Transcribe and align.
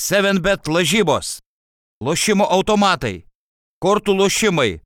7bet 0.00 0.64
lažybos, 0.72 1.40
lošimo 2.00 2.46
automatai, 2.48 3.26
kortų 3.84 4.14
lošimai, 4.16 4.78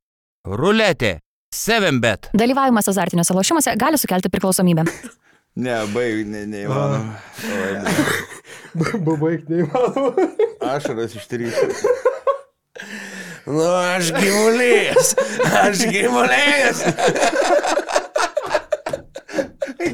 ruletė, 0.43 1.21
7bet. 1.55 2.27
Dalyvavimas 2.35 2.89
azartiniuose 2.91 3.37
lošimuose 3.37 3.75
gali 3.79 4.01
sukelti 4.01 4.31
priklausomybę. 4.33 4.83
Ne, 5.55 5.71
baig, 5.93 6.25
ne, 6.27 6.41
neįmanoma. 6.51 7.13
Babaik 9.07 9.45
neįmanoma. 9.47 10.25
Ašaras 10.73 11.15
ištryšęs. 11.15 11.79
Nu, 13.47 13.63
aš 13.63 14.11
gyvulys. 14.17 15.13
Aš 15.61 15.85
gyvulys. 15.95 16.83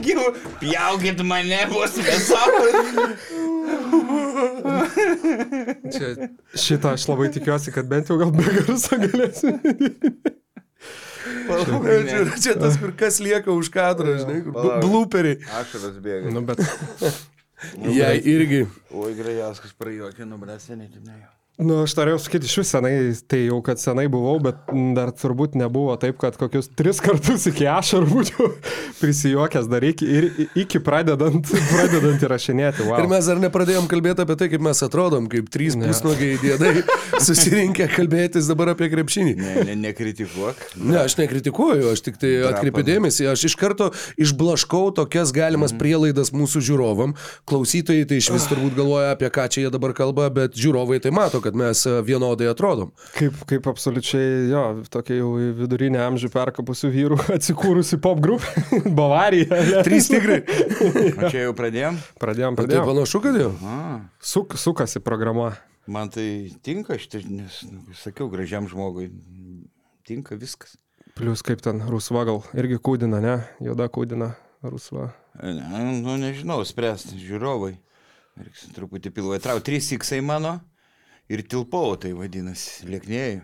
Gyvu, 0.06 0.28
pjaukit 0.62 1.20
mane, 1.28 1.60
bus 1.72 1.98
visokių. 2.00 2.68
Čia, 5.92 6.12
šitą 6.58 6.94
aš 6.96 7.08
labai 7.10 7.28
tikiuosi, 7.34 7.74
kad 7.76 7.90
bent 7.92 8.10
jau 8.12 8.18
gal 8.22 8.32
be 8.36 8.46
garso 8.56 8.98
galėsiu. 9.02 9.56
Čia, 11.52 12.22
čia 12.42 12.56
tas, 12.60 12.78
kur 12.82 12.94
kas 12.98 13.20
lieka 13.24 13.52
už 13.54 13.70
kadro, 13.74 14.16
žinai, 14.18 14.40
kur 14.46 14.56
bl- 14.56 14.80
blooperiai. 14.86 15.38
Ašaras 15.62 16.00
bėga. 16.02 16.32
Nu, 16.34 16.42
bet, 16.48 16.64
Jai 17.94 18.16
irgi. 18.26 18.64
Oi, 18.90 19.12
Grajaskas 19.20 19.76
prajuokė, 19.78 20.26
nubręsė, 20.26 20.80
nežinau. 20.80 21.20
Nu, 21.62 21.82
aš 21.86 21.96
norėjau 21.98 22.20
sakyti, 22.26 22.50
iš 22.50 22.58
vis 22.62 22.72
senai, 22.74 22.94
tai 23.30 23.44
jau 23.46 23.60
kad 23.66 23.82
senai 23.82 24.08
buvau, 24.12 24.38
bet 24.44 24.60
dar 24.98 25.12
turbūt 25.16 25.56
nebuvo 25.60 25.94
taip, 26.02 26.18
kad 26.22 26.38
kokius 26.40 26.72
tris 26.78 27.02
kartus 27.04 27.48
iki 27.52 27.68
ašarų 27.70 28.10
būčiau 28.10 28.50
prisijuokęs 29.02 29.70
dar 29.72 29.86
iki, 29.86 30.08
ir 30.08 30.28
iki 30.64 30.82
pradedant, 30.84 31.52
pradedant 31.74 32.26
įrašinėti. 32.28 32.86
Wow. 32.88 33.02
Ir 33.04 33.10
mes 33.12 33.30
dar 33.30 33.42
nepradėjom 33.44 33.90
kalbėti 33.92 34.26
apie 34.26 34.38
tai, 34.40 34.50
kaip 34.54 34.66
mes 34.66 34.84
atrodom, 34.88 35.30
kaip 35.32 35.50
trys 35.54 35.78
Ne. 35.82 35.88
pusnuogiai 35.88 36.38
dėdai 36.42 36.84
susirinkę 37.26 37.88
kalbėtis 37.94 38.50
dabar 38.52 38.74
apie 38.74 38.90
krepšinį. 38.92 39.36
Ne, 39.40 39.54
ne, 39.70 39.78
nekritikuok. 39.86 40.66
Ne, 40.82 40.98
aš 41.06 41.18
nekritikuoju, 41.20 41.90
aš 41.94 42.04
tik 42.06 42.20
tai 42.22 42.34
atkreipiu 42.50 42.84
dėmesį, 42.88 43.28
aš 43.32 43.48
iš 43.52 43.58
karto 43.60 43.92
išblaškau 44.22 44.92
tokias 44.98 45.34
galimas 45.36 45.74
prielaidas 45.78 46.34
mūsų 46.36 46.64
žiūrovam. 46.70 47.16
Klausytojai 47.50 48.08
tai 48.10 48.20
iš 48.22 48.32
vis 48.36 48.48
turbūt 48.52 48.78
galvoja, 48.78 49.14
apie 49.16 49.32
ką 49.34 49.48
čia 49.52 49.66
jie 49.66 49.74
dabar 49.74 49.96
kalba, 49.98 50.30
bet 50.34 50.58
žiūrovai 50.60 51.02
tai 51.04 51.14
mato, 51.16 51.42
kad 51.44 51.51
mes 51.58 51.82
e, 51.90 51.94
vienodai 52.08 52.48
atrodom. 52.52 52.92
Kaip, 53.16 53.38
kaip 53.50 53.68
absoliučiai, 53.72 54.50
jo, 54.52 54.62
tokia 54.94 55.18
jau 55.20 55.32
į 55.42 55.50
vidurinę 55.62 56.00
amžių 56.06 56.30
perkapusių 56.34 56.92
vyrų 56.94 57.18
atsikūrusi 57.38 58.00
pop 58.04 58.22
grupė, 58.24 58.64
Bavarija. 59.00 59.62
Trys 59.88 60.12
tigrai. 60.14 60.42
O 61.22 61.30
čia 61.32 61.48
jau 61.48 61.54
pradėjom? 61.58 61.98
Pradėjom, 62.22 62.56
Tai 62.58 62.66
pradėjom. 62.66 62.88
panašu, 62.92 63.22
kad 63.24 63.38
jau. 63.40 63.52
A, 63.68 63.76
Suk, 64.22 64.56
sukasi 64.60 65.02
programa. 65.04 65.52
man 65.88 66.10
tai 66.14 66.52
tinka, 66.64 66.96
aš 67.00 67.08
tai, 67.12 67.22
nes, 67.28 67.62
nu, 67.70 67.84
sakiau, 68.00 68.30
gražiam 68.32 68.68
žmogui, 68.70 69.10
tinka 70.08 70.36
viskas. 70.40 70.78
Plus 71.18 71.42
kaip 71.44 71.60
ten 71.62 71.82
rusva 71.92 72.24
gal 72.26 72.42
irgi 72.56 72.78
kūdina, 72.80 73.20
ne? 73.22 73.36
Joda 73.62 73.90
kūdina 73.92 74.32
rusva. 74.64 75.10
Ne, 75.42 75.84
nu, 76.02 76.16
nežinau, 76.22 76.62
spręsti, 76.68 77.18
žiūrovai. 77.20 77.74
Reiks 78.42 78.70
truputį 78.76 79.12
pilvą 79.12 79.36
įtraukti. 79.42 79.74
3 79.76 79.98
iksai 79.98 80.22
mano 80.24 80.54
ir 81.32 81.46
tilpau, 81.48 81.96
tai 82.00 82.14
vadinasi, 82.18 82.90
lieknėjai. 82.92 83.40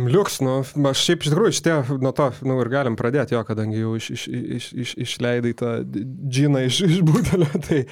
Liuks, 0.00 0.38
nu, 0.40 0.60
aš 0.88 1.00
šiaip 1.04 1.24
iš 1.24 1.32
tikrųjų 1.32 1.54
šitie, 1.58 1.72
nuo 2.00 2.12
to, 2.16 2.30
nu 2.48 2.54
ir 2.62 2.70
galim 2.72 2.94
pradėti 2.96 3.34
jo, 3.34 3.42
kadangi 3.44 3.82
jau 3.82 3.96
iš, 3.98 4.06
iš, 4.14 4.22
iš, 4.30 4.68
iš, 4.84 4.92
išleidai 5.04 5.52
tą 5.58 5.72
džiną 5.84 6.62
iš, 6.68 6.78
iš 6.86 7.02
butelio, 7.04 7.48
tai 7.66 7.82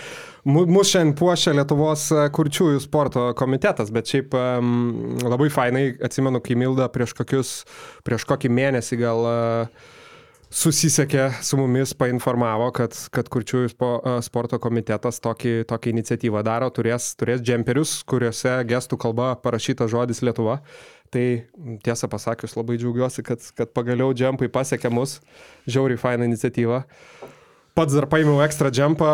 mus 0.48 0.92
šiandien 0.94 1.12
puošia 1.18 1.52
Lietuvos 1.58 2.06
kurčiųjų 2.36 2.80
sporto 2.84 3.26
komitetas, 3.36 3.92
bet 3.92 4.08
šiaip 4.08 4.36
um, 4.38 5.18
labai 5.26 5.50
fainai, 5.52 5.84
atsimenu, 6.08 6.40
kai 6.44 6.56
Milda 6.60 6.88
prieš 6.94 7.12
kokius, 7.18 7.52
prieš 8.08 8.24
kokį 8.30 8.54
mėnesį 8.56 9.00
gal 9.02 9.28
uh, 9.28 9.88
susisiekė 10.50 11.28
su 11.44 11.58
mumis, 11.60 11.92
painformavo, 11.98 12.70
kad, 12.76 12.94
kad 13.12 13.28
kurčiųjų 13.32 13.72
spo, 13.72 13.90
a, 14.00 14.18
sporto 14.24 14.58
komitetas 14.62 15.20
tokį, 15.24 15.62
tokią 15.68 15.92
iniciatyvą 15.92 16.42
daro, 16.46 16.70
turės, 16.74 17.10
turės 17.20 17.42
džemperius, 17.44 17.98
kuriuose 18.08 18.54
gestų 18.68 18.98
kalba 19.00 19.32
parašytas 19.42 19.92
žodis 19.92 20.22
Lietuva. 20.24 20.60
Tai 21.12 21.24
tiesą 21.84 22.08
pasakius, 22.12 22.56
labai 22.58 22.76
džiaugiuosi, 22.80 23.24
kad, 23.24 23.44
kad 23.56 23.72
pagaliau 23.76 24.12
džempai 24.12 24.50
pasiekė 24.52 24.90
mus. 24.92 25.18
Žiauriai 25.68 26.00
faina 26.00 26.28
iniciatyva. 26.28 26.82
Pats 27.78 27.94
dar 27.94 28.08
paėmiau 28.10 28.42
ekstra 28.44 28.72
džempą 28.74 29.10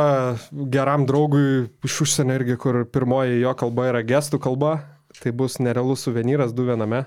geram 0.72 1.04
draugui 1.06 1.68
iš 1.86 2.00
užsienio 2.06 2.38
irgi, 2.40 2.56
kur 2.58 2.82
pirmoji 2.88 3.42
jo 3.42 3.52
kalba 3.60 3.90
yra 3.92 4.02
gestų 4.06 4.40
kalba. 4.42 4.78
Tai 5.20 5.30
bus 5.36 5.60
nerealus 5.62 6.02
suvenyras 6.06 6.54
du 6.56 6.66
viename. 6.66 7.04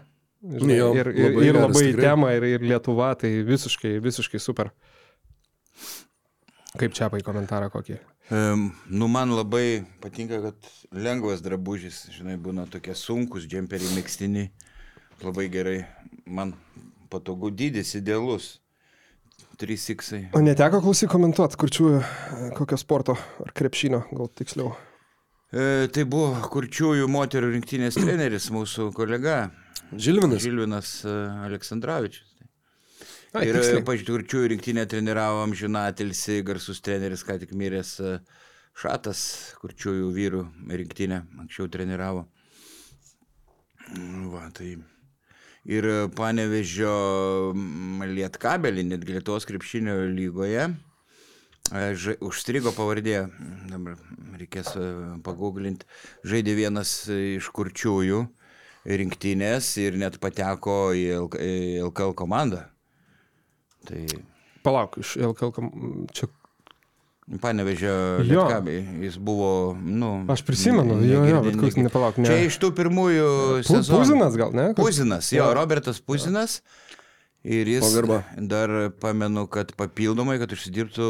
Žinai, 0.48 0.78
Jo, 0.78 0.92
ir, 0.96 1.10
ir, 1.12 1.32
labai 1.32 1.44
ir 1.44 1.54
geras, 1.54 1.64
labai 1.68 1.82
į 1.84 1.90
tikrai. 1.92 2.06
temą, 2.08 2.30
ir, 2.38 2.46
ir 2.56 2.62
Lietuva, 2.64 3.10
tai 3.20 3.32
visiškai, 3.48 3.98
visiškai 4.04 4.40
super. 4.40 4.70
Kaip 6.78 6.94
čia 6.96 7.10
pai 7.12 7.24
komentarą 7.26 7.68
kokį? 7.74 7.98
Um, 8.30 8.68
nu, 8.92 9.08
man 9.12 9.32
labai 9.36 9.84
patinka, 10.04 10.40
kad 10.44 10.70
lengvas 10.92 11.42
drabužis, 11.44 12.04
žinai, 12.14 12.36
būna 12.40 12.68
tokie 12.72 12.96
sunkus, 12.96 13.48
džemperiai 13.50 13.96
mėgstini. 13.96 14.50
Labai 15.24 15.48
gerai. 15.52 15.78
Man 16.28 16.54
patogu 17.12 17.50
dydis, 17.52 17.96
idealus. 17.98 18.58
3 19.58 19.88
iksai. 19.96 20.20
O 20.38 20.42
neteko 20.44 20.84
klausyk 20.84 21.10
komentuoti, 21.10 21.58
kur 21.58 21.72
čia 21.74 22.02
kokio 22.54 22.78
sporto 22.78 23.16
ar 23.42 23.50
krepšinio, 23.58 24.04
gal 24.14 24.30
tiksliau. 24.38 24.76
E, 25.50 25.88
tai 25.90 26.04
buvo 26.06 26.36
kurčiųjų 26.54 27.08
moterų 27.10 27.50
rinktinės 27.56 27.98
treneris, 27.98 28.52
mūsų 28.54 28.92
kolega 28.94 29.48
Žilvinas. 29.94 30.42
Žilvinas 30.44 30.96
e, 31.06 31.14
Aleksandrovičius. 31.48 32.34
Ai, 33.36 33.50
Ir 33.50 33.84
pažiūrčiųjų 33.86 34.52
rinktinę 34.54 34.86
treniravo 34.90 35.44
amžinatilsi, 35.44 36.40
garsus 36.48 36.80
treneris, 36.82 37.26
ką 37.28 37.36
tik 37.42 37.52
miręs 37.58 37.98
e, 38.00 38.18
Šatas, 38.78 39.20
kurčiųjų 39.58 40.10
vyrų 40.14 40.44
rinktinę, 40.70 41.24
anksčiau 41.42 41.66
treniravo. 41.74 42.28
Va, 44.32 44.44
tai. 44.54 44.76
Ir 45.68 45.88
panevežio 46.16 46.92
Lietkabelį, 48.08 48.86
netgi 48.92 49.18
Lietuvos 49.18 49.48
krepšinio 49.50 49.98
lygoje, 50.14 50.70
e, 50.70 51.84
ža, 52.00 52.16
užstrigo 52.24 52.72
pavardė, 52.78 53.26
dabar 53.68 53.98
reikės 54.40 54.72
e, 54.80 54.88
paguglinti, 55.26 55.90
žaidė 56.24 56.56
vienas 56.62 56.94
iš 57.12 57.50
kurčiųjų 57.58 58.24
rinktinės 58.88 59.70
ir 59.84 59.98
net 60.00 60.16
pateko 60.24 60.94
į 60.96 61.06
LK 61.26 61.42
į 61.44 61.58
LKL 61.90 62.14
komandą. 62.18 62.64
Tai 63.88 64.04
Palauk, 64.64 64.98
iš 65.04 65.16
LKL, 65.20 65.52
kom- 65.56 66.08
čia 66.16 66.28
panevežė 67.44 67.90
Jo. 67.92 68.24
Lietkabį, 68.24 68.76
jis 69.04 69.18
buvo, 69.20 69.50
nu... 69.76 70.12
Aš 70.32 70.44
prisimenu, 70.48 70.96
ne- 71.02 71.08
jo, 71.10 71.24
jo, 71.28 71.42
bet 71.44 71.58
koks 71.60 71.76
nepalauk, 71.80 72.20
ne. 72.24 72.28
Čia 72.30 72.38
iš 72.48 72.56
tų 72.64 72.70
pirmųjų 72.78 73.26
Pu- 73.60 73.66
sezonų. 73.68 74.00
Puzinas 74.00 74.38
gal, 74.40 74.54
ne? 74.56 74.68
Puzinas, 74.78 75.32
jo, 75.36 75.44
Jo. 75.44 75.50
Robertas 75.58 76.00
Puzinas. 76.00 76.62
Ir 77.46 77.68
jis 77.70 77.84
Pagarba. 77.86 78.24
dar 78.50 78.70
pamenu, 79.00 79.46
kad 79.48 79.70
papildomai, 79.78 80.40
kad 80.42 80.52
užsidirbtų, 80.52 81.06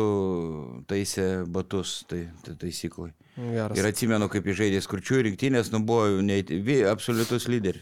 taisė 0.90 1.46
batus, 1.50 2.04
tai, 2.10 2.28
tai 2.46 2.54
taisyklai. 2.62 3.12
Geras. 3.38 3.78
Ir 3.80 3.88
atsimenu, 3.90 4.28
kaip 4.30 4.46
žaidė 4.58 4.82
skurčių 4.84 5.24
rinktinės, 5.30 5.72
nu 5.74 5.80
buvo 5.86 6.20
neįt- 6.26 6.54
vi- 6.66 6.84
absoliutus 6.90 7.48
lyderis. 7.50 7.82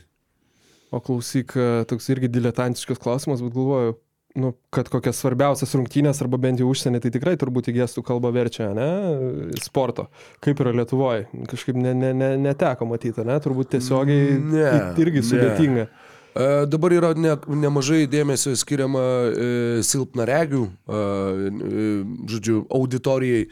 O 0.93 0.99
klausyk, 1.03 1.55
e, 1.57 1.83
toks 1.89 2.07
irgi 2.13 2.29
diletantiškas 2.31 2.99
klausimas, 3.01 3.41
bet 3.43 3.51
galvoju, 3.55 3.95
nu, 4.35 4.53
kad 4.71 4.87
kokias 4.91 5.19
svarbiausias 5.19 5.73
rungtynės 5.75 6.21
arba 6.21 6.37
bent 6.37 6.59
jau 6.59 6.67
užsienį, 6.71 7.01
tai 7.01 7.11
tikrai 7.11 7.35
turbūt 7.39 7.67
į 7.71 7.75
gestų 7.81 8.03
kalbą 8.07 8.31
verčia, 8.35 8.69
ne? 8.75 9.51
Sporto. 9.63 10.07
Kaip 10.43 10.59
yra 10.63 10.71
Lietuvoje. 10.75 11.27
Kažkaip 11.51 11.75
ne, 11.75 11.93
ne, 11.95 12.13
ne, 12.13 12.29
neteko 12.37 12.87
matyti, 12.87 13.23
ne? 13.25 13.39
Turbūt 13.43 13.73
tiesiogiai 13.75 14.35
Ne, 14.39 14.71
irgi 15.01 15.23
ne. 15.23 15.27
sudėtinga. 15.31 15.87
E, 15.87 16.04
Dabar 16.35 16.91
yra 16.91 17.13
ne, 17.15 17.31
nemažai 17.47 18.01
dėmesio 18.11 18.51
skiriama 18.59 19.03
e, 19.31 19.45
silpnaregių, 19.87 20.65
e, 20.67 20.97
e, 20.99 21.85
žodžiu, 22.27 22.65
auditorijai. 22.75 23.45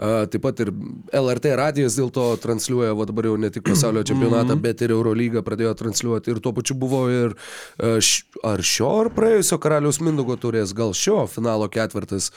Taip 0.00 0.40
pat 0.40 0.60
ir 0.64 0.70
LRT 1.12 1.50
radijas 1.60 1.98
dėl 1.98 2.08
to 2.14 2.22
transliuoja, 2.40 2.94
va 2.96 3.04
dabar 3.04 3.26
jau 3.28 3.34
ne 3.36 3.50
tik 3.52 3.66
pasaulio 3.66 4.00
čempionatą, 4.08 4.54
bet 4.56 4.80
ir 4.80 4.94
Eurolygą 4.94 5.42
pradėjo 5.44 5.74
transliuoti. 5.76 6.32
Ir 6.32 6.38
tuo 6.40 6.54
pačiu 6.56 6.76
buvo 6.80 7.02
ir 7.12 7.34
e, 7.76 7.90
ar 8.48 8.62
šio 8.64 8.88
ar 9.02 9.10
praėjusio 9.12 9.58
karaliaus 9.60 10.00
Mindogo 10.00 10.38
turės, 10.40 10.72
gal 10.76 10.94
šio 10.96 11.26
finalo 11.28 11.68
ketvirtas, 11.72 12.30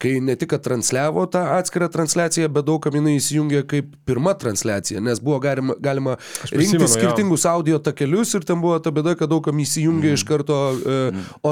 kai 0.00 0.14
ne 0.24 0.32
tik 0.40 0.54
transliavo 0.64 1.26
tą 1.28 1.42
atskirą 1.58 1.90
transliaciją, 1.92 2.48
bet 2.54 2.68
daug 2.70 2.80
kam 2.86 2.96
jinai 2.96 3.18
įsijungė 3.18 3.60
kaip 3.68 3.90
pirma 4.08 4.32
transliacija, 4.40 5.02
nes 5.04 5.20
buvo 5.20 5.42
galima, 5.44 5.76
galima 5.76 6.16
rinkti 6.48 6.88
skirtingus 6.88 7.44
audio 7.50 7.82
takelius 7.84 8.32
ir 8.38 8.48
ten 8.48 8.64
buvo 8.64 8.78
ta 8.80 8.94
bėda, 8.96 9.12
kad 9.20 9.28
daug 9.28 9.44
kam 9.44 9.60
įsijungė 9.60 10.14
iš 10.16 10.24
karto 10.28 10.62
e, 10.72 11.02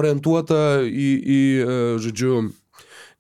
orientuota 0.01 0.81
į, 0.89 1.11
į 1.19 1.43
e, 1.61 1.77
žodžiu, 2.07 2.41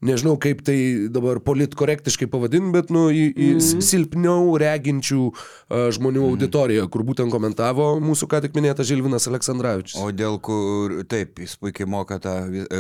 nežinau 0.05 0.37
kaip 0.41 0.61
tai 0.67 0.79
dabar 1.11 1.41
politkorektiškai 1.43 2.29
pavadinti, 2.31 2.71
bet 2.75 2.93
nu, 2.95 3.09
į, 3.11 3.25
į 3.35 3.49
mm. 3.56 3.83
silpniau 3.85 4.55
reginčių 4.61 5.21
uh, 5.27 5.89
žmonių 5.95 6.23
mm. 6.23 6.29
auditoriją, 6.33 6.87
kur 6.93 7.05
būtent 7.09 7.35
komentavo 7.35 7.91
mūsų 8.03 8.31
ką 8.31 8.43
tik 8.45 8.56
minėtas 8.59 8.89
Žilvinas 8.91 9.29
Aleksandраvičius. 9.31 9.99
O 10.03 10.12
dėl 10.15 10.39
kur, 10.45 11.00
taip, 11.11 11.43
jis 11.43 11.59
puikiai 11.59 11.91
moka 11.91 12.21
tą 12.23 12.39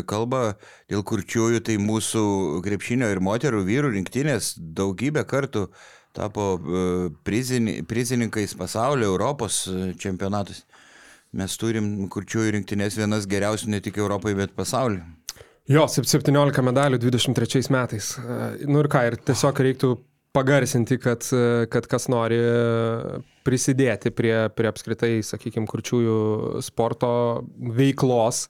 kalbą, 0.08 0.52
dėl 0.90 1.04
kurčiųjų 1.06 1.62
tai 1.66 1.78
mūsų 1.82 2.24
krepšinio 2.66 3.10
ir 3.10 3.22
moterų 3.24 3.64
vyrų 3.66 3.94
rinktinės 3.98 4.54
daugybę 4.58 5.26
kartų 5.28 5.68
tapo 6.18 6.56
prizini, 7.26 7.80
prizininkais 7.86 8.54
pasaulio, 8.58 9.12
Europos 9.12 9.66
čempionatus. 10.02 10.64
Mes 11.36 11.54
turim 11.60 12.08
kurčiųjų 12.08 12.54
rinktinės 12.56 12.96
vienas 12.96 13.26
geriausių 13.28 13.74
ne 13.74 13.82
tik 13.84 14.00
Europai, 14.00 14.32
bet 14.38 14.54
pasaulyje. 14.56 15.04
Jo, 15.68 15.84
17 15.84 16.62
medalių 16.64 16.96
23 17.02 17.68
metais. 17.74 18.14
Nu 18.64 18.80
ir 18.80 18.88
ką, 18.88 19.02
ir 19.10 19.18
tiesiog 19.20 19.58
reiktų 19.66 19.90
pagarsinti, 20.32 20.96
kad, 21.00 21.24
kad 21.72 21.88
kas 21.90 22.06
nori 22.08 22.38
prisidėti 23.44 24.12
prie, 24.14 24.34
prie 24.56 24.70
apskritai, 24.70 25.18
sakykime, 25.24 25.68
kurčiųjų 25.68 26.62
sporto 26.64 27.10
veiklos 27.58 28.46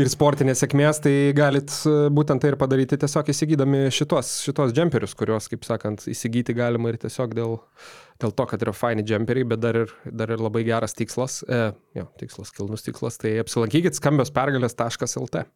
ir 0.00 0.10
sportinės 0.12 0.60
sėkmės, 0.60 1.00
tai 1.04 1.14
galit 1.36 1.72
būtent 2.16 2.40
tai 2.44 2.52
ir 2.52 2.58
padaryti 2.60 2.98
tiesiog 3.00 3.32
įsigydami 3.32 3.86
šitos, 3.96 4.38
šitos 4.44 4.72
džemperius, 4.76 5.16
kuriuos, 5.16 5.48
kaip 5.52 5.64
sakant, 5.68 6.04
įsigyti 6.12 6.56
galima 6.56 6.92
ir 6.92 7.00
tiesiog 7.04 7.36
dėl, 7.36 7.58
dėl 8.22 8.32
to, 8.36 8.48
kad 8.48 8.64
yra 8.64 8.76
faini 8.76 9.04
džemperiai, 9.04 9.48
bet 9.52 9.64
dar 9.64 9.82
ir, 9.84 9.94
dar 10.08 10.32
ir 10.32 10.40
labai 10.44 10.64
geras 10.68 10.96
tikslas, 10.96 11.42
e, 11.48 11.62
jo, 11.96 12.08
tikslas, 12.20 12.52
kilnus 12.56 12.84
tikslas, 12.88 13.20
tai 13.20 13.38
apsilankykit 13.44 13.96
skambiospergalės.lt. 14.00 15.46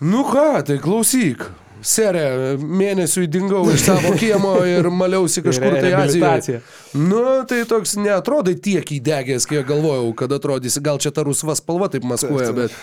Nu 0.00 0.24
ką, 0.28 0.60
tai 0.66 0.76
klausyk. 0.82 1.46
Serė, 1.86 2.56
mėnesiui 2.58 3.28
dingau 3.30 3.62
iš 3.70 3.84
savo 3.86 4.10
kiemo 4.18 4.56
ir 4.66 4.88
maliausi 4.90 5.42
kažkur 5.44 5.76
tai 5.78 5.92
Azijoje. 5.96 6.60
Nu, 6.98 7.22
tai 7.48 7.62
toks 7.68 7.94
netrodai 8.00 8.56
tiek 8.60 8.90
įdegęs, 8.96 9.46
kiek 9.48 9.64
galvojau, 9.68 10.10
kad 10.18 10.32
atrodysi, 10.36 10.82
gal 10.84 11.00
čia 11.00 11.12
ta 11.14 11.24
rusva 11.24 11.54
spalva 11.56 11.88
taip 11.92 12.04
maskuoja, 12.08 12.52
bet... 12.56 12.76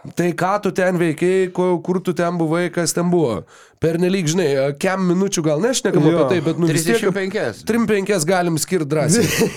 Tai 0.00 0.30
ką 0.32 0.52
tu 0.64 0.70
ten 0.72 0.96
veikiai, 0.96 1.50
kur 1.52 1.98
tu 2.00 2.14
ten 2.16 2.38
buvai, 2.40 2.70
kas 2.72 2.94
ten 2.96 3.10
buvo. 3.12 3.42
Per 3.80 3.98
nelik, 4.00 4.28
žinai, 4.32 4.48
kem 4.80 5.02
minučių 5.10 5.42
gal 5.44 5.60
nešnekam 5.60 6.06
apie 6.08 6.22
tai, 6.30 6.38
bet 6.44 6.60
nu 6.60 6.68
35. 6.68 7.64
35 7.68 8.26
galim 8.28 8.56
skirti 8.60 8.88
drąsiai. 8.88 9.48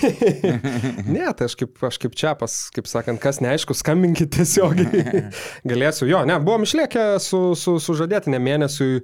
ne, 1.14 1.24
tai 1.36 1.48
aš 1.48 1.56
kaip, 1.60 1.72
aš 1.88 2.00
kaip 2.02 2.16
čia 2.20 2.34
pas, 2.40 2.56
kaip 2.76 2.88
sakant, 2.88 3.20
kas 3.24 3.40
neaišku, 3.44 3.76
skambinkit 3.76 4.34
tiesiogiai. 4.36 5.24
Galėsiu, 5.72 6.08
jo, 6.12 6.20
ne, 6.28 6.36
buvom 6.44 6.68
išliekę 6.68 7.14
su, 7.24 7.40
su, 7.56 7.78
su 7.80 7.96
žadėtinė 8.00 8.40
mėnesiui 8.44 9.00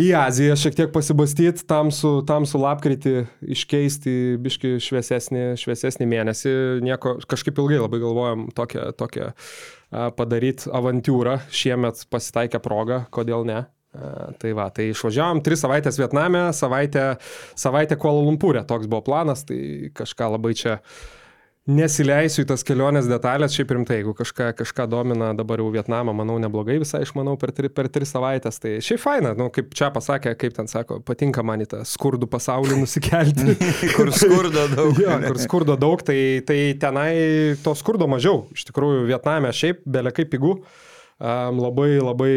į 0.00 0.06
Aziją 0.18 0.56
šiek 0.58 0.76
tiek 0.78 0.92
pasibastyti, 0.94 1.64
tam 1.68 1.90
su, 1.94 2.20
tam 2.28 2.46
su 2.48 2.60
lapkritį 2.60 3.14
iškeisti 3.56 4.14
biški 4.42 4.76
šviesesnį, 4.82 5.44
šviesesnį 5.60 6.08
mėnesį. 6.10 6.54
Nieko, 6.86 7.16
kažkaip 7.30 7.60
ilgai 7.60 7.80
labai 7.82 8.00
galvojom 8.02 8.48
tokią, 8.56 8.90
tokią 9.00 9.30
padaryti 10.16 10.70
avantūrą. 10.74 11.40
Šiemet 11.52 12.06
pasitaikė 12.12 12.62
proga, 12.64 13.04
kodėl 13.14 13.46
ne. 13.48 13.62
Tai 13.90 14.50
va, 14.54 14.68
tai 14.70 14.92
išvažiavom 14.92 15.40
tris 15.42 15.64
savaitės 15.64 15.98
Vietname, 15.98 16.44
savaitę, 16.54 17.06
savaitę 17.58 17.98
Kuala 17.98 18.22
Lumpūrė, 18.22 18.62
toks 18.68 18.86
buvo 18.86 19.02
planas, 19.08 19.42
tai 19.48 19.90
kažką 19.98 20.28
labai 20.36 20.54
čia 20.54 20.76
uh, 20.78 21.19
Nesileisiu 21.68 22.46
į 22.46 22.46
tas 22.48 22.62
kelionės 22.64 23.04
detalės, 23.04 23.52
šiaip 23.52 23.74
rimtai, 23.76 23.98
jeigu 23.98 24.14
kažką, 24.16 24.46
kažką 24.56 24.86
domina 24.88 25.28
dabar 25.36 25.60
jau 25.60 25.68
Vietnamą, 25.74 26.14
manau, 26.16 26.38
neblogai 26.40 26.78
visai 26.80 27.02
išmanau 27.04 27.34
per, 27.38 27.52
tri, 27.52 27.68
per 27.68 27.90
tris 27.92 28.14
savaitės. 28.14 28.56
Tai 28.62 28.72
šiaip 28.82 29.02
faina, 29.02 29.34
nu, 29.36 29.50
kaip 29.52 29.74
čia 29.76 29.90
pasakė, 29.92 30.32
kaip 30.40 30.56
ten 30.56 30.70
sako, 30.72 31.02
patinka 31.04 31.44
man 31.44 31.60
į 31.60 31.68
tą 31.74 31.82
skurdų 31.84 32.30
pasaulį 32.32 32.80
nusikelti. 32.80 33.58
kur 33.98 34.08
skurdo 34.16 34.66
daug. 34.72 34.96
jo, 35.04 35.18
kur 35.26 35.42
skurdo 35.44 35.76
daug, 35.80 36.00
tai, 36.08 36.18
tai 36.48 36.58
tenai 36.80 37.12
to 37.60 37.76
skurdo 37.76 38.08
mažiau. 38.08 38.46
Iš 38.56 38.64
tikrųjų, 38.72 39.04
Vietname 39.12 39.52
šiaip 39.52 39.84
belekai 39.84 40.24
pigų, 40.32 40.56
um, 40.64 41.60
labai 41.68 41.90
labai 42.00 42.34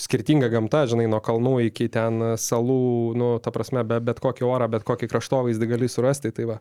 skirtinga 0.00 0.48
gamta, 0.52 0.84
žinai, 0.90 1.06
nuo 1.10 1.20
kalnų 1.24 1.56
iki 1.68 1.90
ten 1.92 2.34
salų, 2.40 2.80
nu, 3.20 3.30
ta 3.42 3.52
prasme, 3.54 3.84
be, 3.86 4.00
bet 4.04 4.22
kokį 4.22 4.46
orą, 4.48 4.70
bet 4.72 4.86
kokį 4.88 5.10
kraštovaizdį 5.10 5.68
gali 5.74 5.90
surasti. 5.92 6.32
Tai 6.36 6.48
va. 6.54 6.58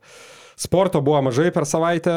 Sporto 0.60 1.02
buvo 1.06 1.22
mažai 1.30 1.50
per 1.56 1.68
savaitę, 1.70 2.16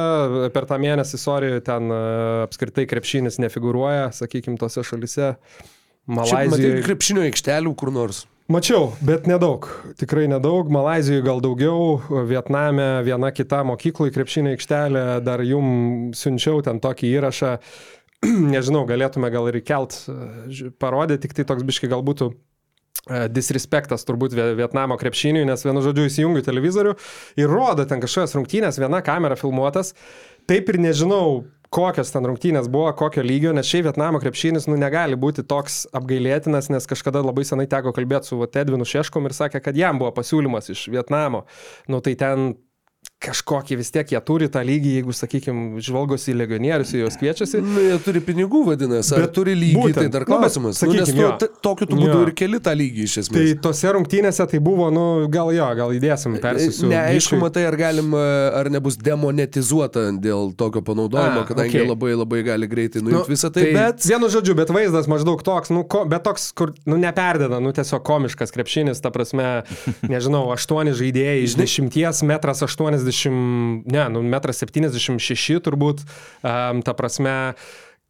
per 0.54 0.66
tą 0.70 0.80
mėnesį, 0.82 1.20
sorry, 1.20 1.52
ten 1.64 1.92
e, 1.94 2.02
apskritai 2.48 2.88
krepšinis 2.90 3.38
nefigūruoja, 3.42 4.10
sakykime, 4.19 4.58
tose 4.60 4.82
šalise. 4.86 5.36
Malazijoje. 6.10 6.50
Matai 6.50 6.86
krepšinio 6.88 7.22
aikštelių 7.28 7.76
kur 7.78 7.92
nors? 7.94 8.24
Mačiau, 8.50 8.90
bet 9.06 9.28
nedaug. 9.30 9.69
Tikrai 9.96 10.26
nedaug. 10.28 10.66
Malazijoje 10.72 11.22
gal 11.24 11.38
daugiau, 11.40 12.00
Vietname 12.26 13.04
viena 13.06 13.30
kita 13.30 13.62
mokyklai 13.64 14.10
krepšinio 14.12 14.56
aikštelė, 14.56 15.04
dar 15.22 15.44
jum 15.46 16.10
siunčiau 16.19 16.58
ten 16.66 16.82
tokį 16.82 17.12
įrašą 17.20 17.52
nežinau, 18.54 18.84
galėtume 18.88 19.30
gal 19.34 19.50
ir 19.50 19.60
įkelt, 19.62 19.98
e, 20.06 20.72
parodyti, 20.82 21.26
tik 21.26 21.36
tai 21.38 21.46
toks 21.48 21.66
biški 21.66 21.90
gal 21.90 22.04
būtų 22.06 22.30
e, 22.32 23.24
disrespektas 23.32 24.06
turbūt 24.08 24.36
Vietnamo 24.38 24.98
krepšiniui, 25.00 25.46
nes 25.48 25.66
vienu 25.66 25.82
žodžiu 25.84 26.06
įsijungiu 26.10 26.44
televizorių 26.46 26.94
ir 27.42 27.50
rodo 27.50 27.86
ten 27.88 28.02
kažkokias 28.02 28.36
rungtynės, 28.38 28.78
viena 28.82 29.02
kamera 29.04 29.38
filmuotas, 29.38 29.94
taip 30.50 30.70
ir 30.70 30.78
nežinau, 30.82 31.42
kokios 31.72 32.12
ten 32.12 32.26
rungtynės 32.28 32.69
buvo, 32.70 32.90
kokio 32.96 33.24
lygio, 33.24 33.54
nes 33.56 33.66
šiaip 33.66 33.88
Vietnamo 33.88 34.20
krepšinis 34.22 34.69
nu, 34.69 34.76
negali 34.78 35.16
būti 35.19 35.44
toks 35.48 35.86
apgailėtinas, 35.96 36.69
nes 36.70 36.86
kažkada 36.88 37.24
labai 37.24 37.46
senai 37.48 37.66
teko 37.70 37.94
kalbėti 37.96 38.28
su 38.28 38.38
Edvinu 38.44 38.86
Šeškom 38.86 39.26
ir 39.26 39.34
sakė, 39.36 39.62
kad 39.64 39.78
jam 39.78 39.98
buvo 40.02 40.12
pasiūlymas 40.19 40.69
iš 40.74 40.84
Vietnamo. 40.92 41.46
Nu 41.88 42.02
tai 42.04 42.12
ten 42.20 42.52
kažkokį 43.22 43.78
vis 43.80 43.92
tiek 43.94 44.12
jie 44.14 44.20
turi 44.26 44.48
tą 44.52 44.62
lygį, 44.66 44.94
jeigu, 44.98 45.14
sakykime, 45.16 45.82
žvalgosi 45.84 46.32
į 46.32 46.36
legionierius, 46.40 46.92
juos 46.98 47.19
kviečiasi. 47.20 47.60
Nu, 47.64 47.82
jie 47.82 47.98
turi 48.02 48.22
pinigų, 48.24 48.64
vadinasi, 48.72 49.14
ar 49.16 49.26
Bet 49.26 49.34
turi 49.36 49.54
lygį, 49.58 49.78
būtent, 49.78 50.00
tai 50.00 50.12
dar 50.16 50.26
klausimas. 50.28 50.80
Nu, 50.82 50.92
sakykim, 50.92 51.20
nu, 51.20 51.28
tu, 51.40 51.48
tokiu 51.64 51.88
tu 51.90 51.98
būdu 52.00 52.19
ir 52.26 52.32
keli 52.38 52.60
tą 52.62 52.74
lygį 52.78 53.06
iš 53.06 53.16
esmės. 53.24 53.36
Tai 53.36 53.62
tose 53.69 53.92
rungtynėse 53.96 54.46
tai 54.50 54.60
buvo, 54.64 54.88
nu, 54.94 55.04
gal 55.32 55.52
jo, 55.54 55.69
gal 55.78 55.94
įdėsim, 55.96 56.36
persisiu. 56.42 56.90
Neaišku, 56.92 57.38
matai, 57.42 57.64
ar 57.70 57.78
galim, 57.78 58.12
ar 58.16 58.70
nebus 58.72 58.98
demonetizuota 59.00 60.08
dėl 60.22 60.52
tokio 60.58 60.82
panaudojimo, 60.86 61.44
A, 61.44 61.48
kadangi 61.48 61.78
okay. 61.78 61.88
labai 61.88 62.12
labai 62.19 62.42
gali 62.46 62.70
greitai 62.70 63.04
nuimti 63.04 63.20
nu, 63.20 63.24
visą 63.30 63.52
tai. 63.54 63.69
tai 63.69 63.74
bet... 63.76 64.06
Vienu 64.12 64.30
žodžiu, 64.32 64.56
bet 64.58 64.72
vaizdas 64.74 65.08
maždaug 65.10 65.42
toks, 65.46 65.72
nu, 65.74 65.84
ko, 65.88 66.02
bet 66.10 66.24
toks, 66.26 66.50
kur, 66.58 66.74
nu, 66.88 66.98
neperdeda, 67.00 67.60
nu, 67.62 67.72
tiesiog 67.74 68.02
komiškas 68.06 68.54
krepšinis, 68.54 69.00
ta 69.04 69.12
prasme, 69.14 69.62
nežinau, 70.12 70.44
aštuoni 70.54 70.94
žaidėjai 70.98 71.46
iš 71.46 71.56
dešimties, 71.60 72.22
metras 72.28 72.64
aštuonis 72.66 73.04
70, 73.12 73.86
ne, 73.92 74.08
nu, 74.12 74.24
1,76 74.26 75.56
m 75.56 75.62
turbūt, 75.62 76.02
um, 76.42 76.82
ta 76.84 76.96
prasme, 76.96 77.54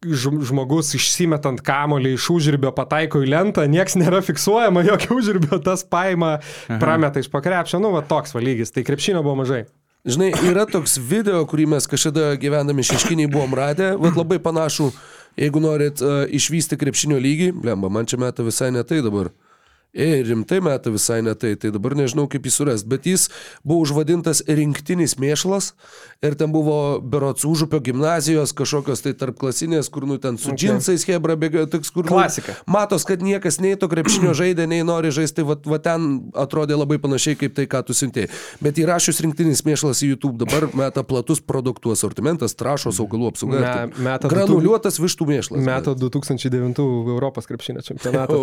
žmogus 0.03 0.93
išsimetant 0.97 1.61
kamolį 1.63 2.15
iš 2.17 2.27
užribio 2.33 2.73
pataiko 2.75 3.21
į 3.23 3.29
lentą, 3.31 3.65
nieks 3.69 3.95
nėra 3.99 4.23
fiksuojama, 4.25 4.83
jokio 4.89 5.19
užribio 5.19 5.59
tas 5.63 5.85
paima, 5.87 6.37
prameta 6.67 7.23
iš 7.23 7.31
pakrepšio, 7.33 7.79
nu, 7.83 7.93
va 7.95 8.03
toks 8.07 8.35
valygis, 8.35 8.73
tai 8.73 8.85
krepšinio 8.87 9.23
buvo 9.23 9.39
mažai. 9.43 9.63
Žinai, 10.03 10.33
yra 10.49 10.65
toks 10.67 10.97
video, 10.99 11.45
kurį 11.47 11.69
mes 11.77 11.85
kažkada 11.87 12.33
gyvendami 12.35 12.83
šeškiniai 12.83 13.29
buvom 13.31 13.53
radę, 13.55 13.93
vad 13.95 14.17
labai 14.19 14.35
panašų, 14.43 14.89
jeigu 15.39 15.61
norit 15.63 16.03
uh, 16.03 16.25
išvysti 16.27 16.75
krepšinio 16.81 17.21
lygį, 17.23 17.53
blemba, 17.55 17.87
man 17.87 18.09
čia 18.09 18.19
meta 18.19 18.43
visai 18.43 18.73
ne 18.75 18.83
tai 18.83 18.99
dabar. 19.05 19.31
E, 19.93 20.21
rimtai 20.25 20.57
meta 20.59 20.89
visai 20.89 21.21
ne 21.21 21.35
tai, 21.37 21.53
tai 21.53 21.69
dabar 21.69 21.93
nežinau 21.93 22.25
kaip 22.25 22.47
jį 22.49 22.51
surasti, 22.55 22.87
bet 22.89 23.05
jis 23.05 23.27
buvo 23.61 23.83
užvadintas 23.85 24.39
rinktinis 24.49 25.19
mėšlas 25.21 25.67
ir 26.25 26.33
ten 26.39 26.49
buvo 26.49 26.97
berots 26.97 27.45
užupio 27.45 27.77
gimnazijos 27.85 28.55
kažkokios 28.57 29.05
tai 29.05 29.13
tarp 29.13 29.37
klasinės, 29.37 29.91
kur 29.93 30.07
nu 30.09 30.17
ten 30.17 30.39
su 30.41 30.49
okay. 30.49 30.63
džinsais 30.63 31.05
hebra 31.05 31.35
bėgioja, 31.37 31.69
toks 31.75 31.93
kur... 31.93 32.07
Nu, 32.07 32.15
Klasika. 32.15 32.55
Nu, 32.63 32.73
matos, 32.73 33.05
kad 33.05 33.21
niekas 33.21 33.59
nei 33.61 33.77
to 33.77 33.85
krepšinio 33.91 34.33
žaidė, 34.41 34.65
nei 34.71 34.81
nori 34.81 35.11
žaisti, 35.13 35.45
va, 35.45 35.59
va 35.61 35.77
ten 35.85 36.09
atrodė 36.41 36.79
labai 36.79 36.97
panašiai 37.03 37.37
kaip 37.43 37.53
tai, 37.53 37.67
ką 37.69 37.83
tu 37.85 37.93
siuntėjai. 37.93 38.31
Bet 38.65 38.81
įrašius 38.81 39.21
rinktinis 39.27 39.61
mėšlas 39.67 40.01
į 40.01 40.15
YouTube 40.15 40.41
dabar 40.41 40.71
meta 40.73 41.05
platus 41.05 41.43
produktų 41.45 41.93
asortimentas, 41.93 42.57
trašos 42.57 42.97
augalų 43.03 43.29
apsauga. 43.35 43.61
Me, 43.61 44.09
meta 44.09 44.33
granuliuotas 44.33 44.97
vištų 44.97 45.29
mėšlas. 45.35 45.61
Meta 45.69 45.93
2009 46.01 46.81
Europos 47.13 47.45
krepšinio 47.51 47.85
čempionatą. 47.85 48.41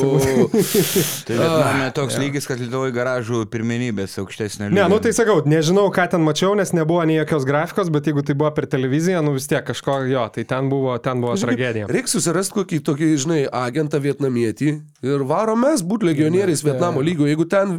tai 1.26 1.39
Vietname 1.40 1.88
toks 1.96 2.18
lygis, 2.20 2.46
kad 2.48 2.60
Lietuvoje 2.60 2.92
garažų 2.96 3.42
pirmenybės 3.52 4.18
aukštesnė 4.22 4.68
Ne, 4.68 4.74
lygio. 4.76 4.88
nu 4.92 4.98
tai 5.04 5.12
sakau, 5.16 5.38
nežinau, 5.48 5.86
ką 5.94 6.06
ten 6.14 6.24
mačiau, 6.26 6.52
nes 6.58 6.72
nebuvo 6.76 7.02
nei 7.08 7.16
jokios 7.20 7.46
grafikos, 7.48 7.90
bet 7.92 8.06
jeigu 8.10 8.22
tai 8.26 8.36
buvo 8.38 8.50
per 8.56 8.68
televiziją, 8.70 9.22
nu 9.24 9.34
vis 9.36 9.48
tiek 9.50 9.64
kažko 9.66 10.00
jo, 10.10 10.26
tai 10.34 10.44
ten 10.48 10.68
buvo, 10.72 10.94
ten 11.02 11.20
buvo 11.24 11.34
tragedija. 11.40 11.88
Reikia 11.90 12.12
susirasti 12.14 12.56
kokį 12.60 12.80
tokį, 12.90 13.10
žinai, 13.24 13.40
agentą 13.64 14.00
vietnamietį 14.04 14.70
ir 15.10 15.22
varo 15.24 15.54
mes 15.56 15.80
būti 15.86 16.10
legionieriais 16.10 16.60
Vietnamo 16.66 17.00
lygio. 17.00 17.24
Jeigu 17.30 17.46
ten, 17.48 17.76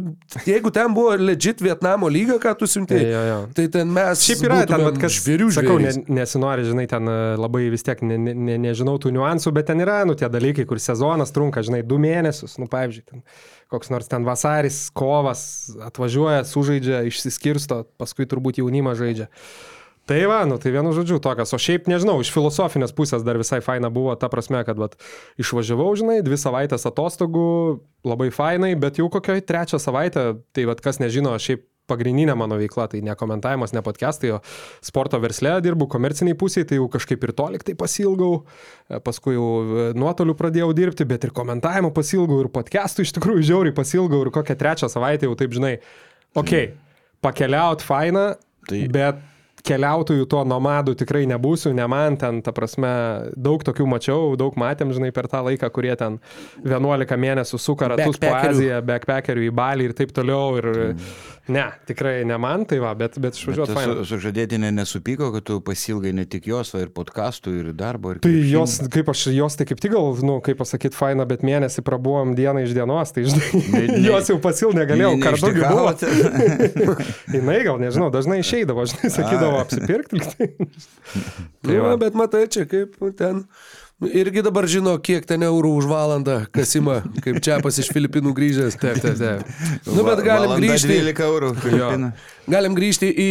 jeigu 0.48 0.72
ten 0.74 0.90
buvo 0.94 1.14
legit 1.20 1.62
Vietnamo 1.62 2.08
lyga, 2.10 2.38
ką 2.42 2.56
tu 2.58 2.66
siuntėjai, 2.66 3.10
Jo, 3.12 3.22
jo. 3.28 3.38
tai 3.54 3.68
ten 3.70 3.90
mes... 3.94 4.22
Šiaip 4.26 4.42
yra 4.48 4.56
ten, 4.64 4.72
būtumėm 4.74 4.88
bet 4.90 5.00
kas, 5.04 5.16
žvėrių 5.20 5.48
sakau, 5.54 5.76
ne, 5.82 5.92
nesinori, 6.18 6.64
žinai, 6.66 6.86
ten 6.90 7.06
e, 7.12 7.16
labai 7.38 7.66
vis 7.70 7.86
tiek 7.86 8.02
ne, 8.02 8.16
ne, 8.18 8.34
ne, 8.34 8.56
nežinau 8.66 8.96
tų 9.02 9.12
niuansų, 9.14 9.52
bet 9.54 9.68
ten 9.70 9.82
yra, 9.84 10.00
nu, 10.08 10.16
tie 10.18 10.26
dalykai, 10.32 10.64
kur 10.66 10.80
sezonas 10.82 11.30
trunka, 11.34 11.62
žinai, 11.62 11.82
du 11.86 11.98
mėnesius, 12.02 12.56
nu, 12.58 12.66
pavyzdžiui, 12.72 13.04
ten 13.12 13.22
koks 13.72 13.92
nors 13.92 14.10
ten 14.10 14.26
vasaris, 14.28 14.86
kovas, 14.96 15.44
atvažiuoja, 15.90 16.46
sužaidžia, 16.48 17.04
išsiskirsto, 17.10 17.84
paskui 18.00 18.28
turbūt 18.30 18.62
jaunimą 18.62 18.96
žaidžia. 18.98 19.30
Tai 20.02 20.18
va, 20.26 20.40
nu 20.50 20.56
tai 20.58 20.72
vienu 20.74 20.90
žodžiu 20.90 21.20
tokias, 21.22 21.52
o 21.54 21.58
šiaip 21.62 21.86
nežinau, 21.86 22.16
iš 22.18 22.32
filosofinės 22.34 22.90
pusės 22.96 23.22
dar 23.22 23.38
visai 23.38 23.60
faina 23.62 23.86
buvo 23.86 24.16
ta 24.18 24.26
prasme, 24.32 24.58
kad 24.66 24.80
vat, 24.80 24.96
išvažiavau, 25.38 25.92
žinai, 25.98 26.16
dvi 26.26 26.38
savaitės 26.42 26.88
atostogų, 26.90 27.44
labai 28.02 28.32
fainai, 28.34 28.72
bet 28.74 28.98
jau 28.98 29.06
kokioj 29.12 29.44
trečią 29.46 29.78
savaitę, 29.78 30.24
tai 30.50 30.66
vad 30.66 30.82
kas 30.82 30.98
nežino, 30.98 31.36
šiaip 31.38 31.62
pagrindinė 31.90 32.36
mano 32.38 32.56
veikla, 32.60 32.86
tai 32.92 33.00
ne 33.04 33.14
komentavimas, 33.18 33.74
ne 33.74 33.82
podcastai, 33.84 34.34
o 34.36 34.42
sporto 34.84 35.18
versle 35.22 35.56
dirbu, 35.64 35.88
komerciniai 35.90 36.38
pusiai, 36.38 36.66
tai 36.68 36.78
jau 36.78 36.86
kažkaip 36.92 37.26
ir 37.26 37.34
to 37.36 37.48
liktai 37.56 37.74
pasilgau, 37.78 38.42
E, 38.92 39.00
paskui 39.00 39.36
jau 39.36 39.48
e, 39.62 39.88
nuotoliu 39.98 40.36
pradėjau 40.38 40.70
dirbti, 40.76 41.06
bet 41.08 41.26
ir 41.28 41.34
komentavimo 41.36 41.92
pasilgau, 41.94 42.42
ir 42.42 42.52
podcastų 42.52 43.06
iš 43.06 43.16
tikrųjų 43.18 43.48
žiauriai 43.50 43.76
pasilgau, 43.76 44.22
ir 44.24 44.32
kokią 44.34 44.56
trečią 44.58 44.90
savaitę 44.92 45.28
jau 45.28 45.36
taip, 45.38 45.54
žinai, 45.56 45.76
okei, 46.34 46.72
okay, 46.72 47.04
pakeliaut 47.24 47.84
faina, 47.84 48.32
Tai- 48.68 48.86
bet 48.92 49.28
keliautojų 49.62 50.26
tuo 50.26 50.40
nomadu 50.48 50.94
tikrai 50.98 51.22
nebūsiu, 51.30 51.70
ne 51.76 51.84
man 51.86 52.16
ten, 52.18 52.40
ta 52.42 52.50
prasme, 52.54 52.90
daug 53.38 53.62
tokių 53.62 53.86
mačiau, 53.86 54.32
daug 54.38 54.56
matėm, 54.58 54.90
žinai, 54.94 55.12
per 55.14 55.28
tą 55.30 55.44
laiką, 55.46 55.70
kurie 55.70 55.92
ten 55.98 56.18
11 56.66 57.18
mėnesių 57.22 57.60
suka 57.62 57.92
ratus 57.92 58.18
po. 58.18 58.32
Aziją, 58.34 58.80
backpackerių 58.88 59.46
į 59.46 59.52
Balį 59.54 59.86
ir 59.86 59.94
taip 60.00 60.10
toliau. 60.16 60.58
Ir 60.58 60.68
ne, 61.48 61.64
tikrai 61.88 62.24
ne 62.28 62.36
man, 62.38 62.62
tai 62.70 62.78
va, 62.78 62.92
bet, 62.94 63.16
bet 63.18 63.34
išvažiuot 63.34 63.70
Tu 63.72 63.74
fainai. 63.74 63.96
su, 64.04 64.14
sužadėtinė 64.14 64.70
nesupyko, 64.76 65.32
kad 65.34 65.42
tu 65.48 65.56
pasilgai 65.64 66.12
ne 66.14 66.24
tik 66.30 66.46
jos, 66.46 66.70
o 66.74 66.82
ir 66.82 66.92
podkastų, 66.94 67.54
ir 67.58 67.72
darbo. 67.74 68.12
Ir 68.14 68.20
Tai 68.22 68.30
krepšinio? 68.30 68.52
jos, 68.60 68.76
kaip 68.94 69.10
aš, 69.10 69.24
jos 69.34 69.56
tai 69.58 69.66
kaip 69.66 69.80
tik 69.82 69.92
gal, 69.96 70.12
nu, 70.22 70.36
kaip 70.44 70.60
pasakyti, 70.62 70.94
faina, 70.94 71.26
bet 71.26 71.42
mėnesį 71.42 71.82
prabuvom 71.86 72.36
dieną 72.38 72.62
iš 72.68 72.76
dienos, 72.78 73.10
tai 73.16 73.24
žinai, 73.26 73.62
Ne- 73.72 73.84
ne- 73.90 74.00
jos 74.10 74.30
jau 74.30 74.38
pasil 74.44 74.72
negalėjau, 74.76 75.16
Ne- 75.16 75.24
kartu 75.26 75.52
buvo. 75.58 75.90
Jinai 77.34 77.58
gal, 77.66 77.78
nežinau, 77.82 78.10
dažnai 78.14 78.40
išeidavo, 78.42 78.84
žinai, 78.90 79.10
sakydavo 79.14 79.60
apsipirkti. 79.62 80.20
tai. 80.30 80.50
Tai 81.62 81.78
va, 81.84 81.96
bet 82.00 82.14
matai, 82.18 82.46
čia 82.52 82.66
kaip 82.70 82.96
ten. 83.18 83.44
Irgi 84.10 84.42
dabar 84.42 84.66
žino, 84.70 84.96
kiek 84.98 85.26
ten 85.28 85.44
eurų 85.46 85.72
už 85.78 85.88
valandą 85.90 86.40
kasima, 86.54 87.00
kaip 87.22 87.38
čia 87.44 87.60
pas 87.62 87.76
iš 87.78 87.90
Filipinų 87.94 88.32
grįžęs. 88.34 88.78
Taip, 88.80 88.98
taip, 89.04 89.18
taip. 89.20 89.50
Nu, 89.86 90.02
bet 90.06 90.22
galim 90.26 90.56
grįžti, 90.58 90.96
12 90.98 91.26
eurų. 91.28 91.52
Galim 92.50 92.78
grįžti 92.78 93.12
į 93.12 93.30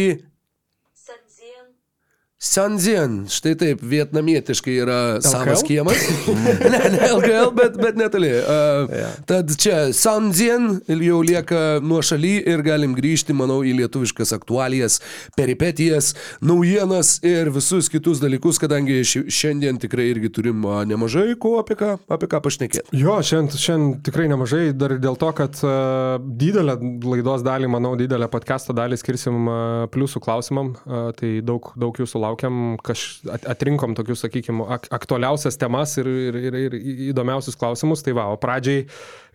Sanzien. 2.42 3.20
Štai 3.30 3.52
taip, 3.54 3.82
vietnamietiškai 3.86 4.72
yra 4.82 4.96
savas 5.22 5.60
LKL? 5.62 5.66
kiemas. 5.68 6.00
ne, 6.74 6.80
ne 6.90 7.10
LKL, 7.14 7.52
bet, 7.54 7.76
bet 7.78 7.98
netoli. 8.00 8.32
Uh, 8.34 8.90
Jo. 8.98 9.10
tad 9.30 9.52
čia 9.62 9.76
Sanzien 9.94 10.80
jau 10.90 11.20
lieka 11.22 11.78
nuo 11.86 12.00
šaly 12.02 12.32
ir 12.50 12.64
galim 12.66 12.96
grįžti, 12.98 13.30
manau, 13.36 13.60
į 13.62 13.76
lietuviškas 13.78 14.34
aktualijas, 14.34 14.98
peripetijas, 15.38 16.16
naujienas 16.42 17.12
ir 17.22 17.52
visus 17.54 17.86
kitus 17.92 18.18
dalykus, 18.22 18.58
kadangi 18.58 18.98
ši- 19.06 19.22
šiandien 19.30 19.78
tikrai 19.78 20.08
irgi 20.10 20.32
turim 20.34 20.66
a, 20.66 20.80
nemažai 20.88 21.36
ko 21.38 21.54
apie 21.62 21.78
ką, 21.78 21.92
apie 22.10 22.26
ką 22.32 22.42
pašnekėti. 22.48 22.82
Jo, 23.04 23.20
šiandien, 23.22 23.62
šiandien 23.68 24.02
tikrai 24.10 24.26
nemažai, 24.34 24.64
dar 24.74 24.96
dėl 24.98 25.14
to, 25.22 25.30
kad 25.38 25.62
uh, 25.62 26.18
didelę 26.42 26.74
laidos 27.06 27.46
dalį, 27.46 27.70
manau, 27.78 27.94
didelę 28.02 28.26
podcast'o 28.34 28.74
dalį 28.74 28.98
skirsim 28.98 29.46
uh, 29.46 29.56
pliusų 29.94 30.24
klausimam, 30.26 30.74
uh, 30.82 31.12
tai 31.14 31.36
daug, 31.46 31.70
daug 31.78 32.02
jūsų 32.02 32.24
laukiam, 32.32 32.58
kaž, 32.82 33.06
at, 33.30 33.46
atrinkom 33.54 33.94
tokius, 33.98 34.24
sakykime, 34.26 34.66
ak, 34.78 34.90
aktualiausias 34.98 35.60
temas 35.60 35.94
ir, 36.02 36.10
ir, 36.10 36.40
ir, 36.42 36.58
ir 36.58 36.76
įdomiausius 37.12 37.60
klausimus. 37.60 38.02
Tai 38.02 38.16
va, 38.18 38.26
o 38.32 38.40
pradžiai 38.40 38.88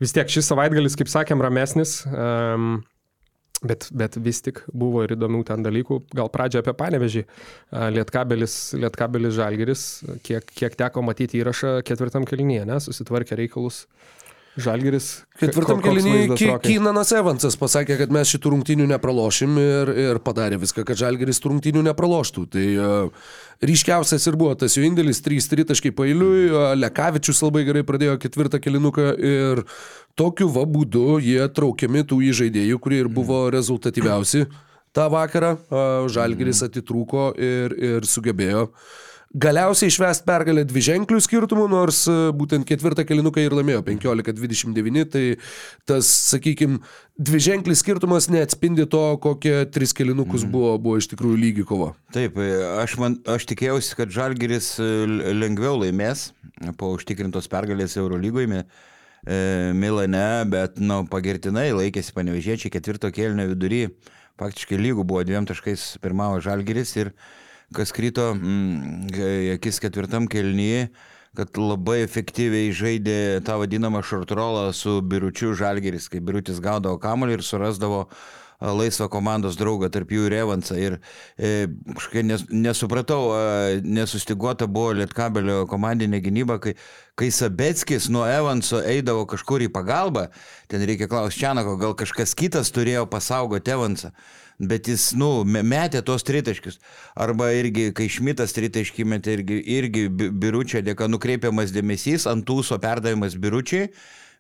vis 0.04 0.14
tiek 0.18 0.30
šis 0.38 0.52
savaitgalis, 0.52 1.00
kaip 1.00 1.14
sakėm, 1.14 1.44
ramesnis. 1.46 2.02
Um, 2.12 2.80
Bet, 3.66 3.88
bet 3.90 4.14
vis 4.22 4.38
tik 4.46 4.60
buvo 4.70 5.02
ir 5.02 5.16
įdomių 5.16 5.40
ten 5.48 5.64
dalykų. 5.66 5.96
Gal 6.14 6.30
pradžia 6.30 6.62
apie 6.62 6.76
panevežį. 6.78 7.24
Lietkabelis, 7.96 8.58
Lietkabelis 8.78 9.34
Žalgeris, 9.34 9.86
kiek, 10.28 10.46
kiek 10.46 10.78
teko 10.78 11.02
matyti 11.02 11.42
įrašą 11.42 11.80
ketvirtam 11.88 12.28
kelinyje, 12.30 12.68
ne, 12.70 12.78
susitvarkė 12.84 13.40
reikalus. 13.40 13.88
Žalgeris. 14.58 15.08
Ketvirtam 15.38 15.78
Ko- 15.78 15.84
koks 15.86 15.88
keliniui 15.88 16.20
vaizdas, 16.24 16.40
Ki- 16.40 16.48
Rokai? 16.50 16.72
Kynanas 16.74 17.12
Evansas 17.14 17.58
pasakė, 17.62 17.98
kad 18.00 18.14
mes 18.14 18.32
šitų 18.34 18.52
rungtynių 18.56 18.88
nepralošim 18.90 19.58
ir, 19.62 19.92
ir 20.04 20.20
padarė 20.26 20.58
viską, 20.64 20.82
kad 20.88 20.98
Žalgeris 20.98 21.38
tų 21.44 21.52
rungtynių 21.54 21.84
nepraloštų. 21.86 22.46
Tai 22.56 22.66
uh, 22.82 23.30
ryškiausias 23.62 24.26
ir 24.32 24.38
buvo 24.42 24.56
tas 24.58 24.74
jų 24.78 24.88
indėlis, 24.90 25.22
3 25.22 25.68
taškai 25.70 25.94
pailiui, 25.94 26.50
uh, 26.50 26.72
Lekavičius 26.74 27.44
labai 27.46 27.66
gerai 27.70 27.86
pradėjo 27.86 28.18
ketvirtą 28.24 28.58
kelinuką 28.64 29.08
ir 29.22 29.64
tokiu 30.18 30.50
va 30.50 30.66
būdu 30.66 31.20
jie 31.22 31.44
traukiami 31.54 32.02
tų 32.10 32.24
įžaidėjų, 32.32 32.80
kurie 32.82 33.04
ir 33.06 33.12
buvo 33.14 33.46
rezultatyviausi 33.54 34.48
tą 34.98 35.10
vakarą. 35.14 35.54
Uh, 35.70 36.08
Žalgeris 36.10 36.66
atitrūko 36.66 37.36
ir, 37.38 37.78
ir 37.78 38.10
sugebėjo 38.10 38.72
galiausiai 39.36 39.92
išvest 39.92 40.24
pergalę 40.28 40.64
dvi 40.68 40.82
ženklių 40.86 41.20
skirtumų, 41.24 41.68
nors 41.72 42.04
e, 42.10 42.16
būtent 42.36 42.68
ketvirtą 42.68 43.04
kelinuką 43.08 43.44
ir 43.44 43.56
laimėjo 43.58 43.84
15-29, 43.88 45.06
tai 45.12 45.24
tas, 45.90 46.10
sakykime, 46.32 46.80
dvi 47.20 47.42
ženklis 47.44 47.84
skirtumas 47.84 48.30
neatspindi 48.32 48.88
to, 48.90 49.04
kokie 49.24 49.60
tris 49.74 49.94
kelinukus 49.98 50.46
mm. 50.46 50.54
buvo, 50.54 50.74
buvo 50.82 51.02
iš 51.02 51.10
tikrųjų 51.12 51.40
lygi 51.44 51.68
kova. 51.68 51.94
Taip, 52.16 52.40
e, 52.40 52.52
aš, 52.84 52.98
man, 53.02 53.18
aš 53.28 53.48
tikėjausi, 53.52 53.96
kad 54.00 54.14
Žalgiris 54.16 54.76
e, 54.80 54.92
lengviau 55.36 55.76
laimės 55.82 56.30
po 56.80 56.94
užtikrintos 56.98 57.50
pergalės 57.52 57.98
Eurolygoje. 58.00 58.64
Milane, 59.28 60.46
bet, 60.48 60.78
na, 60.80 61.02
nu, 61.02 61.08
pagirtinai 61.12 61.66
laikėsi 61.76 62.14
panevežėčiai 62.16 62.72
ketvirto 62.72 63.10
kėlinio 63.12 63.50
vidury. 63.50 63.82
Faktiškai 64.40 64.78
lygų 64.80 65.04
buvo 65.10 65.24
dviem 65.28 65.44
taškais 65.50 65.98
pirmavo 66.00 66.38
Žalgiris 66.46 66.94
ir 67.02 67.10
kas 67.76 67.92
kryto 67.92 68.32
mm, 68.36 69.08
akis 69.58 69.82
ketvirtam 69.84 70.28
kelnyje, 70.32 70.88
kad 71.38 71.60
labai 71.60 72.00
efektyviai 72.06 72.74
žaidė 72.74 73.20
tą 73.46 73.60
vadinamą 73.62 74.02
šortrolą 74.06 74.72
su 74.74 75.02
Biručiu 75.06 75.54
Žalgeris, 75.58 76.08
kai 76.10 76.24
Birutis 76.24 76.62
gaudavo 76.64 76.98
kamuolį 77.02 77.38
ir 77.38 77.46
surasdavo 77.46 78.08
laisvą 78.58 79.06
komandos 79.14 79.58
draugą, 79.58 79.90
tarp 79.94 80.10
jų 80.12 80.28
ir 80.30 80.36
Evansą. 80.40 80.78
Ir 80.82 80.96
e, 81.38 81.68
kažkaip 81.94 82.26
nes, 82.26 82.46
nesupratau, 82.50 83.20
a, 83.36 83.44
nesustiguota 83.86 84.66
buvo 84.66 84.96
Lietkabelio 84.98 85.68
komandinė 85.70 86.24
gynyba, 86.26 86.58
kai, 86.64 86.74
kai 87.20 87.30
Sabetskis 87.34 88.10
nuo 88.10 88.26
Evanso 88.26 88.82
eidavo 88.82 89.28
kažkur 89.30 89.68
į 89.68 89.70
pagalbą, 89.76 90.28
ten 90.72 90.82
reikia 90.90 91.10
klausti 91.12 91.44
Čianako, 91.44 91.78
gal 91.84 91.94
kažkas 92.00 92.34
kitas 92.38 92.74
turėjo 92.74 93.06
pasaugoti 93.12 93.78
Evansą. 93.78 94.14
Bet 94.58 94.88
jis, 94.90 95.12
nu, 95.14 95.44
me- 95.46 95.62
metė 95.62 96.02
tos 96.02 96.24
tritaškius. 96.26 96.80
Arba 97.14 97.52
irgi, 97.54 97.92
kai 97.94 98.08
Šmitas 98.10 98.56
tritaškį 98.58 99.04
metė, 99.06 99.36
irgi, 99.38 99.58
irgi 99.78 100.08
Bi- 100.10 100.32
biručio 100.34 100.82
dėka 100.82 101.06
nukreipiamas 101.12 101.70
dėmesys, 101.76 102.26
ant 102.26 102.42
tūso 102.48 102.80
perdavimas 102.82 103.36
biručiai, 103.38 103.92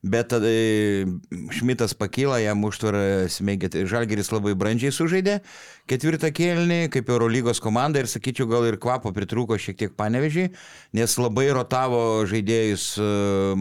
bet 0.01 0.31
tada 0.33 0.49
e, 0.49 1.05
Šmitas 1.53 1.93
pakyla, 1.93 2.39
jam 2.41 2.65
užtvarą 2.65 3.27
smėgė. 3.29 3.69
Tai 3.75 3.85
Žalgeris 3.93 4.33
labai 4.33 4.55
brandžiai 4.57 4.89
sužaidė 4.95 5.37
ketvirtą 5.85 6.33
kėlinį, 6.33 6.79
kaip 6.97 7.13
Eurolygos 7.13 7.61
komanda 7.61 8.01
ir 8.01 8.09
sakyčiau, 8.09 8.49
gal 8.49 8.65
ir 8.65 8.81
kvapo 8.81 9.13
pritrūko 9.13 9.59
šiek 9.61 9.77
tiek 9.77 9.93
panevežiai, 10.01 10.49
nes 10.97 11.17
labai 11.21 11.51
rotavo 11.53 12.25
žaidėjus 12.25 12.89
e, 12.97 13.11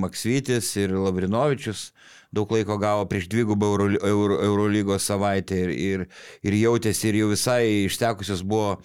Maksvytis 0.00 0.72
ir 0.80 0.96
Lavrinovičius 0.96 1.90
daug 2.36 2.52
laiko 2.52 2.78
gavo 2.80 3.08
prieš 3.10 3.28
dvigubą 3.32 3.72
Euro, 3.72 3.90
Euro, 4.04 4.38
Eurolygos 4.44 5.08
savaitę 5.08 5.58
ir, 5.64 5.74
ir, 5.74 6.06
ir 6.46 6.56
jautėsi 6.60 7.10
ir 7.10 7.20
jau 7.22 7.30
visai 7.32 7.62
ištekusios 7.86 8.44
buvo 8.46 8.76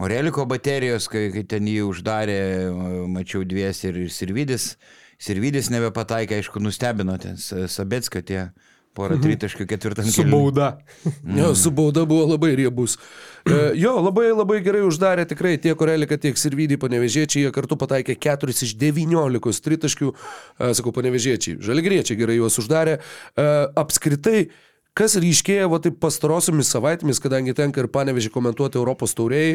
Oreliko 0.00 0.44
baterijos, 0.46 1.08
kai, 1.10 1.26
kai 1.34 1.42
ten 1.50 1.66
jį 1.66 1.82
uždarė, 1.88 2.40
mačiau 3.10 3.42
dvies 3.44 3.82
ir, 3.88 3.98
ir 4.06 4.12
Sirvidis. 4.14 4.76
Sirvidis 5.20 5.68
nebepataikė, 5.74 6.38
aišku, 6.40 6.62
nustebino 6.62 7.16
ten 7.20 7.36
Sabetskio 7.36 8.22
tie 8.24 8.44
porą 8.96 9.16
tritaškių 9.22 9.66
ketvirtam 9.70 10.08
Su 10.10 10.24
bauda. 10.28 10.70
Jo, 11.24 11.52
su 11.54 11.70
bauda 11.74 12.04
buvo 12.08 12.26
labai 12.32 12.54
riebus. 12.58 12.96
E, 13.46 13.72
Jo, 13.80 13.94
labai 14.02 14.30
labai 14.34 14.58
gerai 14.64 14.82
uždarė 14.84 15.24
tikrai 15.30 15.54
tiek 15.62 15.78
Korelika, 15.78 16.18
tiek 16.20 16.36
Sirvidį 16.36 16.76
panevežėčiai, 16.82 17.46
jie 17.46 17.52
kartu 17.54 17.78
pataikė 17.80 18.18
4 18.20 18.56
iš 18.66 18.74
19 18.80 19.62
tritaškių, 19.64 20.10
E, 20.60 20.72
sakau, 20.76 20.92
panevežėčiai. 20.92 21.60
Žalgriečiai 21.64 22.18
gerai 22.18 22.36
juos 22.40 22.58
uždarė. 22.60 22.98
E, 23.00 23.46
Apskritai, 23.80 24.50
Kas 24.90 25.14
ryškėja 25.22 25.68
va 25.70 25.78
taip 25.78 26.00
pastarosiomis 26.02 26.72
savaitėmis, 26.74 27.20
kadangi 27.22 27.52
tenka 27.54 27.78
ir 27.78 27.86
panevežį 27.94 28.32
komentuoti 28.34 28.78
Europos 28.80 29.12
tauriai, 29.14 29.52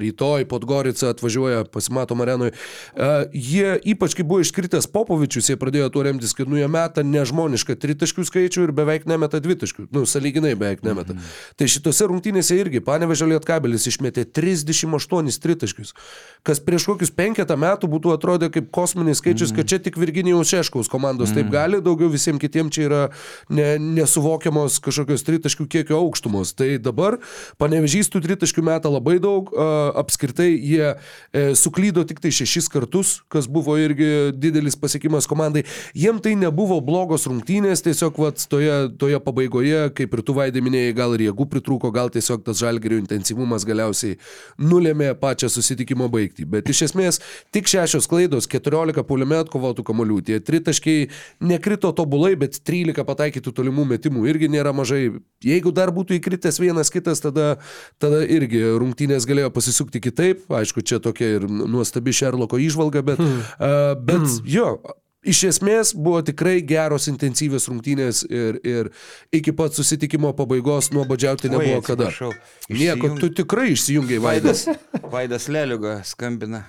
rytoj 0.00 0.46
Podgorica 0.48 1.10
atvažiuoja, 1.12 1.66
pasimato 1.68 2.16
arenui, 2.24 2.48
a, 2.96 3.26
jie 3.28 3.74
ypač 3.92 4.16
kai 4.16 4.24
buvo 4.24 4.40
iškritęs 4.40 4.88
Popovičius, 4.90 5.50
jie 5.52 5.58
pradėjo 5.60 5.90
tuo 5.92 6.04
remtis, 6.06 6.32
kad 6.36 6.48
nu 6.48 6.56
jie 6.56 6.68
meta 6.72 7.04
nežmonišką 7.04 7.76
tritaškių 7.82 8.24
skaičių 8.24 8.64
ir 8.64 8.72
beveik 8.78 9.04
nemeta 9.10 9.42
dvitaškių, 9.44 9.84
nu 9.92 10.06
saliginai 10.08 10.54
beveik 10.54 10.80
nemeta. 10.86 11.12
Mhm. 11.12 11.28
Tai 11.60 11.68
šitose 11.76 12.08
rungtynėse 12.08 12.56
irgi 12.56 12.80
panevežė 12.84 13.28
Lietkabelis 13.34 13.84
išmetė 13.92 14.24
38 14.32 15.40
tritaškius, 15.44 15.92
kas 16.40 16.64
prieš 16.64 16.88
kokius 16.88 17.12
penketą 17.12 17.58
metų 17.60 17.92
būtų 17.98 18.16
atrodę 18.16 18.48
kaip 18.48 18.72
kosminis 18.72 19.20
skaičius, 19.20 19.52
kad 19.52 19.68
čia 19.68 19.82
tik 19.84 20.00
Virginijaus 20.00 20.48
Šeškaus 20.54 20.88
komandos 20.88 21.36
taip 21.36 21.52
gali, 21.52 21.84
daugiau 21.84 22.08
visiems 22.08 22.40
kitiems 22.40 22.72
čia 22.72 22.88
yra 22.88 23.04
ne, 23.52 23.74
nesuvokiamos 24.00 24.69
kažkokios 24.78 25.24
tritaškių 25.26 25.66
kiekio 25.72 25.98
aukštumos. 25.98 26.52
Tai 26.54 26.68
dabar 26.82 27.18
panevežys 27.58 28.12
tų 28.12 28.22
tritaškių 28.28 28.62
meta 28.68 28.92
labai 28.92 29.18
daug, 29.22 29.50
apskritai 29.98 30.52
jie 30.54 30.92
e, 30.92 31.54
suklydo 31.58 32.04
tik 32.06 32.20
tai 32.22 32.30
šešis 32.34 32.70
kartus, 32.70 33.14
kas 33.32 33.48
buvo 33.50 33.76
irgi 33.80 34.30
didelis 34.36 34.78
pasiekimas 34.78 35.26
komandai. 35.30 35.64
Jiem 35.96 36.20
tai 36.22 36.36
nebuvo 36.38 36.80
blogos 36.84 37.26
rungtynės, 37.30 37.82
tiesiog 37.86 38.20
vat, 38.20 38.44
toje, 38.52 38.76
toje 39.00 39.20
pabaigoje, 39.24 39.88
kaip 39.96 40.14
ir 40.14 40.24
tu 40.26 40.36
vaidė 40.36 40.62
minėjai, 40.64 40.94
gal 41.00 41.16
ir 41.16 41.26
jėgų 41.30 41.48
pritrūko, 41.54 41.90
gal 41.94 42.12
tiesiog 42.12 42.44
tas 42.46 42.60
žalgerio 42.60 43.00
intensyvumas 43.00 43.66
galiausiai 43.68 44.18
nulėmė 44.60 45.14
pačią 45.20 45.50
susitikimo 45.52 46.10
baigtį. 46.12 46.46
Bet 46.54 46.70
iš 46.70 46.84
esmės 46.90 47.20
tik 47.54 47.70
šešios 47.70 48.08
klaidos, 48.10 48.48
14 48.50 49.04
puolime 49.08 49.40
atkovotų 49.40 49.84
kamolių, 49.86 50.20
tie 50.28 50.40
tritaškiai 50.44 51.08
nekrito 51.40 51.92
tobulai, 51.96 52.34
bet 52.38 52.60
13 52.66 53.06
pataikytų 53.08 53.54
tolimų 53.56 53.86
metimų 53.94 54.26
irgi 54.30 54.50
nėra 54.52 54.59
mažai. 54.76 55.08
Jeigu 55.44 55.72
dar 55.72 55.92
būtų 55.96 56.18
įkritęs 56.18 56.60
vienas 56.60 56.92
kitas, 56.92 57.22
tada, 57.24 57.56
tada 57.98 58.22
irgi 58.28 58.60
rungtynės 58.80 59.26
galėjo 59.28 59.50
pasisukti 59.54 60.02
kitaip. 60.04 60.44
Aišku, 60.52 60.84
čia 60.84 61.00
tokia 61.02 61.38
ir 61.38 61.46
nuostabi 61.48 62.12
Šerloko 62.12 62.60
išvalga, 62.60 63.02
bet, 63.06 63.22
hmm. 63.22 63.46
uh, 63.56 63.94
bet 63.96 64.26
hmm. 64.26 64.50
jo. 64.50 64.74
Iš 65.20 65.42
esmės 65.50 65.90
buvo 65.92 66.22
tikrai 66.24 66.62
geros 66.64 67.04
intensyvios 67.10 67.66
rungtynės 67.68 68.22
ir, 68.24 68.56
ir 68.64 68.88
iki 69.36 69.52
pat 69.52 69.76
susitikimo 69.76 70.30
pabaigos 70.36 70.88
nuobodžiauti 70.94 71.50
Oi, 71.50 71.52
nebuvo 71.52 71.82
kada. 71.84 72.08
atsiprašau. 72.08 72.32
Nieko, 72.72 73.10
Išsijung- 73.10 73.20
tu 73.20 73.28
tikrai 73.42 73.66
išsijungiai 73.74 74.22
Vaidas. 74.24 74.64
Vaidas, 74.70 75.10
Vaidas 75.12 75.48
Leliuga 75.52 75.98
skambina. 76.08 76.62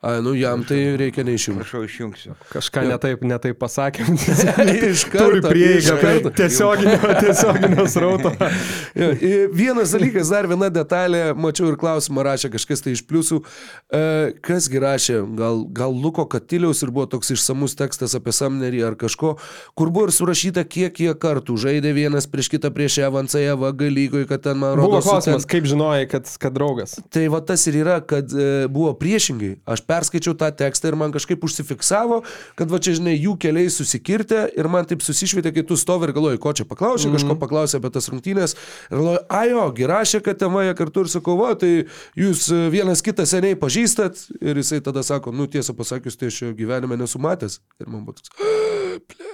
A, 0.00 0.20
nu 0.22 0.30
jam 0.38 0.60
tai 0.62 0.94
reikia 0.94 1.24
neišjungti. 1.26 1.58
Prašau, 1.64 1.80
išjungsiu. 1.82 2.34
Kažką 2.52 2.84
netaip, 2.86 3.22
netaip 3.26 3.56
pasakėm. 3.58 4.12
Iš 4.92 5.00
Turi 5.10 5.40
karto, 5.40 5.48
prieigą 5.50 5.96
iš 5.96 6.02
prie 6.02 6.30
tiesioginio, 6.38 6.98
tiesioginio 7.24 7.86
srauto. 7.90 8.30
Jo, 8.94 9.08
i- 9.18 9.48
Vienas 9.58 9.90
dalykas, 9.90 10.30
dar 10.30 10.46
viena 10.46 10.68
detalė, 10.70 11.32
mačiau 11.34 11.72
ir 11.72 11.78
klausimą 11.80 12.22
rašė 12.28 12.52
kažkas 12.54 12.84
tai 12.84 12.92
iš 12.94 13.02
pliusų. 13.10 13.40
E, 13.90 14.02
kasgi 14.46 14.78
rašė, 14.84 15.16
gal, 15.38 15.64
gal 15.74 15.90
Luko 15.98 16.28
Katiliaus 16.30 16.84
ir 16.86 16.92
buvo 16.94 17.08
toks 17.16 17.32
išsamus 17.34 17.74
tekstas 17.78 18.14
apie 18.14 18.30
Samnerį 18.38 18.84
ar 18.92 18.96
kažko, 19.02 19.34
kur 19.74 19.90
buvo 19.90 20.06
ir 20.06 20.14
surašyta, 20.14 20.62
kiek 20.62 20.94
jie 21.02 21.10
kartų 21.18 21.58
žaidė 21.64 21.90
vienas 21.96 22.30
prieš 22.30 22.52
kitą 22.54 22.70
prieš 22.74 23.00
Evansą, 23.08 23.42
Eva 23.50 23.72
Galygoj, 23.74 24.28
kad 24.30 24.46
ten 24.46 24.62
man 24.62 24.78
Buvo 24.78 24.92
rodos. 24.94 25.04
su 25.04 25.10
klausimas, 25.10 25.42
ten- 25.42 25.52
kaip 25.56 25.66
žinojai, 25.74 26.06
kad, 26.14 26.30
kad 26.38 26.54
draugas. 26.54 26.94
Tai 27.10 27.26
va 27.34 27.42
tas 27.42 27.66
ir 27.66 27.82
yra, 27.82 27.98
kad 28.06 28.30
e, 28.30 28.68
buvo 28.70 28.94
priešingai. 28.94 29.56
Aš 29.66 29.82
perskaičiau 29.88 30.36
tą 30.38 30.50
tekstą 30.54 30.92
ir 30.92 30.98
man 31.00 31.14
kažkaip 31.14 31.44
užsifiksavo, 31.44 32.20
kad 32.58 32.72
va 32.72 32.80
čia, 32.82 32.94
žinai, 32.98 33.16
jų 33.16 33.36
keliai 33.40 33.70
susikirtė 33.72 34.44
ir 34.58 34.68
man 34.72 34.88
taip 34.88 35.04
susišvietė, 35.04 35.52
kai 35.56 35.64
tu 35.68 35.78
stovi 35.80 36.08
ir 36.08 36.14
galvoji, 36.16 36.40
ko 36.42 36.52
čia 36.52 36.68
paklausė, 36.68 37.08
mm 37.08 37.14
-hmm. 37.14 37.22
kažko 37.22 37.38
paklausė 37.42 37.80
apie 37.80 37.92
tas 37.94 38.08
rungtynės. 38.12 38.56
Ir 38.90 38.96
galvoju, 38.96 39.24
ajo, 39.40 39.64
girašė, 39.80 40.22
kad 40.24 40.38
ten 40.38 40.52
vaja 40.52 40.74
kartu 40.74 41.06
ir 41.06 41.12
sakau, 41.12 41.38
va, 41.40 41.54
tai 41.54 41.86
jūs 42.16 42.48
e, 42.52 42.68
vienas 42.70 43.02
kitą 43.02 43.26
seniai 43.26 43.56
pažįstat. 43.56 44.28
Ir 44.40 44.56
jisai 44.56 44.80
tada 44.80 45.02
sako, 45.02 45.32
nu 45.32 45.46
tiesą 45.46 45.74
pasakius, 45.74 46.16
tai 46.16 46.28
aš 46.28 46.42
jo 46.42 46.52
gyvenime 46.52 46.96
nesu 46.96 47.18
matęs. 47.18 47.60
Ir 47.80 47.88
man 47.88 48.04
buvo 48.04 48.16
toks. 48.20 48.30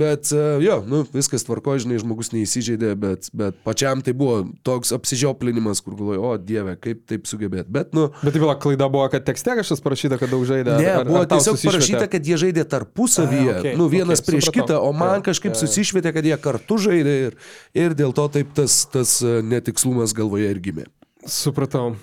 Bet 0.00 0.30
e, 0.34 0.42
jo, 0.64 0.78
nu, 0.88 1.02
viskas 1.14 1.44
tvarko, 1.46 1.76
žinai, 1.80 1.98
žmogus 2.02 2.32
neįsižeidė, 2.34 2.92
bet, 2.98 3.28
bet 3.36 3.56
pačiam 3.66 4.02
tai 4.04 4.12
buvo 4.18 4.40
toks 4.66 4.92
apsižioplinimas, 4.96 5.80
kur 5.84 5.94
galvoju, 5.98 6.22
o 6.24 6.32
dieve, 6.40 6.74
kaip 6.82 7.04
taip 7.10 7.28
sugebėt. 7.30 7.68
Bet, 7.72 7.94
nu, 7.96 8.08
Bet 8.22 8.34
tai 8.34 8.42
byla 8.42 8.56
klaida 8.60 8.88
buvo, 8.92 9.06
kad 9.12 9.24
tekste 9.26 9.54
kažkas 9.60 9.82
parašyta, 9.84 10.18
kad 10.20 10.32
daug 10.34 10.44
žaidė. 10.48 10.76
Ne, 10.82 10.90
ar- 11.00 11.08
buvo 11.08 11.22
ar 11.22 11.30
tiesiog 11.30 11.56
susišvietė? 11.56 11.74
parašyta, 11.78 12.10
kad 12.16 12.30
jie 12.32 12.40
žaidė 12.44 12.66
tarpusavyje, 12.74 13.54
A, 13.54 13.60
okei, 13.62 13.76
nu 13.78 13.88
vienas 13.92 14.22
okei, 14.22 14.28
prieš 14.32 14.48
supratau. 14.50 14.66
kitą, 14.66 14.80
o 14.82 14.92
man 14.96 15.24
kažkaip 15.26 15.54
jo. 15.54 15.60
susišvietė, 15.62 16.12
kad 16.18 16.28
jie 16.32 16.38
kartu 16.48 16.78
žaidė 16.88 17.16
ir, 17.28 17.38
ir 17.86 17.96
dėl 17.98 18.14
to 18.16 18.28
taip 18.38 18.54
tas, 18.58 18.80
tas 18.92 19.18
e, 19.22 19.38
netikslumas 19.46 20.14
galvoje 20.16 20.50
ir 20.54 20.60
gimė. 20.64 20.86
Supratau. 21.28 21.94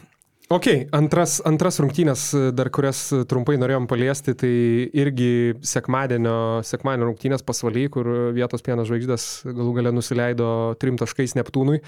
Ok, 0.46 0.68
antras, 0.94 1.40
antras 1.42 1.80
rungtynės, 1.82 2.28
dar 2.54 2.68
kurias 2.70 3.00
trumpai 3.26 3.56
norėjom 3.58 3.88
paliesti, 3.90 4.36
tai 4.38 4.52
irgi 4.94 5.56
sekmadienio, 5.66 6.62
sekmadienio 6.62 7.08
rungtynės 7.10 7.42
pasvaly, 7.42 7.88
kur 7.90 8.06
vietos 8.36 8.62
pienas 8.62 8.86
žvaigždės 8.86 9.26
galų 9.48 9.74
gale 9.80 9.94
nusileido 9.96 10.50
trim 10.78 11.00
taškais 11.02 11.34
Neptūnui. 11.40 11.80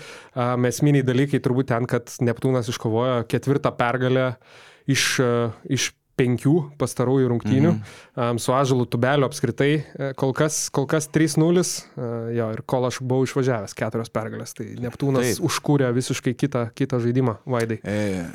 Mesminiai 0.66 1.06
dalykai 1.06 1.38
turbūt 1.46 1.70
ten, 1.70 1.86
kad 1.86 2.10
Neptūnas 2.18 2.72
iškovojo 2.74 3.28
ketvirtą 3.30 3.76
pergalę 3.78 4.32
iš, 4.90 5.06
a, 5.22 5.32
iš 5.70 5.92
penkių 6.18 6.54
pastarųjų 6.82 7.30
rungtynių. 7.32 7.72
Mhm. 7.76 8.40
Su 8.42 8.54
Ažalu 8.58 8.88
Tubeliu 8.90 9.28
apskritai 9.28 9.70
e, 9.78 10.10
kol 10.18 10.34
kas, 10.38 10.68
kol 10.74 10.88
kas 10.90 11.10
3-0. 11.14 11.62
e, 11.62 12.10
Jo, 12.38 12.50
ir 12.56 12.64
kol 12.66 12.88
aš 12.90 13.00
buvau 13.06 13.28
išvažiavęs 13.28 13.76
keturios 13.78 14.10
pergalės. 14.14 14.56
Tai 14.58 14.66
Neptūnas 14.84 15.38
Taip. 15.38 15.44
užkūrė 15.48 15.92
visiškai 15.96 16.34
kitą, 16.38 16.68
kitą 16.78 17.00
žaidimą, 17.04 17.38
Vaidai. 17.46 17.80
E, 17.86 18.26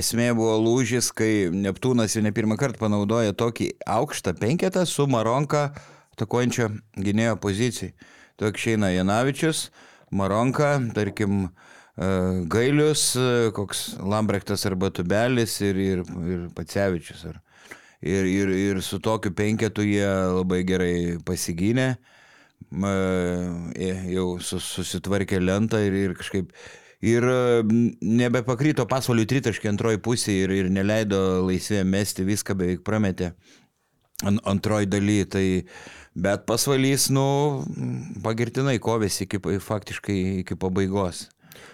Esmė 0.00 0.30
buvo 0.36 0.58
lūžis, 0.60 1.10
kai 1.16 1.48
Neptūnas 1.54 2.16
jau 2.16 2.24
ne 2.24 2.34
pirmą 2.36 2.60
kartą 2.60 2.82
panaudoja 2.84 3.32
tokį 3.36 3.72
aukštą 3.88 4.36
penketą 4.40 4.84
su 4.88 5.08
Maronka 5.10 5.70
atakuojančio 6.16 6.68
gynėjo 7.00 7.38
pozicijai. 7.40 7.94
Tokia 8.40 8.56
išeina 8.60 8.92
Janavičius, 8.92 9.70
Maronka, 10.16 10.76
tarkim, 10.96 11.48
e, 11.48 11.69
Gailius, 12.50 13.04
e, 13.20 13.50
koks 13.56 13.98
Lambrechtas 14.00 14.64
arba 14.66 14.88
Tubelis 14.90 15.58
ir, 15.60 15.76
ir, 15.76 16.04
ir 16.24 16.46
Pacevičius. 16.56 17.26
Ar, 17.28 17.40
ir, 18.00 18.24
ir, 18.24 18.54
ir 18.56 18.82
su 18.82 19.00
tokiu 19.04 19.34
penketu 19.36 19.84
jie 19.84 20.08
labai 20.08 20.62
gerai 20.64 20.94
pasigynė, 21.26 21.90
e, 22.70 23.90
jau 24.14 24.28
sus, 24.40 24.64
susitvarkė 24.78 25.42
lentą 25.44 25.82
ir, 25.84 25.98
ir 26.08 26.16
kažkaip 26.16 26.54
Ir 27.00 27.24
e, 27.24 27.62
nebepakrito 28.04 28.84
pasvalių 28.88 29.24
tritaškį 29.28 29.70
antroji 29.70 30.00
pusė 30.04 30.34
ir, 30.42 30.52
ir 30.52 30.68
neleido 30.72 31.40
laisvė 31.46 31.80
mesti, 31.88 32.26
viską 32.28 32.56
beveik 32.60 32.84
prametė 32.84 33.30
an, 34.28 34.36
antroji 34.44 34.90
daly. 34.92 35.22
Tai, 35.24 35.44
bet 36.12 36.44
pasvalys, 36.48 37.08
nu, 37.14 37.24
pagirtinai 38.24 38.76
kovėsi 38.84 39.24
iki, 39.24 39.40
faktiškai 39.64 40.18
iki 40.42 40.58
pabaigos. 40.60 41.30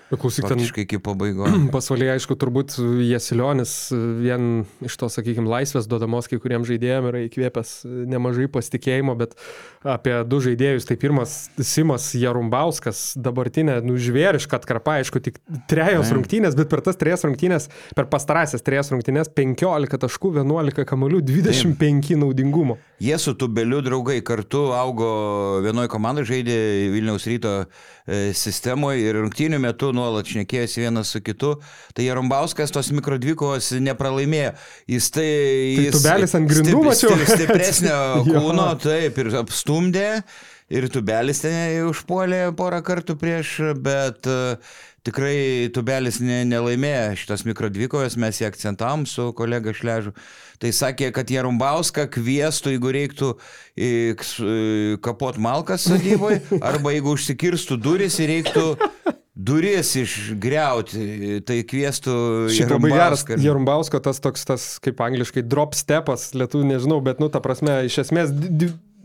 Klausyk, 0.07 0.47
ten 0.47 0.63
iki 0.63 1.01
pabaigos. 1.03 1.51
pasvalyje, 1.75 2.13
aišku, 2.15 2.37
turbūt 2.39 2.77
Jasilionis 3.03 3.73
vien 3.91 4.63
iš 4.87 4.95
to, 5.01 5.09
sakykime, 5.11 5.49
laisvės 5.51 5.89
duodamos 5.91 6.31
kai 6.31 6.39
kuriems 6.43 6.69
žaidėjams 6.71 7.11
yra 7.11 7.23
įkvėpęs 7.27 7.73
nemažai 8.13 8.47
pasitikėjimo, 8.55 9.17
bet 9.19 9.35
apie 9.87 10.15
du 10.31 10.39
žaidėjus, 10.45 10.87
tai 10.87 10.99
pirmas 11.01 11.35
Simas 11.59 12.07
Jarumbauskas, 12.15 13.17
dabartinė, 13.19 13.81
nu, 13.87 13.97
žvėriška 13.99 14.61
atkarpa, 14.61 15.01
aišku, 15.01 15.23
tik 15.27 15.41
trejos 15.71 16.15
rungtynės, 16.15 16.55
bet 16.59 16.71
per 16.71 16.85
tas 16.87 16.99
trejas 17.01 17.27
rungtynės, 17.27 17.67
per 17.99 18.07
pastarąsias 18.13 18.63
trejas 18.67 18.93
rungtynės 18.95 19.33
15 19.35 20.03
taškų, 20.07 20.37
11 20.39 20.87
kamolių, 20.87 21.25
25 21.27 22.15
naudingumo. 22.23 22.79
Jie 23.03 23.19
su 23.21 23.35
Tubeliu 23.37 23.83
draugai 23.85 24.23
kartu 24.25 24.71
augo 24.73 25.11
vienoje 25.67 25.91
komandoje, 25.93 26.31
žaidė 26.31 26.57
Vilniaus 26.95 27.27
ryto 27.29 27.57
e, 27.61 28.31
sistemoje 28.33 29.03
ir 29.05 29.19
rungtynių 29.21 29.61
metu 29.61 29.91
nuolat 29.97 30.29
šnekėjosi 30.31 30.85
vienas 30.85 31.11
su 31.17 31.23
kitu. 31.25 31.55
Tai 31.97 32.05
Jarumbauskas 32.07 32.75
tos 32.75 32.93
mikrodvikovos 32.95 33.73
nepralaimėjo. 33.83 34.53
Jis 34.93 35.09
tai... 35.17 35.29
Tai 35.79 35.87
jis 35.89 35.97
Tubelis 35.99 36.37
ant 36.39 36.51
grindų, 36.53 36.75
stip- 36.75 36.91
mačiau. 36.91 37.17
stip- 37.23 37.33
Stipresnio 37.47 37.97
Jo. 38.29 38.43
kūno, 38.45 38.69
taip, 38.83 39.19
ir 39.25 39.33
apstumdė. 39.43 40.11
ir 40.69 40.89
tubelis 40.91 41.39
ten 41.45 41.55
užpuolė 41.87 42.49
porą 42.59 42.81
kartų 42.83 43.15
prieš, 43.21 43.51
bet 43.79 44.27
e, 44.27 44.57
tikrai 45.07 45.69
tubelis 45.71 46.17
ne, 46.19 46.41
nelaimėjo 46.51 47.13
šitos 47.21 47.45
mikrodvikovės, 47.47 48.17
mes 48.19 48.41
jį 48.43 48.49
akcentavom 48.49 49.05
su 49.07 49.29
kolega 49.39 49.71
Šležu. 49.79 50.11
Tai 50.59 50.73
sakė, 50.75 51.13
kad 51.15 51.31
Jarumbauską 51.31 52.09
kvieštų, 52.17 52.75
jeigu 52.75 52.93
reiktų 52.99 53.31
kapot 55.07 55.39
malkas 55.39 55.87
sodyboje, 55.87 56.41
arba 56.73 56.97
jeigu 56.97 57.15
užsikirstų 57.15 57.79
duris 57.87 58.19
ir 58.25 58.33
reiktų 58.35 58.67
duris 59.37 59.93
išgriauti, 60.01 61.43
tai 61.47 61.61
kvieštų 61.69 62.17
Šiaip 62.57 62.73
labai 62.73 62.93
geras. 62.95 63.25
Jarumbausko 63.29 64.01
tas 64.03 64.21
toks, 64.25 64.47
tas 64.49 64.67
kaip 64.83 65.03
angliškai 65.05 65.45
drop 65.45 65.77
stepas, 65.77 66.31
lietuvių 66.37 66.71
nežinau, 66.73 67.03
bet, 67.05 67.21
nu, 67.21 67.29
ta 67.33 67.43
prasme, 67.45 67.83
iš 67.91 68.01
esmės, 68.07 68.33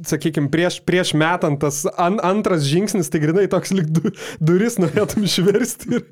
sakykime, 0.07 0.49
prieš, 0.51 0.79
prieš 0.85 1.13
metant 1.17 1.59
tas 1.61 1.83
an, 1.99 2.19
antras 2.25 2.65
žingsnis, 2.67 3.09
tai 3.11 3.21
grinai 3.23 3.47
toks 3.51 3.73
lik 3.75 3.89
du, 3.93 4.11
duris 4.43 4.77
norėtum 4.81 5.25
išversti 5.27 5.97
ir, 5.97 6.05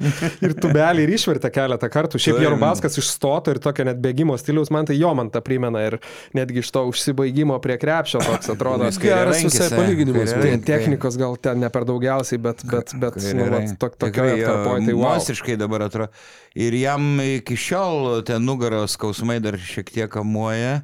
ir 0.45 0.56
tubelį 0.60 1.06
ir 1.06 1.13
išvertę 1.17 1.52
keletą 1.54 1.89
kartų. 1.91 2.21
Šiaip 2.21 2.38
Taip. 2.38 2.45
Jarumbauskas 2.47 2.99
išstoto 3.02 3.54
ir 3.56 3.62
tokio 3.63 3.88
net 3.88 4.02
bėgimo 4.04 4.38
stiliaus, 4.39 4.71
man 4.73 4.89
tai 4.89 4.97
jo 4.99 5.13
man 5.17 5.32
tą 5.34 5.41
primena 5.45 5.86
ir 5.88 5.99
netgi 6.38 6.63
iš 6.63 6.71
to 6.75 6.86
užsibaigimo 6.91 7.58
prie 7.63 7.80
krepšio 7.82 8.21
toks 8.25 8.52
atrodo. 8.56 8.91
Geras 9.02 9.43
visai 9.45 9.69
e, 9.69 9.73
palyginimas. 9.75 10.34
Kairiarankis. 10.34 10.67
Technikos 10.69 11.19
gal 11.19 11.38
ten 11.41 11.63
ne 11.63 11.71
per 11.73 11.88
daugiausiai, 11.89 12.41
bet, 12.43 12.63
bet, 12.69 12.93
bet 12.99 13.19
nu, 13.34 13.49
vat, 13.54 13.73
tok, 13.82 13.97
tokioje 14.02 14.38
atkarpoje 14.38 14.86
tai 14.86 14.95
wow. 14.95 15.06
Monstriškai 15.10 15.58
dabar 15.60 15.88
atrodo. 15.88 16.12
Ir 16.60 16.75
jam 16.78 17.19
iki 17.23 17.58
šiol 17.60 18.23
ten 18.28 18.45
nugaros 18.45 18.97
skausmai 18.97 19.39
dar 19.43 19.58
šiek 19.60 19.91
tiek 19.93 20.12
kamuoja. 20.13 20.80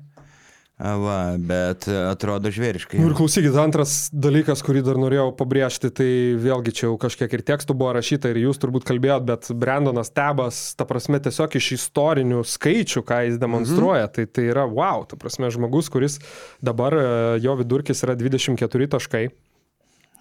A, 0.76 0.92
Va, 1.00 1.20
bet 1.40 1.86
atrodo 1.88 2.52
žvėriškai. 2.52 3.00
Nu 3.00 3.08
ir 3.08 3.16
klausykit, 3.16 3.56
antras 3.62 4.10
dalykas, 4.12 4.60
kurį 4.66 4.82
dar 4.84 4.98
norėjau 5.00 5.30
pabrėžti, 5.40 5.88
tai 5.96 6.08
vėlgi 6.42 6.74
čia 6.76 6.90
jau 6.90 6.98
kažkiek 7.00 7.32
ir 7.32 7.46
tekstų 7.48 7.78
buvo 7.80 7.94
rašyta 7.96 8.34
ir 8.34 8.42
jūs 8.42 8.60
turbūt 8.60 8.84
kalbėjot, 8.90 9.24
bet 9.30 9.48
Brandonas 9.56 10.12
Tebas, 10.12 10.60
ta 10.76 10.84
prasme, 10.90 11.22
tiesiog 11.24 11.56
iš 11.56 11.72
istorinių 11.78 12.44
skaičių, 12.44 13.06
ką 13.08 13.22
jis 13.30 13.40
demonstruoja, 13.40 14.12
tai 14.12 14.28
tai 14.28 14.50
yra 14.52 14.68
wow, 14.68 15.08
ta 15.08 15.16
prasme, 15.16 15.48
žmogus, 15.56 15.88
kuris 15.94 16.20
dabar 16.60 17.00
e, 17.00 17.08
jo 17.46 17.56
vidurkis 17.62 18.04
yra 18.04 18.20
24 18.20 18.92
taškai. 18.98 19.30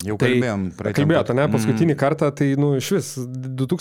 Jau 0.05 0.17
Tai 0.21 0.29
kalbėjom. 0.29 0.65
praeitam 0.77 0.99
Kalbėjot, 1.01 1.27
pat- 1.31 1.37
ne, 1.39 1.45
paskutinį 1.55 1.95
kartą, 1.97 2.29
tai, 2.37 2.51
nu, 2.61 2.75
iš 2.77 2.91
vis 2.93 3.07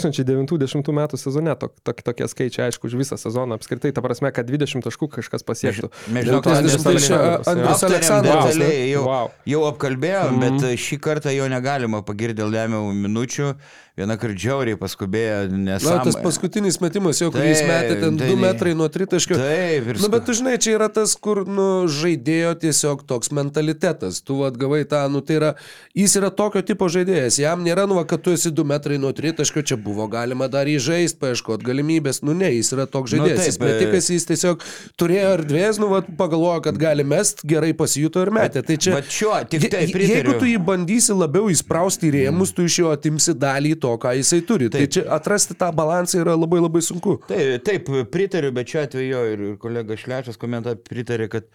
2009-2010 0.08 0.92
metų 0.96 1.20
sezone 1.20 1.56
tok, 1.60 1.74
tok, 1.84 2.02
tokie 2.06 2.28
skaičiai, 2.32 2.68
aišku, 2.70 2.88
už 2.88 2.96
visą 3.00 3.18
sezoną 3.20 3.58
apskritai, 3.58 3.92
ta 3.96 4.02
prasme, 4.06 4.32
kad 4.36 4.48
20 4.50 4.84
taškų 4.88 5.10
kažkas 5.18 5.44
pasiektų. 5.48 5.90
Mes 6.16 6.30
to 6.30 6.42
kad 6.42 6.60
Andrius 6.62 6.84
tai 6.84 7.90
Aleksandras, 7.90 8.54
detaliai, 8.56 8.90
jau, 8.94 9.04
Wow. 9.08 9.32
jau 9.46 9.62
apkalbėjom, 9.72 10.38
mm. 10.38 10.44
bet 10.44 10.80
šį 10.80 11.00
kartą 11.04 11.34
jo 11.36 11.48
negalima 11.52 12.04
pagirti 12.06 12.40
dėl 12.42 12.52
lemiamų 12.56 12.94
minučių. 13.04 13.54
Vieną 13.94 14.16
kartą 14.18 14.34
džiauriai 14.42 14.78
paskubėjo, 14.82 15.36
nes... 15.54 15.84
Na, 15.86 16.00
tas 16.02 16.16
paskutinis 16.18 16.80
metimas, 16.82 17.20
jau 17.22 17.28
kurį 17.30 17.52
jis 17.52 17.60
metė 17.70 17.98
ten 18.02 18.16
tai- 18.18 18.30
2 18.32 18.38
metrai 18.42 18.72
nuo 18.74 18.88
tritaškio. 18.90 19.36
Taip, 19.38 19.90
ir 19.92 20.00
Na, 20.02 20.08
bet 20.10 20.24
tu 20.26 20.34
žinai, 20.34 20.56
čia 20.58 20.72
yra 20.80 20.88
tas, 20.90 21.14
kur, 21.14 21.44
nu, 21.46 21.86
žaidėjo 21.86 22.56
tiesiog 22.64 23.04
toks 23.06 23.30
mentalitetas. 23.38 24.18
Tu 24.26 24.38
atgavai 24.48 24.80
tą, 24.90 25.04
nu, 25.14 25.22
tai 25.22 25.38
yra, 25.38 25.52
jis 25.94 26.16
yra 26.18 26.32
tokio 26.34 26.64
tipo 26.66 26.88
žaidėjas. 26.90 27.38
Jam 27.44 27.62
nėra, 27.62 27.86
nu, 27.86 28.00
kad 28.10 28.24
tu 28.26 28.34
esi 28.34 28.50
2 28.50 28.66
metrai 28.72 28.98
nuo 28.98 29.12
tritaškio, 29.14 29.62
čia 29.62 29.78
buvo 29.78 30.10
galima 30.10 30.50
dar 30.50 30.66
įžaisti, 30.74 31.22
paieškoti 31.22 31.70
galimybės. 31.70 32.24
Nu, 32.26 32.34
ne, 32.34 32.50
jis 32.56 32.74
yra 32.74 32.88
toks 32.90 33.14
Nu, 33.14 33.22
žaidėjas. 33.22 33.44
taip, 33.46 33.52
jis 33.54 33.62
metikas, 33.62 34.10
jis 34.10 34.28
tiesiog 34.32 34.66
turėjo 34.98 35.36
erdvės, 35.38 35.78
nu, 35.78 35.92
va, 35.94 36.02
pagalvojo, 36.02 36.66
kad 36.66 36.82
gali 36.82 37.06
mest, 37.06 37.46
gerai 37.46 37.76
pasijuto 37.78 38.26
ir 38.26 38.34
metė. 38.34 38.66
Tai 38.66 38.82
čia... 38.82 38.98
Šiuo, 39.06 39.38
tik 39.54 39.70
tai 39.70 39.86
pritariu. 39.94 40.18
Jeigu 40.18 40.36
tu 40.42 40.50
jį 40.50 40.58
bandysi 40.66 41.14
labiau 41.14 41.54
įsprausti 41.54 42.10
į 42.10 42.16
rėmus, 42.18 42.58
tu 42.58 42.66
iš 42.66 42.82
jo 42.82 42.90
atimsi 42.98 43.38
dalį 43.38 43.76
to, 43.84 43.92
ką 44.02 44.14
jisai 44.18 44.40
turi. 44.48 44.70
Tai 44.72 44.82
Taip. 44.86 44.94
čia 44.96 45.04
atrasti 45.18 45.58
tą 45.60 45.70
balansą 45.76 46.22
yra 46.24 46.34
labai 46.40 46.62
labai 46.64 46.82
sunku. 46.86 47.18
Tai, 47.28 47.40
taip, 47.68 47.92
pritariu, 48.14 48.54
bet 48.56 48.72
šiuo 48.72 48.84
atveju 48.88 49.22
ir 49.36 49.44
kolega 49.62 49.98
Šlešas 50.00 50.40
komentą 50.42 50.74
pritarė, 50.80 51.28
kad 51.36 51.50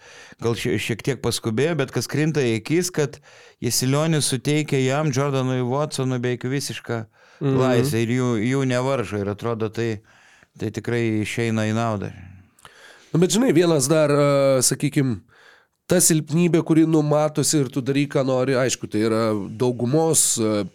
gal 0.45 0.53
šie- 0.59 0.77
šiek 0.79 1.01
tiek 1.05 1.21
paskubėjo, 1.25 1.75
bet 1.81 1.91
kas 1.95 2.07
krinta 2.07 2.45
į 2.45 2.59
akis, 2.61 2.91
kad 2.93 3.17
Jesilionis 3.65 4.29
suteikia 4.29 4.79
jam, 4.85 5.09
Jordanui 5.11 5.63
Watsonui 5.65 6.21
beveik 6.21 6.45
visišką 6.45 7.05
Mhm. 7.41 7.55
laisvę 7.59 8.01
ir 8.03 8.09
jų, 8.19 8.29
jų 8.51 8.61
nevaržo 8.67 9.19
ir 9.21 9.29
atrodo 9.31 9.69
tai, 9.71 10.01
tai 10.59 10.69
tikrai 10.75 11.21
išeina 11.23 11.63
į 11.69 11.73
naudą. 11.77 12.11
Nu, 13.13 13.19
bet 13.19 13.31
žinai, 13.31 13.53
vienas 13.55 13.87
dar, 13.89 14.11
sakykime, 14.61 15.21
ta 15.89 15.97
silpnybė, 16.03 16.59
kuri 16.67 16.83
numatosi 16.85 17.61
ir 17.63 17.69
tu 17.73 17.81
daryk, 17.81 18.11
ką 18.13 18.21
nori, 18.27 18.53
aišku, 18.59 18.85
tai 18.91 18.99
yra 19.07 19.21
daugumos 19.57 20.35
e, 20.37 20.65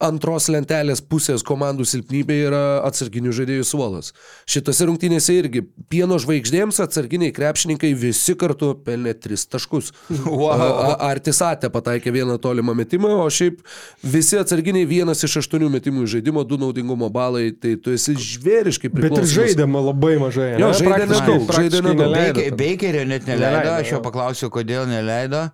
antros 0.00 0.46
lentelės 0.48 1.02
pusės 1.04 1.42
komandų 1.44 1.84
silpnybė 1.84 2.36
yra 2.48 2.60
atsarginių 2.88 3.32
žaidėjų 3.36 3.64
suolas. 3.68 4.12
Šitose 4.48 4.86
rungtynėse 4.88 5.34
irgi 5.36 5.62
pieno 5.92 6.16
žvaigždėms 6.22 6.78
atsarginiai 6.84 7.34
krepšininkai 7.36 7.90
visi 8.00 8.32
kartu 8.40 8.72
pelnė 8.86 9.12
3 9.20 9.44
taškus. 9.52 9.90
Wow. 10.24 10.50
A- 10.54 10.70
a- 10.94 10.96
Artisatė 11.10 11.68
pataikė 11.74 12.12
vieną 12.14 12.38
tolimą 12.40 12.72
metimą, 12.78 13.10
o 13.24 13.28
šiaip 13.30 13.60
visi 14.02 14.38
atsarginiai 14.40 14.86
vienas 14.88 15.20
iš 15.26 15.36
aštuonių 15.42 15.68
metimų 15.76 16.06
žaidimo, 16.14 16.44
du 16.48 16.56
naudingumo 16.60 17.10
balai, 17.12 17.50
tai 17.52 17.74
tu 17.76 17.92
esi 17.92 18.14
žvėriškai 18.16 18.88
Bet 18.88 18.96
ir 18.96 19.08
priklausomas. 19.10 19.34
žaidėma 19.36 19.82
labai 19.90 20.14
mažai. 20.22 20.52
Jo, 20.60 20.70
ne? 20.72 20.78
žaidė 20.80 21.10
nedaug, 21.12 21.52
žaidė 21.58 21.82
nedaug. 21.90 22.40
Beikerio 22.60 23.04
net 23.04 23.26
neleido, 23.28 23.50
Neleido, 23.50 23.76
aš 23.82 23.92
jo 23.96 24.00
paklausiau, 24.04 24.50
kodėl 24.54 24.86
neleido. 24.88 25.50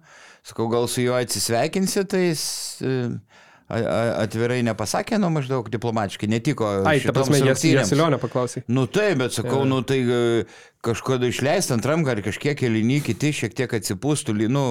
Sakau, 0.47 0.69
gal 0.71 0.85
su 0.87 1.03
juo 1.03 1.17
atsisveikinsi, 1.19 2.05
tai 2.07 2.21
jis 2.29 2.43
e, 2.87 2.93
atvirai 3.67 4.61
nepasakė, 4.67 5.19
nu 5.19 5.31
maždaug 5.35 5.67
diplomatiškai, 5.73 6.29
netiko. 6.31 6.69
Ai, 6.87 7.01
ta 7.03 7.15
prasme, 7.17 7.41
jas. 7.43 7.65
Jasilionė 7.67 8.21
paklausė. 8.23 8.63
Nu 8.71 8.87
taip, 8.87 9.19
bet 9.25 9.35
sakau, 9.35 9.65
nu 9.69 9.81
tai 9.87 9.99
e, 10.05 10.21
kažkada 10.87 11.27
išleisti 11.31 11.75
antram, 11.75 12.07
ar 12.07 12.23
kažkiek 12.23 12.59
kelini, 12.61 13.01
kiti 13.05 13.33
šiek 13.35 13.57
tiek 13.59 13.75
atsipūstų, 13.81 14.37
nu, 14.55 14.67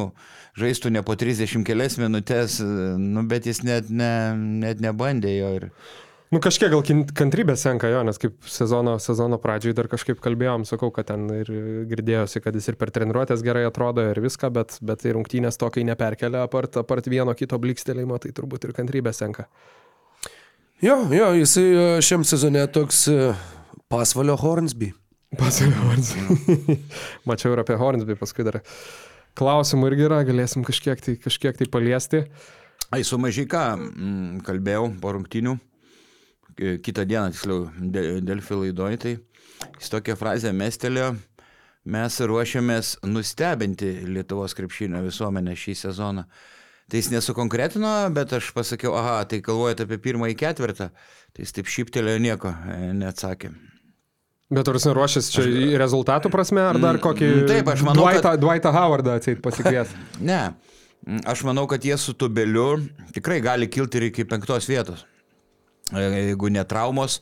žaistų 0.59 0.93
ne 0.95 1.03
po 1.03 1.17
30 1.19 1.67
kelias 1.67 1.99
minutės, 1.99 2.61
e, 2.63 2.95
nu 3.01 3.25
bet 3.27 3.49
jis 3.51 3.63
net, 3.67 3.91
ne, 3.91 4.13
net 4.63 4.83
nebandė 4.83 5.35
jo. 5.35 5.53
Ir... 5.59 5.69
Nu 6.33 6.39
kažkiek 6.41 6.71
gal 6.73 6.81
kin- 6.81 7.05
kantrybė 7.15 7.53
senka 7.59 7.87
jo, 7.91 8.01
nes 8.07 8.17
kaip 8.19 8.47
sezono, 8.49 8.95
sezono 8.99 9.37
pradžioj 9.41 9.75
dar 9.77 9.87
kažkaip 9.91 10.17
kalbėjom, 10.23 10.65
sakau, 10.65 10.89
kad 10.91 11.07
ten 11.11 11.27
ir 11.35 11.51
girdėjosi, 11.91 12.41
kad 12.41 12.57
jis 12.57 12.71
ir 12.71 12.77
per 12.81 12.89
treniruotės 12.95 13.43
gerai 13.45 13.67
atrodo 13.69 14.03
ir 14.09 14.19
viską, 14.23 14.49
bet, 14.55 14.79
bet 14.81 15.03
tai 15.05 15.13
rungtynės 15.15 15.61
to, 15.61 15.69
kai 15.69 15.85
neperkelia 15.85 16.41
apart, 16.47 16.79
apart 16.81 17.07
vieno 17.11 17.35
kito 17.37 17.59
blikstelėjimo, 17.61 18.17
tai 18.23 18.33
turbūt 18.35 18.65
ir 18.65 18.73
kantrybė 18.75 19.13
senka. 19.13 19.45
Jo, 20.83 20.97
jo, 21.13 21.29
jisai 21.39 21.65
e, 21.71 21.83
šiam 22.03 22.25
sezone 22.27 22.65
toks 22.73 23.05
e, 23.07 23.19
pasvalio 23.87 24.35
Hornsby. 24.41 24.89
Pasaulio 25.39 25.85
Hornsby. 25.87 26.75
Mačiau 27.29 27.53
ir 27.55 27.61
apie 27.63 27.77
Hornsby 27.79 28.17
paskui 28.19 28.43
dar. 28.47 28.59
Klausimų 29.39 29.89
irgi 29.91 30.05
yra, 30.07 30.19
galėsim 30.27 30.65
kažkiek 30.67 30.99
tai, 31.03 31.15
kažkiek 31.19 31.57
tai 31.59 31.67
paliesti. 31.71 32.25
Ai, 32.93 33.01
su 33.07 33.17
Mažyka 33.19 33.63
mm, 33.77 34.43
kalbėjau 34.47 34.89
po 35.01 35.15
rungtynių, 35.15 35.55
e, 35.55 35.74
kitą 36.57 37.05
dieną, 37.05 37.31
tiksliau, 37.35 37.69
De- 37.79 38.21
Delfi 38.25 38.53
laidoj, 38.61 38.97
tai 39.01 39.15
jis 39.79 39.89
tokią 39.91 40.15
frazę 40.19 40.51
mestelėjo, 40.55 41.13
mes 41.85 42.19
ruošiamės 42.31 42.95
nustebinti 43.05 43.91
Lietuvos 44.09 44.55
krepšinio 44.57 45.03
visuomenę 45.05 45.53
šį 45.59 45.75
sezoną. 45.85 46.23
Tai 46.89 46.99
jis 47.01 47.09
nesukonkretino, 47.09 47.91
bet 48.13 48.33
aš 48.37 48.51
pasakiau, 48.53 48.93
aha, 48.97 49.23
tai 49.25 49.39
galvojate 49.41 49.87
apie 49.87 49.97
pirmąjį 49.97 50.35
ketvirtą, 50.37 50.91
tai 51.33 51.45
jis 51.47 51.53
taip 51.57 51.69
šyptelėjo 51.73 52.19
nieko, 52.21 52.51
e, 52.69 52.91
neatsakė. 52.93 53.49
Bet 54.53 54.69
ar 54.69 54.77
jis 54.77 54.85
ruošiasi 54.93 55.31
čia 55.33 55.45
į 55.49 55.71
rezultatų 55.81 56.29
prasme, 56.29 56.61
ar 56.61 56.77
dar 56.77 56.99
kokį... 57.01 57.25
Mm, 57.31 57.47
taip, 57.49 57.71
aš 57.73 57.81
manau, 57.87 58.03
Dwightą, 58.05 58.35
kad- 58.35 58.43
Dwightą 58.43 58.73
Howardą 58.75 59.15
atseit 59.17 59.41
pasikvies. 59.45 59.93
Ne, 60.31 60.43
Mm, 61.05 61.19
aš 61.29 61.43
manau, 61.45 61.67
kad 61.69 61.83
jie 61.85 61.93
su 62.01 62.15
tubeliu 62.17 62.79
tikrai 63.13 63.35
gali 63.43 63.67
kilti 63.69 63.99
ir 63.99 64.05
iki 64.07 64.23
penktos 64.25 64.65
vietos. 64.65 65.03
E, 65.93 66.01
Jeigu 66.01 66.49
ne 66.49 66.63
traumos, 66.65 67.19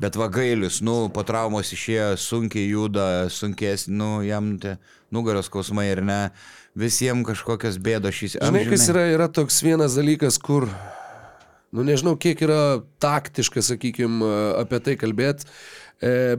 bet 0.00 0.16
vagailius, 0.16 0.78
nu, 0.80 0.94
po 1.12 1.20
traumos 1.28 1.68
išėjo 1.76 2.14
sunkiai 2.16 2.70
juda, 2.70 3.26
sunkės, 3.28 3.90
nu, 3.92 4.22
jam 4.24 4.54
te 4.62 4.78
nugaros 5.12 5.50
skausmai 5.50 5.84
ir 5.90 6.00
ne, 6.00 6.20
visiems 6.80 7.26
kažkokios 7.28 7.76
bėdos 7.76 8.16
šis. 8.16 8.38
Žinai, 8.40 8.62
kas 8.70 8.86
yra, 8.88 9.02
yra 9.12 9.26
toks 9.28 9.60
vienas 9.64 9.98
dalykas, 10.00 10.40
kur, 10.40 10.64
nu 11.76 11.84
nežinau, 11.84 12.14
kiek 12.16 12.40
yra 12.48 12.80
taktiška, 13.04 13.60
sakykime, 13.68 14.32
apie 14.62 14.80
tai 14.88 14.96
kalbėti, 14.96 15.52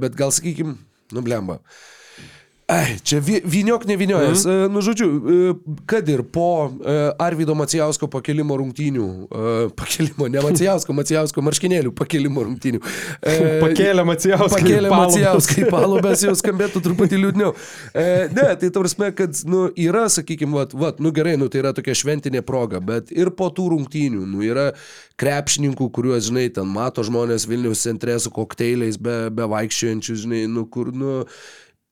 bet 0.01 0.17
gal, 0.17 0.33
sakykime, 0.33 0.79
nu 1.13 1.25
blemba. 1.29 1.59
Ai, 2.67 2.97
čia 2.99 3.21
vi- 3.23 3.39
vyniok 3.47 3.86
neviniojas. 3.88 4.41
Mm. 4.43 4.73
Nu, 4.75 4.82
žodžiu, 4.84 5.08
e, 5.08 5.53
kad 5.88 6.10
ir 6.12 6.19
po 6.27 6.67
e, 6.67 6.95
Arvido 7.15 7.53
Macijausko 7.56 8.10
pakelimo 8.12 8.58
rungtynių, 8.60 9.06
e, 9.32 9.69
pakelimo, 9.80 10.27
ne 10.27 10.41
Macijausko, 10.43 10.91
Macijausko 10.93 11.41
marškinėlių 11.47 11.93
pakelimo 11.95 12.43
rungtynių. 12.43 12.82
e, 13.23 13.36
Pakėlė 13.63 14.03
Macijauską 14.03 14.60
Pakėlė. 14.60 14.89
Macijauską 14.91 15.62
į 15.63 15.69
palubės, 15.71 16.25
jau 16.27 16.34
skambėtų 16.36 16.82
truputį 16.84 17.21
liūdniau. 17.23 17.53
E, 17.95 18.27
ne, 18.36 18.47
tai 18.60 18.69
tavarsime, 18.75 19.13
kad, 19.15 19.39
nu, 19.47 19.69
yra, 19.80 20.10
sakykime, 20.12 20.51
vat, 20.60 20.75
vat, 20.75 20.99
nu 20.99 21.13
gerai, 21.15 21.38
nu, 21.39 21.47
tai 21.47 21.62
yra 21.63 21.71
tokia 21.77 21.95
šventinė 21.95 22.41
proga, 22.43 22.82
bet 22.84 23.13
ir 23.15 23.32
po 23.32 23.47
tų 23.47 23.69
rungtynių, 23.77 24.25
nu, 24.27 24.43
yra 24.43 24.73
krepšininkų, 25.15 25.88
kuriuos, 25.95 26.27
žinai, 26.27 26.49
ten 26.51 26.67
mato 26.67 26.99
žmonės 27.08 27.47
Vilniaus 27.47 27.80
centre 27.88 28.19
su 28.19 28.30
kokteiliais 28.36 28.99
be, 28.99 29.15
be 29.32 29.47
vaikščiojančių, 29.56 30.17
žinai, 30.25 30.43
nu, 30.51 30.65
kur, 30.67 30.91
nu, 30.91 31.23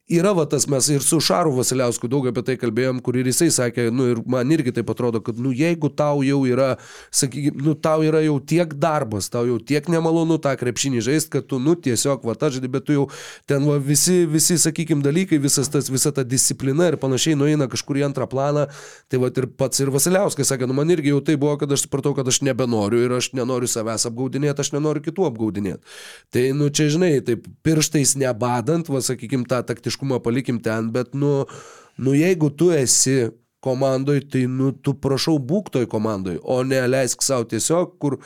Yra 0.06 0.36
va 0.38 0.44
tas 0.46 0.68
mes 0.70 0.86
ir 0.94 1.02
su 1.02 1.18
Šaru 1.18 1.50
Vasiliausku 1.56 2.06
daug 2.06 2.28
apie 2.30 2.44
tai 2.46 2.54
kalbėjom, 2.62 3.00
kur 3.02 3.16
ir 3.18 3.26
jisai 3.26 3.48
sakė, 3.50 3.88
nu 3.90 4.06
ir 4.12 4.20
man 4.30 4.52
irgi 4.54 4.70
tai 4.76 4.84
atrodo, 4.86 5.18
kad 5.26 5.40
nu 5.42 5.50
jeigu 5.50 5.90
tau 5.90 6.20
jau 6.22 6.44
yra, 6.46 6.76
sakykime, 7.10 7.64
nu 7.66 7.74
tau 7.74 8.04
yra 8.06 8.20
jau 8.22 8.36
tiek 8.38 8.76
darbas, 8.78 9.32
tau 9.34 9.48
jau 9.50 9.56
tiek 9.58 9.90
nemalonu 9.90 10.38
tą 10.38 10.52
krepšinį 10.62 11.02
žaisti, 11.08 11.32
kad 11.34 11.48
tu, 11.50 11.58
nu 11.58 11.74
tiesiog, 11.74 12.22
va 12.22 12.36
ta 12.38 12.52
žaidži, 12.54 12.70
bet 12.76 12.86
tu 12.86 12.94
jau 12.94 13.08
ten 13.50 13.66
va 13.66 13.80
visi, 13.82 14.28
visi, 14.30 14.60
sakykime, 14.62 15.02
dalykai, 15.02 15.40
visas 15.42 15.74
tas, 15.74 15.90
visa 15.90 16.14
ta 16.14 16.22
disciplina 16.22 16.92
ir 16.92 17.00
panašiai 17.02 17.40
nueina 17.42 17.66
kažkur 17.72 17.98
į 17.98 18.06
antrą 18.12 18.30
planą, 18.30 18.68
tai 19.10 19.24
va 19.26 19.34
ir 19.34 19.50
pats 19.58 19.82
ir 19.82 19.90
Vasiliauskas 19.90 20.54
sakė, 20.54 20.70
nu 20.70 20.78
man 20.78 20.94
irgi 20.94 21.16
jau 21.16 21.24
tai 21.26 21.34
buvo, 21.34 21.58
kad 21.58 21.74
aš 21.74 21.88
supratau, 21.88 22.14
kad 22.14 22.30
aš 22.30 22.44
nebenoriu 22.46 23.02
ir 23.08 23.18
aš 23.18 23.32
nenoriu 23.34 23.66
savęs 23.74 24.06
apgaudinėti, 24.12 24.62
aš 24.62 24.76
nenoriu 24.78 25.02
kitų 25.10 25.26
apgaudinėti. 25.32 25.98
Tai, 26.30 26.48
nu 26.62 26.70
čia 26.70 26.92
žinai, 26.94 27.16
taip 27.26 27.50
pirštais 27.66 28.14
nebadant, 28.22 28.94
va 28.94 29.02
sakykime, 29.02 29.50
tą 29.50 29.66
taktiškumą 29.66 29.95
palikim 30.24 30.60
ten, 30.60 30.92
bet, 30.92 31.14
nu, 31.14 31.46
nu 31.98 32.14
jeigu 32.16 32.50
tu 32.50 32.72
esi 32.72 33.32
komandoj, 33.66 34.20
tai, 34.30 34.44
nu, 34.46 34.70
tu 34.72 34.94
prašau 35.02 35.40
būk 35.42 35.72
toj 35.74 35.88
komandoj, 35.90 36.38
o 36.44 36.60
ne 36.68 36.84
leisk 36.86 37.24
savo 37.26 37.48
tiesiog, 37.50 37.96
kur, 38.02 38.20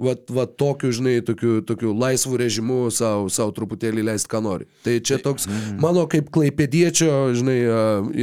va, 0.00 0.14
va 0.32 0.46
tokiu, 0.48 0.92
žinai, 0.96 1.18
tokiu, 1.26 1.58
tokiu 1.68 1.92
laisvu 1.92 2.38
režimu 2.40 2.78
savo, 2.94 3.26
savo 3.32 3.52
truputėlį 3.56 4.06
leisti, 4.08 4.30
ką 4.32 4.40
nori. 4.46 4.68
Tai 4.86 4.96
čia 5.04 5.20
toks, 5.20 5.50
mano 5.82 6.06
kaip 6.08 6.30
klaipėdiečio, 6.32 7.10
žinai, 7.36 7.58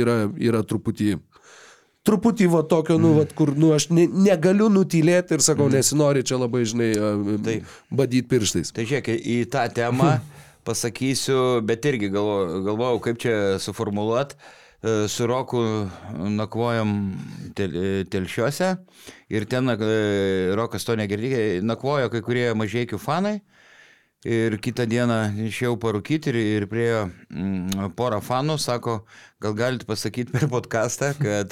yra, 0.01 0.17
yra 0.41 0.65
truputį 0.65 1.19
truputį 2.03 2.49
va 2.51 2.63
tokio, 2.67 2.97
nu, 2.99 3.13
va, 3.19 3.23
kur, 3.37 3.53
nu, 3.55 3.71
aš 3.75 3.87
ne, 3.95 4.03
negaliu 4.11 4.67
nutylėti 4.73 5.37
ir 5.37 5.43
sakau, 5.45 5.69
nesinori 5.71 6.25
čia 6.27 6.39
labai, 6.41 6.65
žinai, 6.67 6.89
Taip. 7.45 7.77
badyti 7.95 8.27
pirštais. 8.33 8.73
Tai 8.75 8.83
žiūrėk, 8.89 9.13
į 9.13 9.37
tą 9.53 9.69
temą 9.71 10.17
pasakysiu, 10.65 11.61
bet 11.65 11.85
irgi 11.85 12.09
galvo, 12.13 12.61
galvojau, 12.65 12.99
kaip 13.03 13.19
čia 13.21 13.37
suformuluot. 13.59 14.35
E, 14.83 15.07
Su 15.07 15.27
Roku 15.27 15.61
nakvojom 16.13 16.89
tel, 17.55 17.75
e, 17.75 18.03
telšiuose 18.03 18.73
ir 19.31 19.45
ten 19.47 19.71
e, 19.71 19.75
Rokas 20.59 20.83
to 20.83 20.97
negirdėjo, 20.99 21.61
nakvojo 21.63 22.11
kai 22.11 22.23
kurie 22.25 22.49
mažiekių 22.57 22.99
fanai. 22.99 23.39
Ir 24.23 24.55
kitą 24.63 24.85
dieną 24.87 25.17
išėjau 25.49 25.75
parūkyti 25.83 26.31
ir, 26.31 26.37
ir 26.39 26.65
priejo 26.71 26.99
mm, 27.27 27.89
porą 27.97 28.21
fanų, 28.23 28.55
sako, 28.55 29.01
gal 29.43 29.55
galite 29.59 29.87
pasakyti 29.87 30.31
per 30.31 30.47
podcastą, 30.47 31.09
kad, 31.19 31.51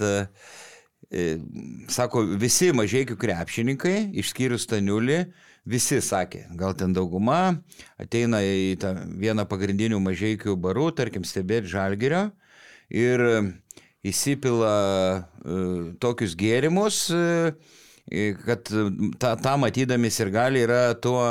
sako, 1.91 2.23
visi 2.39 2.69
mažiekių 2.71 3.17
krepšininkai, 3.19 3.97
išskyrus 4.23 4.63
Staniulį, 4.69 5.17
visi 5.65 6.01
sakė, 6.01 6.45
gal 6.57 6.73
ten 6.77 6.93
dauguma, 6.93 7.61
ateina 8.01 8.41
į 8.43 8.77
tą 8.81 8.93
vieną 9.21 9.45
pagrindinių 9.49 9.99
mažiekių 10.01 10.55
barų, 10.57 10.91
tarkim, 10.97 11.25
stebėti 11.27 11.69
žalgerio 11.71 12.29
ir 12.89 13.25
e, 13.25 13.35
įsipila 14.09 14.73
e, 15.21 15.59
tokius 16.01 16.35
gėrimus, 16.39 17.03
e, 17.13 18.31
kad 18.41 18.65
tą, 18.65 19.35
tą 19.39 19.53
matydami 19.61 20.09
ir 20.09 20.33
gali 20.33 20.65
yra 20.65 20.81
tuo 20.99 21.21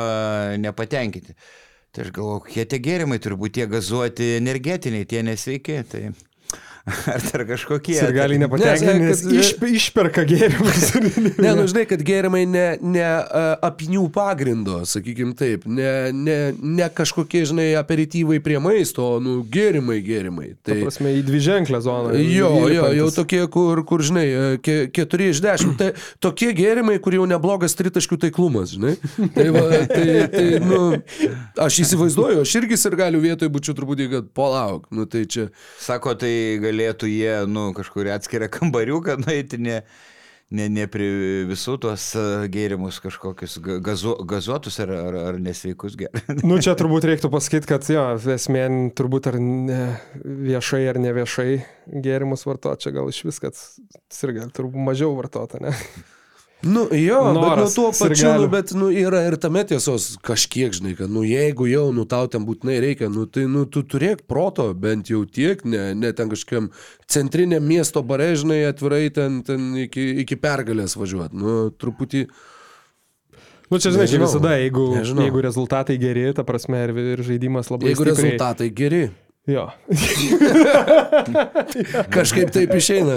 nepatenkinti. 0.63 1.35
Tai 1.91 2.05
aš 2.07 2.13
galvoju, 2.15 2.45
kokie 2.45 2.65
tie 2.71 2.79
gėrimai 2.79 3.19
turbūt 3.19 3.57
tie 3.59 3.67
gazuoti 3.67 4.37
energetiniai, 4.37 5.09
tie 5.11 5.25
nesveiki. 5.27 5.81
Tai 5.91 6.03
ar 7.15 7.21
dar 7.31 7.45
kažkokie. 7.49 7.97
Ir 8.01 8.15
gali 8.17 8.39
Ne, 8.41 8.47
nepatenkinti, 8.47 9.05
nes 9.05 9.23
iš, 9.27 9.53
išperka 9.81 10.25
gėrimus. 10.29 10.91
Ne, 11.41 11.53
nu 11.57 11.65
žinai, 11.69 11.85
kad 11.89 12.01
gėrimai 12.05 12.43
ne, 12.49 12.65
ne 12.81 13.03
a, 13.05 13.43
apinių 13.71 14.07
pagrindo, 14.13 14.81
sakykim 14.89 15.33
taip, 15.39 15.65
ne, 15.69 16.11
ne, 16.15 16.37
ne 16.57 16.89
kažkokie, 16.95 17.43
žinai, 17.49 17.69
aperityvai 17.81 18.41
prie 18.45 18.59
maisto, 18.63 19.05
o, 19.17 19.21
nu, 19.23 19.41
gėrimai, 19.53 20.01
gėrimai. 20.05 20.51
Tai 20.65 20.75
Tai, 20.75 20.79
prasme, 20.87 21.13
į 21.19 21.25
dviženklę 21.29 21.81
zoną. 21.85 22.15
Jo, 22.21 22.51
jo, 22.73 22.89
jau 22.97 23.09
tokie, 23.15 23.43
kur, 23.53 23.83
kur 23.89 24.05
žinai, 24.07 24.27
e, 24.27 24.45
ke- 24.65 24.89
keturi 24.95 25.31
iš 25.35 25.43
dešimt. 25.45 25.77
Tai 25.81 25.91
tokie 26.23 26.51
gėrimai, 26.57 26.99
kur 27.03 27.17
jau 27.17 27.27
neblogas 27.29 27.77
tritaškių 27.79 28.21
taiklumas, 28.27 28.75
žinai. 28.77 28.97
Tai, 29.35 29.47
va, 29.55 29.65
tai, 29.91 30.07
tai 30.33 30.47
nu, 30.65 30.81
aš 31.61 31.81
įsivaizduoju, 31.85 32.45
aš 32.45 32.57
irgi 32.61 32.81
ir 32.91 32.99
galiu 33.01 33.23
vietoje 33.23 33.53
būčiau 33.53 33.77
truputį, 33.79 34.09
kad 34.15 34.31
palauk, 34.37 34.87
nu 34.95 35.07
tai 35.11 35.25
čia. 35.31 35.49
Sako, 35.83 36.15
tai 36.21 36.33
galėtų 36.71 37.11
jie, 37.11 37.35
nu, 37.51 37.71
kažkur 37.77 38.09
atskirą 38.15 38.49
kambariuką 38.53 39.19
nueiti, 39.25 39.59
ne, 39.61 39.81
ne, 40.55 40.69
ne 40.73 40.87
prie 40.91 41.09
visų 41.51 41.77
tos 41.83 42.11
e, 42.19 42.25
gėrimus 42.53 43.01
kažkokius 43.03 43.59
ga- 43.65 43.79
gazu, 43.91 44.15
gazuotus 44.29 44.81
ar, 44.83 44.93
ar, 44.95 45.19
ar 45.33 45.41
nesveikus 45.43 45.99
gėrimus. 45.99 46.45
Nu, 46.49 46.61
čia 46.63 46.77
turbūt 46.79 47.07
reiktų 47.11 47.33
pasakyti, 47.33 47.71
kad 47.71 47.91
jo, 47.91 48.07
esmė 48.37 48.65
turbūt 48.99 49.31
ar 49.33 49.41
ne 49.43 49.83
viešai 50.25 50.85
ar 50.91 51.01
ne 51.03 51.15
viešai 51.21 51.51
gėrimus 52.07 52.47
vartoti, 52.49 52.87
čia 52.87 52.95
gal 52.97 53.11
iš 53.13 53.25
vis, 53.29 53.43
kad 53.43 53.59
ir 54.23 54.37
gal 54.41 54.55
turbūt 54.55 54.89
mažiau 54.91 55.15
vartota, 55.19 55.63
ne? 55.63 55.75
Nu, 56.63 56.83
jo, 56.93 57.21
bet 57.25 57.35
nu, 57.35 57.41
Noras 57.41 57.75
tuo 57.75 57.89
pačiu, 57.97 58.35
nu, 58.37 58.49
bet 58.53 58.75
nu, 58.77 58.91
yra 58.93 59.23
ir 59.31 59.37
tame 59.41 59.63
tiesos 59.65 60.11
kažkiek, 60.21 60.75
žinai, 60.77 60.93
kad, 60.99 61.09
nu, 61.09 61.23
jeigu 61.25 61.65
jau, 61.71 61.87
nu, 61.97 62.05
tau 62.05 62.29
ten 62.29 62.45
būtinai 62.45 62.77
reikia, 62.85 63.09
nu, 63.09 63.25
tai, 63.25 63.47
nu, 63.49 63.63
tu 63.65 63.81
turėk 63.81 64.27
proto, 64.29 64.67
bent 64.77 65.09
jau 65.09 65.23
tiek, 65.25 65.65
ne, 65.65 65.95
ne 65.97 66.13
ten 66.13 66.29
kažkokiam 66.29 66.69
centriniam 67.09 67.65
miesto 67.65 68.03
bare, 68.05 68.35
žinai, 68.37 68.61
atvirai 68.69 69.07
ten, 69.09 69.41
ten 69.47 69.71
iki, 69.87 70.05
iki 70.27 70.37
pergalės 70.37 70.99
važiuoti, 71.01 71.41
nu, 71.41 71.59
truputį, 71.81 72.27
Nu, 73.71 73.79
čia, 73.79 73.93
žinai, 73.95 74.09
čia 74.11 74.19
visada, 74.19 74.57
jeigu, 74.59 74.89
Nežinau. 74.99 75.23
jeigu 75.23 75.43
rezultatai 75.47 75.95
geri, 76.03 76.25
ta 76.35 76.43
prasme, 76.43 76.81
ir, 76.89 76.91
ir 77.13 77.21
žaidimas 77.23 77.69
labai 77.71 77.93
jeigu 77.93 78.03
stipriai. 78.03 78.33
rezultatai 78.33 78.67
geri, 78.75 79.03
Jo. 79.49 79.71
kažkaip 82.17 82.51
taip 82.53 82.75
išeina. 82.77 83.15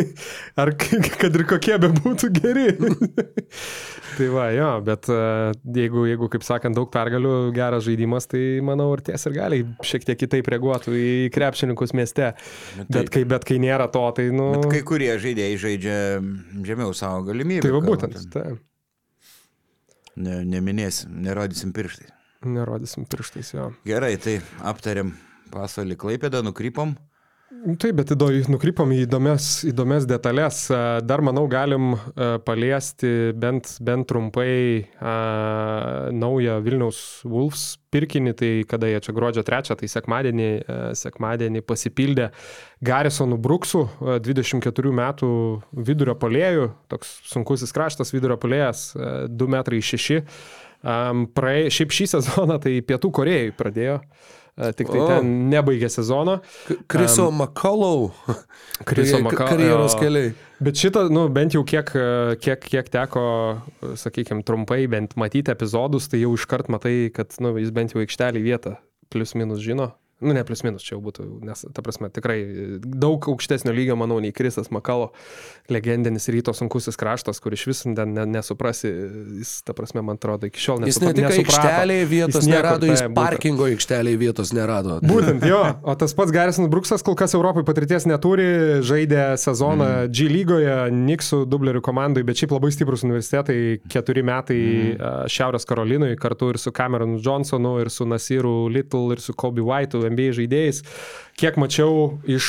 Ar 0.62 0.70
kad 0.78 1.34
ir 1.34 1.42
kokie 1.50 1.74
be 1.82 1.90
būtų 1.90 2.30
geri. 2.36 2.68
tai 4.16 4.28
va, 4.30 4.46
jo, 4.54 4.68
bet 4.86 5.10
e, 5.10 5.18
jeigu, 5.80 6.06
jeigu, 6.06 6.30
kaip 6.30 6.46
sakant, 6.46 6.78
daug 6.78 6.86
pergalių, 6.94 7.50
geras 7.56 7.82
žaidimas, 7.88 8.30
tai 8.30 8.44
manau, 8.64 8.92
ir 8.94 9.02
ties 9.10 9.26
ir 9.26 9.34
gali 9.34 9.60
šiek 9.82 10.06
tiek 10.06 10.22
kitaip 10.22 10.52
reaguotų 10.54 10.94
į 10.94 11.10
krepšininkus 11.34 11.96
mieste. 11.98 12.30
Bet 12.86 13.10
kai, 13.10 13.26
bet 13.26 13.48
kai 13.48 13.58
nėra 13.62 13.90
to, 13.90 14.06
tai, 14.14 14.30
nu... 14.30 14.52
Bet 14.60 14.70
kai 14.70 14.86
kurie 14.86 15.10
žaidėjai 15.18 15.60
žaidžia 15.66 16.00
žemiau 16.70 16.94
savo 16.94 17.26
galimybių. 17.26 17.66
Tai 17.66 17.74
va 17.74 17.84
būtent, 17.90 18.22
ten 18.22 18.34
tai. 18.38 18.48
Ne, 20.16 20.44
neminėsim, 20.48 21.10
nerodysim 21.26 21.74
pirštai. 21.76 22.12
Nerodysim 22.46 23.04
pirštais 23.10 23.56
jo. 23.56 23.72
Gerai, 23.88 24.14
tai 24.22 24.38
aptariam 24.64 25.10
pasaulį 25.52 25.98
Klaipėdą, 26.00 26.42
nukrypom. 26.46 26.96
Taip, 27.78 27.94
bet 27.94 28.10
nukrypom 28.50 28.90
į 28.90 29.04
įdomias, 29.04 29.46
įdomias 29.66 30.04
detalės. 30.06 30.64
Dar, 31.06 31.22
manau, 31.22 31.44
galim 31.50 31.94
paliesti 32.44 33.32
bent, 33.38 33.70
bent 33.86 34.08
trumpai 34.10 34.82
a, 34.98 36.10
naują 36.10 36.58
Vilniaus 36.64 36.98
Wolves 37.22 37.76
pirkinį, 37.94 38.34
tai 38.36 38.50
kada 38.68 38.90
jie 38.90 39.00
čia 39.06 39.14
gruodžio 39.16 39.44
3, 39.46 39.78
tai 39.78 39.88
sekmadienį, 39.90 40.48
e, 40.58 40.78
sekmadienį 40.98 41.62
pasipildė 41.66 42.28
Garisonų 42.84 43.38
Bruksų, 43.42 43.82
e, 43.86 44.18
24 44.26 44.92
metų 45.00 45.30
vidurio 45.72 46.16
polėjų, 46.18 46.70
toks 46.92 47.14
sunkusis 47.30 47.72
kraštas 47.72 48.12
vidurio 48.14 48.36
polėjas, 48.42 48.90
2 49.30 49.52
metrai 49.54 49.80
6. 49.80 50.24
Um, 50.86 51.24
praė, 51.34 51.70
šiaip 51.72 51.94
šį 51.94 52.04
sezoną 52.12 52.60
tai 52.62 52.76
Pietų 52.84 53.10
Korejai 53.16 53.54
pradėjo, 53.56 53.96
tik 54.56 54.88
tai 54.88 55.00
O. 55.02 55.06
ten 55.10 55.32
nebaigė 55.52 55.88
sezono. 55.92 56.38
Kriso 56.88 57.28
um, 57.28 57.42
Makalau. 57.42 58.10
Kriso 58.88 59.20
Maka- 59.24 59.50
Karjeros 59.50 59.96
keliai. 60.00 60.32
Bet 60.64 60.80
šitą, 60.80 61.06
nu, 61.12 61.26
bent 61.28 61.52
jau 61.52 61.60
kiek, 61.68 61.90
kiek, 62.40 62.62
kiek 62.64 62.88
teko, 62.88 63.24
sakykime, 64.00 64.40
trumpai 64.48 64.86
bent 64.88 65.12
matyti 65.20 65.52
epizodus, 65.52 66.08
tai 66.08 66.22
jau 66.22 66.32
iškart 66.38 66.70
matai, 66.72 67.10
kad 67.12 67.36
nu, 67.44 67.52
jis 67.60 67.74
bent 67.76 67.92
jau 67.92 68.00
aikštelį 68.00 68.40
vietą 68.46 68.78
plius 69.12 69.36
minus 69.36 69.60
žino. 69.60 69.90
Nu, 70.20 70.32
ne 70.32 70.44
plus 70.48 70.62
minus 70.64 70.80
čia 70.80 70.94
jau 70.94 71.02
būtų, 71.04 71.26
nes, 71.44 71.60
ta 71.76 71.82
prasme, 71.84 72.08
tikrai 72.08 72.38
daug 72.80 73.26
aukštesnio 73.28 73.74
lygio, 73.76 73.98
manau, 74.00 74.16
nei 74.24 74.32
Krisas 74.32 74.70
Makalo, 74.72 75.10
legendinis 75.68 76.30
ryto 76.32 76.54
sunkusis 76.56 76.96
kraštas, 76.96 77.36
kur 77.44 77.52
iš 77.52 77.64
vis 77.68 77.82
ne, 77.84 78.06
ne, 78.08 78.24
nesuprasi, 78.38 78.88
jis, 79.42 79.50
ta 79.66 79.74
prasme, 79.76 80.00
man 80.06 80.16
atrodo, 80.16 80.48
iki 80.48 80.62
šiol 80.62 80.86
Jis 80.88 81.02
nesupra- 81.02 81.12
ne 81.20 81.32
tik 81.34 81.50
aikštelėje 81.50 82.06
vietos 82.08 82.38
Jis 82.40 82.48
niekur, 82.48 82.62
nerado, 82.62 82.88
jis 82.88 83.02
būtent. 83.02 83.16
parkingo 83.18 83.66
aikštelėje 83.68 84.20
vietos 84.22 84.54
nerado. 84.56 84.96
Būtent 85.10 85.44
jo, 85.44 85.60
o 85.84 85.96
tas 86.00 86.16
pats 86.16 86.32
Garrisonas 86.32 86.72
Bruksas 86.72 87.04
kol 87.04 87.18
kas 87.20 87.36
Europai 87.36 87.66
patirties 87.68 88.08
neturi, 88.08 88.48
žaidė 88.88 89.26
sezoną 89.40 89.90
mm. 90.06 90.16
G 90.16 90.30
lygoje, 90.32 90.78
Niksų 90.96 91.42
dublerių 91.44 91.84
komandai, 91.84 92.24
bet 92.24 92.40
šiaip 92.40 92.56
labai 92.56 92.72
stiprus 92.72 93.04
universitetai, 93.04 93.58
keturi 93.92 94.24
metai 94.24 94.58
mm. 94.94 95.28
Šiaurės 95.36 95.68
Karolinui, 95.68 96.14
kartu 96.16 96.54
ir 96.54 96.62
su 96.62 96.72
Cameronu 96.72 97.20
Johnsonu, 97.20 97.76
ir 97.84 97.92
su 97.92 98.08
Nasiru 98.08 98.56
Little, 98.72 99.12
ir 99.12 99.20
su 99.20 99.36
Kobe 99.36 99.60
White'u, 99.60 100.05
NBA 100.10 100.34
žaidėjais. 100.38 100.82
Kiek 101.36 101.58
mačiau 101.60 102.16
iš 102.24 102.48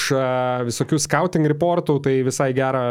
visokių 0.70 1.00
scouting 1.04 1.48
reportų, 1.52 1.98
tai 2.06 2.16
visai 2.24 2.54
gerą 2.56 2.86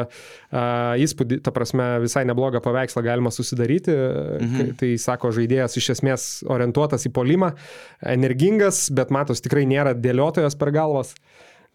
įspūdį, 1.00 1.40
ta 1.46 1.54
prasme, 1.56 1.88
visai 2.04 2.26
neblogą 2.28 2.60
paveikslą 2.64 3.04
galima 3.06 3.32
susidaryti. 3.32 3.96
Mhm. 3.96 4.76
Tai 4.82 4.92
sako, 5.00 5.32
žaidėjas 5.36 5.78
iš 5.80 5.94
esmės 5.96 6.28
orientuotas 6.52 7.08
į 7.08 7.14
polimą, 7.16 7.54
energingas, 8.12 8.86
bet 8.92 9.14
matos 9.14 9.44
tikrai 9.44 9.64
nėra 9.68 9.96
dėliotojas 9.96 10.58
per 10.60 10.74
galvas. 10.76 11.16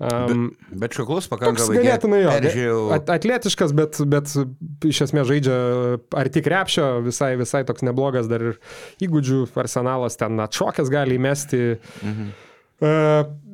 Um, 0.01 0.47
Bet 0.73 0.95
šuklus 0.97 1.27
Toks 1.27 1.36
pakankamai. 1.36 1.75
ganėtinai 1.77 2.21
jo. 2.23 2.30
Peržiūrėjau. 2.34 2.77
At, 2.95 3.10
atletiškas, 3.13 3.73
bet, 3.77 3.99
bet 4.10 4.32
iš 4.89 5.04
esmės 5.06 5.27
žaidžia 5.30 5.58
arti 6.17 6.41
krepšio, 6.41 6.88
visai, 7.06 7.36
visai 7.38 7.62
toks 7.69 7.86
neblogas 7.86 8.30
dar 8.32 8.41
ir 8.49 8.58
įgūdžių 9.06 9.43
arsenalas 9.62 10.17
ten 10.17 10.41
atšokęs 10.41 10.89
gali 10.93 11.19
įmesti. 11.21 11.62
Mhm. 12.01 12.32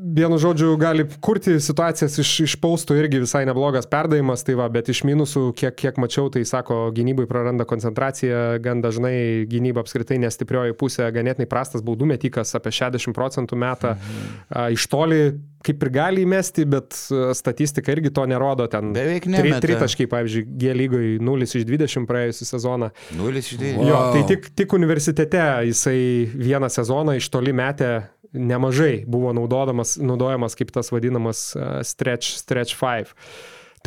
Vienu 0.08 0.38
žodžiu, 0.40 0.78
gali 0.80 1.04
kurti 1.20 1.58
situacijas 1.60 2.14
iš, 2.22 2.30
iš 2.46 2.54
paustų 2.62 2.96
irgi 3.02 3.20
visai 3.24 3.42
neblogas 3.50 3.88
perdavimas, 3.90 4.44
tai 4.46 4.54
va, 4.56 4.68
bet 4.72 4.88
iš 4.94 5.02
minusų, 5.10 5.50
kiek, 5.58 5.74
kiek 5.76 5.98
mačiau, 6.00 6.30
tai 6.32 6.44
sako, 6.48 6.78
gynybai 6.96 7.26
praranda 7.28 7.66
koncentraciją, 7.68 8.60
gan 8.64 8.80
dažnai 8.86 9.44
gynyba 9.52 9.82
apskritai 9.84 10.20
nestiprioji 10.22 10.78
pusė, 10.80 11.10
ganėtinai 11.12 11.50
prastas 11.50 11.84
baudų 11.84 12.08
metikas, 12.14 12.54
apie 12.56 12.72
60 12.78 13.18
procentų 13.18 13.60
metą. 13.60 13.98
Mhm. 13.98 14.78
Iš 14.78 14.88
toli 14.94 15.22
kaip 15.68 15.82
ir 15.84 15.90
gali 15.92 16.22
įmesti, 16.24 16.64
bet 16.70 16.96
a, 17.12 17.34
statistika 17.36 17.92
irgi 17.92 18.12
to 18.16 18.24
nerodo. 18.30 18.68
Ten 18.72 18.94
Beveik 18.96 19.26
nemeta. 19.28 19.60
tritaškai, 19.66 20.06
pavyzdžiui, 20.08 20.46
G 20.62 20.76
lygoje 20.78 21.18
0 21.20 21.44
iš 21.50 21.66
20 21.68 22.06
praėjusią 22.08 22.48
sezoną. 22.54 22.92
Nulis 23.18 23.50
iš 23.50 23.58
Wow. 23.58 23.64
dviejų. 23.66 23.88
Jo, 23.90 24.00
tai 24.14 24.22
tik, 24.30 24.48
tik 24.56 24.78
universitete 24.78 25.42
jisai 25.68 26.00
vieną 26.32 26.70
sezoną 26.72 27.18
iš 27.20 27.28
toli 27.34 27.52
metė 27.58 27.90
nemažai, 28.34 29.04
buvo 29.08 29.32
naudodamas, 29.36 29.96
naudojamas 30.02 30.58
kaip 30.60 30.74
tas 30.76 30.92
vadinamas 30.92 31.52
uh, 31.56 31.80
stretch, 31.88 32.38
stretch 32.42 32.76
5. 32.80 33.14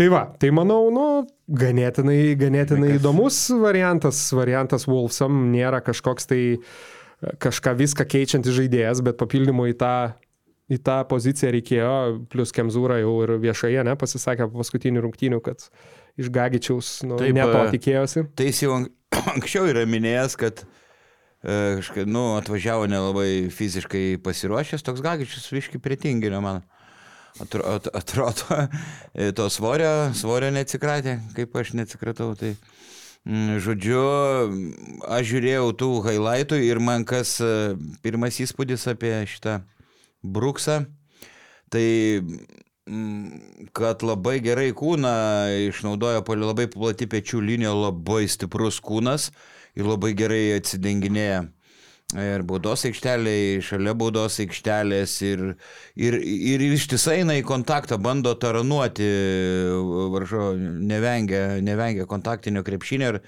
Tai 0.01 0.07
va, 0.09 0.23
tai 0.39 0.49
manau, 0.55 0.87
nu, 0.95 1.07
ganėtinai, 1.61 2.33
ganėtinai 2.39 2.95
įdomus 2.97 3.37
variantas, 3.61 4.23
variantas 4.33 4.87
Wolfsam 4.89 5.51
nėra 5.51 5.83
kažkoks 5.85 6.31
tai 6.31 6.41
e, 6.55 6.59
kažką 7.43 7.75
viską 7.83 8.07
keičiantis 8.09 8.55
žaidėjas, 8.57 9.03
bet 9.05 9.19
papildymo 9.21 9.67
į 9.69 9.75
tą, 9.83 9.95
į 10.73 10.79
tą 10.87 11.01
poziciją 11.11 11.51
reikėjo, 11.57 11.95
plus 12.33 12.55
Kemzūra 12.57 13.01
jau 13.03 13.17
ir 13.27 13.35
viešai, 13.43 13.75
ne, 13.85 13.97
pasisakė 13.99 14.47
po 14.49 14.63
paskutinių 14.63 15.03
rungtynių, 15.05 15.43
kad 15.45 15.67
iš 16.21 16.31
Gagičiaus 16.33 17.01
nu, 17.05 17.19
Taip, 17.21 17.35
ne 17.37 17.49
to 17.51 17.61
e, 17.67 17.75
tikėjosi. 17.75 18.25
Tai 18.39 18.49
jis 18.49 18.65
jau 18.65 18.77
ank- 18.79 18.95
anksčiau 19.35 19.69
yra 19.75 19.85
minėjęs, 19.91 20.39
kad 20.41 20.65
e, 20.65 20.80
kažkaip, 21.43 22.09
nu, 22.09 22.35
atvažiavo 22.37 22.87
nelabai 22.91 23.49
fiziškai 23.55 24.21
pasiruošęs, 24.25 24.85
toks 24.85 25.01
gagičius 25.01 25.49
viški 25.53 25.81
pritinginio 25.81 26.41
man. 26.45 26.63
Atro, 27.41 27.63
at, 27.65 27.87
atrodo, 27.95 28.67
e, 29.15 29.31
to 29.33 29.47
svorio, 29.49 30.11
svorio 30.19 30.51
neatsikratė, 30.53 31.17
kaip 31.37 31.55
aš 31.57 31.73
neatsikratau. 31.79 32.35
Tai, 32.37 32.51
mm, 33.25 33.61
žodžiu, 33.65 34.01
aš 35.09 35.29
žiūrėjau 35.31 35.71
tų 35.81 35.91
highlightų 36.09 36.59
ir 36.67 36.83
man 36.83 37.07
kas 37.09 37.39
e, 37.41 37.79
pirmas 38.05 38.41
įspūdis 38.43 38.89
apie 38.93 39.15
šitą 39.31 39.61
Bruksą, 40.21 40.83
tai 41.73 41.87
mm, 42.21 43.71
kad 43.73 44.05
labai 44.05 44.37
gerai 44.45 44.75
kūną 44.77 45.15
išnaudojo 45.71 46.27
labai 46.43 46.69
plati 46.69 47.09
pečių 47.09 47.41
linija, 47.47 47.73
labai 47.73 48.27
stiprus 48.29 48.83
kūnas 48.85 49.31
ir 49.79 49.89
labai 49.89 50.13
gerai 50.19 50.45
atsidenginėja. 50.59 51.49
Ir 52.19 52.43
baudos 52.43 52.83
aikšteliai, 52.89 53.61
šalia 53.63 53.93
baudos 53.95 54.41
aikštelės 54.43 55.13
ir, 55.23 55.43
ir, 55.95 56.17
ir 56.19 56.65
ištisai 56.67 57.21
eina 57.21 57.37
į 57.39 57.45
kontaktą, 57.47 58.01
bando 58.03 58.33
taranuoti, 58.35 59.07
varžo, 60.11 60.49
nevengia, 60.59 61.61
nevengia 61.63 62.09
kontaktinio 62.11 62.65
krepšinio 62.67 63.13
ir, 63.15 63.21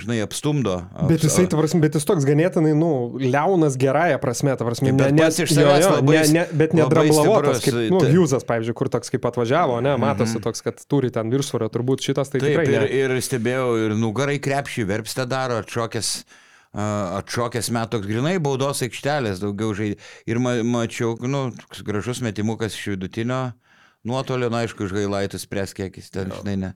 žinai, 0.00 0.16
apstumdo. 0.24 0.76
Bet 1.10 1.24
jisai, 1.26 1.44
ta 1.50 1.58
prasme, 1.60 1.80
bet 1.84 1.94
jis 1.98 2.06
toks 2.08 2.24
ganėtinai, 2.28 2.72
nu, 2.78 2.90
liaunas 3.20 3.76
gerąją 3.80 4.18
prasme, 4.22 4.54
ta 4.58 4.66
prasme, 4.66 4.92
Bet 4.98 5.14
pats 5.18 5.38
iš 5.44 5.52
savęs 5.56 5.86
labai 5.92 6.16
ne, 6.18 6.24
ne, 6.38 6.44
bet 6.62 6.74
nedrablavotas, 6.78 7.62
kaip, 7.64 7.78
nu, 7.92 8.00
tai- 8.02 8.10
Hjūzas, 8.14 8.46
pavyzdžiui, 8.48 8.76
kur 8.78 8.90
toks 8.94 9.10
kaip 9.14 9.28
atvažiavo, 9.30 9.78
ne, 9.84 9.94
matosi 10.00 10.40
toks, 10.44 10.62
kad 10.66 10.80
turi 10.90 11.10
ten 11.14 11.30
viršsvorio, 11.34 11.68
turbūt 11.74 12.06
šitas 12.08 12.30
tai 12.32 12.40
Taip, 12.42 12.50
tikrai 12.50 12.66
ir, 12.72 12.84
ne. 12.86 12.90
ir 13.16 13.22
stebėjau, 13.28 13.70
ir 13.86 13.96
nugarai 13.98 14.38
krepšį 14.42 14.86
verpstę 14.88 15.26
daro, 15.30 15.60
atšokęs, 15.64 16.12
atšokęs 17.22 17.70
met 17.74 17.90
toks 17.92 18.06
grinai 18.06 18.36
baudos 18.42 18.82
aikštelės 18.84 19.40
daugiau 19.42 19.72
žaidė. 19.76 19.98
Ir 20.28 20.38
ma, 20.42 20.56
mačiau, 20.62 21.16
nu, 21.24 21.48
gražus 21.86 22.20
metimukas 22.24 22.76
iš 22.76 22.92
vidutinio 22.94 23.40
nuotolio, 24.08 24.48
na, 24.52 24.62
aišku, 24.64 24.86
iš 24.86 24.94
gailaitų 24.94 25.40
spręs, 25.42 25.74
kiek 25.76 25.96
jis 25.98 26.12
ten, 26.14 26.30
žinai, 26.32 26.56
ne, 26.60 26.70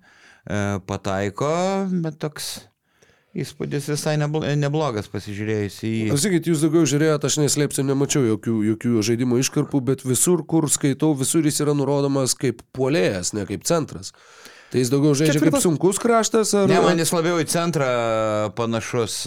e, 0.44 0.58
pataiko, 0.88 1.52
bet 2.02 2.18
toks 2.20 2.48
įspūdis 3.32 3.86
visai 3.88 4.14
neblo- 4.20 4.44
neblogas 4.60 5.08
pasižiūrėjus 5.12 5.76
į 5.88 5.90
jį. 5.92 6.16
Sakykit, 6.20 6.48
jūs 6.52 6.64
daugiau 6.66 6.84
žiūrėjote, 6.88 7.30
aš 7.30 7.38
neslėpsiu, 7.40 7.84
nemačiau 7.88 8.26
jokių, 8.26 8.56
jokių 8.74 9.04
žaidimo 9.08 9.38
iškarpų, 9.40 9.80
bet 9.88 10.04
visur, 10.04 10.42
kur 10.44 10.68
skaitau, 10.68 11.14
visur 11.16 11.46
jis 11.48 11.62
yra 11.64 11.72
nurodomas 11.78 12.34
kaip 12.36 12.60
puolėjas, 12.76 13.32
ne 13.38 13.46
kaip 13.48 13.64
centras. 13.68 14.12
Tai 14.72 14.80
jis 14.80 14.88
daugiau 14.92 15.12
žaidžia 15.16 15.36
Ketvirtas- 15.36 15.60
kaip 15.62 15.66
sunkus 15.66 15.98
kraštas, 16.00 16.52
ar... 16.56 16.68
Ne, 16.68 16.80
man 16.84 17.00
jis 17.00 17.12
labiau 17.12 17.40
į 17.40 17.48
centrą 17.52 17.88
panašus, 18.56 19.22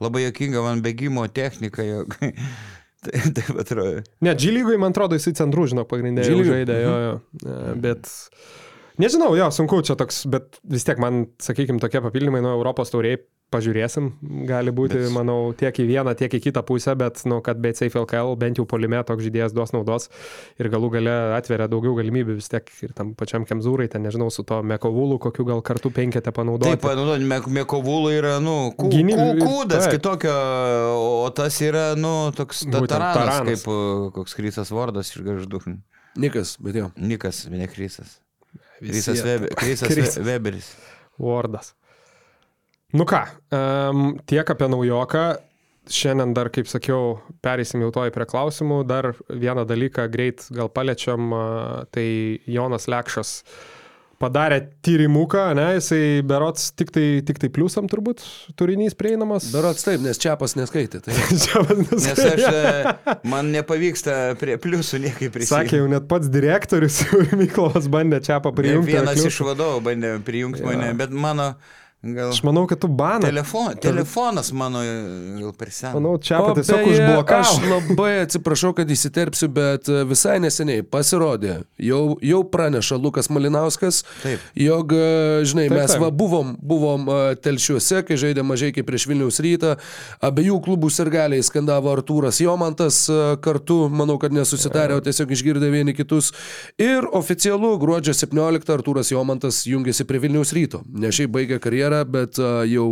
labai 0.00 0.26
jokinga 0.26 0.60
man 0.64 0.82
bėgimo 0.84 1.24
technika. 1.32 1.84
jog- 1.84 2.16
Tai 3.04 3.16
taip 3.32 3.56
atrodo. 3.62 4.02
Ne, 4.20 4.34
lygoj, 4.36 4.76
man 4.76 4.92
atrodo, 4.92 5.16
jisai 5.16 5.32
centrų, 5.38 5.70
žinau, 5.72 5.86
pagrindinė 5.88 6.26
lygoj? 6.34 6.50
žaidė, 6.50 6.74
jo, 6.84 6.96
jo. 7.00 7.12
Bet, 7.80 8.10
nežinau, 9.00 9.30
jo, 9.40 9.46
sunku 9.56 9.78
čia 9.88 9.96
toks, 9.96 10.26
bet 10.28 10.58
vis 10.68 10.84
tiek 10.84 11.00
man, 11.00 11.22
sakykime, 11.40 11.80
tokie 11.80 12.02
papildymai 12.04 12.42
nuo 12.44 12.52
Europos 12.58 12.92
tauriai 12.92 13.16
pažiūrėsim, 13.50 14.08
gali 14.46 14.70
būti, 14.74 14.98
bet... 15.00 15.10
Manau, 15.14 15.50
tiek 15.58 15.74
į 15.82 15.86
vieną, 15.88 16.12
tiek 16.18 16.32
į 16.38 16.40
kitą 16.46 16.62
pusę, 16.66 16.94
bet, 16.98 17.18
nu, 17.26 17.40
kad 17.44 17.58
BCF 17.62 17.96
LKL 18.04 18.36
bent 18.38 18.60
jau 18.60 18.66
polime 18.70 19.00
toks 19.06 19.24
žaidėjas 19.26 19.54
duos 19.56 19.72
naudos 19.74 20.06
ir 20.60 20.68
galų 20.72 20.90
gale 20.94 21.14
atveria 21.36 21.66
daugiau 21.70 21.96
galimybių 21.98 22.36
vis 22.38 22.50
tiek 22.52 22.70
ir 22.86 22.94
tam 22.96 23.10
pačiam 23.18 23.46
Kemzūrai, 23.48 23.88
ten, 23.90 24.04
nežinau, 24.06 24.30
su 24.30 24.44
to 24.46 24.60
Mekovulu, 24.62 25.18
kokiu 25.22 25.46
gal 25.48 25.62
kartu 25.66 25.90
penketę 25.94 26.30
panaudoti. 26.36 26.76
Taip, 26.76 26.84
panaudoti, 26.86 27.26
Mekovulų 27.58 28.14
yra, 28.20 28.36
nu, 28.44 28.56
kū, 28.78 28.90
Gynyb- 28.94 29.18
kū, 29.18 29.42
kūdas 29.42 29.88
taip. 29.88 29.98
kitokio, 29.98 30.36
o 31.26 31.28
tas 31.34 31.58
yra, 31.66 31.90
nu, 31.98 32.14
toks 32.36 32.64
ta- 32.68 32.78
Būtent 32.78 32.94
taranas, 32.94 33.18
taranas. 33.18 33.64
kaip 33.64 33.74
uh, 33.74 34.08
koks 34.14 34.38
Krysas 34.38 34.70
Vardas 34.74 35.10
iš 35.14 35.26
Garždų. 35.26 35.64
Nikas, 36.20 36.54
bet 36.62 36.78
jo. 36.78 36.88
Nikas, 36.98 37.44
ne 37.50 37.66
Krysas. 37.70 38.20
Krysas, 38.80 40.16
Weberis. 40.24 40.72
Wardas. 41.20 41.74
Nu 42.92 43.06
ką, 43.06 43.22
um, 43.54 44.18
tiek 44.26 44.50
apie 44.50 44.68
naujoką. 44.70 45.24
Šiandien 45.90 46.34
dar, 46.36 46.50
kaip 46.54 46.68
sakiau, 46.70 47.16
perėsim 47.42 47.82
jau 47.82 47.90
toj 47.94 48.12
prie 48.14 48.26
klausimų. 48.30 48.82
Dar 48.86 49.12
vieną 49.26 49.64
dalyką 49.66 50.06
greit 50.12 50.44
gal 50.54 50.70
paliečiam, 50.70 51.32
tai 51.90 52.06
Jonas 52.46 52.86
Lekšas 52.90 53.40
padarė 54.20 54.58
tyrimuką, 54.84 55.46
ne, 55.56 55.66
jisai 55.78 56.20
berots 56.28 56.68
tik 56.76 56.90
tai, 56.92 57.04
tik 57.24 57.40
tai 57.40 57.48
pliusam 57.52 57.88
turbūt 57.88 58.20
turinys 58.60 58.96
prieinamas. 58.98 59.48
Berots 59.54 59.86
taip, 59.86 60.02
nes 60.04 60.20
Čiapas 60.20 60.56
neskaitė. 60.60 61.00
Tai... 61.06 61.16
Čia 61.46 61.62
vadinasi. 61.64 62.10
Nes 62.10 62.22
aš, 62.26 62.44
e, 62.44 63.16
man 63.32 63.48
nepavyksta 63.54 64.18
prie 64.40 64.58
pliusų 64.60 65.00
niekaip 65.06 65.30
Sakė, 65.32 65.38
prisijungti. 65.38 65.80
jau 65.80 65.88
net 65.94 66.08
pats 66.10 66.28
direktorius 66.32 67.00
Miklovas 67.40 67.88
bandė 67.92 68.20
čia 68.26 68.42
paprijungti. 68.44 68.92
Vienas 68.92 69.24
iš 69.24 69.40
vadovų 69.48 69.80
bandė 69.88 70.14
prijungti 70.26 70.68
mane, 70.68 70.92
bet 71.00 71.16
mano 71.16 71.54
Gal... 72.02 72.30
Aš 72.30 72.42
manau, 72.42 72.66
kad 72.66 72.78
tu 72.80 72.88
baną. 72.88 73.20
Telefon, 73.20 73.74
telefonas 73.76 74.52
mano 74.52 74.80
gal 75.36 75.52
per 75.52 75.68
senas. 75.68 75.94
Manau, 75.94 76.14
čia 76.16 76.38
O, 76.40 76.54
tiesiog 76.56 76.86
užblokavo. 76.88 77.40
Aš 77.40 77.66
labai 77.68 78.14
atsiprašau, 78.22 78.70
kad 78.78 78.88
įsiterpsiu, 78.88 79.50
bet 79.52 79.90
e, 79.92 79.98
visai 80.08 80.38
neseniai 80.40 80.80
pasirodė, 80.80 81.58
jau, 81.76 82.16
jau 82.24 82.38
praneša 82.48 82.96
Lukas 82.96 83.28
Malinauskas, 83.28 83.98
Taip. 84.22 84.46
jog, 84.56 84.94
e, 84.96 85.42
žinai, 85.44 85.66
Taip, 85.68 85.76
mes 85.76 85.92
taip. 85.92 86.00
va, 86.00 86.08
buvom, 86.22 86.54
buvom 86.72 87.04
e, 87.04 87.18
telšiuose, 87.44 88.00
kai 88.08 88.16
žaidė 88.24 88.46
mažai 88.48 88.72
kaip 88.72 88.88
prieš 88.88 89.04
Vilniaus 89.10 89.42
rytą, 89.44 89.74
abiejų 90.24 90.56
klubų 90.64 90.88
sirgaliai 90.96 91.44
skandavo 91.44 91.92
Artūras 91.92 92.40
Jomantas 92.40 93.02
kartu, 93.44 93.78
manau, 93.92 94.16
kad 94.24 94.32
nesusitarė, 94.32 94.96
o 94.96 95.04
tiesiog 95.04 95.36
išgirdė 95.36 95.68
vieni 95.76 95.92
kitus. 96.00 96.32
Ir 96.80 97.04
oficialu, 97.12 97.74
gruodžio 97.84 98.16
17 98.16 98.72
Artūras 98.78 99.12
Jomantas 99.12 99.66
jungiasi 99.68 100.08
prie 100.08 100.24
Vilniaus 100.24 100.56
ryto. 100.56 100.80
Ne 100.88 101.12
šiaip 101.12 101.36
baigė 101.36 101.60
karjerą, 101.60 101.89
bet 102.08 102.38
e, 102.38 102.50
jau, 102.74 102.88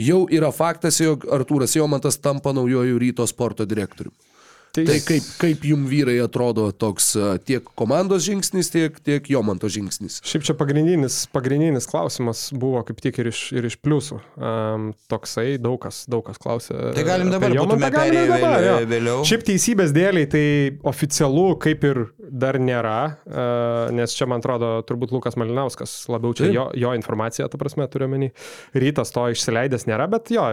jau 0.00 0.20
yra 0.32 0.52
faktas, 0.54 1.00
jog 1.00 1.26
Artūras 1.32 1.76
Jomantas 1.78 2.20
tampa 2.22 2.54
naujojų 2.56 3.00
ryto 3.02 3.26
sporto 3.30 3.66
direktoriumi. 3.68 4.31
Tai, 4.72 4.86
Tai 4.88 4.94
kaip, 5.04 5.24
kaip 5.36 5.64
jum 5.68 5.82
vyrai 5.84 6.14
atrodo 6.24 6.70
toks 6.72 7.10
tiek 7.44 7.66
komandos 7.76 8.22
žingsnis, 8.24 8.70
tiek, 8.72 8.94
tiek 9.04 9.26
Jomanto 9.28 9.68
žingsnis? 9.68 10.14
Šiaip 10.24 10.46
čia 10.48 10.54
pagrindinis, 10.56 11.26
pagrindinis 11.28 11.84
klausimas 11.90 12.46
buvo 12.56 12.80
kaip 12.88 13.02
tik 13.04 13.18
ir 13.20 13.28
iš, 13.28 13.42
ir 13.52 13.68
iš 13.68 13.76
pliusų. 13.84 14.16
Um, 14.40 14.86
toksai 15.12 15.58
daug 15.60 15.76
kas, 15.82 16.06
daug 16.08 16.24
kas 16.24 16.40
klausė. 16.40 16.78
Tai 16.96 17.04
galim 17.04 17.28
apie 17.28 17.36
dabar, 17.36 17.56
Jomantą, 17.58 17.90
galime 17.98 18.24
dabar, 18.30 18.56
vėliau- 18.64 18.88
vėliau. 18.94 19.18
Šiaip 19.28 19.44
teisybės 19.50 19.92
dėliai 19.92 20.30
tai 20.32 20.44
oficialu 20.88 21.44
kaip 21.60 21.84
ir 21.90 22.02
dar 22.32 22.56
nėra, 22.56 22.96
uh, 23.28 23.92
nes 23.92 24.16
čia 24.16 24.24
man 24.30 24.40
atrodo 24.40 24.72
turbūt 24.88 25.12
Lukas 25.12 25.36
Malinauskas 25.36 25.98
labiau 26.08 26.32
čia 26.32 26.48
Taip. 26.48 26.56
jo, 26.56 26.66
jo 26.86 26.96
informacija, 26.96 27.44
ta 27.52 27.60
prasme, 27.60 27.84
turiu 27.92 28.08
menį. 28.08 28.32
Rytas 28.72 29.12
to 29.12 29.28
išsileidęs 29.36 29.84
nėra, 29.92 30.08
bet 30.16 30.32
jo, 30.32 30.48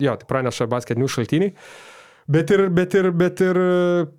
jo 0.00 0.16
tai 0.16 0.32
praneša 0.32 0.64
basketinių 0.72 1.12
šaltiniai. 1.12 1.52
Bet 2.30 2.50
ir, 2.54 2.68
bet 2.70 2.94
ir, 2.94 3.08
bet 3.10 3.40
ir 3.42 3.58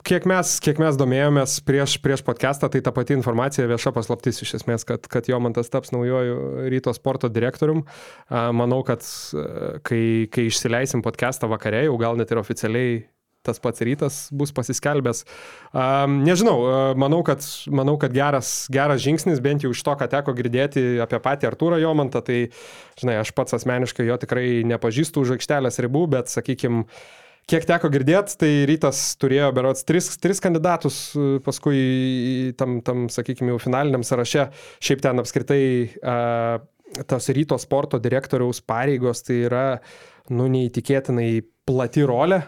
kiek 0.03 0.25
mes, 0.27 0.57
kiek 0.59 0.81
mes 0.83 0.97
domėjomės 0.99 1.53
prieš, 1.63 1.93
prieš 2.03 2.23
podcastą, 2.27 2.67
tai 2.67 2.81
ta 2.83 2.91
pati 2.91 3.15
informacija 3.15 3.69
vieša 3.69 3.93
paslaptis 3.95 4.41
iš 4.43 4.57
esmės, 4.57 4.83
kad, 4.87 5.07
kad 5.07 5.29
Jomantas 5.31 5.71
taps 5.71 5.93
naujoju 5.95 6.67
ryto 6.73 6.91
sporto 6.97 7.29
direktorium. 7.31 7.85
Manau, 8.27 8.81
kad 8.83 9.05
a, 9.05 9.77
kai, 9.87 10.27
kai 10.27 10.49
išsileisim 10.49 11.05
podcastą 11.05 11.47
vakare, 11.53 11.85
jau 11.87 11.95
gal 12.01 12.19
net 12.19 12.33
ir 12.35 12.41
oficialiai 12.41 12.99
tas 13.47 13.63
pats 13.63 13.81
rytas 13.81 14.17
bus 14.35 14.51
pasiskelbęs. 14.53 15.23
Um, 15.71 16.19
nežinau, 16.27 16.59
manau, 16.99 17.23
kad, 17.25 17.47
manau, 17.73 17.95
kad 18.01 18.13
geras, 18.13 18.67
geras 18.73 19.01
žingsnis, 19.01 19.39
bent 19.41 19.63
jau 19.65 19.71
iš 19.73 19.81
to, 19.87 19.95
ką 19.97 20.09
teko 20.11 20.35
girdėti 20.37 20.99
apie 21.01 21.17
patį 21.23 21.49
Artūrą 21.49 21.79
Jomantą, 21.81 22.21
tai, 22.27 22.43
žinai, 23.01 23.17
aš 23.23 23.33
pats 23.39 23.57
asmeniškai 23.57 24.05
jo 24.11 24.19
tikrai 24.21 24.61
nepažįstu 24.69 25.23
už 25.23 25.37
aikštelės 25.39 25.81
ribų, 25.87 26.05
bet, 26.13 26.29
sakykime, 26.29 26.85
Kiek 27.49 27.65
teko 27.67 27.89
girdėti, 27.91 28.35
tai 28.39 28.49
rytas 28.69 28.99
turėjo 29.19 29.49
berots 29.55 29.83
tris, 29.87 30.07
tris 30.21 30.39
kandidatus, 30.43 30.99
e, 31.17 31.39
paskui 31.43 32.53
tam, 32.59 32.79
tam 32.85 33.07
sakykime, 33.11 33.51
jau 33.51 33.59
finaliniam 33.59 34.05
sąraše. 34.07 34.47
Šiaip 34.83 35.01
ten 35.03 35.19
apskritai 35.19 35.63
a, 35.99 36.15
tos 37.07 37.29
ryto 37.35 37.57
sporto 37.59 37.99
direktoriaus 37.99 38.61
pareigos 38.63 39.23
tai 39.25 39.43
yra, 39.49 39.65
nu, 40.31 40.47
neįtikėtinai 40.51 41.29
plati 41.67 42.05
rolė. 42.07 42.41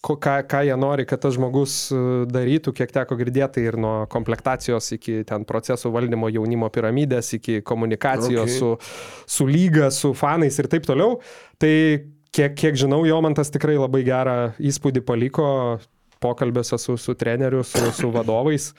Ką, 0.00 0.16
ką 0.48 0.62
jie 0.64 0.76
nori, 0.80 1.04
kad 1.04 1.20
tas 1.20 1.34
žmogus 1.36 1.74
e, 1.92 1.98
darytų, 2.30 2.72
kiek 2.78 2.94
teko 2.94 3.18
girdėti, 3.20 3.58
tai 3.58 3.64
ir 3.68 3.76
nuo 3.76 4.06
komplektacijos 4.08 4.94
iki 4.96 5.18
ten 5.28 5.44
procesų 5.44 5.92
valdymo 5.92 6.30
jaunimo 6.32 6.70
piramidės, 6.72 7.34
iki 7.36 7.58
komunikacijos 7.60 8.46
okay. 8.46 8.56
su, 8.56 8.70
su 9.28 9.48
lyga, 9.50 9.90
su 9.92 10.14
fanais 10.16 10.56
ir 10.56 10.70
taip 10.72 10.88
toliau. 10.88 11.18
Tai 11.60 11.74
kiek, 12.34 12.56
kiek 12.58 12.78
žinau, 12.78 13.02
Jomantas 13.08 13.52
tikrai 13.52 13.78
labai 13.78 14.02
gerą 14.06 14.36
įspūdį 14.58 15.02
paliko 15.06 15.48
pokalbėse 16.20 16.76
su, 16.76 16.96
su 17.00 17.14
treneriu, 17.16 17.62
su, 17.64 17.80
su 17.96 18.10
vadovais 18.16 18.70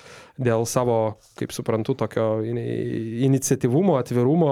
dėl 0.42 0.66
savo, 0.70 0.98
kaip 1.40 1.54
suprantu, 1.56 1.96
tokio 1.98 2.28
ini- 2.46 3.24
iniciatyvumo, 3.28 3.98
atvirumo, 4.02 4.52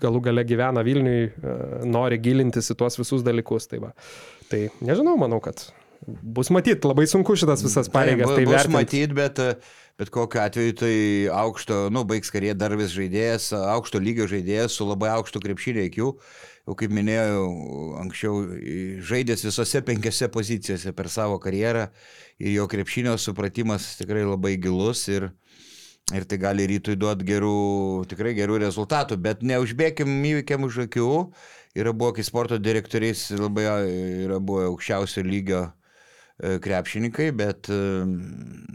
galų 0.00 0.22
gale 0.30 0.46
gyvena 0.48 0.84
Vilniui, 0.86 1.26
e, 1.28 1.58
nori 1.88 2.20
gilintis 2.24 2.72
į 2.72 2.78
tuos 2.80 2.96
visus 3.00 3.26
dalykus. 3.26 3.68
Tai, 3.68 3.82
va. 3.84 3.92
tai 4.48 4.68
nežinau, 4.80 5.18
manau, 5.20 5.42
kad 5.44 5.66
bus 6.06 6.48
matyti, 6.54 6.88
labai 6.88 7.04
sunku 7.10 7.36
šitas 7.36 7.64
visas 7.66 7.92
pareigas. 7.92 8.32
Tai 8.32 8.40
Tai, 8.40 8.48
bus 8.54 8.68
matyti, 8.72 9.12
bet, 9.16 9.40
bet 10.00 10.12
kokiu 10.14 10.40
atveju 10.46 10.76
tai 10.80 10.94
aukšto, 11.44 11.86
nu, 11.92 12.06
baigs 12.08 12.32
karjerą 12.32 12.56
dar 12.56 12.76
vis 12.80 12.94
žaidėjas, 12.96 13.50
aukšto 13.76 14.00
lygio 14.00 14.28
žaidėjas 14.30 14.78
su 14.78 14.88
labai 14.88 15.12
aukštu 15.18 15.44
krepšinio 15.44 15.84
įkiu. 15.90 16.14
Kaip 16.76 16.92
minėjau, 16.92 17.44
anksčiau 18.02 18.42
žaidęs 19.08 19.44
visose 19.46 19.80
penkiose 19.86 20.28
pozicijose 20.32 20.92
per 20.92 21.08
savo 21.08 21.38
karjerą 21.40 21.86
ir 22.42 22.52
jo 22.58 22.66
krepšinio 22.68 23.14
supratimas 23.16 23.94
tikrai 23.96 24.26
labai 24.26 24.56
gilus 24.60 25.06
ir, 25.08 25.30
ir 26.12 26.26
tai 26.28 26.40
gali 26.42 26.66
rytui 26.68 26.98
duoti 27.00 27.24
gerų, 27.28 27.54
tikrai 28.10 28.34
gerų 28.36 28.60
rezultatų, 28.66 29.16
bet 29.16 29.46
neužbėkim 29.46 30.12
įvykiam 30.32 30.68
už 30.68 30.84
akių. 30.88 31.08
Yra 31.78 31.92
buvo, 31.94 32.12
kai 32.16 32.24
sporto 32.26 32.58
direktoriais 32.58 33.28
labai 33.38 33.64
yra 34.26 34.40
buvo 34.42 34.66
aukščiausio 34.72 35.22
lygio 35.24 35.68
krepšininkai, 36.38 37.28
bet 37.34 37.70
e, 37.72 37.78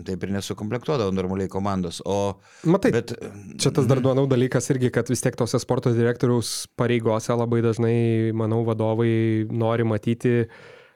taip 0.03 0.25
ir 0.25 0.33
nesukomplektuodavo 0.35 1.13
normaliai 1.15 1.51
komandos. 1.51 2.01
O, 2.03 2.35
Matai, 2.67 2.91
bet, 2.95 3.15
Čia 3.61 3.71
tas 3.75 3.87
dar 3.87 4.01
duonau 4.03 4.25
dalykas 4.27 4.67
irgi, 4.73 4.91
kad 4.93 5.11
vis 5.11 5.23
tiek 5.23 5.37
tose 5.39 5.59
sporto 5.63 5.93
direktoriaus 5.95 6.53
pareigose 6.79 7.35
labai 7.39 7.61
dažnai, 7.63 7.97
manau, 8.35 8.63
vadovai 8.67 9.13
nori 9.47 9.87
matyti 9.87 10.35
e, 10.43 10.49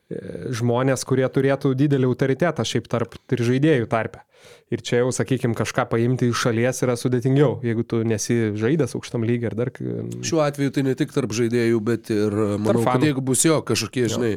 žmonės, 0.08 1.04
kurie 1.08 1.28
turėtų 1.28 1.74
didelį 1.76 2.08
autoritetą 2.08 2.64
šiaip 2.68 2.88
tarp 2.92 3.18
ir 3.34 3.44
žaidėjų 3.44 3.90
tarpe. 3.92 4.24
Ir 4.72 4.82
čia 4.84 5.00
jau, 5.02 5.12
sakykime, 5.16 5.56
kažką 5.56 5.86
paimti 5.92 6.28
iš 6.28 6.42
šalies 6.46 6.82
yra 6.84 6.98
sudėtingiau, 7.00 7.58
jeigu 7.64 7.84
tu 7.88 8.02
nesi 8.08 8.52
žaidęs 8.60 8.96
aukštam 8.96 9.24
lygiai 9.28 9.50
ar 9.50 9.56
dar... 9.56 9.72
Šiuo 10.28 10.42
atveju 10.44 10.74
tai 10.76 10.84
ne 10.88 10.96
tik 11.00 11.12
tarp 11.16 11.32
žaidėjų, 11.36 11.80
bet 11.88 12.12
ir 12.12 12.36
manau, 12.60 12.84
kad 12.86 13.04
jeigu 13.08 13.24
bus 13.24 13.46
jo 13.48 13.62
kažkokie, 13.68 14.06
žinai, 14.12 14.34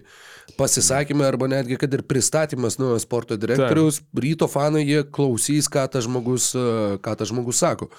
pasisakymai 0.59 1.27
arba 1.27 1.51
netgi 1.51 1.79
kad 1.83 1.95
ir 1.95 2.05
pristatymas 2.07 2.79
nuo 2.79 2.95
sporto 3.03 3.39
direktoriaus, 3.39 4.01
ryto 4.27 4.51
fanai 4.51 4.85
jie 4.87 5.03
klausys, 5.07 5.71
ką 5.71 5.87
tas 5.91 6.07
žmogus, 6.07 6.53
e, 6.55 6.99
ką 7.03 7.17
tas 7.19 7.31
žmogus 7.31 7.63
sako. 7.63 7.91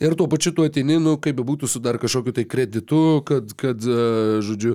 Ir 0.00 0.12
tuo 0.16 0.26
pačiu 0.28 0.52
tu 0.52 0.64
atini, 0.64 0.98
nu, 1.00 1.16
kaip 1.20 1.38
bebūtų 1.38 1.68
su 1.72 1.80
dar 1.80 1.96
kažkokiu 2.00 2.34
tai 2.36 2.44
kreditu, 2.48 3.02
kad, 3.24 3.52
kad 3.56 3.80
e, 3.80 4.00
žodžiu, 4.44 4.74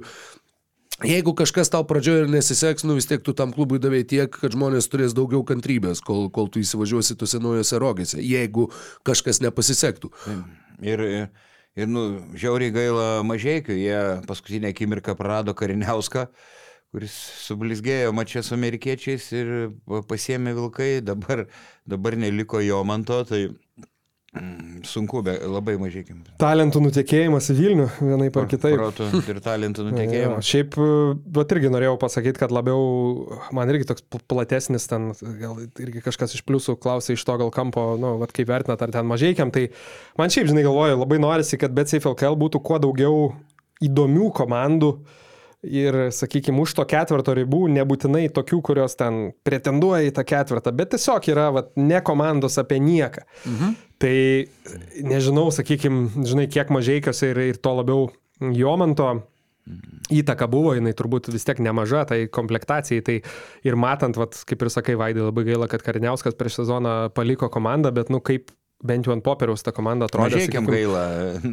Jeigu 1.08 1.34
kažkas 1.38 1.72
tau 1.74 1.82
pradžioje 1.88 2.28
nesiseks, 2.30 2.84
nu 2.86 2.94
vis 2.98 3.08
tiek 3.10 3.24
tu 3.26 3.34
tam 3.38 3.54
klubui 3.56 3.80
davai 3.82 4.04
tiek, 4.08 4.30
kad 4.30 4.54
žmonės 4.54 4.90
turės 4.92 5.16
daugiau 5.18 5.42
kantrybės, 5.48 6.02
kol, 6.06 6.28
kol 6.34 6.50
tu 6.54 6.62
įsivažiuosi 6.62 7.18
tose 7.18 7.40
naujose 7.42 7.80
rogėse, 7.82 8.20
jeigu 8.22 8.68
kažkas 9.08 9.42
nepasisektų. 9.42 10.12
ir, 10.86 11.04
ir, 11.74 11.90
nu, 11.90 12.06
žiauriai 12.38 12.74
gaila 12.76 13.08
mažiekių, 13.26 13.78
jie 13.82 14.00
paskutinę 14.30 14.70
akimirką 14.76 15.16
prarado 15.18 15.56
Kariniauską, 15.58 16.28
kuris 16.92 17.16
sublizgėjo 17.48 18.12
mačia 18.14 18.44
su 18.44 18.54
amerikiečiais 18.58 19.30
ir 19.34 19.52
pa- 19.88 20.04
pasiėmė 20.06 20.54
vilkai, 20.58 20.92
dabar, 21.02 21.48
dabar 21.88 22.18
neliko 22.20 22.62
jo 22.62 22.84
manto, 22.86 23.24
tai 23.26 23.48
sunku, 24.88 25.20
be, 25.26 25.34
labai 25.44 25.74
mažiekiam. 25.76 26.22
Talentų 26.40 26.80
nutekėjimas 26.86 27.50
į 27.52 27.56
Vilnių, 27.58 27.88
vienai 28.00 28.30
par 28.32 28.46
kitaip. 28.48 28.78
Protų 28.80 29.10
ir 29.28 29.42
talentų 29.44 29.90
nutekėjimas. 29.90 30.48
šiaip, 30.48 30.78
bet 31.36 31.52
irgi 31.52 31.72
norėjau 31.74 31.98
pasakyti, 32.00 32.40
kad 32.40 32.54
labiau, 32.56 32.80
man 33.52 33.72
irgi 33.74 33.90
toks 33.90 34.06
pl- 34.08 34.24
platesnis 34.32 34.88
ten, 34.88 35.12
gal 35.42 35.60
irgi 35.84 36.04
kažkas 36.06 36.38
iš 36.38 36.46
pliusų 36.48 36.78
klausė 36.80 37.18
iš 37.18 37.26
to 37.28 37.36
gal 37.44 37.52
kampo, 37.52 37.98
nu, 38.00 38.14
vat, 38.24 38.32
kaip 38.32 38.48
vertinat, 38.48 38.82
ar 38.82 38.96
ten 38.96 39.10
mažiekiam, 39.12 39.52
tai 39.52 39.68
man 40.20 40.32
šiaip, 40.32 40.48
žinai, 40.54 40.64
galvoju, 40.64 41.02
labai 41.04 41.20
norisi, 41.20 41.60
kad 41.60 41.76
BCFLKL 41.76 42.40
būtų 42.40 42.64
kuo 42.64 42.80
daugiau 42.80 43.34
įdomių 43.84 44.32
komandų. 44.40 44.96
Ir, 45.62 45.94
sakykime, 46.10 46.58
už 46.64 46.72
to 46.74 46.82
ketvirto 46.90 47.36
ribų 47.38 47.68
nebūtinai 47.70 48.24
tokių, 48.34 48.64
kurios 48.66 48.96
ten 48.98 49.28
pretenduoja 49.46 50.08
į 50.08 50.16
tą 50.18 50.24
ketvirtą, 50.26 50.72
bet 50.74 50.96
tiesiog 50.96 51.28
yra 51.30 51.52
vat, 51.54 51.76
ne 51.78 52.00
komandos 52.02 52.58
apie 52.58 52.80
nieką. 52.82 53.22
Mhm. 53.46 53.76
Tai 54.02 54.16
nežinau, 55.06 55.50
sakykime, 55.54 56.26
žinai, 56.26 56.48
kiek 56.50 56.72
mažiekiuose 56.74 57.34
ir, 57.34 57.42
ir 57.54 57.60
to 57.62 57.76
labiau 57.78 58.08
Jomanto 58.42 59.12
įtaka 60.12 60.48
buvo, 60.50 60.74
jinai 60.76 60.94
turbūt 60.98 61.30
vis 61.32 61.46
tiek 61.46 61.60
nemaža, 61.62 62.04
tai 62.10 62.24
komplektacijai. 62.34 63.04
Tai 63.06 63.18
ir 63.68 63.78
matant, 63.80 64.18
vat, 64.18 64.40
kaip 64.50 64.66
ir 64.66 64.72
sakai, 64.74 64.98
Vaidai, 65.00 65.28
labai 65.28 65.46
gaila, 65.48 65.70
kad 65.72 65.86
Kariniauskas 65.86 66.38
prieš 66.40 66.62
sezoną 66.62 66.96
paliko 67.16 67.52
komandą, 67.54 67.94
bet, 67.96 68.10
nu, 68.14 68.20
kaip 68.26 68.52
bent 68.86 69.08
jau 69.08 69.14
ant 69.16 69.24
popieriaus 69.26 69.64
ta 69.66 69.74
komanda 69.76 70.08
atrodė. 70.10 70.42
Sakykim, 70.42 70.70
gaila. 70.70 71.06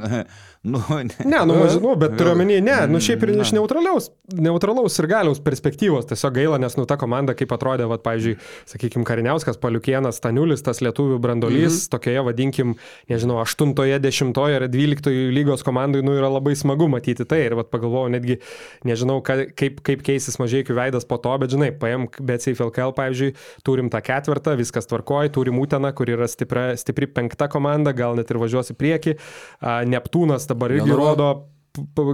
nu, 0.72 0.82
Ne, 1.24 1.38
nu, 1.46 1.54
žinau, 1.70 1.94
bet 1.98 2.16
turiu 2.18 2.32
omeny, 2.34 2.58
ne, 2.64 2.76
nu 2.90 3.00
šiaip 3.02 3.22
ir 3.22 3.32
Na. 3.36 3.44
iš 3.44 3.52
neutraliaus, 3.54 4.08
neutralaus 4.34 4.96
ir 4.98 5.06
galiaus 5.10 5.40
perspektyvos, 5.44 6.08
tiesiog 6.10 6.34
gaila, 6.34 6.58
nes 6.60 6.74
nu 6.78 6.86
ta 6.88 6.96
komanda 6.98 7.34
kaip 7.38 7.52
atrodė, 7.54 7.86
va, 7.90 7.98
pavyzdžiui, 8.02 8.34
sakykime, 8.68 9.06
Kariniauskas, 9.06 9.60
Paliukienas, 9.62 10.18
Staniulis, 10.18 10.64
tas 10.66 10.82
lietuvių 10.84 11.20
brandolys, 11.22 11.84
mhm. 11.84 11.90
tokioje, 11.94 12.24
vadinkim, 12.26 12.74
nežinau, 13.10 13.38
8, 13.44 13.74
10 14.02 14.42
ar 14.48 14.66
12 14.72 15.12
lygos 15.36 15.62
komandai, 15.66 16.02
nu 16.06 16.16
yra 16.18 16.30
labai 16.32 16.56
smagu 16.58 16.88
matyti 16.90 17.26
tai 17.28 17.44
ir 17.46 17.56
va, 17.58 17.66
pagalvojau, 17.68 18.10
netgi, 18.16 18.40
nežinau, 18.88 19.20
ka, 19.24 19.40
kaip, 19.58 19.82
kaip 19.86 20.02
keisis 20.06 20.40
mažiekių 20.42 20.76
veidas 20.78 21.06
po 21.08 21.20
to, 21.22 21.36
bet 21.40 21.54
žinai, 21.54 21.70
paėm 21.76 22.08
BCF 22.18 22.66
LKL, 22.68 22.96
pavyzdžiui, 22.98 23.34
turim 23.66 23.92
tą 23.94 24.02
ketvirtą, 24.04 24.56
viskas 24.58 24.90
tvarkoja, 24.90 25.32
turim 25.38 25.62
Uteną, 25.62 25.92
kur 25.96 26.10
yra 26.10 26.28
stipra, 26.30 26.70
stipri 26.80 27.08
penkta 27.18 27.50
komanda, 27.50 27.92
gal 27.92 28.14
net 28.18 28.30
ir 28.30 28.38
važiuosi 28.40 28.78
prieki, 28.78 29.18
A, 29.60 29.80
Neptūnas 29.84 30.46
dabar 30.48 30.70
irgi 30.78 30.94
Jonava. 30.94 31.04
rodo 31.12 31.30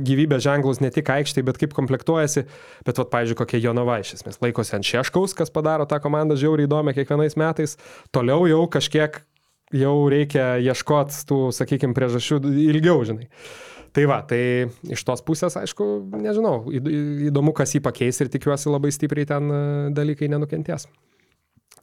gyvybės 0.05 0.43
ženklus 0.45 0.81
ne 0.83 0.91
tik 0.93 1.09
aikštai, 1.09 1.45
bet 1.47 1.57
kaip 1.61 1.73
komplektuojasi. 1.77 2.43
Bet, 2.85 2.99
vat, 3.01 3.09
pavyzdžiui, 3.13 3.39
kokia 3.39 3.61
Jonava 3.65 3.95
iš 4.03 4.11
esmės 4.19 4.41
laikosi 4.43 4.75
ant 4.77 4.85
Šeškaus, 4.85 5.33
kas 5.39 5.53
padaro 5.55 5.87
tą 5.89 6.01
komandą 6.05 6.37
žiauriai 6.37 6.69
įdomią 6.69 6.93
kiekvienais 6.99 7.39
metais. 7.41 7.79
Toliau 8.13 8.45
jau 8.51 8.65
kažkiek 8.69 9.23
jau 9.75 9.95
reikia 10.13 10.59
ieškoti 10.61 11.23
tų, 11.31 11.39
sakykime, 11.57 11.97
priežasčių 11.97 12.43
ilgiau, 12.67 13.01
žinai. 13.09 13.31
Tai 13.95 14.05
va, 14.11 14.21
tai 14.27 14.43
iš 14.91 15.07
tos 15.07 15.23
pusės, 15.25 15.55
aišku, 15.57 15.87
nežinau, 16.19 16.57
įd- 16.75 16.93
įdomu, 17.31 17.55
kas 17.57 17.73
jį 17.77 17.81
pakeis 17.87 18.21
ir 18.21 18.29
tikiuosi 18.35 18.69
labai 18.69 18.91
stipriai 18.93 19.27
ten 19.31 19.49
dalykai 19.97 20.29
nenukentės. 20.35 20.89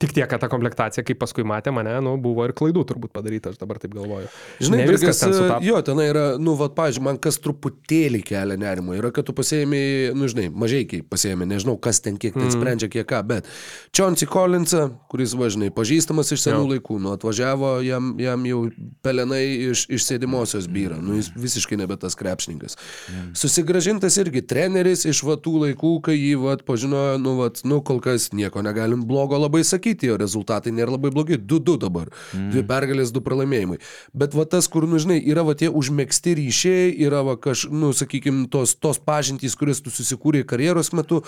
Tik 0.00 0.14
tiek, 0.16 0.26
kad 0.26 0.40
ta 0.40 0.48
komplektacija, 0.50 1.04
kaip 1.06 1.20
paskui 1.20 1.44
matė 1.46 1.70
mane, 1.74 1.92
nu, 2.02 2.16
buvo 2.22 2.42
ir 2.48 2.54
klaidų 2.56 2.82
turbūt 2.88 3.12
padaryta, 3.14 3.52
aš 3.52 3.60
dabar 3.60 3.78
taip 3.78 3.92
galvoju. 3.94 4.26
Žinai, 4.58 4.80
ne 4.80 4.86
viskas 4.88 5.20
ten 5.20 5.34
sutapo. 5.36 5.62
Jo, 5.66 5.78
ten 5.86 6.00
yra, 6.02 6.24
nu, 6.42 6.56
va, 6.58 6.66
pažiūrėjau, 6.74 7.04
man 7.06 7.20
kas 7.22 7.38
truputėlį 7.44 8.22
kelia 8.26 8.56
nerimo. 8.58 8.96
Yra, 8.98 9.12
kad 9.14 9.28
tu 9.28 9.34
pasėmė, 9.36 9.82
nu, 10.18 10.26
žinai, 10.32 10.48
mažai 10.50 10.82
pasėmė, 11.06 11.46
nežinau, 11.52 11.76
kas 11.82 12.02
ten 12.02 12.16
kiek 12.18 12.34
ten 12.34 12.48
mm. 12.48 12.54
sprendžia, 12.56 12.88
kiek 12.90 13.06
ką, 13.12 13.20
bet 13.28 13.50
Čionsi 13.94 14.26
Collinsą, 14.32 14.88
kuris, 15.12 15.36
važinai, 15.38 15.70
pažįstamas 15.76 16.34
iš 16.34 16.48
senų 16.48 16.64
Jo. 16.64 16.70
laikų, 16.72 16.98
nu, 17.04 17.12
atvažiavo, 17.14 17.72
jam, 17.86 18.12
jam 18.22 18.48
jau 18.48 18.64
pelenai 19.06 19.44
iš, 19.68 19.84
iš 19.92 20.08
sėdimosios 20.08 20.66
byra, 20.72 20.98
nu, 20.98 21.20
jis 21.20 21.30
visiškai 21.36 21.78
nebe 21.78 21.98
tas 22.00 22.18
krepšininkas. 22.18 22.74
Mm. 23.12 23.30
Susigražintas 23.38 24.18
irgi 24.24 24.42
treneris 24.50 25.06
iš 25.06 25.22
va 25.28 25.38
tų 25.38 25.68
laikų, 25.68 25.94
kai 26.08 26.18
jį, 26.18 26.34
va, 26.42 26.58
pažinojo, 26.66 27.20
nu, 27.22 27.36
va, 27.38 27.52
nu, 27.68 27.82
kol 27.86 28.02
kas 28.02 28.32
nieko 28.34 28.64
negalim 28.66 29.06
blogo 29.06 29.38
labai 29.38 29.62
sakyti, 29.66 29.81
jo 30.12 30.18
rezultatai 30.20 30.72
nėra 30.74 30.94
labai 30.94 31.10
blogi, 31.14 31.38
2-2 31.38 31.78
dabar, 31.82 32.12
mm. 32.32 32.50
dvi 32.54 32.64
pergalės, 32.68 33.12
du 33.14 33.22
pralaimėjimai. 33.24 33.80
Bet 34.14 34.36
va 34.38 34.46
tas, 34.48 34.68
kur, 34.70 34.86
nu, 34.88 35.00
žinai, 35.02 35.18
yra 35.20 35.44
va 35.46 35.56
tie 35.58 35.70
užmėgsti 35.72 36.36
ryšiai, 36.38 36.94
yra 37.06 37.24
va 37.26 37.36
kaž, 37.40 37.66
nu, 37.72 37.92
sakykime, 37.96 38.46
tos, 38.52 38.76
tos 38.78 39.02
pažintys, 39.02 39.58
kurias 39.58 39.82
tu 39.84 39.92
susikūrė 39.94 40.44
karjeros 40.48 40.92
metu. 40.96 41.22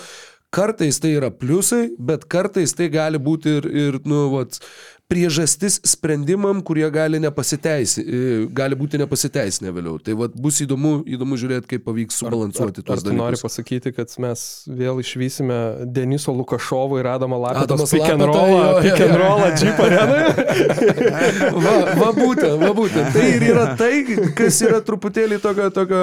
Kartais 0.55 1.01
tai 1.03 1.17
yra 1.19 1.33
pliusai, 1.35 1.89
bet 1.99 2.29
kartais 2.31 2.77
tai 2.79 2.91
gali 2.93 3.19
būti 3.19 3.59
ir, 3.59 3.71
ir 3.87 3.99
nu, 4.07 4.29
vat, 4.37 4.61
priežastis 5.05 5.77
sprendimam, 5.85 6.63
kurie 6.65 6.87
gali, 6.91 7.19
nepasiteisi, 7.21 8.03
e, 8.03 8.21
gali 8.57 8.77
būti 8.79 8.99
nepasiteisinę 9.03 9.73
vėliau. 9.75 9.99
Tai 10.03 10.17
vat, 10.17 10.33
bus 10.41 10.63
įdomu, 10.65 10.95
įdomu 11.05 11.37
žiūrėti, 11.41 11.69
kaip 11.75 11.85
pavyks 11.85 12.23
subalansuoti 12.23 12.81
Ar 12.81 12.87
tuos 12.89 13.05
tu 13.05 13.13
nori 13.13 13.37
dalykus. 13.37 13.45
pasakyti, 13.45 13.93
kad 13.95 14.15
mes 14.25 14.45
vėl 14.67 15.03
išvysime 15.03 15.59
Deniso 15.93 16.33
Lukašovo 16.33 16.99
ir 17.03 17.11
Adamo 17.13 17.37
Adamas 17.45 17.93
pick 17.93 18.09
and 18.09 18.25
rollą, 18.25 18.81
pick 18.81 19.03
and 19.05 19.17
rollą 19.21 19.51
Jeep 19.61 19.83
arenoje? 19.85 20.33
Va, 21.65 21.75
va 21.99 22.09
būtent, 22.17 22.57
va 22.61 22.71
būtent. 22.77 23.13
Tai 23.15 23.25
ir 23.29 23.45
yra 23.47 23.65
tai, 23.79 23.93
kas 24.37 24.59
yra 24.65 24.81
truputėlį 24.85 25.39
tokio... 25.43 25.69
tokio 25.75 26.03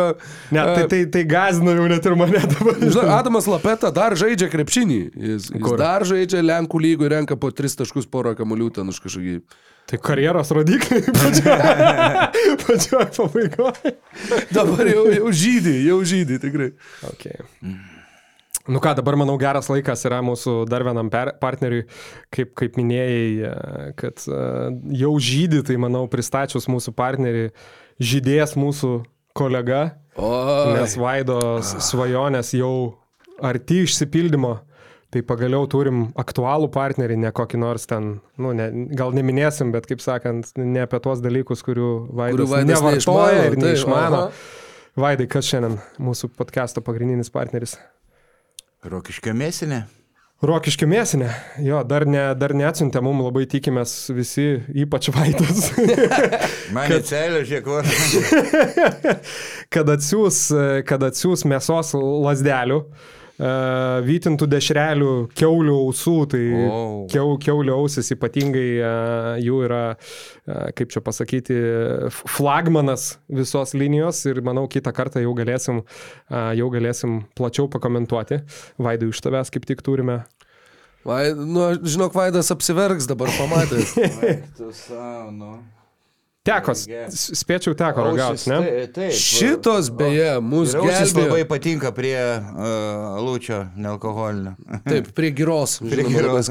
Ne, 0.52 0.62
tai, 0.62 0.86
tai, 0.92 1.02
tai 1.12 1.24
gazina 1.28 1.74
jau 1.76 1.88
net 1.90 2.06
ir 2.06 2.16
mane 2.20 2.42
dabar. 2.54 2.78
Žinai, 2.80 3.06
Adamas 3.18 3.48
Lapeta 3.50 3.92
dar 3.94 4.16
žaidžia 4.20 4.41
krepšinį. 4.50 5.00
Jis, 5.16 5.50
jis 5.54 5.76
dar 5.78 6.06
žaidžia 6.08 6.42
Lenkų 6.42 6.82
lygų, 6.82 7.10
renka 7.14 7.38
po 7.38 7.52
3 7.54 7.78
taškus 7.84 8.08
porą 8.10 8.34
kamuolių 8.40 8.72
ten 8.80 8.90
už 8.90 9.00
kažkokį. 9.04 9.36
Tai 9.92 9.98
karjeros 10.02 10.52
rodikliai 10.56 11.04
pačioje 11.22 12.58
pačioj 12.66 13.08
pabaigoje. 13.18 13.94
Dabar 14.54 14.90
jau, 14.92 15.06
jau 15.12 15.32
žydį, 15.44 15.74
jau 15.90 15.98
žydį, 16.08 16.38
tikrai. 16.44 16.70
Okay. 17.12 17.42
Nu 18.70 18.78
ką, 18.80 18.94
dabar 18.96 19.18
manau 19.18 19.36
geras 19.42 19.68
laikas 19.74 20.06
yra 20.06 20.20
mūsų 20.24 20.54
dar 20.70 20.86
vienam 20.86 21.10
partneriui, 21.12 21.88
kaip, 22.34 22.52
kaip 22.62 22.78
minėjai, 22.78 23.24
e, 23.50 23.54
kad 23.98 24.22
e, 24.30 24.42
jau 25.02 25.16
žydį, 25.18 25.64
tai 25.66 25.80
manau 25.82 26.04
pristačius 26.12 26.70
mūsų 26.70 26.94
partnerį, 26.96 27.48
žydės 28.02 28.54
mūsų 28.62 29.00
kolega, 29.38 29.96
O, 30.20 30.30
nes 30.76 30.94
Vaido 31.00 31.40
s- 31.64 31.74
svajonės 31.88 32.50
jau 32.54 33.00
arti 33.44 33.84
išsipildymo. 33.86 34.60
Tai 35.12 35.20
pagaliau 35.28 35.66
turim 35.68 36.06
aktualų 36.16 36.70
partnerį, 36.72 37.18
ne 37.20 37.34
kokį 37.36 37.58
nors 37.60 37.84
ten, 37.90 38.22
nu, 38.40 38.54
ne, 38.56 38.70
gal 38.96 39.12
neminėsim, 39.12 39.74
bet 39.76 39.90
kaip 39.90 40.00
sakant, 40.00 40.54
ne 40.56 40.86
apie 40.86 41.02
tuos 41.04 41.20
dalykus, 41.20 41.66
kurių 41.68 41.90
Vaidas, 42.16 42.38
Kurių 42.38 42.48
Vaidas 42.54 42.80
nevartoja 42.80 43.42
ir 43.50 43.58
taip, 43.58 43.64
neišmano. 43.66 44.22
aha. 44.30 44.60
Vaidai, 45.04 45.28
kas 45.32 45.48
šiandien 45.52 45.76
mūsų 46.04 46.32
podcast'o 46.40 46.80
pagrindinis 46.84 47.28
partneris? 47.32 47.76
Rokiškio 48.88 49.36
mėsinė. 49.36 49.82
Rokiškio 50.42 50.88
mėsinė. 50.90 51.28
Jo, 51.62 51.84
dar, 51.86 52.08
ne, 52.10 52.24
dar 52.40 52.56
neatsiuntė, 52.58 53.04
mums 53.06 53.28
labai 53.28 53.44
tikimės 53.52 53.92
visi, 54.16 54.48
ypač 54.86 55.12
Vaidas, 55.14 55.68
Man 56.76 56.96
į 56.96 57.04
celę, 57.06 57.44
žiūrėk, 57.46 57.68
va. 57.68 57.84
kad 59.76 59.92
atsiūs, 59.94 60.40
kad 60.90 61.04
atsiūs 61.12 61.46
mėsos 61.52 61.94
lasdelių, 62.00 62.80
e, 63.42 63.52
vytintų 64.06 64.48
dešrelių, 64.52 65.14
keulių 65.38 65.78
ausų, 65.88 66.16
tai 66.34 66.42
O. 66.68 66.82
keu, 67.12 67.34
keulių 67.42 67.74
ausis 67.80 68.14
ypatingai 68.14 68.68
e, 68.78 68.92
jų 69.48 69.64
yra, 69.66 69.82
e, 70.46 70.60
kaip 70.78 70.94
čia 70.94 71.02
pasakyti, 71.06 71.58
flagmanas 72.38 73.16
visos 73.32 73.74
linijos 73.78 74.22
ir 74.30 74.44
manau 74.46 74.68
kitą 74.72 74.94
kartą 74.94 75.24
jau 75.26 75.34
galėsim, 75.38 75.82
e, 76.30 76.46
jau 76.62 76.70
galėsim 76.74 77.24
plačiau 77.38 77.66
pakomentuoti. 77.72 78.44
Vaidai 78.82 79.10
iš 79.10 79.26
tavęs 79.26 79.54
kaip 79.54 79.66
tik 79.70 79.84
turime 79.86 80.22
Vai, 81.02 81.34
nu, 81.34 81.64
žinok, 81.82 82.14
Vaidas 82.14 82.52
apsiverks 82.54 83.08
dabar 83.10 83.30
pamatęs. 83.34 83.96
Tu 84.58 84.70
savo, 84.78 85.32
nu. 85.34 85.56
S- 87.14 87.36
spėčiau 87.38 87.76
teko 87.78 88.02
ragauti, 88.08 88.50
ne? 88.50 88.56
Tai, 88.66 88.86
taip. 88.96 89.12
Šitos 89.14 89.92
beje, 89.94 90.30
mūsų 90.42 90.80
gelbėjo. 90.88 91.26
labai 91.28 91.44
patinka 91.52 91.92
prie 91.94 92.18
uh, 92.18 93.20
lūčio 93.22 93.60
nealkoholinio. 93.78 94.56
Taip, 94.90 95.12
prie 95.14 95.30
giros. 95.38 95.76
Prie 95.86 96.02
žinoma, 96.08 96.42
giros. 96.42 96.50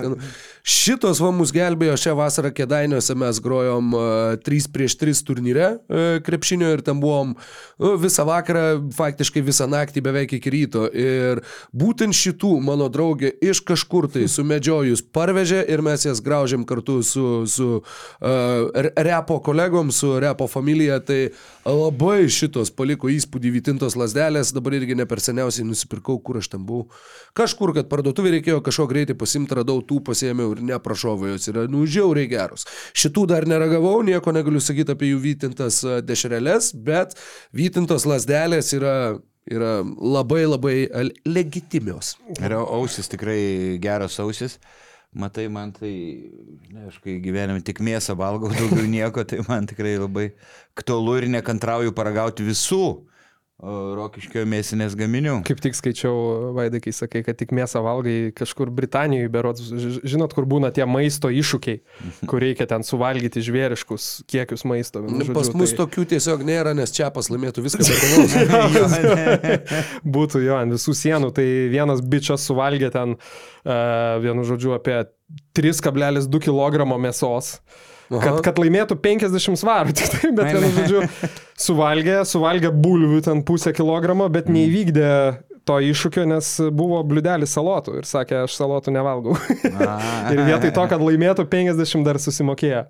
Šitos 0.62 1.18
va 1.24 1.32
mus 1.34 1.50
gelbėjo 1.56 1.96
šią 1.98 2.14
vasarą 2.20 2.52
kėdainiuose, 2.54 3.16
mes 3.18 3.40
grojom 3.42 3.88
uh, 3.96 4.04
3 4.46 4.68
prieš 4.70 4.94
3 5.00 5.24
turnyre 5.26 5.66
uh, 5.72 6.20
krepšinio 6.22 6.70
ir 6.76 6.84
ten 6.86 7.02
buvom 7.02 7.34
uh, 7.34 7.96
visą 7.98 8.28
vakarą, 8.28 8.62
faktiškai 8.94 9.42
visą 9.42 9.66
naktį 9.72 10.04
beveik 10.06 10.36
iki 10.38 10.54
ryto. 10.54 10.84
Ir 10.86 11.42
būtent 11.74 12.14
šitų 12.14 12.52
mano 12.62 12.86
draugė 12.92 13.32
iš 13.42 13.64
kažkur 13.66 14.06
tai 14.14 14.28
sumedžiojus 14.36 15.02
parvežė 15.10 15.64
ir 15.66 15.82
mes 15.82 16.06
jas 16.06 16.22
graužėm 16.22 16.62
kartu 16.68 17.00
su, 17.02 17.26
su 17.50 17.70
uh, 17.82 18.90
repo 18.94 19.40
kolegom, 19.42 19.79
su 19.88 20.12
repo 20.20 20.44
familija. 20.50 20.98
Tai 21.00 21.30
labai 21.64 22.28
šitos 22.28 22.68
paliko 22.76 23.08
įspūdį 23.08 23.52
vytintos 23.54 23.96
lasdelės, 23.96 24.52
dabar 24.52 24.76
irgi 24.76 24.98
ne 24.98 25.06
per 25.08 25.22
seniausiai 25.24 25.64
nusipirkau, 25.64 26.18
kur 26.20 26.40
aš 26.40 26.50
ten 26.52 26.66
buvau. 26.68 26.90
Kažkur, 27.36 27.72
kad 27.78 27.88
parduotuvė 27.88 28.34
reikėjo 28.36 28.60
kažko 28.66 28.86
greitai 28.90 29.16
pasimti, 29.18 29.56
radau 29.56 29.80
tų, 29.80 30.02
pasėmiau 30.10 30.52
ir 30.56 30.60
neprašovau, 30.72 31.30
jos 31.32 31.48
yra 31.52 31.64
nužiauriai 31.70 32.28
geros. 32.30 32.66
Šitų 32.92 33.26
dar 33.32 33.48
neragavau, 33.48 33.96
nieko 34.06 34.34
negaliu 34.36 34.60
sakyti 34.60 34.92
apie 34.96 35.14
jų 35.14 35.22
vytintas 35.24 35.80
a, 35.86 35.98
dešreles, 36.04 36.74
bet 36.76 37.16
vytintos 37.56 38.04
lasdelės 38.08 38.74
yra, 38.76 38.94
yra 39.48 39.80
labai 39.86 40.44
labai 40.44 40.76
a, 40.86 41.08
legitimios. 41.28 42.18
Ir 42.36 42.58
ausis 42.60 43.08
tikrai 43.12 43.40
geras 43.82 44.20
ausis. 44.22 44.60
Matai, 45.10 45.48
man 45.50 45.72
tai, 45.74 45.90
ne, 46.70 46.84
aš 46.86 47.00
kai 47.02 47.16
gyvenime 47.18 47.58
tik 47.66 47.80
mėsą 47.82 48.14
valgau, 48.14 48.52
daugiau 48.54 48.86
nieko, 48.86 49.24
tai 49.26 49.40
man 49.48 49.66
tikrai 49.66 49.96
labai 49.98 50.28
aktualu 50.78 51.16
ir 51.18 51.26
nekantrauju 51.34 51.94
paragauti 51.96 52.46
visų 52.46 53.09
rokiškio 53.60 54.44
mėsinės 54.48 54.94
gaminių. 54.98 55.40
Kaip 55.46 55.60
tik 55.60 55.76
skaičiau, 55.76 56.52
Vaidai, 56.56 56.80
kai 56.82 56.92
sakai, 56.96 57.22
kad 57.26 57.36
tik 57.40 57.52
mėsą 57.56 57.82
valgai 57.84 58.32
kažkur 58.36 58.70
Britanijoje, 58.74 59.30
berods, 59.32 59.66
ž- 59.68 60.00
žinot, 60.08 60.32
kur 60.36 60.46
būna 60.48 60.70
tie 60.74 60.86
maisto 60.88 61.28
iššūkiai, 61.28 61.80
kur 62.30 62.40
reikia 62.42 62.66
ten 62.70 62.86
suvalgyti 62.86 63.42
žvėriškus 63.44 64.08
kiekius 64.30 64.64
maisto. 64.68 65.04
Nu, 65.04 65.20
žodžiu, 65.20 65.36
Pas 65.36 65.52
mus 65.56 65.74
tai 65.74 65.82
tokių 65.82 66.06
tiesiog 66.14 66.44
nėra, 66.48 66.74
nes 66.78 66.94
čia 66.96 67.10
laimėtų 67.12 67.66
viską. 67.66 67.84
Būtų 70.16 70.44
jo 70.46 70.56
ant 70.58 70.76
visų 70.76 70.96
sienų, 70.96 71.32
tai 71.36 71.46
vienas 71.72 72.00
bičias 72.00 72.44
suvalgė 72.48 72.90
ten, 72.94 73.16
uh, 73.16 74.18
vienu 74.24 74.44
žodžiu, 74.48 74.74
apie 74.78 75.02
3,2 75.56 76.40
kg 76.42 76.88
mėsos. 76.98 77.58
Kad, 78.10 78.40
kad 78.46 78.58
laimėtų 78.58 78.96
50 79.02 79.60
svarų. 79.60 79.94
Tik 79.98 80.10
tai, 80.16 80.32
bet, 80.34 80.50
vienu 80.56 80.72
žodžiu, 80.74 81.04
suvalgė, 81.60 82.18
suvalgė 82.28 82.72
bulvių 82.74 83.22
ten 83.28 83.44
pusę 83.46 83.72
kilogramo, 83.76 84.26
bet 84.32 84.50
neįvykdė 84.50 85.12
to 85.68 85.78
iššūkio, 85.92 86.26
nes 86.26 86.50
buvo 86.74 87.00
bliudelis 87.06 87.54
salotų 87.54 88.00
ir 88.00 88.08
sakė, 88.08 88.44
aš 88.48 88.58
salotų 88.58 88.94
nevalgau. 88.96 89.36
ir 90.32 90.44
vietoj 90.48 90.74
to, 90.74 90.86
kad 90.90 91.02
laimėtų 91.04 91.46
50 91.52 92.06
dar 92.06 92.18
susimokėjo. 92.22 92.86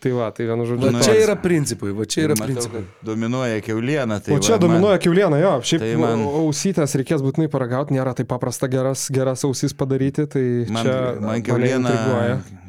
Tai 0.00 0.10
va, 0.16 0.30
tai 0.32 0.46
vienu 0.48 0.64
žodžiu. 0.64 0.90
Va 0.94 1.02
čia 1.04 1.14
yra 1.20 1.34
principai, 1.36 1.90
va 1.92 2.06
čia 2.08 2.22
yra 2.24 2.36
Matau, 2.38 2.46
principai. 2.48 2.80
Dominuoja 3.04 3.58
keuliena. 3.60 4.16
Tai 4.24 4.32
O 4.32 4.38
čia 4.40 4.54
va, 4.54 4.62
dominuoja 4.62 5.00
kiauliena, 5.02 5.36
jo. 5.42 5.50
Šiaip 5.68 5.84
tai 5.84 5.90
man... 6.00 6.22
man- 6.22 6.38
ausytės 6.40 6.96
reikės 6.96 7.20
būtinai 7.26 7.50
paragauti, 7.52 7.92
nėra 7.98 8.14
taip 8.16 8.30
paprasta 8.32 8.70
geras, 8.72 9.10
geras 9.12 9.44
ausys 9.44 9.76
padaryti, 9.76 10.24
tai 10.32 10.46
Man, 10.72 10.88
čia 10.88 10.96
man 11.20 11.44
keuliena, 11.44 11.92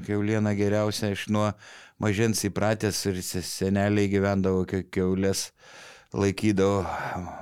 keuliena 0.05 0.55
geriausia, 0.57 1.11
aš 1.15 1.27
nuo 1.33 1.51
mažens 2.01 2.41
įpratęs 2.49 3.03
ir 3.11 3.21
se- 3.25 3.45
seneliai 3.45 4.09
gyvendavo 4.11 4.65
ke- 4.69 4.83
keulės, 4.91 5.51
laikydavo, 6.11 6.81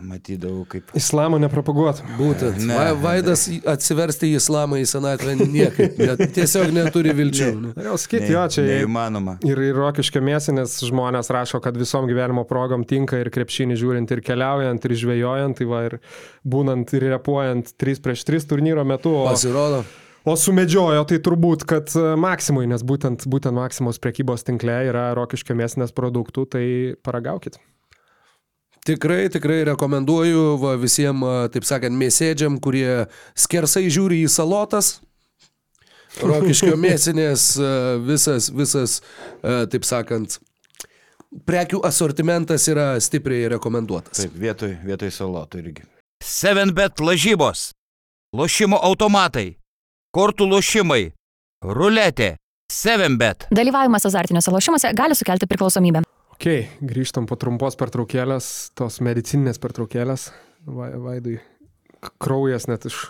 matydavau 0.06 0.62
kaip... 0.70 0.92
Islamo 1.00 1.40
nepropaguot. 1.42 2.04
Būtent. 2.20 2.60
Ne. 2.70 2.76
Va, 2.78 2.92
Vaidas 3.02 3.48
į- 3.50 3.64
atsiversti 3.72 4.28
į 4.30 4.36
islamą 4.38 4.78
į 4.78 4.84
senatvę 4.92 5.34
niekaip. 5.40 5.96
Net, 5.98 6.22
tiesiog 6.38 6.70
neturi 6.76 7.16
vilčių. 7.18 7.48
Ne. 7.64 7.72
Norėjau 7.74 7.96
sakyti, 8.04 8.28
jo, 8.36 8.44
čia 8.54 8.66
Neįmanoma. 8.68 9.40
ir, 9.50 9.62
ir 9.72 9.80
rokiškio 9.80 10.22
mėsinės 10.22 10.76
žmonės 10.86 11.32
rašo, 11.34 11.58
kad 11.66 11.80
visom 11.82 12.06
gyvenimo 12.12 12.44
progom 12.50 12.86
tinka 12.86 13.18
ir 13.24 13.32
krepšinį 13.34 13.80
žiūrint, 13.82 14.14
ir 14.14 14.22
keliaujant, 14.30 14.86
ir 14.86 14.96
žvejojant, 15.02 15.58
tai 15.58 15.70
va 15.72 15.82
ir 15.90 15.98
būnant 16.46 16.94
ir 17.00 17.08
repuojant 17.16 17.74
3 17.82 18.06
prieš 18.06 18.28
3 18.30 18.46
turnyro 18.54 18.86
metu. 18.86 19.16
O, 19.24 19.26
Pasirodo. 19.32 19.82
O 20.28 20.36
sumedžiojo 20.40 21.04
tai 21.10 21.20
turbūt, 21.24 21.66
kad 21.70 21.92
e, 21.96 22.14
Maksimui, 22.20 22.68
nes 22.70 22.84
būtent, 22.86 23.26
būtent 23.30 23.56
Maksimos 23.56 24.02
prekybos 24.02 24.46
tinkle 24.48 24.76
yra 24.90 25.10
rokiškio 25.18 25.58
mėsinės 25.58 25.94
produktų, 25.96 26.46
tai 26.56 26.64
paragaukit. 27.06 27.60
Tikrai, 28.88 29.28
tikrai 29.30 29.62
rekomenduoju 29.68 30.56
va, 30.62 30.74
visiems, 30.80 31.52
taip 31.54 31.68
sakant, 31.68 31.98
mėsėdžiam, 32.00 32.58
kurie 32.64 33.06
skersai 33.38 33.90
žiūri 33.92 34.24
į 34.24 34.32
salotas. 34.32 34.98
Rokiškio 36.24 36.74
mėsinės 36.88 37.52
a, 37.60 37.74
visas, 38.02 38.50
visas, 38.56 39.00
taip 39.44 39.86
sakant, 39.86 40.40
prekių 41.46 41.84
asortimentas 41.86 42.66
yra 42.72 42.92
stipriai 43.04 43.50
rekomenduotas. 43.56 44.24
Taip, 44.24 44.36
vietoj, 44.40 44.76
vietoj 44.86 45.14
salotų 45.14 45.64
irgi. 45.64 45.86
7bet 46.26 47.00
lažybos, 47.04 47.70
lošimo 48.36 48.80
automatai, 48.84 49.59
kortų 50.16 50.48
lošimai, 50.50 51.12
ruletė, 51.66 52.36
7bet. 52.74 53.48
Dalyvavimas 53.54 54.06
azartiniuose 54.10 54.54
lošimuose 54.54 54.94
gali 54.98 55.18
sukelti 55.18 55.50
priklausomybę. 55.50 56.04
Ok, 56.34 56.48
grįžtam 56.86 57.28
po 57.30 57.36
trumpos 57.40 57.76
pertraukėlės, 57.80 58.72
tos 58.78 59.02
medicininės 59.04 59.60
pertraukėlės. 59.62 60.30
Va, 60.70 60.90
vaidui 61.02 61.40
kraujas 62.22 62.68
net 62.70 62.88
iš 62.88 63.10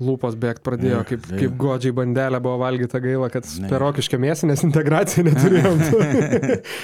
lūpos 0.00 0.36
bėgti 0.40 0.64
pradėjo, 0.64 1.02
kaip, 1.08 1.26
kaip 1.28 1.56
godžiai 1.60 1.92
bandelė 1.96 2.40
buvo 2.42 2.56
valgyta 2.62 3.00
gaila, 3.04 3.28
kad 3.32 3.46
per 3.68 3.82
rokiškę 3.84 4.18
mėsinės 4.20 4.64
integraciją 4.64 5.26
neturėjom 5.28 5.82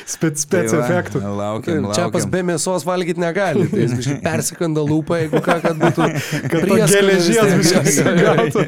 spec, 0.05 0.43
spec 0.45 0.71
Tai 0.71 0.83
va, 0.83 0.85
efektų. 0.85 1.23
Laukiam, 1.41 1.89
Čia 1.97 2.07
pas 2.13 2.27
laukiam. 2.27 2.35
be 2.37 2.45
mėsos 2.53 2.87
valgyti 2.87 3.23
negali, 3.23 3.67
tai 3.73 3.87
jis 3.87 4.13
persikanda 4.25 4.85
lūpą, 4.87 5.23
jeigu 5.25 5.43
ką, 5.45 5.59
kad 5.65 5.81
būtų 5.81 6.11
Kad 6.53 6.71
geležies 6.93 8.01
gautų. 8.23 8.67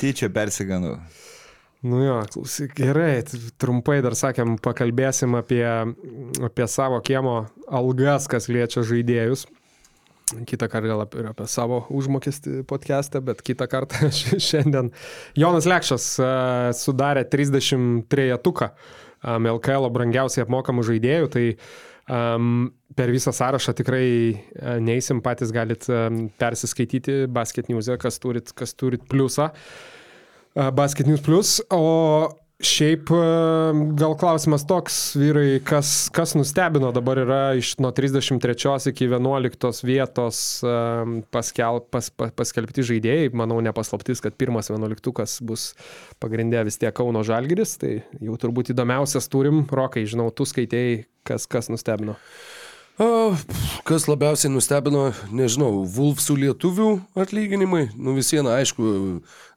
Tyčia 0.00 0.30
persiganu. 0.32 0.96
Nu 1.86 2.00
jo, 2.02 2.16
klausyk, 2.32 2.72
gerai, 2.74 3.20
trumpai 3.60 4.00
dar 4.02 4.16
sakėm, 4.18 4.56
pakalbėsim 4.62 5.36
apie, 5.38 5.62
apie 6.42 6.66
savo 6.70 6.98
kiemo 7.04 7.44
algas, 7.68 8.26
kas 8.30 8.48
liečia 8.50 8.82
žaidėjus. 8.86 9.44
Kitą 10.26 10.66
kartą 10.66 10.88
gal 10.90 11.04
ir 11.20 11.26
apie 11.30 11.44
savo 11.46 11.84
užmokestį 11.94 12.64
podcast'ą, 12.66 13.20
bet 13.28 13.44
kitą 13.46 13.68
kartą 13.70 14.08
šiandien 14.48 14.88
Jonas 15.38 15.68
Lekšas 15.70 16.06
sudarė 16.74 17.22
33 17.30 18.32
tuką 18.42 18.72
LKL 19.22 19.86
brangiausiai 19.94 20.42
apmokamų 20.42 20.82
žaidėjų, 20.88 21.28
tai 21.30 21.44
um, 22.10 22.72
per 22.98 23.14
visą 23.14 23.30
sąrašą 23.38 23.76
tikrai 23.78 24.08
neįsim 24.82 25.22
patys 25.22 25.54
galit 25.54 25.86
persiskaityti 26.42 27.24
Basket 27.30 27.70
News, 27.70 27.92
kas 28.02 28.18
turit, 28.18 28.50
kas 28.50 28.74
turit 28.74 29.06
pliusą. 29.06 29.52
Basket 30.74 31.06
News 31.06 31.22
Plus, 31.22 31.60
o 31.70 31.84
šiaip 32.62 33.10
a, 33.12 33.72
gal 33.98 34.14
klausimas 34.16 34.64
toks, 34.68 34.96
vyrai, 35.18 35.58
kas, 35.64 36.08
kas 36.14 36.32
nustebino 36.38 36.88
dabar 36.96 37.20
yra 37.20 37.40
iš 37.58 37.74
nuo 37.82 37.90
33 37.94 38.90
iki 38.92 39.08
11 39.10 39.84
vietos 39.84 40.40
a, 40.64 41.04
paskel, 41.34 41.82
pas, 41.92 42.08
pas, 42.08 42.32
paskelbti 42.36 42.86
žaidėjai, 42.90 43.30
manau 43.36 43.60
nepaslaptis, 43.64 44.24
kad 44.24 44.38
pirmas 44.40 44.72
11 44.72 45.44
bus 45.46 45.68
pagrindė 46.22 46.64
vis 46.68 46.80
tiek 46.80 46.96
Kauno 46.96 47.24
Žalgiris, 47.26 47.76
tai 47.82 47.98
jau 48.24 48.38
turbūt 48.40 48.72
įdomiausias 48.72 49.28
turim, 49.32 49.66
Rokai, 49.68 50.06
žinau, 50.08 50.30
tu 50.32 50.48
skaitėjai, 50.48 51.04
kas, 51.28 51.48
kas 51.50 51.68
nustebino. 51.72 52.16
O, 52.96 53.34
kas 53.84 54.06
labiausiai 54.08 54.48
nustebino, 54.48 55.10
nežinau, 55.28 55.82
Vulfsų 55.92 56.38
lietuvių 56.40 56.86
atlyginimai. 57.20 57.90
Nu 57.92 58.14
vis 58.16 58.30
viena, 58.32 58.54
aišku, 58.56 58.86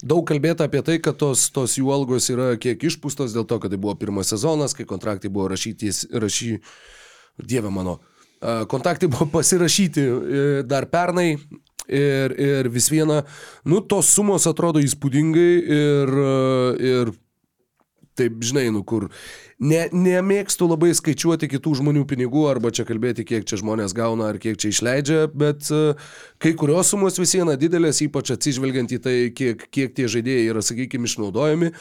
daug 0.04 0.26
kalbėta 0.28 0.68
apie 0.68 0.82
tai, 0.84 0.98
kad 1.00 1.16
tos, 1.22 1.46
tos 1.56 1.78
jų 1.80 1.88
algos 1.96 2.28
yra 2.34 2.50
kiek 2.60 2.84
išpūstos 2.90 3.32
dėl 3.32 3.48
to, 3.48 3.62
kad 3.64 3.72
tai 3.72 3.80
buvo 3.80 3.96
pirmas 3.96 4.34
sezonas, 4.34 4.76
kai 4.76 4.84
kontraktai 4.90 5.32
buvo 5.32 5.48
rašyti, 5.54 5.94
rašy, 6.20 6.58
dieve 7.40 7.72
mano, 7.72 8.02
a, 8.44 8.66
kontraktai 8.68 9.08
buvo 9.08 9.30
pasirašyti 9.38 10.04
e, 10.04 10.44
dar 10.68 10.92
pernai. 10.92 11.32
Ir, 11.90 12.36
ir 12.38 12.68
vis 12.70 12.86
viena, 12.92 13.24
nu, 13.66 13.80
tos 13.82 14.12
sumos 14.14 14.44
atrodo 14.46 14.78
įspūdingai 14.84 15.54
ir, 15.74 16.12
ir 16.86 17.10
taip, 18.20 18.42
žinai, 18.46 18.68
nu 18.76 18.84
kur 18.88 19.08
ne, 19.60 19.82
nemėgstu 19.92 20.68
labai 20.70 20.92
skaičiuoti 20.96 21.50
kitų 21.52 21.76
žmonių 21.82 22.06
pinigų 22.10 22.46
arba 22.50 22.72
čia 22.76 22.86
kalbėti, 22.88 23.26
kiek 23.28 23.48
čia 23.48 23.60
žmonės 23.62 23.96
gauna 23.98 24.30
ar 24.32 24.40
kiek 24.42 24.60
čia 24.60 24.72
išleidžia, 24.74 25.20
bet 25.32 25.68
uh, 25.76 26.00
kai 26.42 26.54
kurios 26.60 26.92
sumos 26.94 27.20
vis 27.20 27.36
viena 27.36 27.56
didelės, 27.60 28.02
ypač 28.06 28.34
atsižvelgiant 28.36 28.96
į 28.96 29.00
tai, 29.04 29.16
kiek, 29.36 29.66
kiek 29.74 29.96
tie 29.98 30.08
žaidėjai 30.12 30.48
yra, 30.54 30.64
sakykime, 30.66 31.10
išnaudojami. 31.10 31.72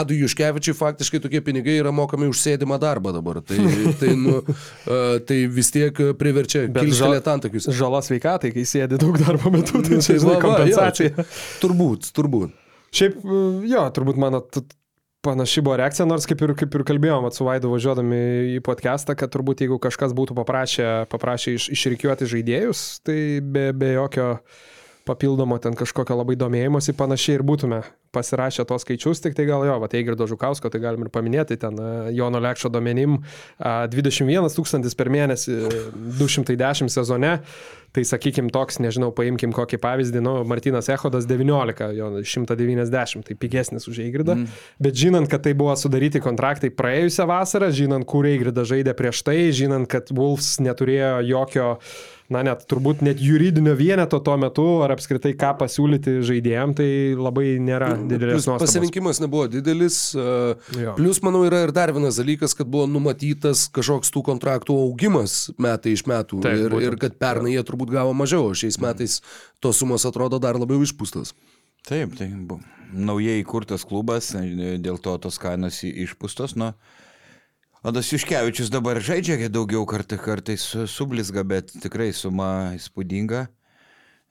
Adu 0.00 0.18
Juškevičiui 0.18 0.76
faktiškai 0.78 1.22
tokie 1.24 1.42
pinigai 1.44 1.78
yra 1.82 1.94
mokami 1.94 2.30
už 2.30 2.42
sėdimą 2.42 2.80
darbą 2.82 3.14
dabar. 3.16 3.42
Tai, 3.46 3.58
tai, 4.00 4.14
nu, 4.18 4.40
uh, 4.42 5.18
tai 5.28 5.42
vis 5.52 5.72
tiek 5.74 6.02
priverčia 6.18 6.66
kilstelėti 6.74 7.34
antakius. 7.34 7.70
Žala 7.78 8.02
sveikatai, 8.06 8.52
kai 8.54 8.66
sėdi 8.68 8.98
daug 9.00 9.18
darbo 9.20 9.52
metu, 9.54 9.82
tai 9.84 10.00
čia 10.02 10.18
Tai 10.18 10.22
žinai 10.24 10.34
va, 10.34 10.34
va, 10.34 10.40
jo, 10.40 10.48
kompensacija. 10.48 11.14
čia 11.14 11.28
Turbūt, 11.62 12.10
turbūt. 12.16 12.54
Šiaip, 12.98 13.18
jo, 13.68 13.86
turbūt 13.94 14.20
mano 14.20 14.42
panaši 15.24 15.62
buvo 15.64 15.76
reakcija, 15.80 16.06
nors 16.08 16.26
kaip 16.28 16.42
ir, 16.46 16.54
kaip 16.58 16.74
ir 16.78 16.84
kalbėjom 16.86 17.28
su 17.34 17.46
Vaidu 17.46 17.72
važiuodami 17.72 18.20
į 18.56 18.58
podcastą, 18.66 19.16
kad 19.18 19.32
turbūt 19.34 19.64
jeigu 19.64 19.80
kažkas 19.82 20.14
būtų 20.16 20.36
paprašę, 20.38 20.88
paprašę 21.12 21.54
iš, 21.58 21.68
išrikiuoti 21.74 22.28
žaidėjus, 22.30 22.84
tai 23.06 23.18
be, 23.42 23.70
be 23.76 23.94
jokio 23.96 24.36
papildomo 25.08 25.58
ten 25.62 25.76
kažkokio 25.78 26.18
labai 26.20 26.36
domėjimosi 26.38 26.94
panašiai 26.96 27.38
ir 27.38 27.46
būtume 27.48 27.82
pasirašę 28.14 28.66
tos 28.68 28.84
skaičius, 28.86 29.22
tik 29.24 29.36
tai 29.38 29.46
gal 29.48 29.64
jo, 29.66 29.78
va, 29.82 29.88
Eigirdo 29.98 30.28
Žukausko, 30.30 30.70
tai 30.72 30.80
galim 30.82 31.06
ir 31.06 31.12
paminėti, 31.14 31.58
ten 31.60 31.78
a, 31.80 31.90
Jono 32.14 32.40
Lekšo 32.42 32.70
domenim 32.72 33.18
a, 33.58 33.86
21 33.90 34.48
tūkstantis 34.54 34.96
per 34.98 35.12
mėnesį, 35.12 35.58
210 36.18 36.92
sezone, 36.92 37.38
tai 37.96 38.04
sakykim 38.04 38.50
toks, 38.52 38.78
nežinau, 38.84 39.10
paimkim 39.16 39.52
kokį 39.56 39.80
pavyzdį, 39.80 40.22
nu, 40.24 40.34
Martinas 40.48 40.90
Ehodas 40.92 41.26
19, 41.28 41.88
jo 41.96 42.10
190, 42.20 43.24
tai 43.28 43.38
pigesnis 43.40 43.88
už 43.88 44.02
Eigirdą, 44.04 44.36
mm. 44.36 44.60
bet 44.84 44.98
žinant, 44.98 45.30
kad 45.30 45.46
tai 45.46 45.54
buvo 45.58 45.74
sudaryti 45.78 46.22
kontraktai 46.24 46.70
praėjusią 46.74 47.28
vasarą, 47.30 47.72
žinant, 47.74 48.06
kur 48.08 48.28
Eigirdas 48.28 48.68
žaidė 48.70 48.94
prieš 48.98 49.24
tai, 49.26 49.40
žinant, 49.56 49.88
kad 49.90 50.12
Wolves 50.12 50.58
neturėjo 50.64 51.16
jokio 51.30 51.72
na 52.32 52.42
net 52.44 52.64
turbūt 52.68 53.00
net 53.04 53.20
juridinio 53.24 53.72
vieneto 53.78 54.20
tuo 54.24 54.34
metu, 54.40 54.64
ar 54.84 54.92
apskritai 54.92 55.32
ką 55.38 55.54
pasiūlyti 55.62 56.18
žaidėjim, 56.28 56.74
tai 56.76 56.88
labai 57.16 57.54
nėra 57.62 57.94
didelės 57.96 58.38
Plius 58.38 58.48
nuostatos. 58.50 58.74
Pasirinkimas 58.74 59.22
nebuvo 59.24 59.46
didelis. 59.52 60.00
a, 60.12 60.54
Jo. 60.78 60.94
Plius, 60.98 61.22
manau, 61.24 61.42
yra 61.48 61.62
ir 61.64 61.72
dar 61.76 61.92
vienas 61.96 62.20
dalykas, 62.20 62.54
kad 62.58 62.68
buvo 62.68 62.86
numatytas 62.90 63.66
kažkoks 63.74 64.12
tų 64.14 64.24
kontraktų 64.28 64.76
augimas 64.76 65.48
metai 65.56 65.96
iš 65.96 66.04
metų. 66.10 66.42
Taip, 66.44 66.64
ir, 66.66 66.74
būtent. 66.74 66.88
ir 66.92 66.98
kad 67.00 67.16
pernai 67.20 67.56
jie 67.56 67.64
turbūt 67.64 67.94
gavo 67.96 68.12
mažiau, 68.16 68.50
o 68.50 68.56
šiais 68.56 68.76
metais 68.82 69.20
tos 69.64 69.80
sumos 69.80 70.04
atrodo 70.08 70.40
dar 70.42 70.60
labiau 70.60 70.84
išpūstos. 70.84 71.32
Taip, 71.88 72.12
tai 72.18 72.28
buvo 72.34 72.60
naujai 72.92 73.40
įkurtas 73.42 73.84
klubas, 73.88 74.30
e, 74.36 74.76
dėl 74.80 75.00
to 75.00 75.16
tos 75.20 75.40
kainos 75.40 75.80
išpūstos. 75.84 76.56
Nu, 76.60 76.72
Odas 77.86 78.10
Juškevičius 78.12 78.72
dabar 78.74 78.98
žaidžia 79.00 79.48
daugiau 79.48 79.86
kartą 79.86 80.18
kartais 80.18 80.64
su- 80.66 80.86
sublizga, 80.90 81.44
bet 81.44 81.70
tikrai 81.82 82.12
suma 82.12 82.74
įspūdinga. 82.74 83.46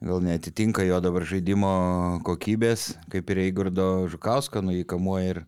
Gal 0.04 0.20
netitinka 0.22 0.84
jo 0.86 1.00
dabar 1.02 1.24
žaidimo 1.26 2.20
kokybės, 2.26 2.92
kaip 3.10 3.30
ir 3.34 3.40
Eigurdo 3.48 4.06
Žukausko, 4.12 4.62
nu 4.62 4.76
jį 4.76 4.84
kamuoja 4.86 5.32
ir 5.32 5.46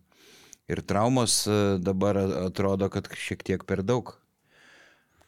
Ir 0.71 0.79
traumos 0.87 1.33
e, 1.51 1.77
dabar 1.83 2.15
atrodo, 2.47 2.87
kad 2.87 3.09
šiek 3.19 3.41
tiek 3.43 3.63
per 3.67 3.81
daug. 3.83 4.13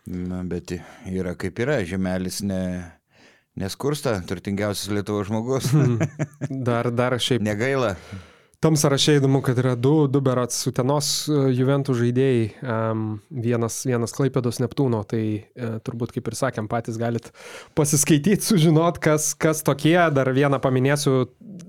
Na, 0.07 0.39
bet 0.47 0.71
yra 1.09 1.34
kaip 1.36 1.59
yra, 1.59 1.82
žemelis 1.88 2.38
ne, 2.47 2.59
neskursta, 3.59 4.21
turtingiausias 4.30 4.88
Lietuvos 4.93 5.28
žmogus. 5.28 5.67
Dar, 6.69 6.88
dar 6.95 7.17
šiaip 7.19 7.43
Negaila. 7.43 7.97
Tam 8.64 8.78
sąraše 8.78 9.18
įdomu, 9.20 9.41
kad 9.43 9.57
yra 9.59 9.74
du, 9.76 10.07
du 10.07 10.22
berats 10.24 10.61
Utenos 10.70 11.07
e, 11.28 11.36
Juventų 11.51 11.97
žaidėjai, 11.99 12.43
um, 12.64 13.01
vienas, 13.28 13.82
vienas 13.84 14.14
Klaipėdos 14.16 14.61
Neptūno, 14.64 15.01
tai 15.03 15.24
uh, 15.36 15.74
turbūt 15.84 16.14
kaip 16.16 16.30
ir 16.32 16.38
sakėm, 16.39 16.70
patys 16.72 16.95
galit 17.01 17.28
pasiskaityti, 17.76 18.39
sužinot, 18.39 19.01
kas, 19.03 19.34
kas 19.36 19.66
tokie. 19.68 19.97
Dar 20.16 20.32
vieną 20.32 20.61
paminėsiu, 20.64 21.26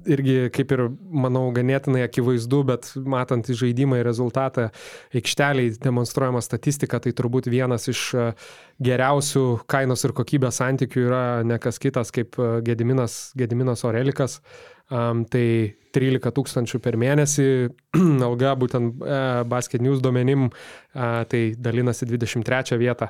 irgi 0.07 0.53
kaip 0.55 0.75
ir, 0.77 0.85
manau, 1.11 1.49
ganėtinai 1.57 2.05
akivaizdu, 2.07 2.61
bet 2.69 2.93
matant 2.95 3.51
į 3.51 3.57
žaidimą 3.65 3.99
ir 3.99 4.07
rezultatą 4.07 4.69
aikšteliai 5.19 5.73
demonstruojama 5.83 6.45
statistika, 6.47 7.03
tai 7.03 7.11
turbūt 7.11 7.51
vienas 7.51 7.89
iš 7.91 8.05
uh, 8.15 8.55
geriausių 8.79 9.45
kainos 9.67 10.07
ir 10.07 10.15
kokybės 10.15 10.63
santykių 10.63 11.03
yra 11.09 11.25
ne 11.43 11.59
kas 11.59 11.83
kitas 11.83 12.15
kaip 12.15 12.39
uh, 12.39 12.61
Gediminas, 12.63 13.33
Gediminas 13.35 13.83
Orelikas. 13.83 14.39
Um, 14.93 15.23
tai 15.25 15.77
13 15.97 16.29
tūkstančių 16.37 16.79
per 16.85 16.99
mėnesį, 17.01 17.47
alga 18.29 18.51
būtent 18.61 18.99
e, 19.01 19.21
Basket 19.49 19.81
News 19.81 20.03
duomenim, 20.05 20.51
e, 20.51 21.07
tai 21.31 21.41
dalinasi 21.57 22.05
23 22.11 22.77
vietą. 22.83 23.09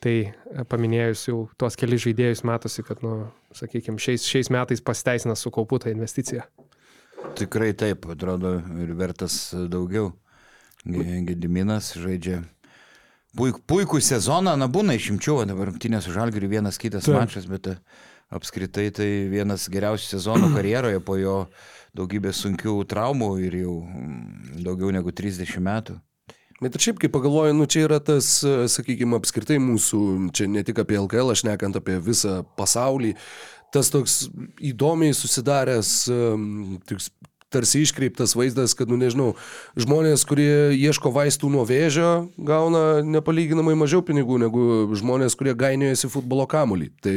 Tai 0.00 0.14
e, 0.24 0.64
paminėjus 0.64 1.26
jau 1.28 1.42
tuos 1.60 1.76
kelius 1.76 2.06
žaidėjus, 2.06 2.40
matosi, 2.48 2.84
kad, 2.86 3.02
nu, 3.04 3.26
sakykime, 3.52 4.00
šiais, 4.00 4.24
šiais 4.24 4.48
metais 4.54 4.80
pasiteisina 4.80 5.36
su 5.36 5.52
kauputą 5.52 5.92
investicija. 5.92 6.46
Tikrai 7.36 7.74
taip, 7.76 8.08
atrodo, 8.14 8.56
ir 8.80 8.94
vertas 8.96 9.50
daugiau. 9.68 10.14
Ge- 10.88 11.20
Gediminas 11.28 11.92
žaidžia 12.00 12.38
puik, 13.36 13.60
puikų 13.68 14.00
sezoną, 14.00 14.56
na 14.56 14.70
būna 14.72 14.96
išimčių, 14.96 15.42
dabar 15.50 15.68
rungtynės 15.68 16.06
su 16.08 16.14
Žalgiriu 16.16 16.48
vienas 16.50 16.80
kitas 16.80 17.04
Taip. 17.04 17.18
mačas, 17.18 17.44
bet 17.50 17.68
e, 17.68 17.76
apskritai 18.34 18.88
tai 18.94 19.08
vienas 19.32 19.68
geriausių 19.72 20.14
sezonų 20.14 20.52
karjeroje 20.56 21.02
po 21.04 21.18
jo 21.20 21.36
daugybės 21.96 22.44
sunkių 22.44 22.76
traumų 22.90 23.32
ir 23.46 23.58
jau 23.64 23.80
mm, 23.82 24.62
daugiau 24.66 24.94
negu 24.94 25.12
30 25.14 25.58
metų. 25.66 25.98
Bet 26.60 26.74
ir 26.76 26.84
šiaip, 26.84 26.98
kai 27.00 27.08
pagalvoju, 27.08 27.54
nu 27.56 27.64
čia 27.70 27.86
yra 27.86 27.96
tas, 28.04 28.42
sakykime, 28.44 29.16
apskritai 29.16 29.56
mūsų, 29.64 30.00
čia 30.36 30.44
ne 30.44 30.60
tik 30.66 30.82
apie 30.82 30.98
LKL, 31.00 31.32
aš 31.32 31.46
nekant 31.48 31.78
apie 31.80 31.96
visą 32.04 32.42
pasaulį, 32.58 33.14
tas 33.72 33.88
toks 33.88 34.26
įdomiai 34.68 35.16
susidaręs, 35.16 35.94
em, 36.12 36.76
toks 36.84 37.08
tarsi 37.52 37.82
iškreiptas 37.84 38.36
vaizdas, 38.38 38.74
kad, 38.78 38.90
nu 38.90 38.98
nežinau, 39.00 39.34
žmonės, 39.78 40.24
kurie 40.28 40.70
ieško 40.76 41.12
vaistų 41.14 41.50
nuo 41.52 41.66
vėžio, 41.68 42.30
gauna 42.38 43.02
nepalyginamai 43.06 43.76
mažiau 43.78 44.04
pinigų 44.06 44.38
negu 44.44 44.62
žmonės, 44.98 45.36
kurie 45.38 45.56
gainiojasi 45.58 46.10
futbolo 46.12 46.46
kamulį. 46.50 46.90
Tai 47.02 47.14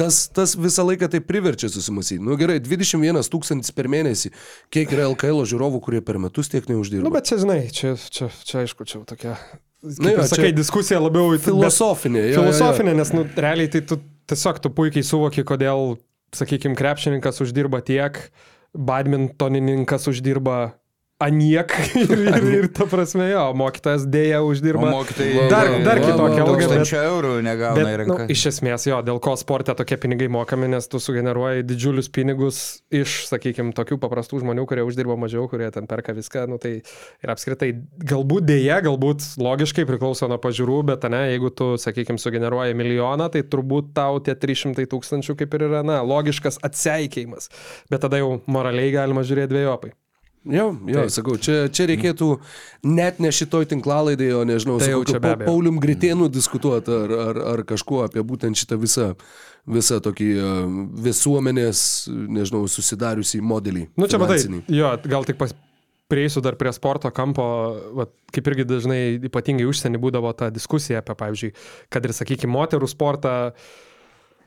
tas, 0.00 0.24
tas 0.34 0.56
visą 0.58 0.84
laiką 0.90 1.10
tai 1.14 1.22
priverčia 1.24 1.70
susimastyti. 1.72 2.22
Nu 2.26 2.38
gerai, 2.40 2.58
21 2.62 3.22
tūkstantis 3.30 3.74
per 3.76 3.90
mėnesį, 3.92 4.34
kiek 4.74 4.92
yra 4.96 5.08
LKL 5.14 5.46
žiūrovų, 5.54 5.82
kurie 5.86 6.04
per 6.04 6.20
metus 6.22 6.52
tiek 6.52 6.66
neuždirba. 6.70 7.06
Nu, 7.06 7.14
bet 7.14 7.30
čia, 7.30 7.40
žinai, 7.42 7.62
čia, 7.74 7.96
čia, 8.10 8.30
čia 8.44 8.64
aišku, 8.64 8.88
čia 8.90 9.04
tokia. 9.08 9.38
Kaip 9.40 9.66
Nu 9.80 10.10
jo, 10.12 10.24
sakai, 10.28 10.50
diskusija 10.52 10.98
labiau 11.00 11.38
Filosofinė. 11.40 12.20
jo, 12.20 12.26
jo, 12.26 12.32
jo. 12.34 12.40
Filosofinė, 12.42 12.92
nes, 12.98 13.12
nu, 13.16 13.24
realiai 13.40 13.70
tai 13.72 13.80
tu 13.88 13.96
tiesiog 14.28 14.60
tu 14.60 14.70
puikiai 14.76 15.04
suvoki, 15.06 15.44
kodėl, 15.46 15.94
sakykime, 16.36 16.76
krepšininkas 16.78 17.40
uždirba 17.40 17.80
tiek, 17.84 18.18
badmintonininkas 18.74 20.08
uždirba 20.08 20.79
aniek 21.20 21.72
ir, 22.00 22.12
ir, 22.16 22.46
ir 22.56 22.66
ta 22.72 22.86
prasme, 22.88 23.26
jo, 23.28 23.42
mokytojas 23.60 24.06
dėja 24.08 24.40
uždirba. 24.46 24.88
O 24.88 24.94
mokytojai 25.00 25.46
dar, 25.52 25.68
dar 25.84 26.00
kitokią 26.00 26.44
algą, 26.46 26.54
bet, 26.56 26.64
Tūkstančio 26.70 27.02
eurų 27.10 27.32
negauna 27.44 27.84
į 27.84 27.98
bet 28.00 28.08
nu, 28.08 28.16
iš 28.32 28.46
esmės, 28.54 28.86
jo, 28.88 29.00
dėl 29.04 29.20
ko 29.22 29.34
sporte 29.40 29.74
tokie 29.76 29.98
pinigai 30.00 30.30
mokami, 30.32 30.70
nes 30.72 30.88
tu 30.90 31.00
sugeneruoji 31.02 31.66
didžiulius 31.68 32.08
pinigus 32.14 32.62
iš, 32.88 33.26
sakykime, 33.28 33.74
tokių 33.76 34.00
paprastų 34.00 34.40
žmonių, 34.44 34.64
kurie 34.70 34.86
uždirba 34.88 35.18
mažiau, 35.20 35.44
kurie 35.52 35.68
ten 35.74 35.88
perka 35.90 36.16
viską, 36.16 36.46
nu 36.50 36.60
tai 36.62 36.78
ir 36.80 37.34
apskritai 37.36 37.72
galbūt 38.00 38.48
dėja, 38.48 38.80
galbūt 38.88 39.34
logiškai 39.40 39.84
priklauso 39.88 40.30
nuo 40.30 40.40
pažiūrų, 40.40 40.80
bet 40.94 41.04
ne, 41.12 41.26
jeigu 41.34 41.52
tu, 41.52 41.72
sakykime, 41.80 42.20
sugeneruoji 42.22 42.78
milijoną, 42.80 43.28
tai 43.34 43.44
turbūt 43.44 43.92
tau 43.96 44.22
tie 44.24 44.38
300 44.40 44.88
tūkstančių 44.88 45.36
kaip 45.42 45.56
ir 45.58 45.68
yra, 45.68 45.84
na, 45.86 46.00
logiškas 46.06 46.62
atseikėjimas, 46.64 47.52
bet 47.92 48.08
tada 48.08 48.22
jau 48.22 48.38
moraliai 48.48 48.94
galima 48.96 49.26
žiūrėti 49.26 49.52
dviejopai. 49.52 49.98
Jo, 50.48 50.70
jo, 50.88 51.02
Taip. 51.02 51.12
sakau, 51.12 51.34
čia, 51.36 51.66
čia 51.68 51.84
reikėtų 51.90 52.30
net 52.88 53.18
ne 53.20 53.28
šitoj 53.28 53.66
tinklalaidai, 53.74 54.30
o 54.38 54.40
nežinau, 54.48 54.78
Tai 54.80 54.94
kokiu 54.94 55.12
čia 55.12 55.20
Pa-. 55.20 55.34
Paulium 55.42 55.76
Gritėnu 55.82 56.30
diskutuoti 56.32 56.94
ar, 56.96 57.12
ar, 57.26 57.40
ar 57.52 57.62
kažkuo 57.68 58.06
apie 58.06 58.24
būtent 58.24 58.56
šitą 58.56 58.78
visą, 58.80 59.10
visą 59.68 59.98
tokį 60.00 60.28
e, 60.32 60.52
visuomenės, 61.04 61.82
nežinau, 62.08 62.62
susidariusį 62.72 63.42
modelį. 63.44 63.90
Nu 64.00 64.08
čia 64.08 64.22
matai, 64.22 64.40
jo, 64.72 64.94
gal 65.12 65.28
tik 65.28 65.36
pas, 65.42 65.52
prieisiu 66.10 66.40
dar 66.40 66.56
prie 66.56 66.72
sporto 66.72 67.12
kampo, 67.14 67.46
vat, 68.00 68.16
kaip 68.34 68.48
irgi 68.50 68.66
dažnai 68.72 69.02
ypatingai 69.28 69.68
užsienį 69.68 70.00
būdavo 70.02 70.32
ta 70.40 70.48
diskusija 70.54 71.04
apie, 71.04 71.20
pavyzdžiui, 71.20 71.52
kad 71.92 72.08
ir, 72.08 72.16
sakykime, 72.16 72.56
moterų 72.56 72.88
sportą, 72.90 73.36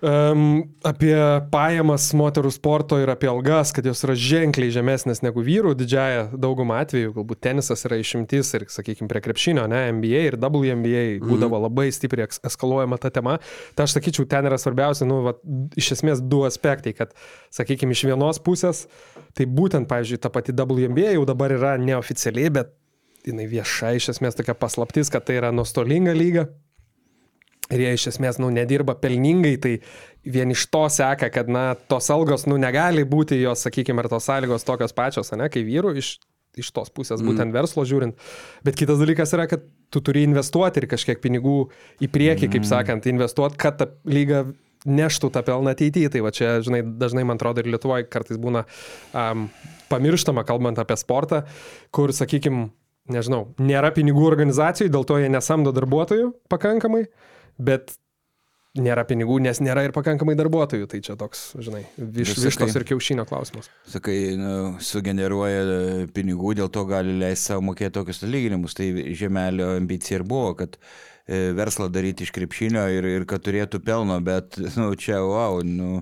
um, 0.03 0.41
apie 0.85 1.15
pajamas 1.51 2.09
moterų 2.17 2.51
sporto 2.53 2.99
ir 3.01 3.09
apie 3.13 3.29
algas, 3.31 3.71
kad 3.75 3.85
jos 3.87 4.03
yra 4.05 4.15
ženkliai 4.19 4.73
žemesnės 4.73 5.23
negu 5.23 5.43
vyrų, 5.45 5.73
didžiaja 5.79 6.25
daugumą 6.35 6.81
atvejų, 6.83 7.13
galbūt 7.15 7.41
tenisas 7.47 7.85
yra 7.87 7.97
išimtis 8.01 8.53
ir, 8.57 8.67
sakykime, 8.73 9.09
prie 9.11 9.23
krepšinio, 9.23 9.65
ne, 9.71 9.85
NBA 9.97 10.25
ir 10.27 10.37
WNBA 10.41 11.05
būdavo 11.23 11.63
labai 11.65 11.87
stipriai 11.95 12.27
eskaluojama 12.29 12.99
ta 13.01 13.13
tema. 13.13 13.39
Tai 13.77 13.87
aš 13.87 13.97
sakyčiau, 13.97 14.27
ten 14.29 14.49
yra 14.49 14.59
svarbiausia, 14.61 15.07
nu, 15.09 15.21
vat, 15.29 15.41
iš 15.79 15.93
esmės 15.97 16.21
du 16.21 16.43
aspektai, 16.47 16.95
kad, 16.97 17.15
sakykime, 17.55 17.95
iš 17.95 18.05
vienos 18.11 18.41
pusės, 18.43 18.85
tai 19.37 19.47
būtent, 19.49 19.89
pavyzdžiui, 19.89 20.21
ta 20.21 20.33
pati 20.33 20.55
WNBA 20.55 21.15
jau 21.15 21.27
dabar 21.29 21.55
yra 21.55 21.77
neoficialiai, 21.81 22.53
bet 22.59 22.75
jinai 23.27 23.47
vieša 23.47 23.95
iš 23.97 24.11
esmės 24.17 24.37
tokia 24.37 24.55
paslaptis, 24.57 25.11
kad 25.13 25.25
tai 25.27 25.39
yra 25.39 25.53
nuostolinga 25.55 26.15
lyga. 26.17 26.49
Ir 27.71 27.79
jie 27.79 27.93
iš 27.95 28.09
esmės, 28.11 28.37
nu, 28.43 28.49
nedirba 28.51 28.95
pelningai, 28.99 29.53
tai 29.63 29.77
vien 30.27 30.51
iš 30.51 30.65
to 30.71 30.83
seka, 30.91 31.29
kad, 31.31 31.47
na, 31.51 31.73
tos 31.89 32.09
algos, 32.11 32.43
nu, 32.49 32.57
negali 32.59 33.05
būti 33.07 33.39
jos, 33.39 33.63
sakykime, 33.63 34.03
ar 34.03 34.11
tos 34.11 34.27
sąlygos 34.27 34.67
tokios 34.67 34.95
pačios, 34.95 35.31
ne, 35.39 35.47
kaip 35.51 35.63
vyrų 35.69 35.93
iš, 36.01 36.17
iš 36.59 36.73
tos 36.75 36.91
pusės, 36.93 37.23
būtent 37.23 37.55
verslo 37.55 37.85
žiūrint. 37.87 38.19
Bet 38.67 38.77
kitas 38.79 38.99
dalykas 38.99 39.31
yra, 39.37 39.47
kad 39.49 39.63
tu 39.93 40.03
turi 40.03 40.25
investuoti 40.27 40.83
ir 40.83 40.89
kažkiek 40.91 41.23
pinigų 41.23 41.57
į 42.03 42.11
priekį, 42.13 42.51
kaip 42.57 42.67
sakant, 42.67 43.07
investuoti, 43.09 43.59
kad 43.61 43.79
ta 43.79 43.89
lyga 44.09 44.43
neštų 44.83 45.31
tą 45.33 45.43
pelną 45.47 45.73
ateityje. 45.73 46.11
Tai 46.13 46.23
va 46.25 46.31
čia, 46.35 46.57
žinai, 46.65 46.83
dažnai 46.99 47.25
man 47.27 47.39
atrodo 47.39 47.63
ir 47.63 47.71
Lietuvoje 47.71 48.07
kartais 48.11 48.39
būna 48.41 48.65
um, 49.15 49.47
pamirštama, 49.91 50.45
kalbant 50.47 50.81
apie 50.81 50.97
sportą, 50.99 51.43
kur, 51.95 52.13
sakykime, 52.15 52.67
nežinau, 53.13 53.45
nėra 53.61 53.93
pinigų 53.95 54.25
organizacijų, 54.27 54.91
dėl 54.93 55.07
to 55.07 55.19
jie 55.21 55.29
nesamdo 55.31 55.73
darbuotojų 55.75 56.33
pakankamai, 56.51 57.05
bet 57.57 57.95
nėra 58.73 59.03
pinigų, 59.05 59.37
nes 59.43 59.59
nėra 59.61 59.83
ir 59.85 59.93
pakankamai 59.93 60.35
darbuotojų. 60.37 60.87
Tai 60.89 60.99
čia 61.05 61.15
toks, 61.19 61.45
žinai, 61.61 61.83
viš, 61.97 62.33
Visiškai. 62.33 62.47
vištos 62.47 62.77
ir 62.79 62.85
kiaušinio 62.89 63.25
klausimas. 63.29 63.69
Sakai, 63.89 64.17
nu, 64.39 64.53
sugeneruoja 64.81 65.61
e, 65.61 65.79
pinigų, 66.13 66.55
dėl 66.57 66.71
to 66.73 66.85
gali 66.89 67.13
leisti 67.21 67.51
savo 67.51 67.65
mokėti 67.69 67.93
tokius 67.99 68.23
atlyginimus. 68.25 68.77
Tai 68.77 68.89
žemelio 69.17 69.75
ambicija 69.77 70.19
ir 70.19 70.27
buvo, 70.27 70.55
kad 70.57 70.79
e, 70.79 71.51
verslą 71.57 71.89
daryti 71.93 72.25
iš 72.25 72.33
krepšinio 72.33 72.87
ir, 72.97 73.09
ir 73.19 73.27
kad 73.29 73.45
turėtų 73.45 73.83
pelno, 73.85 74.17
bet 74.25 74.57
nu, 74.79 74.89
čia, 74.97 75.21
wow, 75.21 75.61
nu, 75.61 76.01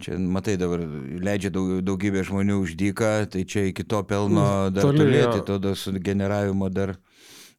čia 0.00 0.16
matai 0.16 0.56
dabar 0.60 0.80
leidžia 0.80 1.52
daug, 1.52 1.76
daugybė 1.84 2.24
žmonių 2.30 2.62
uždyką, 2.64 3.12
tai 3.34 3.44
čia 3.44 3.68
iki 3.68 3.84
to 3.84 4.00
pelno 4.08 4.70
dar 4.72 4.88
Toli, 4.88 5.04
toli, 5.04 5.20
jo. 5.20 5.36
tai 5.36 5.44
tada 5.52 5.76
su 5.76 5.92
generavimo 5.92 6.72
dar, 6.72 6.96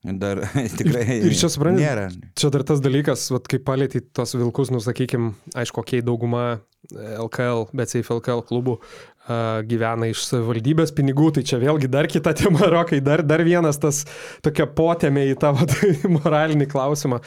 dar 0.04 0.42
tikrai 0.80 1.20
ir 1.20 1.36
čia 1.36 1.50
supranti, 1.52 1.84
nėra. 1.84 2.08
Čia 2.40 2.52
dar 2.54 2.64
tas 2.68 2.82
dalykas, 2.84 3.28
vat, 3.36 3.48
kai 3.52 3.60
palėtė 3.64 4.02
tos 4.16 4.36
vilkus, 4.38 4.72
nusakykim, 4.72 5.34
aišku, 5.60 5.82
kokie 5.82 6.00
dauguma 6.06 6.44
e, 6.56 7.18
LKL, 7.20 7.68
bet 7.76 7.92
safe 7.92 8.16
LKL 8.16 8.46
klubų 8.48 8.78
a, 8.80 9.60
gyvena 9.68 10.08
iš 10.12 10.24
savivaldybės 10.30 10.96
pinigų, 10.96 11.34
tai 11.36 11.44
čia 11.48 11.60
vėlgi 11.60 11.92
dar 11.92 12.08
kita 12.12 12.34
tema, 12.40 12.72
rokai, 12.72 13.02
dar, 13.04 13.26
dar 13.28 13.44
vienas 13.48 13.82
tas 13.82 14.06
tokia 14.46 14.70
potėmė 14.72 15.28
į 15.34 15.38
tavo 15.44 15.68
tai, 15.68 15.94
moralinį 16.18 16.70
klausimą. 16.72 17.20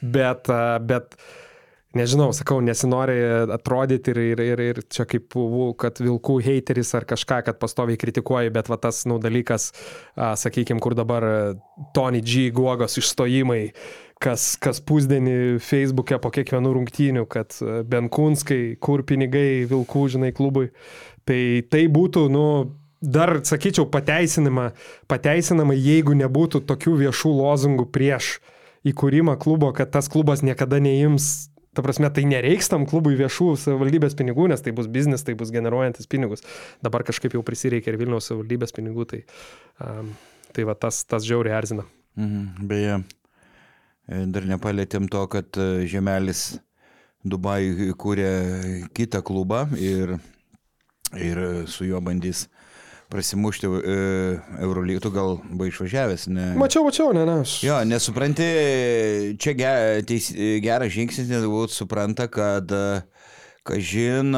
Bet, 0.00 0.52
a, 0.54 0.78
bet 0.78 1.18
nežinau, 1.96 2.30
sakau, 2.36 2.60
nesinori 2.64 3.16
atrodyti 3.56 4.12
ir, 4.14 4.20
ir, 4.32 4.42
ir, 4.44 4.62
ir 4.70 4.80
čia 4.92 5.06
kaip, 5.10 5.34
kad 5.80 5.98
vilkų 6.02 6.36
hateris 6.46 6.92
ar 6.98 7.06
kažką, 7.08 7.40
kad 7.48 7.58
pastoviai 7.62 7.98
kritikuoji, 8.00 8.52
bet 8.54 8.70
va 8.70 8.78
tas, 8.80 9.02
nu, 9.10 9.18
dalykas, 9.22 9.70
sakykime, 10.16 10.82
kur 10.82 10.94
dabar 10.98 11.26
Tony 11.96 12.22
G. 12.22 12.48
Guogos 12.54 12.98
išstojimai, 13.00 13.62
kas, 14.22 14.54
kas 14.60 14.82
pusdienį 14.84 15.58
Facebook'e 15.64 16.20
po 16.22 16.30
kiekvienų 16.34 16.74
rungtynių, 16.76 17.24
kad 17.30 17.56
a, 17.60 17.80
Benkunskai, 17.88 18.76
kur 18.82 19.04
pinigai 19.08 19.64
vilkų, 19.70 20.06
žinai, 20.16 20.34
klubui. 20.36 20.70
Tai 21.28 21.40
tai 21.72 21.84
būtų, 21.92 22.26
nu, 22.32 22.46
dar, 23.00 23.38
sakyčiau, 23.46 23.88
pateisinama, 23.90 24.70
pateisinama, 25.10 25.76
jeigu 25.76 26.14
nebūtų 26.20 26.62
tokių 26.68 26.98
viešų 27.06 27.34
lozungų 27.40 27.88
prieš 27.92 28.38
įkūrimą 28.86 29.36
klubo, 29.40 29.72
kad 29.76 29.90
tas 29.92 30.08
klubas 30.08 30.44
niekada 30.44 30.80
neims 30.80 31.49
Ta 31.70 31.84
prasme, 31.86 32.08
tai 32.10 32.24
nereiks 32.26 32.66
tam 32.70 32.82
klubui 32.90 33.14
viešų 33.18 33.52
savivaldybės 33.62 34.16
pinigų, 34.18 34.48
nes 34.50 34.64
tai 34.64 34.72
bus 34.74 34.88
biznis, 34.90 35.22
tai 35.22 35.36
bus 35.38 35.52
generuojantis 35.54 36.10
pinigus. 36.10 36.42
Dabar 36.82 37.04
kažkaip 37.06 37.36
jau 37.36 37.44
prisireikia 37.46 37.92
ir 37.92 37.98
Vilniaus 38.00 38.26
savivaldybės 38.26 38.74
pinigų, 38.74 39.06
tai, 39.12 39.20
um, 39.84 40.10
tai 40.56 40.66
va 40.66 40.74
tas, 40.74 41.04
tas 41.06 41.26
žiauriai 41.28 41.54
erzina. 41.60 41.86
Mhm. 42.18 42.66
Beje, 42.70 42.96
dar 44.34 44.50
nepalėtėm 44.50 45.06
to, 45.12 45.22
kad 45.30 45.60
e, 45.62 45.86
Žemelis 45.90 46.58
Dubajui 47.22 47.92
įkūrė 47.92 48.30
kitą 48.96 49.20
klubą 49.22 49.66
ir, 49.78 50.16
ir 51.14 51.40
su 51.70 51.86
juo 51.86 52.00
bandys 52.02 52.48
prasimušti 53.10 53.68
e, 53.68 53.96
Eurolygą, 54.62 55.02
tu 55.04 55.12
gal 55.14 55.38
buvai 55.42 55.70
išvažiavęs, 55.72 56.28
ne? 56.32 56.52
Mačiau, 56.60 56.84
mačiau, 56.86 57.10
ne, 57.16 57.26
ne. 57.28 57.40
Aš... 57.44 57.58
Jo, 57.66 57.80
nesupranti, 57.88 58.46
čia 59.42 59.56
ge, 59.58 59.74
teis, 60.08 60.30
geras 60.62 60.94
žingsnis, 60.94 61.28
nes 61.30 61.44
galbūt 61.44 61.74
supranta, 61.74 62.30
kad 62.30 62.70
Kažin, 63.66 64.32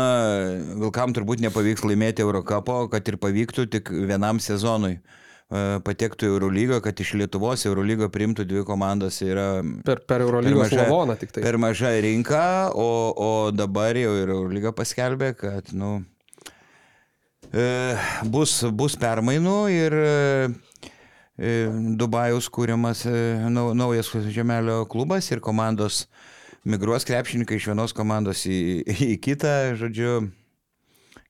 Vilkam 0.83 1.13
turbūt 1.15 1.43
nepavyks 1.45 1.85
laimėti 1.87 2.25
Eurocapo, 2.25 2.89
kad 2.91 3.07
ir 3.07 3.19
pavyktų 3.23 3.69
tik 3.71 3.93
vienam 4.11 4.41
sezonui 4.43 4.97
e, 4.97 5.03
patektų 5.87 6.27
į 6.27 6.33
Eurolygą, 6.33 6.81
kad 6.83 6.99
iš 6.99 7.13
Lietuvos 7.21 7.63
Eurolygą 7.71 8.11
priimtų 8.13 8.49
dvi 8.51 8.65
komandas 8.67 9.21
yra 9.23 9.63
Per, 9.87 10.03
per 10.11 10.27
Eurolygos 10.27 10.75
lavoną 10.75 11.15
tik 11.21 11.37
tai. 11.37 11.45
per 11.47 11.61
maža 11.63 11.95
rinka, 12.03 12.43
o, 12.75 12.89
o 13.15 13.31
dabar 13.55 13.95
jau 13.97 14.17
ir 14.19 14.35
Eurolyga 14.35 14.75
paskelbė, 14.75 15.37
kad, 15.39 15.71
nu, 15.71 16.01
bus, 18.33 18.63
bus 18.73 18.95
permainų 18.97 19.57
ir 19.73 19.93
e, 19.93 20.13
e, 21.37 21.51
Dubajus 22.01 22.49
kūriamas 22.53 23.05
e, 23.09 23.17
nau- 23.53 23.73
naujas 23.77 24.09
žemelio 24.33 24.83
klubas 24.89 25.29
ir 25.35 25.41
komandos 25.45 26.07
migruos 26.65 27.05
krepšininkai 27.05 27.59
iš 27.59 27.67
vienos 27.73 27.93
komandos 27.97 28.45
į, 28.47 28.59
į 28.87 29.17
kitą, 29.21 29.53
žodžiu, 29.77 30.31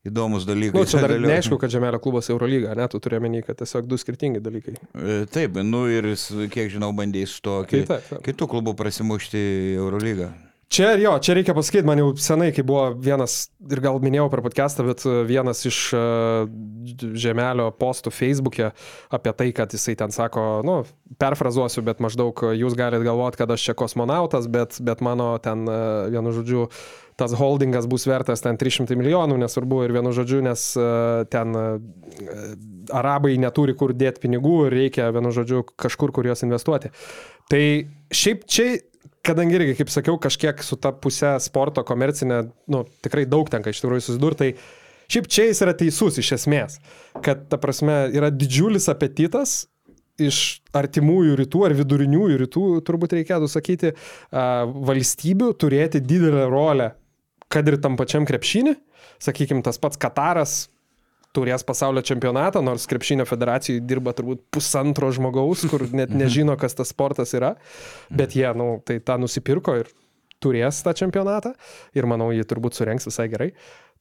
įdomus 0.07 0.45
dalykai. 0.45 0.77
Nu, 0.83 0.87
čia 0.87 1.01
dar 1.01 1.14
Daliau- 1.14 1.31
neaišku, 1.31 1.57
kad 1.62 1.70
Žemelio 1.73 1.99
klubas 2.03 2.29
Eurolyga, 2.31 2.75
ne, 2.77 2.87
tu 2.91 2.99
turi 3.01 3.20
menį, 3.23 3.41
kad 3.47 3.57
tiesiog 3.62 3.87
du 3.89 3.97
skirtingi 3.99 4.43
dalykai. 4.45 4.75
E, 4.99 5.18
Taip, 5.33 5.57
nu 5.64 5.85
ir 5.91 6.11
kiek 6.53 6.70
žinau, 6.75 6.91
bandėjai 6.95 7.31
su 7.31 7.41
to 7.43 7.59
Tai 7.70 7.83
taip, 7.87 8.09
taip. 8.11 8.23
kitų 8.27 8.49
klubų 8.51 8.75
prasimušti 8.79 9.43
Eurolygą. 9.79 10.31
Čia 10.73 10.95
jo, 10.97 11.11
čia 11.20 11.35
reikia 11.37 11.53
pasakyti, 11.53 11.85
man 11.85 12.01
jau 12.01 12.12
senai, 12.16 12.49
kai 12.57 12.62
buvo 12.64 12.87
vienas, 12.97 13.51
ir 13.68 13.81
gal 13.85 13.99
minėjau 14.01 14.31
per 14.33 14.41
podcastą, 14.41 14.87
bet 14.89 15.03
e, 15.05 15.18
vienas 15.29 15.61
iš 15.68 15.79
e, 15.93 16.01
Žemelio 17.20 17.66
postų 17.77 18.09
Facebook'e 18.09 18.70
apie 19.12 19.35
tai, 19.37 19.51
kad 19.53 19.75
jisai 19.77 19.93
ten 20.01 20.14
sako, 20.14 20.62
nu, 20.64 20.79
perfrazuosiu, 21.20 21.85
bet 21.85 22.01
maždaug 22.01 22.41
e, 22.41 22.55
jūs 22.62 22.73
galite 22.79 23.05
galvoti, 23.05 23.37
kad 23.43 23.53
aš 23.53 23.66
čia 23.68 23.75
kosmonautas, 23.77 24.49
bet, 24.49 24.79
bet 24.81 25.03
mano 25.05 25.35
ten, 25.45 25.68
vienu 26.14 26.33
žodžiu, 26.33 26.62
tas 27.20 27.35
holdingas 27.37 27.85
bus 27.91 28.09
vertas 28.09 28.41
ten 28.41 28.57
300 28.57 28.97
milijonų, 28.97 29.37
nesvarbu, 29.43 29.83
ir 29.85 29.93
vienu 29.99 30.14
žodžiu, 30.16 30.41
nes 30.47 30.62
ten 31.35 31.59
arabai 32.89 33.35
neturi 33.45 33.77
kur 33.77 33.93
dėti 33.93 34.25
pinigų 34.25 34.55
ir 34.70 34.79
reikia, 34.79 35.11
vienu 35.12 35.35
žodžiu, 35.37 35.66
kažkur 35.85 36.16
kur 36.16 36.31
juos 36.31 36.47
investuoti. 36.49 36.95
Tai 37.53 37.62
šiaip 38.09 38.49
čia 38.49 38.70
kadangi 39.27 39.59
irgi, 39.59 39.77
kaip 39.81 39.91
sakiau, 39.93 40.18
kažkiek 40.20 40.62
su 40.66 40.79
ta 40.83 40.93
pusė 40.95 41.37
sporto 41.43 41.85
komercinė, 41.87 42.45
nu, 42.73 42.85
tikrai 43.05 43.27
daug 43.31 43.51
tenka 43.51 43.73
iš 43.73 43.83
tikrųjų 43.83 44.07
susidurti, 44.07 44.53
tai 44.53 45.12
šiaip 45.12 45.29
čia 45.31 45.49
jis 45.49 45.62
yra 45.66 45.75
teisus 45.79 46.18
iš 46.23 46.33
esmės, 46.39 46.81
kad, 47.25 47.47
ta 47.51 47.61
prasme, 47.62 48.05
yra 48.14 48.33
didžiulis 48.35 48.89
apetitas 48.93 49.62
iš 50.20 50.61
artimųjų 50.77 51.37
rytų 51.41 51.62
ar 51.68 51.75
viduriniųjų 51.79 52.41
rytų, 52.43 52.64
turbūt 52.87 53.14
reikėtų 53.16 53.49
sakyti, 53.51 53.95
valstybių 54.33 55.53
turėti 55.61 56.03
didelę 56.05 56.49
rolę, 56.53 56.93
kad 57.53 57.68
ir 57.68 57.79
tam 57.83 57.97
pačiam 58.01 58.27
krepšinį, 58.29 58.75
sakykime, 59.23 59.64
tas 59.64 59.81
pats 59.81 60.01
Kataras 60.01 60.66
turės 61.37 61.64
pasaulio 61.66 62.03
čempionatą, 62.05 62.62
nors 62.64 62.87
krepšinio 62.91 63.26
federacijai 63.28 63.80
dirba 63.80 64.14
turbūt 64.16 64.45
pusantro 64.53 65.11
žmogaus, 65.14 65.64
kur 65.70 65.85
net 65.97 66.12
nežino, 66.14 66.57
kas 66.61 66.76
tas 66.78 66.93
sportas 66.93 67.33
yra, 67.37 67.55
bet 68.12 68.37
jie, 68.37 68.49
nu, 68.59 68.76
tai 68.85 69.01
tą 69.01 69.18
nusipirko 69.22 69.80
ir 69.80 69.93
turės 70.43 70.83
tą 70.85 70.95
čempionatą 70.99 71.55
ir 71.97 72.09
manau, 72.11 72.33
jį 72.35 72.45
turbūt 72.51 72.78
surenks 72.78 73.09
visai 73.09 73.28
gerai. 73.33 73.53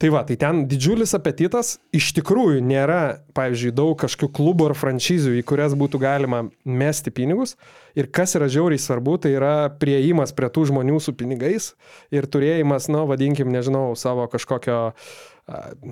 Tai 0.01 0.09
va, 0.09 0.23
tai 0.25 0.33
ten 0.41 0.63
didžiulis 0.65 1.11
apetitas, 1.13 1.75
iš 1.93 2.07
tikrųjų 2.17 2.63
nėra, 2.65 3.21
pavyzdžiui, 3.37 3.69
daug 3.77 3.93
kažkokių 4.01 4.31
klubų 4.33 4.71
ar 4.71 4.73
franšizių, 4.73 5.35
į 5.37 5.43
kurias 5.45 5.75
būtų 5.77 5.99
galima 6.01 6.39
mesti 6.65 7.13
pinigus. 7.13 7.53
Ir 7.93 8.09
kas 8.09 8.33
yra 8.39 8.47
žiauriai 8.49 8.81
svarbu, 8.81 9.19
tai 9.21 9.35
yra 9.35 9.53
prieimas 9.77 10.33
prie 10.33 10.49
tų 10.49 10.63
žmonių 10.71 10.97
su 11.05 11.13
pinigais 11.13 11.75
ir 12.09 12.25
turėjimas, 12.25 12.89
na, 12.89 13.03
vadinkim, 13.05 13.51
nežinau, 13.53 13.91
savo 13.99 14.25
kažkokio, 14.31 14.79
a, 14.89 15.21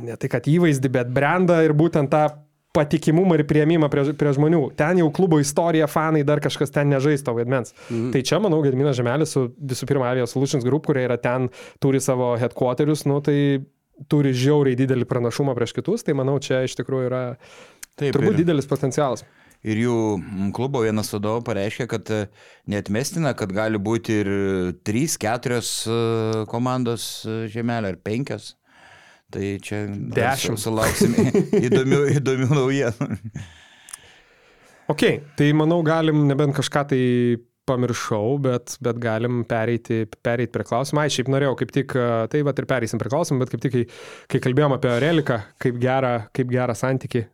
ne 0.04 0.20
tai 0.20 0.30
kad 0.32 0.48
įvaizdį, 0.50 0.92
bet 0.94 1.10
brandą 1.14 1.62
ir 1.66 1.74
būtent 1.78 2.12
tą 2.12 2.28
patikimumą 2.76 3.40
ir 3.40 3.46
prieimimą 3.50 3.90
prie, 3.90 4.04
prie 4.18 4.32
žmonių. 4.36 4.62
Ten 4.78 5.02
jau 5.02 5.10
klubo 5.14 5.40
istorija, 5.42 5.88
fanai, 5.90 6.22
dar 6.28 6.42
kažkas 6.44 6.74
ten 6.74 6.92
nežaisto 6.94 7.34
vaidmens. 7.34 7.74
Mhm. 7.90 8.12
Tai 8.14 8.22
čia, 8.26 8.40
manau, 8.44 8.62
Gedminas 8.66 9.00
Žemelis 9.00 9.34
su 9.34 9.48
visų 9.58 9.90
pirma 9.90 10.12
Avia 10.12 10.28
Solutions 10.30 10.66
Group, 10.68 10.86
kurie 10.90 11.08
yra 11.08 11.18
ten, 11.22 11.50
turi 11.82 12.02
savo 12.04 12.36
headquarterius, 12.40 13.08
nu 13.10 13.20
tai 13.26 13.40
turi 14.12 14.32
žiauriai 14.38 14.78
didelį 14.80 15.10
pranašumą 15.10 15.58
prieš 15.58 15.74
kitus, 15.76 16.06
tai 16.08 16.16
manau, 16.16 16.38
čia 16.40 16.62
iš 16.68 16.78
tikrųjų 16.80 17.10
yra 17.10 17.24
Taip, 18.00 18.14
turbūt 18.16 18.38
ir, 18.38 18.44
didelis 18.46 18.70
potencialas. 18.70 19.26
ir 19.66 19.82
jų 19.82 19.98
mm, 20.22 20.54
klubo 20.56 20.86
vienas 20.86 21.12
vadovas 21.12 21.44
pareiškė, 21.50 21.90
kad 21.92 22.14
e, 22.16 22.22
neatmestina, 22.72 23.34
kad 23.36 23.52
gali 23.52 23.82
būti 23.82 24.22
ir 24.22 24.30
3-4 24.88 26.46
komandos 26.48 27.10
e, 27.26 27.42
žemelė, 27.52 27.92
ar 27.92 28.00
5. 28.08 28.54
Tai 29.30 29.50
čia 29.62 29.84
Dešimt. 30.16 30.62
Sulauksime 30.62 31.30
įdomių, 31.68 32.02
įdomių 32.18 32.50
naujienų. 32.50 33.10
Ok, 34.90 35.06
tai 35.38 35.52
manau 35.54 35.84
galim 35.86 36.24
nebent 36.26 36.56
kažką 36.58 36.86
tai 36.90 37.04
pamiršau, 37.70 38.40
bet, 38.42 38.74
bet 38.82 38.98
galim 39.02 39.44
pereiti, 39.46 40.02
pereiti 40.26 40.54
prie 40.56 40.66
klausimą. 40.66 41.04
Ai, 41.04 41.14
šiaip 41.14 41.30
norėjau 41.30 41.58
kaip 41.60 41.74
tik, 41.76 41.94
e, 41.94 42.08
tai 42.32 42.42
va 42.48 42.56
ir 42.58 42.68
pereisim 42.70 43.02
prie 43.02 43.12
klausimų, 43.14 43.44
bet 43.44 43.54
kaip 43.54 43.62
tik, 43.66 43.76
kai, 43.76 43.84
kai 44.34 44.42
kalbėjom 44.48 44.74
apie 44.80 44.96
Reliką, 45.04 45.38
kaip 45.62 45.78
gerą, 45.84 46.16
kaip 46.34 46.50
gerą 46.50 46.74
santyki 46.78 47.28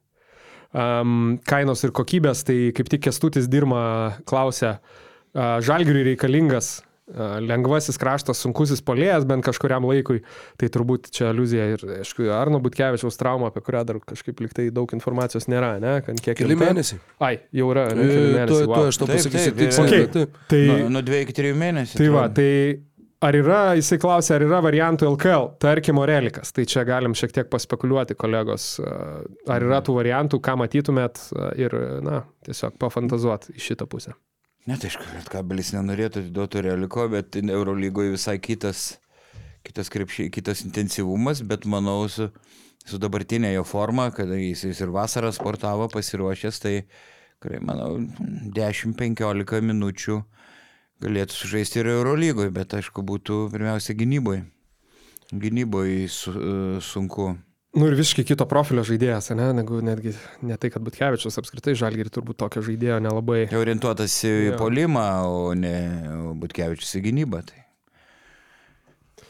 um, 0.75 1.37
kainos 1.47 1.85
ir 1.87 1.95
kokybės, 1.95 2.43
tai 2.47 2.57
kaip 2.75 2.91
tik 2.91 3.05
Kestutis 3.07 3.47
Dirma 3.51 3.85
klausė, 4.27 4.75
uh, 4.75 5.57
žalgiriui 5.63 6.09
reikalingas 6.11 6.77
lengvasis 7.05 7.99
kraštas, 8.01 8.39
sunkusis 8.41 8.81
polėjas 8.85 9.27
bent 9.29 9.45
kažkuriam 9.45 9.85
laikui, 9.85 10.23
tai 10.57 10.69
turbūt 10.73 11.11
čia 11.13 11.29
aluzija 11.29 11.67
ir, 11.75 11.83
aišku, 11.99 12.25
Arno 12.33 12.57
Butkevičiaus 12.63 13.19
trauma, 13.19 13.51
apie 13.51 13.61
kurią 13.65 13.83
dar 13.85 13.99
kažkaip 14.01 14.41
liktai 14.41 14.71
daug 14.73 14.89
informacijos 14.97 15.45
nėra, 15.51 15.75
ne? 15.83 15.99
Kiek 16.01 16.39
Keli 16.39 16.57
mėnesiai. 16.57 16.99
Ai, 17.21 17.35
jau 17.53 17.69
yra. 17.75 17.85
Ne, 17.93 18.09
mėnesiai, 18.09 18.49
Tuoj 18.49 18.65
wow. 18.65 18.75
tuoj 18.81 18.89
aš 18.89 18.99
to 19.01 19.11
pasakysiu 19.11 19.53
taip, 19.53 19.61
tiksliai. 19.61 19.87
Okay. 19.87 20.11
taip. 20.17 20.41
Tai, 20.49 20.65
Nuo, 20.71 20.91
nuo 20.97 21.05
2 21.05 21.23
iki 21.27 21.37
3 21.37 21.55
mėnesių. 21.61 22.01
tai 22.01 22.11
va, 22.15 22.25
tai 22.33 22.49
ar 23.29 23.37
yra, 23.37 23.61
jisai 23.77 24.01
klausė, 24.01 24.35
ar 24.39 24.45
yra 24.47 24.65
variantų 24.65 25.07
LKL, 25.13 25.49
tarkim, 25.61 26.01
Orelikas, 26.01 26.53
tai 26.57 26.65
čia 26.69 26.83
galim 26.89 27.13
šiek 27.17 27.33
tiek 27.37 27.49
paspekuliuoti, 27.53 28.17
kolegos, 28.17 28.75
ar 28.81 29.65
yra 29.65 29.81
tų 29.85 29.99
variantų, 30.01 30.41
ką 30.41 30.57
matytumėt 30.61 31.21
ir, 31.61 31.77
na, 32.05 32.23
tiesiog 32.49 32.79
pafantazuoti 32.81 33.55
į 33.55 33.69
šitą 33.69 33.89
pusę. 33.89 34.17
Net 34.65 34.81
aišku, 34.81 35.03
kad 35.05 35.27
kabelis 35.29 35.69
nenorėtų 35.75 36.23
atiduoti 36.23 36.63
reliko, 36.65 37.03
bet 37.13 37.35
Eurolygoje 37.37 38.15
visai 38.15 38.39
kitas, 38.41 38.95
kitas, 39.61 39.91
krepšiai, 39.93 40.31
kitas 40.33 40.63
intensyvumas, 40.65 41.43
bet 41.45 41.67
manau, 41.69 41.99
su, 42.09 42.31
su 42.81 42.97
dabartinė 42.97 43.51
jo 43.53 43.65
forma, 43.69 44.07
kada 44.15 44.39
jis, 44.41 44.63
jis 44.65 44.81
ir 44.81 44.93
vasarą 44.95 45.29
sportavo 45.37 45.85
pasiruošęs, 45.93 46.61
tai, 46.63 46.73
tikrai, 47.37 47.61
manau, 47.61 47.91
10-15 48.57 49.61
minučių 49.69 50.17
galėtų 51.05 51.37
sužaisti 51.37 51.83
ir 51.83 51.91
Eurolygoje, 51.99 52.49
bet 52.55 52.73
aišku, 52.73 53.05
būtų 53.05 53.43
pirmiausia 53.53 53.93
gynyboje. 54.01 54.47
Gynyboje 55.29 56.07
su, 56.09 56.33
sunku. 56.81 57.35
Nu 57.75 57.89
ir 57.89 57.97
visiškai 57.99 58.23
kito 58.23 58.45
profilio 58.47 58.85
žaidėjas, 58.87 59.33
ne, 59.35 59.49
negu 59.57 59.81
netgi 59.83 60.13
ne 60.47 60.55
tai, 60.55 60.69
kad 60.71 60.83
Butkevičius 60.85 61.35
apskritai 61.41 61.73
žalgiri 61.75 62.11
turbūt 62.13 62.39
tokio 62.39 62.63
žaidėjo 62.63 63.01
nelabai. 63.03 63.41
Orientuotas 63.51 64.15
į 64.23 64.31
Jo. 64.31 64.55
polimą, 64.61 65.03
o 65.27 65.51
ne 65.59 65.75
Butkevičius 66.39 66.95
į 67.01 67.03
gynybą. 67.09 67.43
Tai. 67.49 67.65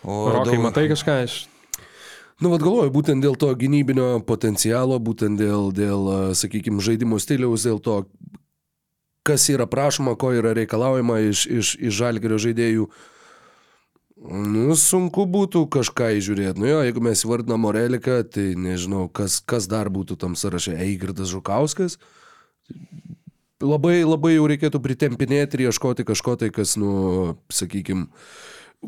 O 0.06 0.20
Rokai, 0.30 0.60
matai 0.62 0.86
kažką 0.92 1.18
iš... 1.26 1.40
Nu, 2.44 2.52
vad 2.52 2.62
galvoju, 2.62 2.92
būtent 2.94 3.24
dėl 3.24 3.38
to 3.40 3.50
gynybinio 3.58 4.20
potencialo, 4.28 5.00
būtent 5.02 5.40
dėl, 5.40 5.72
dėl 5.74 6.36
sakykime, 6.38 6.84
žaidimo 6.84 7.18
stiliaus, 7.24 7.64
dėl 7.66 7.80
to, 7.82 8.02
kas 9.26 9.48
yra 9.50 9.66
prašoma, 9.72 10.14
ko 10.20 10.36
yra 10.36 10.54
reikalaujama 10.54 11.22
iš, 11.32 11.46
iš, 11.48 11.74
iš 11.80 11.98
žalgerio 11.98 12.38
žaidėjų. 12.38 12.90
Nu, 14.16 14.72
sunku 14.80 15.26
būtų 15.28 15.66
kažką 15.68 16.14
įžiūrėti. 16.22 16.62
Nu 16.62 16.70
jo, 16.70 16.80
jeigu 16.88 17.02
mes 17.04 17.24
įvardinam 17.26 17.66
Moreliką, 17.66 18.22
tai 18.32 18.54
nežinau, 18.56 19.10
kas, 19.12 19.42
kas 19.44 19.68
dar 19.68 19.92
būtų 19.92 20.16
tam 20.22 20.38
sąraše. 20.40 20.78
Eigirdas 20.80 21.34
Žukauskas. 21.34 21.98
Labai, 23.60 24.04
labai 24.08 24.38
jau 24.38 24.48
reikėtų 24.48 24.80
pritempinėti 24.84 25.60
ir 25.60 25.68
ieškoti 25.68 26.08
kažko 26.08 26.38
tai, 26.40 26.50
kas, 26.56 26.78
nu, 26.80 27.36
sakykime, 27.52 28.08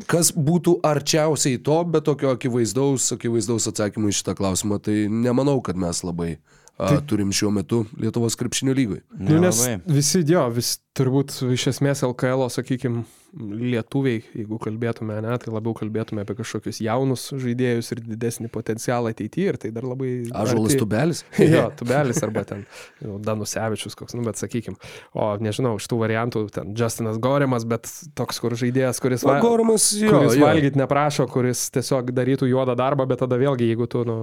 kas 0.08 0.32
būtų 0.32 0.78
arčiausiai 0.86 1.60
to, 1.60 1.76
bet 1.92 2.08
tokio 2.08 2.32
akivaizdaus, 2.32 3.10
akivaizdaus 3.16 3.68
atsakymų 3.68 4.12
į 4.12 4.18
šitą 4.20 4.36
klausimą, 4.38 4.80
tai 4.80 5.06
nemanau, 5.12 5.58
kad 5.64 5.76
mes 5.80 6.02
labai 6.04 6.38
a, 6.78 7.00
turim 7.10 7.32
šiuo 7.34 7.50
metu 7.54 7.84
Lietuvos 7.98 8.38
krepšinio 8.38 8.74
lygoj. 8.78 9.02
Nu, 9.18 9.40
nes 9.42 9.62
visi, 9.86 10.22
jo, 10.30 10.44
vis 10.54 10.76
turbūt 10.98 11.34
iš 11.54 11.68
esmės 11.74 12.02
LKL, 12.06 12.48
sakykime, 12.52 13.04
lietuviai, 13.38 14.22
jeigu 14.34 14.56
kalbėtume, 14.62 15.18
ne, 15.22 15.34
tai 15.40 15.52
labiau 15.52 15.74
kalbėtume 15.76 16.22
apie 16.24 16.34
kažkokius 16.38 16.80
jaunus 16.80 17.26
žaidėjus 17.36 17.92
ir 17.92 18.00
didesnį 18.06 18.48
potencialą 18.52 19.12
ateityje 19.12 19.52
ir 19.52 19.58
tai 19.60 19.70
dar 19.74 19.84
labai... 19.86 20.12
Ažuolas 20.32 20.72
arti- 20.72 20.80
tubelis. 20.80 21.22
jo, 21.54 21.66
tubelis 21.78 22.22
arba 22.24 22.44
ten 22.48 22.64
jau 23.04 23.18
Danusevičius 23.22 23.98
koks, 23.98 24.16
nu, 24.16 24.24
bet 24.26 24.40
sakykim. 24.40 24.78
O 25.12 25.28
nežinau, 25.44 25.76
iš 25.78 25.90
tų 25.92 26.00
variantų 26.02 26.46
ten 26.56 26.72
Justinas 26.78 27.20
Gorimas, 27.22 27.68
bet 27.68 27.90
toks, 28.18 28.40
kur 28.42 28.56
žaidėjas, 28.58 29.02
kuris, 29.04 29.26
Va, 29.28 29.38
Goromas, 29.44 29.90
jo, 29.98 30.08
kuris 30.14 30.38
jo. 30.38 30.46
valgyti 30.46 30.80
neprašo, 30.80 31.28
kuris 31.30 31.68
tiesiog 31.74 32.14
darytų 32.16 32.48
juodą 32.48 32.78
darbą, 32.80 33.06
bet 33.10 33.22
tada 33.26 33.38
vėlgi, 33.40 33.68
jeigu 33.70 33.90
tu, 33.92 34.06
nu, 34.08 34.18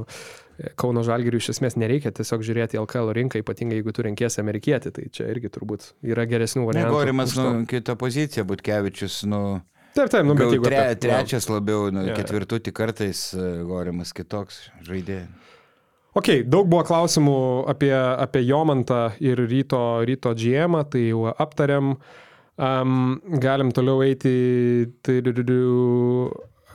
Kauno 0.79 1.03
Žalgiriui 1.03 1.41
iš 1.43 1.51
esmės 1.55 1.75
nereikia 1.79 2.13
tiesiog 2.15 2.43
žiūrėti 2.47 2.77
į 2.77 2.81
LKL 2.85 3.11
rinką, 3.17 3.39
ypatingai 3.43 3.81
jeigu 3.81 3.91
tu 3.95 4.05
renkiesi 4.05 4.39
amerikietį, 4.43 4.91
tai 4.95 5.07
čia 5.11 5.27
irgi 5.33 5.51
turbūt 5.51 5.89
yra 6.07 6.23
geresnių 6.29 6.63
variantų. 6.69 6.91
Negorimas, 6.93 7.33
nu, 7.39 7.65
kita 7.69 7.97
pozicija, 7.99 8.45
Butkevičius, 8.47 9.23
nu, 9.27 9.41
Taip, 9.95 10.09
taip, 10.11 10.25
nu, 10.27 10.35
bet 10.35 10.49
jeigu... 10.51 10.67
tre, 10.67 10.79
apie- 10.91 10.99
trečias 11.07 11.45
labiau, 11.47 11.87
nu, 11.95 12.01
jo. 12.03 12.15
ketvirtutį 12.19 12.71
kartais 12.75 13.29
e, 13.31 13.45
Gorimas 13.63 14.11
kitoks 14.15 14.65
žaidėjas. 14.83 15.31
Ok, 16.15 16.29
daug 16.47 16.67
buvo 16.71 16.83
klausimų 16.87 17.37
apie, 17.71 17.91
apie 17.91 18.41
Jomantą 18.47 19.09
ir 19.23 19.39
ryto, 19.51 19.79
ryto 20.07 20.31
GM, 20.35 20.77
tai 20.87 21.09
jau 21.09 21.25
aptariam. 21.31 21.97
Um, 22.55 23.17
galim 23.43 23.73
toliau 23.75 23.99
eiti. 24.05 24.31
tirididiu, 25.03 26.29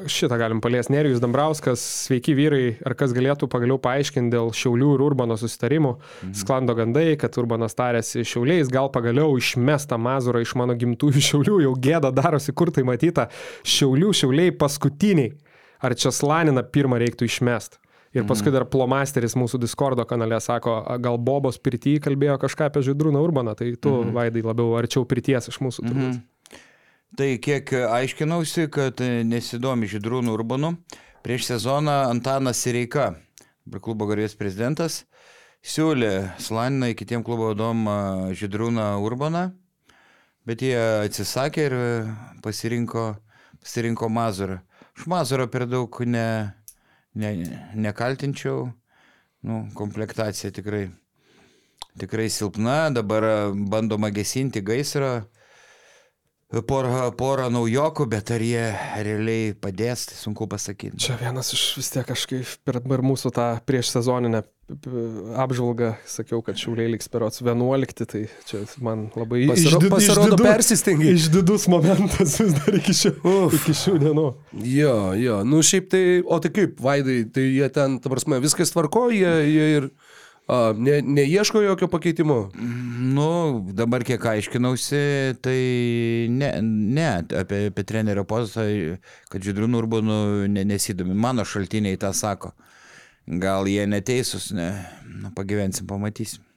Šitą 0.07 0.39
galim 0.41 0.61
paliesti. 0.61 0.93
Nerijus 0.95 1.21
Dambrauskas, 1.21 1.83
sveiki 2.07 2.35
vyrai, 2.39 2.63
ar 2.87 2.95
kas 2.99 3.13
galėtų 3.17 3.49
pagaliau 3.51 3.77
paaiškinti 3.83 4.33
dėl 4.33 4.53
Šiaulių 4.57 4.95
ir 4.97 5.05
Urbano 5.05 5.37
susitarimų. 5.41 5.93
Mhm. 5.99 6.33
Sklando 6.41 6.77
gandai, 6.79 7.19
kad 7.21 7.37
Urbanas 7.41 7.77
tarėsi 7.77 8.25
Šiauliais, 8.25 8.71
gal 8.73 8.91
pagaliau 8.95 9.37
išmesta 9.41 9.99
Mazurą 10.01 10.41
iš 10.45 10.55
mano 10.61 10.77
gimtųjų 10.79 11.25
Šiaulių, 11.29 11.61
jau 11.67 11.75
gėda 11.77 12.13
darosi, 12.15 12.55
kur 12.57 12.73
tai 12.73 12.87
matyta. 12.89 13.29
Šiaulių, 13.65 14.15
Šiauliai 14.23 14.57
paskutiniai. 14.57 15.35
Ar 15.81 15.97
čia 15.97 16.13
Slaniną 16.13 16.65
pirmą 16.69 17.01
reiktų 17.01 17.29
išmesti? 17.29 17.81
Ir 18.11 18.25
paskui 18.27 18.51
dar 18.51 18.65
Plomasteris 18.67 19.37
mūsų 19.39 19.61
Discordo 19.63 20.03
kanale 20.05 20.41
sako, 20.43 20.83
"A, 20.83 20.99
gal 20.99 21.17
Bobos 21.17 21.59
pirtyje 21.59 22.01
kalbėjo 22.03 22.41
kažką 22.43 22.67
apie 22.67 22.83
Žydrūną 22.83 23.23
Urbaną, 23.23 23.55
tai 23.55 23.77
tu, 23.77 24.03
mhm. 24.03 24.13
Vaidai, 24.13 24.43
labiau 24.43 24.75
arčiau 24.75 25.07
pirties 25.07 25.47
iš 25.49 25.59
mūsų. 25.59 25.87
turbūt. 25.87 26.11
Mhm. 26.11 26.23
Tai 27.17 27.39
kiek 27.43 27.67
aiškinausi, 27.75 28.69
kad 28.71 29.01
nesidomi 29.27 29.89
Židrūnų 29.91 30.31
Urbanu, 30.31 30.69
prieš 31.27 31.49
sezoną 31.49 31.97
Antanas 32.07 32.61
Sireika, 32.63 33.09
klubo 33.83 34.07
garbės 34.07 34.37
prezidentas, 34.39 35.01
siūlė 35.59 36.37
Slaniną 36.39 36.93
kitiem 36.95 37.25
klubo 37.27 37.49
vadom 37.51 37.83
a, 37.91 37.97
Židrūną 38.31 38.85
Urbaną, 39.03 39.49
bet 40.47 40.63
jie 40.63 40.77
atsisakė 40.79 41.65
ir 41.67 41.77
pasirinko, 42.47 43.09
pasirinko 43.59 44.07
Mazurą. 44.07 44.61
Aš 44.95 45.11
Mazurą 45.11 45.49
per 45.51 45.67
daug 45.67 46.01
ne, 46.07 46.55
ne, 47.19 47.35
nekaltinčiau, 47.75 48.69
nu, 49.51 49.61
komplektacija 49.75 50.55
tikrai, 50.55 50.87
tikrai 51.99 52.31
silpna, 52.31 52.85
dabar 52.95 53.51
bandoma 53.51 54.15
gesinti 54.15 54.63
gaisrą 54.63 55.25
porą, 56.67 57.11
porą 57.15 57.47
naujokų, 57.55 58.07
bet 58.11 58.31
ar 58.35 58.43
jie 58.43 58.65
realiai 59.07 59.53
padės, 59.55 60.09
tai 60.11 60.17
sunku 60.19 60.49
pasakyti. 60.51 60.99
Čia 60.99 61.19
vienas 61.21 61.53
iš 61.55 61.67
vis 61.79 61.91
tiek 61.95 62.09
kažkaip 62.09 62.57
per, 62.67 62.81
per 62.83 63.05
mūsų 63.07 63.31
tą 63.37 63.51
prieš 63.69 63.93
sezoninę 63.95 64.43
apžvalgą 65.43 65.93
sakiau, 66.07 66.41
kad 66.47 66.59
šiauliai 66.59 66.93
liks 66.93 67.09
perots 67.11 67.41
11, 67.43 68.05
tai 68.07 68.21
čia 68.47 68.61
man 68.83 69.09
labai 69.19 69.45
Pasiro- 69.51 69.81
išdid- 69.81 69.91
pasirodo, 69.95 70.37
išdidu- 70.37 70.47
persistengi. 70.47 71.09
Išdidus 71.17 71.67
momentas 71.73 72.37
vis 72.41 72.55
dar 72.59 72.75
iki 72.79 72.95
šių, 72.95 73.15
iki 73.59 73.75
šių 73.81 73.97
dienų. 74.05 74.27
Jo, 74.75 74.95
jo, 75.19 75.41
nu 75.47 75.63
šiaip 75.67 75.91
tai, 75.91 76.05
o 76.23 76.39
tai 76.43 76.53
kaip, 76.55 76.79
Vaidai, 76.83 77.25
tai 77.35 77.49
jie 77.51 77.69
ten, 77.75 77.99
ta 78.03 78.11
prasme, 78.13 78.39
viskas 78.43 78.71
tvarko, 78.75 79.09
jie, 79.15 79.33
jie 79.51 79.67
ir 79.81 79.91
a, 80.51 80.73
ne, 80.77 80.99
neieško 81.07 81.63
jokio 81.63 81.89
pakeitimo. 81.93 82.39
Nu, 83.15 83.31
dabar 83.77 84.05
kiek 84.07 84.25
aiškinausi, 84.33 85.03
tai 85.45 85.61
ne, 86.35 86.51
ne 86.63 87.09
apie, 87.39 87.63
apie 87.71 87.87
trenerio 87.87 88.27
postą, 88.29 88.67
kad 89.31 89.47
Židrūnų 89.47 89.85
Urbonų 89.85 90.21
ne, 90.51 90.67
nesidomi. 90.67 91.15
Mano 91.15 91.47
šaltiniai 91.47 92.01
tą 92.01 92.13
sako. 92.17 92.53
Gal 93.41 93.69
jie 93.71 93.87
neteisūs, 93.87 94.51
ne, 94.59 94.71
nu, 95.23 95.31
pagyvensim, 95.37 95.87
pamatysim. 95.87 96.50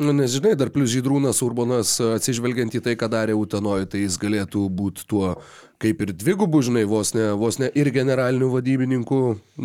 Nu, 0.00 0.14
nežinai, 0.16 0.54
dar 0.56 0.70
plus 0.72 0.88
Žydrūnas 0.88 1.42
Urbonas, 1.44 1.98
atsižvelgiant 2.00 2.72
į 2.72 2.80
tai, 2.80 2.94
ką 2.96 3.10
darė 3.12 3.34
Utenoje, 3.36 3.90
tai 3.92 4.06
jis 4.06 4.16
galėtų 4.20 4.62
būti 4.72 5.04
tuo 5.04 5.34
kaip 5.82 6.00
ir 6.00 6.12
dvigubų, 6.16 6.62
žinai, 6.64 6.84
vos 6.88 7.10
ne, 7.12 7.26
vos 7.36 7.58
ne 7.60 7.68
ir 7.76 7.90
generalinių 7.92 8.48
vadybininkų, 8.54 9.18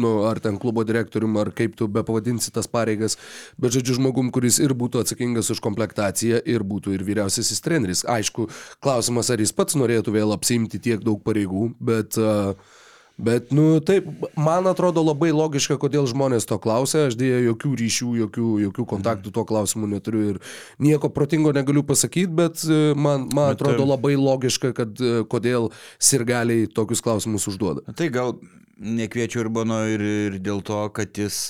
nu, 0.04 0.12
ar 0.28 0.42
ten 0.44 0.58
klubo 0.60 0.84
direktorium, 0.88 1.38
ar 1.40 1.54
kaip 1.56 1.78
tu 1.80 1.88
be 1.88 2.04
pavadinsi 2.04 2.52
tas 2.52 2.68
pareigas, 2.68 3.16
bet 3.56 3.78
žodžiu 3.78 3.96
žmogum, 4.02 4.32
kuris 4.36 4.58
ir 4.60 4.74
būtų 4.76 5.06
atsakingas 5.06 5.54
už 5.54 5.62
komplektaciją 5.64 6.42
ir 6.44 6.66
būtų 6.68 6.98
ir 6.98 7.06
vyriausiasis 7.08 7.64
treneris. 7.64 8.04
Aišku, 8.04 8.50
klausimas, 8.84 9.32
ar 9.32 9.40
jis 9.40 9.56
pats 9.56 9.80
norėtų 9.80 10.18
vėl 10.18 10.36
apsimti 10.36 10.82
tiek 10.82 11.06
daug 11.06 11.24
pareigų, 11.24 11.70
bet... 11.80 12.20
Uh, 12.20 12.77
Bet, 13.18 13.50
nu, 13.50 13.80
taip, 13.82 14.06
man 14.38 14.68
atrodo 14.70 15.02
labai 15.02 15.32
logiška, 15.34 15.80
kodėl 15.82 16.06
žmonės 16.06 16.46
to 16.46 16.60
klausia. 16.62 17.08
Aš 17.10 17.16
dėja 17.18 17.40
jokių 17.48 17.72
ryšių, 17.80 18.10
jokių, 18.20 18.50
jokių 18.68 18.86
kontaktų 18.92 19.32
tuo 19.34 19.44
klausimu 19.50 19.90
neturiu 19.90 20.22
ir 20.36 20.38
nieko 20.78 21.10
protingo 21.10 21.50
negaliu 21.56 21.82
pasakyti, 21.88 22.30
bet 22.38 22.62
e, 22.70 22.94
man, 22.94 23.26
man 23.34 23.56
Bet, 23.56 23.58
atrodo 23.58 23.88
e, 23.88 23.90
labai 23.90 24.14
logiška, 24.22 24.70
kad 24.78 25.02
e, 25.02 25.24
kodėl 25.34 25.72
sirgaliai 25.98 26.70
tokius 26.70 27.02
klausimus 27.02 27.50
užduoda. 27.50 27.88
Tai 27.98 28.12
gal 28.14 28.36
nekviečiu 28.78 29.42
Urbano 29.48 29.82
ir, 29.90 30.06
ir 30.30 30.38
dėl 30.38 30.62
to, 30.62 30.84
kad 30.94 31.18
jis 31.18 31.48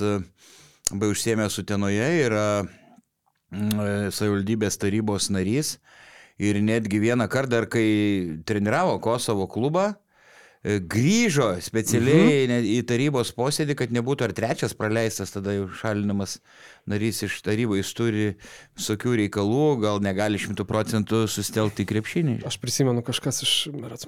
be 0.96 1.12
užsiemė 1.12 1.52
sutenoje, 1.52 2.08
yra 2.24 2.48
mm, 2.64 4.08
savivaldybės 4.16 4.80
tarybos 4.80 5.28
narys 5.36 5.76
ir 6.40 6.64
netgi 6.64 7.04
vieną 7.04 7.28
kartą, 7.28 7.58
dar 7.58 7.68
kai 7.68 7.88
treniravo 8.48 9.02
Kosovo 9.04 9.52
klubą, 9.52 9.98
grįžo 10.68 11.50
specialiai 11.64 12.46
mhm. 12.48 12.66
į 12.76 12.80
tarybos 12.90 13.32
posėdį, 13.38 13.78
kad 13.80 13.94
nebūtų 13.96 14.28
ar 14.28 14.34
trečias 14.36 14.76
praleistas, 14.78 15.32
tada 15.32 15.56
jau 15.56 15.68
šalinamas 15.80 16.38
narys 16.90 17.22
iš 17.28 17.40
tarybos, 17.46 17.80
jis 17.82 17.94
turi 17.96 18.26
visokių 18.78 19.16
reikalų, 19.24 19.66
gal 19.84 20.02
negali 20.04 20.40
šimtų 20.42 20.68
procentų 20.68 21.24
sustelkti 21.32 21.86
į 21.86 21.90
krepšinį. 21.92 22.38
Aš 22.48 22.60
prisimenu, 22.64 23.04
kažkas 23.06 23.44
iš 23.46 23.56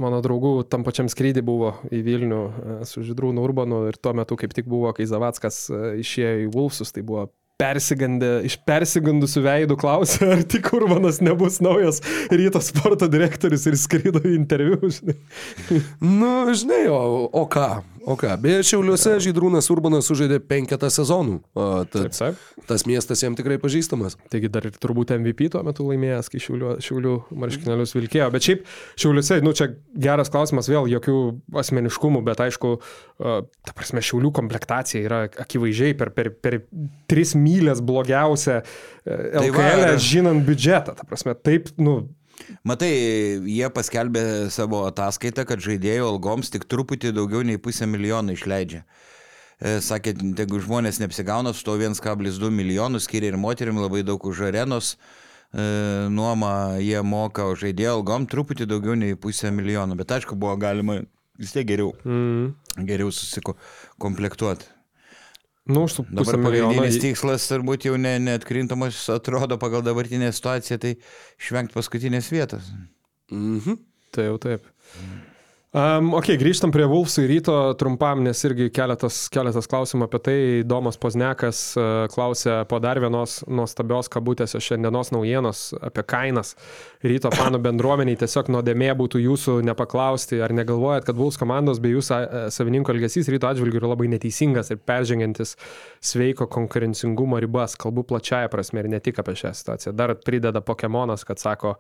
mano 0.03 0.21
draugų 0.25 0.65
tam 0.71 0.85
pačiam 0.87 1.11
skrydį 1.11 1.43
buvo 1.47 1.73
į 1.91 2.03
Vilnių 2.05 2.41
e, 2.43 2.79
su 2.89 3.03
Židrūnu 3.07 3.43
Urbanu 3.43 3.85
ir 3.89 3.99
tuo 3.99 4.15
metu 4.17 4.39
kaip 4.39 4.55
tik 4.55 4.67
buvo, 4.69 4.91
kai 4.95 5.07
Zavackas 5.09 5.67
e, 5.71 5.83
išėjo 6.03 6.47
į 6.47 6.49
Vulfsus, 6.55 6.95
tai 6.95 7.05
buvo 7.07 7.29
persigandę, 7.59 8.31
iš 8.47 8.55
persigandusių 8.67 9.43
veidų 9.43 9.77
klausė, 9.79 10.29
ar 10.35 10.43
tik 10.47 10.71
Urbanas 10.77 11.19
nebus 11.23 11.59
naujas 11.63 11.99
ryto 12.31 12.61
sporto 12.63 13.09
direktorius 13.11 13.67
ir 13.67 13.77
skrido 13.79 14.23
į 14.23 14.35
interviu. 14.37 14.79
Žinai. 14.79 15.17
Nu, 15.99 16.33
žinai, 16.55 16.85
o, 16.93 17.27
o 17.27 17.45
ką? 17.51 17.69
O 18.07 18.15
ką? 18.19 18.33
Beje, 18.41 18.61
Šiauliuose 18.69 19.15
Žydrūnas 19.23 19.67
Urbanas 19.73 20.07
sužaidė 20.09 20.37
penketą 20.45 20.89
sezonų. 20.93 21.39
O, 21.57 21.67
tad, 21.89 22.09
taip. 22.15 22.39
tas 22.69 22.85
miestas 22.89 23.23
jam 23.23 23.35
tikrai 23.37 23.57
pažįstamas. 23.61 24.15
Taigi 24.31 24.51
dar 24.51 24.67
ir 24.69 24.75
turbūt 24.79 25.11
MVP 25.17 25.49
tuo 25.53 25.63
metu 25.67 25.87
laimėjęs, 25.89 26.29
kai 26.33 26.41
šiulių, 26.43 26.75
šiulių 26.85 27.15
marškinėlius 27.43 27.95
vilkėjo. 27.97 28.29
Bet 28.35 28.47
šiaip 28.47 28.63
šiuliuose, 28.99 29.39
nu 29.45 29.53
čia 29.57 29.69
geras 29.99 30.31
klausimas, 30.33 30.69
vėl 30.71 30.87
jokių 30.93 31.17
asmeniškumų, 31.63 32.23
bet 32.29 32.43
aišku, 32.47 32.75
ta 33.19 33.73
prasme, 33.75 34.03
šiulių 34.05 34.31
komplektacija 34.39 35.03
yra 35.05 35.23
akivaizdžiai 35.45 35.97
per, 35.99 36.13
per, 36.15 36.31
per 36.39 36.61
tris 37.09 37.35
mylės 37.37 37.83
blogiausia 37.85 38.61
Tai 39.09 39.31
va, 39.33 39.43
LKL, 39.47 39.83
ir- 39.95 40.01
žinant 40.03 40.43
biudžetą. 40.45 40.93
Ta 40.99 41.05
prasme, 41.07 41.33
taip, 41.33 41.71
nu, 41.81 42.01
Matai, 42.63 42.89
jie 43.45 43.69
paskelbė 43.73 44.23
savo 44.53 44.83
ataskaitą, 44.89 45.45
kad 45.49 45.61
žaidėjų 45.63 46.07
algoms 46.13 46.49
tik 46.53 46.65
truputį 46.71 47.11
daugiau 47.15 47.43
nei 47.45 47.57
pusę 47.61 47.87
milijono 47.89 48.33
išleidžia. 48.35 48.83
E, 49.59 49.77
Sakė, 49.83 50.13
jeigu 50.39 50.61
žmonės 50.63 51.01
neapsigauna, 51.03 51.53
su 51.53 51.65
to 51.67 51.75
1,2 51.77 52.51
milijonų 52.55 53.01
skiria 53.03 53.33
ir 53.33 53.37
moterim 53.37 53.79
labai 53.81 54.05
daug 54.07 54.23
už 54.25 54.45
arenos 54.47 54.93
e, 54.95 56.07
nuomą, 56.09 56.79
jie 56.79 57.01
moka, 57.03 57.43
o 57.51 57.55
žaidėjų 57.59 57.97
algom 57.99 58.27
truputį 58.31 58.69
daugiau 58.71 58.95
nei 58.95 59.15
pusę 59.19 59.51
milijono. 59.51 59.99
Bet 59.99 60.15
aišku, 60.15 60.39
buvo 60.39 60.55
galima 60.61 61.01
vis 61.39 61.51
tiek 61.55 61.67
geriau, 61.67 61.93
Mm. 62.05 62.53
geriau 62.87 63.11
susikomplektuoti. 63.11 64.65
Nu, 65.69 65.85
už 65.85 65.99
pusę 66.09 66.37
milijono. 66.41 66.85
tikslas 67.01 67.45
turbūt 67.51 67.85
jau 67.85 67.97
ne, 68.01 68.15
neatkrintamas 68.25 69.03
atrodo 69.13 69.59
pagal 69.61 69.85
dabartinę 69.85 70.31
situaciją, 70.33 70.79
tai 70.81 70.95
išvengti 71.37 71.77
paskutinės 71.77 72.31
vietos. 72.33 72.71
Mhm. 73.29 73.77
Tai 74.15 74.29
jau 74.31 74.37
taip. 74.41 74.65
Um, 75.69 76.15
ok, 76.17 76.31
grįžtam 76.41 76.71
prie 76.73 76.87
Vulfsų 76.89 77.27
ryto 77.29 77.55
trumpam, 77.77 78.23
nes 78.25 78.39
irgi 78.47 78.71
keletas, 78.73 79.27
keletas 79.29 79.67
klausimų 79.69 80.07
apie 80.07 80.19
tai. 80.25 80.37
Domas 80.65 80.95
Poznekas 80.97 81.59
uh, 81.77 82.07
klausė 82.09 82.55
po 82.65 82.79
dar 82.81 82.97
vienos 82.97 83.43
nuostabios 83.45 84.07
kabutėse 84.09 84.57
šiandienos 84.65 85.11
naujienos 85.13 85.59
apie 85.77 86.01
kainas. 86.09 86.55
Ryto 87.05 87.29
fanų 87.29 87.59
bendruomeniai 87.67 88.17
tiesiog 88.17 88.49
nuodėmė 88.49 88.95
būtų 88.97 89.21
jūsų 89.21 89.59
nepaklausti, 89.67 90.39
ar 90.41 90.55
negalvojat, 90.57 91.05
kad 91.05 91.19
Vulfs 91.19 91.37
komandos 91.37 91.77
bei 91.83 91.93
jūsų 91.93 92.17
uh, 92.17 92.47
savininko 92.49 92.95
elgesys 92.95 93.29
ryto 93.29 93.51
atžvilgiu 93.51 93.77
yra 93.83 93.91
labai 93.91 94.09
neteisingas 94.15 94.73
ir 94.73 94.79
peržengiantis 94.81 95.53
sveiko 96.01 96.47
konkurencingumo 96.49 97.37
ribas. 97.45 97.77
Kalbu 97.77 98.07
plačiaja 98.09 98.49
prasme 98.49 98.81
ir 98.81 98.89
ne 98.89 99.03
tik 99.05 99.21
apie 99.21 99.37
šią 99.37 99.53
situaciją. 99.61 99.93
Dar 100.01 100.15
prideda 100.17 100.65
Pokemonas, 100.65 101.27
kad 101.29 101.37
sako, 101.37 101.75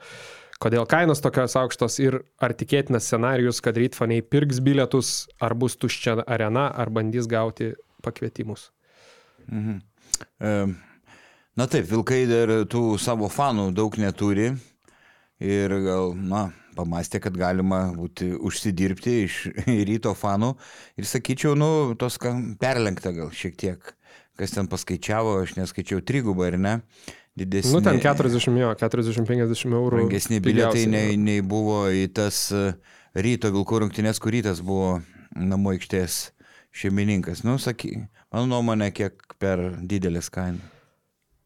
Kodėl 0.59 0.83
kainos 0.91 1.21
tokios 1.23 1.55
aukštos 1.55 1.95
ir 2.03 2.19
ar 2.43 2.51
tikėtinas 2.57 3.07
scenarius, 3.07 3.61
kad 3.63 3.77
rytfaniai 3.79 4.25
pirks 4.25 4.59
bilietus, 4.59 5.29
ar 5.39 5.55
bus 5.55 5.77
tuščia 5.79 6.17
arena, 6.27 6.67
ar 6.75 6.91
bandys 6.91 7.29
gauti 7.31 7.71
pakvietimus. 8.03 8.67
E, 10.43 10.51
Na 11.59 11.65
taip, 11.67 11.89
Vilkai 11.89 12.21
dar 12.29 12.51
tų 12.71 12.93
savo 13.03 13.27
fanų 13.27 13.65
daug 13.75 13.95
neturi 13.99 14.45
ir 15.43 15.73
gal, 15.83 16.13
na, 16.15 16.45
pamastė, 16.77 17.19
kad 17.19 17.35
galima 17.35 17.81
būti 17.97 18.29
užsidirbti 18.47 19.15
iš 19.25 19.39
ryto 19.89 20.13
fanų 20.15 20.53
ir 20.95 21.09
sakyčiau, 21.09 21.57
nu, 21.59 21.97
tos 21.99 22.15
perlenkta 22.61 23.11
gal 23.17 23.33
šiek 23.35 23.59
tiek. 23.59 23.91
Kas 24.39 24.55
ten 24.55 24.69
paskaičiavo, 24.71 25.33
aš 25.41 25.57
neskaičiau 25.57 25.99
trigubą, 25.99 26.47
ar 26.47 26.55
ne? 26.63 26.73
Didesnė. 27.37 27.75
Nu, 27.75 27.83
ten 27.85 27.99
40, 28.03 28.57
jo, 28.59 28.71
40-50 28.79 29.75
eurų. 29.77 30.01
Brangesni 30.01 30.41
bilietai 30.43 30.87
nei, 30.89 31.13
nei 31.19 31.43
buvo 31.45 31.85
į 31.93 32.07
tas 32.17 32.47
e, 32.55 32.71
ryto 33.15 33.51
Vilkų 33.53 33.85
rungtynės, 33.85 34.19
kur 34.19 34.33
rytas 34.35 34.63
buvo 34.65 34.97
namų 35.37 35.77
aikštės 35.77 36.19
šeimininkas. 36.75 37.45
Nu, 37.47 37.59
saky, 37.61 37.95
mano 38.33 38.49
nuomonė, 38.55 38.91
kiek 38.95 39.37
per 39.39 39.61
didelis 39.79 40.31
kaina. 40.33 40.59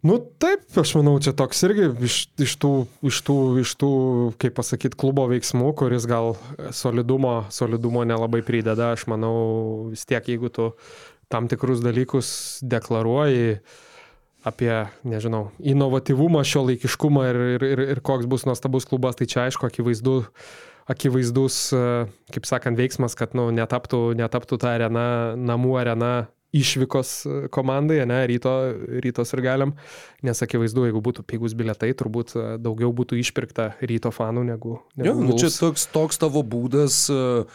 Nu 0.04 0.18
taip, 0.20 0.66
aš 0.76 0.98
manau, 0.98 1.14
čia 1.24 1.32
toks 1.32 1.62
irgi 1.64 1.86
iš, 2.04 2.16
iš, 2.44 2.58
tų, 2.60 2.72
iš, 3.08 3.22
tų, 3.24 3.36
iš 3.62 3.72
tų, 3.80 3.92
kaip 4.42 4.58
pasakyti, 4.58 4.98
klubo 5.00 5.24
veiksmų, 5.32 5.70
kuris 5.80 6.04
gal 6.10 6.34
solidumo, 6.76 7.46
solidumo 7.56 8.04
nelabai 8.04 8.42
prideda. 8.44 8.92
Aš 8.98 9.06
manau, 9.08 9.38
vis 9.94 10.04
tiek, 10.10 10.28
jeigu 10.28 10.52
tu 10.52 10.74
tam 11.32 11.48
tikrus 11.48 11.80
dalykus 11.86 12.34
deklaruoji 12.68 13.62
apie, 14.44 14.72
nežinau, 15.08 15.48
inovatyvumą, 15.64 16.44
šio 16.48 16.66
laikiškumą 16.70 17.26
ir, 17.32 17.42
ir, 17.56 17.66
ir, 17.74 17.84
ir 17.96 18.04
koks 18.06 18.28
bus 18.30 18.46
nuostabus 18.50 18.88
klubas, 18.90 19.18
tai 19.20 19.28
čia 19.32 19.48
aišku, 19.48 19.68
akivaizdu, 19.70 20.20
akivaizdus, 20.92 21.58
e, 21.76 21.84
kaip 22.36 22.48
sakant, 22.50 22.80
veiksmas, 22.80 23.16
kad 23.20 23.36
nu, 23.38 23.48
netaptų, 23.56 24.12
netaptų 24.20 24.60
ta 24.62 24.76
arena, 24.78 25.08
namų 25.40 25.78
arena 25.80 26.14
išvykos 26.54 27.12
e, 27.26 27.36
komandai, 27.54 28.04
ne, 28.10 28.20
ryto, 28.30 28.54
rytos 29.04 29.34
ir 29.34 29.42
galim, 29.44 29.74
nes 30.26 30.46
akivaizdu, 30.46 30.86
jeigu 30.88 31.02
būtų 31.04 31.26
pigus 31.28 31.56
biletai, 31.58 31.92
turbūt 31.98 32.36
e, 32.38 32.46
daugiau 32.62 32.94
būtų 32.94 33.18
išpirkta 33.24 33.74
ryto 33.82 34.14
fanų 34.14 34.46
negu... 34.54 34.78
negu 34.96 35.10
Jo, 35.10 35.16
nu, 35.18 35.38
čia 35.40 35.50
toks, 35.50 35.88
toks 35.94 36.22
tavo 36.22 36.46
būdas, 36.46 37.06
e, 37.10 37.46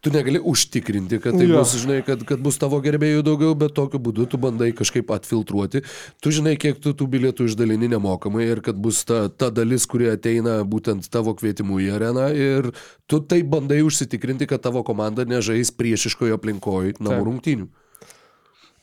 tu 0.00 0.12
negali 0.14 0.38
užtikrinti, 0.38 1.18
kad 1.22 1.34
tai 1.38 1.48
Jo. 1.48 1.58
bus, 1.58 1.74
žinai, 1.80 2.02
kad, 2.06 2.22
kad 2.28 2.42
bus 2.42 2.58
tavo 2.60 2.78
gerbėjų 2.84 3.24
daugiau, 3.26 3.56
bet 3.58 3.74
tokiu 3.74 3.98
būdu 4.02 4.28
tu 4.30 4.38
bandai 4.38 4.70
kažkaip 4.76 5.10
atfiltruoti. 5.10 5.82
Tu 6.22 6.34
žinai, 6.34 6.54
kiek 6.60 6.78
tu 6.82 6.94
tų 6.94 7.08
bilietų 7.10 7.48
išdalini 7.50 7.90
nemokamai 7.94 8.46
ir 8.46 8.62
kad 8.64 8.78
bus 8.78 9.02
ta, 9.08 9.26
ta 9.28 9.50
dalis, 9.50 9.88
kurie 9.90 10.12
ateina 10.14 10.60
būtent 10.62 11.10
tavo 11.10 11.34
kvietimu 11.38 11.80
į 11.82 11.90
areną 11.98 12.30
ir 12.34 12.70
tu 13.10 13.20
tai 13.20 13.42
bandai 13.42 13.82
užsitikrinti, 13.86 14.46
kad 14.46 14.62
tavo 14.62 14.84
komanda 14.86 15.26
nežais 15.28 15.74
priešiškoje 15.74 16.38
aplinkoje 16.38 16.98
namų 17.02 17.40
Taip. 17.42 17.68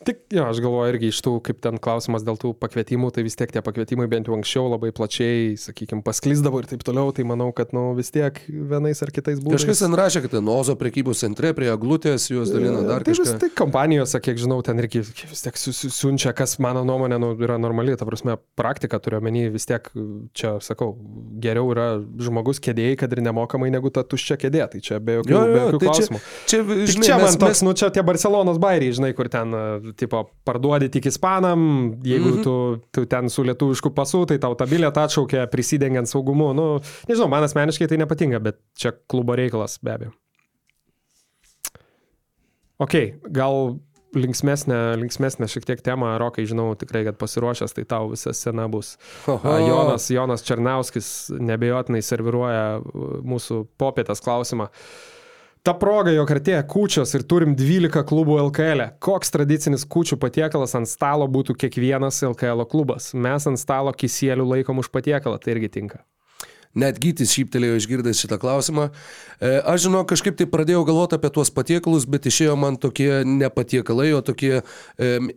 Tik, 0.06 0.20
jo, 0.36 0.44
aš 0.52 0.60
galvoju 0.62 0.92
irgi 0.94 1.10
iš 1.10 1.20
tų, 1.26 1.32
kaip 1.46 1.58
ten 1.64 1.80
klausimas 1.82 2.22
dėl 2.26 2.38
tų 2.38 2.52
pakvietimų, 2.62 3.10
tai 3.16 3.24
vis 3.26 3.34
tiek 3.40 3.50
tie 3.50 3.62
pakvietimai 3.66 4.06
bent 4.12 4.28
jau 4.30 4.36
anksčiau 4.38 4.68
labai 4.70 4.92
plačiai, 4.96 5.56
sakykime, 5.58 6.04
pasklisdavo 6.06 6.60
ir 6.62 6.68
taip 6.70 6.84
toliau, 6.86 7.10
tai 7.16 7.26
manau, 7.26 7.48
kad, 7.58 7.74
nu, 7.74 7.88
vis 7.98 8.12
tiek 8.14 8.38
vienais 8.48 9.02
ar 9.02 9.12
kitais 9.16 9.42
būdais. 9.42 9.64
Kažkas 9.64 9.82
ten 9.82 9.98
rašė, 9.98 10.22
kad 10.28 10.36
ten 10.38 10.52
Ozo 10.54 10.76
prekybos 10.78 11.24
centre 11.26 11.52
prie 11.58 11.72
aglutės 11.74 12.28
juos 12.30 12.52
dalina 12.54 12.84
dar 12.86 13.02
tai 13.06 13.16
vis 13.16 13.24
kažką. 13.24 13.40
tik 13.42 13.56
kompanijose, 13.58 14.22
kiek 14.22 14.38
žinau, 14.42 14.60
ten 14.66 14.78
irgi 14.84 15.02
vis 15.08 15.42
tiek 15.48 15.58
siunčia, 15.58 16.36
kas 16.38 16.58
mano 16.62 16.86
nuomonė 16.86 17.18
nu, 17.22 17.32
yra 17.42 17.58
normali, 17.62 17.98
ta 17.98 18.06
prasme, 18.06 18.38
praktika 18.60 19.02
turiu 19.02 19.18
omeny, 19.24 19.48
vis 19.54 19.66
tiek 19.70 19.90
čia, 20.38 20.56
sakau, 20.62 20.94
geriau 21.42 21.72
yra 21.74 21.88
žmogus 22.22 22.62
kėdėjai, 22.64 23.00
kad 23.02 23.18
ir 23.18 23.24
nemokamai 23.26 23.72
negu 23.74 23.90
ta 23.90 24.06
tuščia 24.06 24.38
kėdė, 24.46 24.64
tai 24.76 24.84
čia 24.86 25.02
be 25.02 25.18
jokių, 25.20 25.34
Jo, 25.34 25.42
be 25.50 25.58
jo, 25.58 25.66
jokių 25.66 25.80
tai 25.82 25.88
čia, 25.88 25.92
klausimų. 25.96 26.24
čia, 26.46 26.62
Tik 26.66 26.94
žinai, 26.94 27.08
čia 27.10 27.18
mes, 27.20 27.26
man 27.26 27.42
toks, 27.42 27.50
mes, 27.56 27.64
nu 27.68 27.74
čia 27.82 27.90
tie 27.96 28.04
Barcelonos 28.06 28.62
bairiai, 28.62 28.94
žinai, 29.00 29.12
kur 29.18 29.30
ten, 29.34 29.56
e, 29.56 29.95
tipo, 29.98 30.24
parduodi 30.48 30.90
tik 30.94 31.10
ispanam, 31.12 31.94
jeigu 32.04 32.30
mm 32.30 32.38
-hmm. 32.38 32.44
tu, 32.44 32.82
tu 32.92 33.06
ten 33.06 33.30
su 33.30 33.44
lietuvišku 33.44 33.90
pasu, 33.96 34.26
tai 34.26 34.38
tau 34.40 34.56
tą 34.56 34.68
bilietą 34.70 35.08
atšaukia 35.08 35.48
prisidengiant 35.48 36.08
saugumu. 36.08 36.54
Nu, 36.54 36.80
nežinau, 37.08 37.30
man 37.30 37.44
asmeniškai 37.44 37.88
tai 37.88 37.98
nepatinka, 37.98 38.40
bet 38.40 38.60
čia 38.78 38.92
klubo 39.08 39.36
reikalas 39.36 39.80
be 39.84 39.92
abejo. 39.92 40.12
Ok, 42.80 42.96
gal 43.32 43.80
linksmesnė, 44.16 44.96
linksmesnė 45.00 45.48
šiek 45.52 45.68
tiek 45.68 45.82
tema, 45.84 46.16
Rokai, 46.22 46.46
žinau 46.48 46.70
tikrai, 46.80 47.04
kad 47.08 47.18
pasiruošęs, 47.20 47.76
tai 47.76 47.86
tau 47.90 48.12
visa 48.14 48.34
scena 48.36 48.68
bus. 48.72 48.96
A, 49.28 49.58
Jonas, 49.64 50.08
Jonas 50.12 50.46
Černauskis 50.46 51.10
nebejotinai 51.36 52.02
serviruoja 52.06 52.80
uh, 52.80 53.18
mūsų 53.28 53.66
popietės 53.80 54.24
klausimą. 54.24 54.70
Ta 55.66 55.74
proga, 55.74 56.12
jog 56.14 56.30
artėja 56.30 56.62
kūčios 56.70 57.16
ir 57.18 57.24
turim 57.26 57.56
12 57.58 58.04
klubų 58.06 58.36
LKL. 58.44 58.84
-e. 58.84 58.92
Koks 59.02 59.34
tradicinis 59.34 59.86
kūčių 59.90 60.20
patiekalas 60.22 60.76
ant 60.78 60.86
stalo 60.86 61.26
būtų 61.26 61.56
kiekvienas 61.58 62.22
LKL 62.22 62.68
klubas? 62.70 63.14
Mes 63.14 63.48
ant 63.50 63.58
stalo 63.58 63.90
kisėlių 63.92 64.46
laikom 64.46 64.78
už 64.78 64.92
patiekalą, 64.94 65.40
tai 65.42 65.56
irgi 65.56 65.70
tinka. 65.70 66.04
Net 66.76 67.00
gytis 67.00 67.32
šyptelėjo 67.32 67.78
išgirdęs 67.80 68.20
šitą 68.20 68.40
klausimą. 68.42 68.90
E, 69.40 69.60
Aš 69.64 69.86
žinau, 69.86 70.02
kažkaip 70.08 70.36
tai 70.36 70.48
pradėjau 70.52 70.84
galvoti 70.88 71.16
apie 71.16 71.30
tuos 71.32 71.52
patiekalus, 71.54 72.04
bet 72.08 72.28
išėjo 72.28 72.56
man 72.60 72.76
tokie 72.80 73.24
ne 73.28 73.48
patiekalai, 73.52 74.10
o 74.18 74.20
tokie 74.26 74.60
e, 74.60 74.64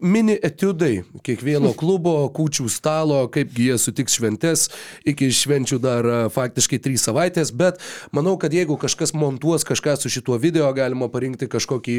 mini 0.02 0.34
etiudai. 0.34 1.04
Kiekvieno 1.26 1.70
klubo, 1.80 2.16
kūčių 2.34 2.66
stalo, 2.74 3.20
kaipgi 3.30 3.68
jie 3.70 3.78
sutiks 3.78 4.18
šventes, 4.18 4.66
iki 5.06 5.30
švenčių 5.34 5.78
dar 5.82 6.08
e, 6.10 6.18
faktiškai 6.34 6.80
trys 6.82 7.06
savaitės, 7.06 7.54
bet 7.54 7.78
manau, 8.14 8.34
kad 8.40 8.54
jeigu 8.54 8.74
kažkas 8.80 9.14
montuos 9.14 9.66
kažką 9.68 9.94
su 9.98 10.10
šituo 10.12 10.40
video, 10.42 10.66
galima 10.74 11.06
parinkti 11.12 11.48
kažkokį, 11.50 11.96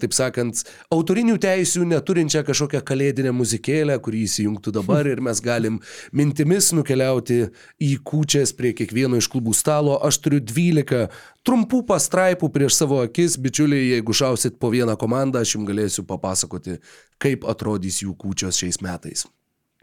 taip 0.00 0.14
sakant, 0.16 0.62
autorinių 0.94 1.36
teisių 1.42 1.84
neturinčią 1.90 2.42
kažkokią 2.46 2.80
kalėdinę 2.86 3.32
muzikėlę, 3.36 3.98
kurį 4.02 4.24
įsijungtų 4.26 4.74
dabar 4.78 5.08
ir 5.12 5.22
mes 5.24 5.42
galim 5.44 5.78
mintimis 6.16 6.70
nukeliauti 6.76 7.42
į 7.82 7.92
kūčias 8.06 8.54
prie 8.60 8.74
kiekvieno 8.76 9.16
iš 9.20 9.30
klubų 9.32 9.56
stalo. 9.56 9.96
Aš 10.04 10.20
turiu 10.20 10.38
12 10.44 11.08
trumpų 11.48 11.82
pastraipų 11.88 12.52
prieš 12.52 12.76
savo 12.82 13.00
akis, 13.08 13.38
bičiuliai, 13.40 13.96
jeigu 13.96 14.12
šausit 14.20 14.60
po 14.60 14.68
vieną 14.76 14.94
komandą, 15.00 15.40
aš 15.42 15.56
jums 15.56 15.68
galėsiu 15.72 16.04
papasakoti, 16.08 16.76
kaip 17.20 17.48
atrodys 17.48 18.02
jų 18.04 18.12
kūčios 18.20 18.60
šiais 18.60 18.82
metais. 18.84 19.24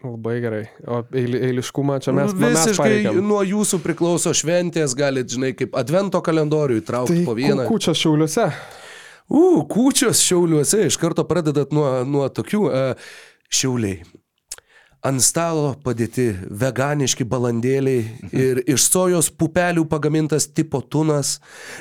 Labai 0.06 0.36
gerai. 0.44 0.60
O 0.86 1.00
eili- 1.18 1.40
eiliškumą 1.48 1.96
čia 2.06 2.12
mes, 2.14 2.30
mes 2.38 2.54
Visiškai 2.54 2.84
pareikėm. 2.84 3.16
nuo 3.26 3.40
jūsų 3.42 3.80
priklauso 3.82 4.30
šventės, 4.38 4.94
galite, 4.94 5.34
žinai, 5.34 5.56
kaip 5.58 5.74
advento 5.74 6.22
kalendorių 6.22 6.78
įtraukti 6.84 7.16
Tai 7.16 7.26
po 7.26 7.34
vieną. 7.40 7.66
kūčios 7.66 7.98
šiauliuose. 7.98 8.46
U, 9.34 9.42
kūčios 9.68 10.22
šiauliuose, 10.22 10.84
iš 10.92 11.00
karto 11.02 11.26
pradedat 11.28 11.74
nuo, 11.74 11.88
nuo 12.06 12.30
tokių 12.30 12.62
uh, 12.70 13.10
šiauliai. 13.50 14.04
Ant 15.06 15.22
stalo 15.22 15.76
padėti 15.86 16.24
veganiški 16.50 17.22
balandėliai 17.30 18.32
ir 18.34 18.60
iš 18.66 18.88
sojos 18.90 19.28
pupelių 19.30 19.84
pagamintas 19.86 20.48
tipo 20.50 20.80
tunas. 20.82 21.36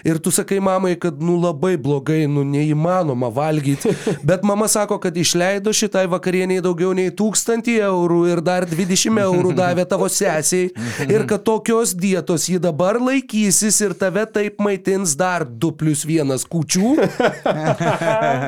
Ir 0.05 0.19
tu 0.21 0.29
sakai 0.29 0.59
mamai, 0.61 0.99
kad 1.01 1.17
nu 1.25 1.39
labai 1.41 1.79
blogai, 1.81 2.27
nu 2.29 2.45
neįmanoma 2.45 3.31
valgyti. 3.33 3.95
Bet 4.29 4.45
mama 4.45 4.69
sako, 4.69 4.99
kad 5.01 5.17
išleido 5.17 5.73
šitai 5.73 6.05
vakarieniai 6.13 6.61
daugiau 6.61 6.93
nei 6.93 7.09
tūkstantį 7.09 7.79
eurų 7.87 8.19
ir 8.35 8.43
dar 8.45 8.67
20 8.69 9.23
eurų 9.25 9.55
davė 9.57 9.89
tavo 9.89 10.11
sesiai. 10.13 10.69
Ir 11.09 11.25
kad 11.25 11.47
tokios 11.49 11.97
dietos 11.97 12.51
ji 12.53 12.61
dabar 12.61 13.01
laikysis 13.01 13.81
ir 13.81 13.97
tave 13.97 14.27
taip 14.29 14.61
maitins 14.61 15.17
dar 15.17 15.49
2 15.49 15.73
plus 15.81 16.05
1 16.05 16.45
kučių. 16.53 16.93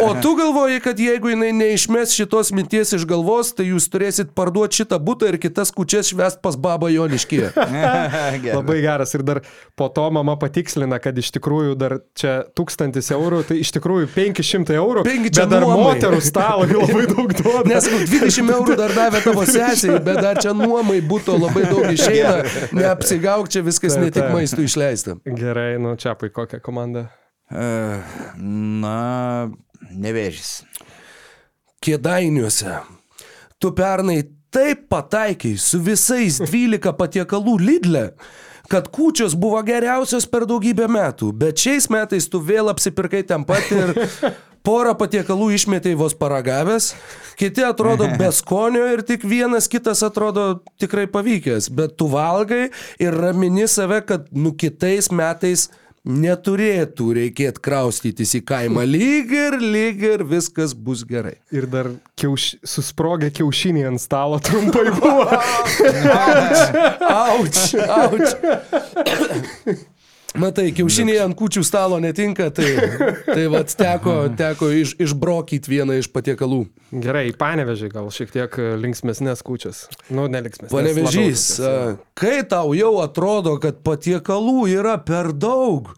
O 0.05 0.12
tu 0.21 0.37
galvoji, 0.37 0.85
kad 0.85 1.01
jeigu 1.01 1.33
jinai 1.33 1.55
neišmes 1.57 2.12
šitos 2.21 2.53
minties 2.53 2.93
iš 3.01 3.09
galvos, 3.09 3.57
tai 3.57 3.71
jūs 3.73 3.89
turėsit 3.89 4.37
parduoti 4.37 4.58
parduoti 4.59 4.83
šitą 4.83 4.99
būtą 5.03 5.29
ir 5.31 5.39
kitas 5.41 5.71
kučias 5.75 6.09
švest 6.11 6.41
pas 6.43 6.57
babą. 6.57 6.89
Gerai. 6.89 8.55
Labai 8.55 8.81
geras 8.83 9.15
ir 9.15 9.23
dar 9.23 9.41
po 9.77 9.89
to 9.89 10.11
mama 10.11 10.37
patikslina, 10.39 10.99
kad 10.99 11.17
iš 11.19 11.31
tikrųjų 11.37 11.77
dar 11.79 11.99
čia 12.19 12.45
1000 12.57 13.13
eurų, 13.15 13.43
tai 13.49 13.59
iš 13.63 13.73
tikrųjų 13.77 14.09
500 14.15 14.75
eurų. 14.79 15.05
Penki 15.07 15.31
čia 15.31 15.45
bet 15.47 15.53
dar 15.53 15.67
nuomai. 15.67 15.95
moterų 15.95 16.21
stalai 16.25 16.69
labai 16.83 17.07
daug 17.11 17.35
duoda. 17.39 17.69
Nes 17.69 17.89
nu, 17.91 18.01
20 18.09 18.53
eurų 18.57 18.77
dar 18.79 18.95
davė 18.97 19.23
tavo 19.25 19.45
sesiai, 19.49 20.01
bet 20.03 20.21
dar 20.25 20.41
čia 20.43 20.55
nuomai 20.57 21.01
būtų 21.05 21.39
labai 21.39 21.67
daug 21.69 21.87
išeina. 21.97 22.43
Neapsigauk, 22.77 23.51
čia 23.53 23.63
viskas 23.67 23.99
ne 24.01 24.11
tik 24.15 24.31
maistų 24.35 24.67
išleista. 24.67 25.19
Gerai, 25.27 25.77
nu 25.83 25.95
čia 26.01 26.17
pai 26.19 26.33
kokią 26.35 26.63
komandą. 26.65 27.07
E, 27.53 27.69
Na, 28.39 29.49
nevėžys. 29.95 30.63
Kėdainiuose. 31.85 32.81
Tu 33.59 33.71
pernai 33.75 34.21
taip 34.55 34.89
pataikiai 34.93 35.59
su 35.61 35.81
visais 35.85 36.41
12 36.41 36.93
patiekalų 36.99 37.57
Lidle, 37.61 38.05
kad 38.69 38.91
kūčios 38.93 39.37
buvo 39.39 39.61
geriausios 39.65 40.29
per 40.29 40.47
daugybę 40.49 40.89
metų, 40.93 41.33
bet 41.37 41.61
šiais 41.61 41.89
metais 41.93 42.29
tu 42.29 42.41
vėl 42.45 42.69
apsipirkai 42.73 43.25
ten 43.29 43.45
pat 43.49 43.73
ir 43.73 43.95
porą 44.67 44.93
patiekalų 44.99 45.51
išmetei 45.57 45.97
vos 45.97 46.17
paragavęs, 46.19 46.93
kiti 47.41 47.65
atrodo 47.65 48.09
be 48.21 48.29
skonio 48.35 48.85
ir 48.93 49.05
tik 49.07 49.25
vienas 49.29 49.69
kitas 49.71 50.03
atrodo 50.05 50.61
tikrai 50.81 51.07
pavykęs, 51.09 51.71
bet 51.73 51.97
tu 52.01 52.11
valgai 52.13 52.69
ir 53.01 53.17
ramini 53.17 53.69
save, 53.69 54.03
kad 54.09 54.29
nu 54.33 54.53
kitais 54.53 55.13
metais 55.13 55.69
neturėtų 56.07 57.09
reikėti 57.19 57.63
kraustytis 57.65 58.35
į 58.39 58.43
kaimą. 58.49 58.85
Lyg 58.89 59.33
ir, 59.35 59.59
lyg 59.61 60.03
ir 60.07 60.25
viskas 60.29 60.75
bus 60.75 61.05
gerai. 61.09 61.37
Ir 61.55 61.69
dar 61.71 61.91
kiauš... 62.19 62.55
susprogę 62.67 63.31
kiaušinį 63.35 63.87
ant 63.93 64.03
stalo 64.03 64.39
trumpai 64.43 64.89
buvo. 64.97 65.29
Auč, 67.09 67.62
auč. 68.01 68.27
Matai, 70.37 70.67
kiaušiniai 70.77 71.23
ant 71.25 71.37
kučių 71.39 71.63
stalo 71.65 71.97
netinka, 72.05 72.51
tai, 72.53 72.69
tai 73.25 73.47
vat 73.49 73.73
teko, 73.73 74.17
teko 74.37 74.69
iš, 74.77 74.93
išbrokyti 75.01 75.73
vieną 75.73 75.97
iš 76.03 76.11
patiekalų. 76.13 76.67
Gerai, 76.93 77.31
panevežiai 77.37 77.89
gal 77.95 78.11
šiek 78.13 78.35
tiek 78.35 78.59
linksmesnės 78.83 79.41
kučias. 79.47 79.87
Nu, 80.13 80.27
nelinksmesnės. 80.29 80.75
Panevežys, 80.75 81.47
kai 82.19 82.43
tau 82.49 82.77
jau 82.77 82.99
atrodo, 83.01 83.57
kad 83.63 83.81
patiekalų 83.87 84.69
yra 84.77 84.99
per 85.01 85.33
daug, 85.33 85.95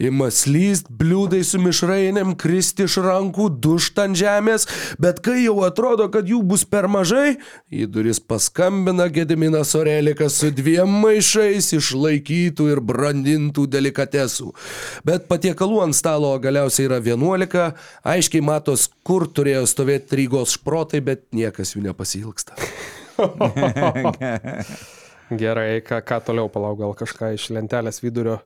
Ima 0.00 0.30
slyst 0.32 0.86
bliūdai 0.88 1.42
su 1.44 1.58
mišrainėm, 1.60 2.32
kristi 2.40 2.86
iš 2.88 2.96
rankų, 3.04 3.50
dušta 3.60 4.06
ant 4.08 4.16
žemės, 4.16 4.64
bet 5.02 5.20
kai 5.24 5.42
jau 5.42 5.58
atrodo, 5.66 6.08
kad 6.12 6.28
jų 6.28 6.40
bus 6.48 6.64
per 6.64 6.88
mažai, 6.88 7.36
į 7.68 7.86
duris 7.92 8.20
paskambina 8.20 9.10
Gediminas 9.12 9.74
Orelikas 9.76 10.38
su 10.40 10.48
dviem 10.54 10.88
maišais 11.02 11.72
išlaikytų 11.76 12.70
ir 12.72 12.80
brandintų 12.88 13.66
delikatesų. 13.68 14.48
Bet 15.04 15.28
patiekalų 15.28 15.82
ant 15.84 15.98
stalo 15.98 16.32
galiausiai 16.40 16.88
yra 16.88 17.02
11, 17.04 17.76
aiškiai 18.14 18.42
matos, 18.48 18.88
kur 19.04 19.28
turėjo 19.28 19.66
stovėti 19.68 20.22
Rygos 20.22 20.56
šprotai, 20.56 21.04
bet 21.04 21.28
niekas 21.36 21.76
jų 21.76 21.84
nepasilgsta. 21.90 22.56
Gerai, 25.32 25.80
ką, 25.84 26.00
ką 26.04 26.18
toliau 26.26 26.48
palauk, 26.52 26.78
gal 26.80 26.94
kažką 26.96 27.32
iš 27.36 27.50
lentelės 27.56 28.02
vidurio. 28.04 28.40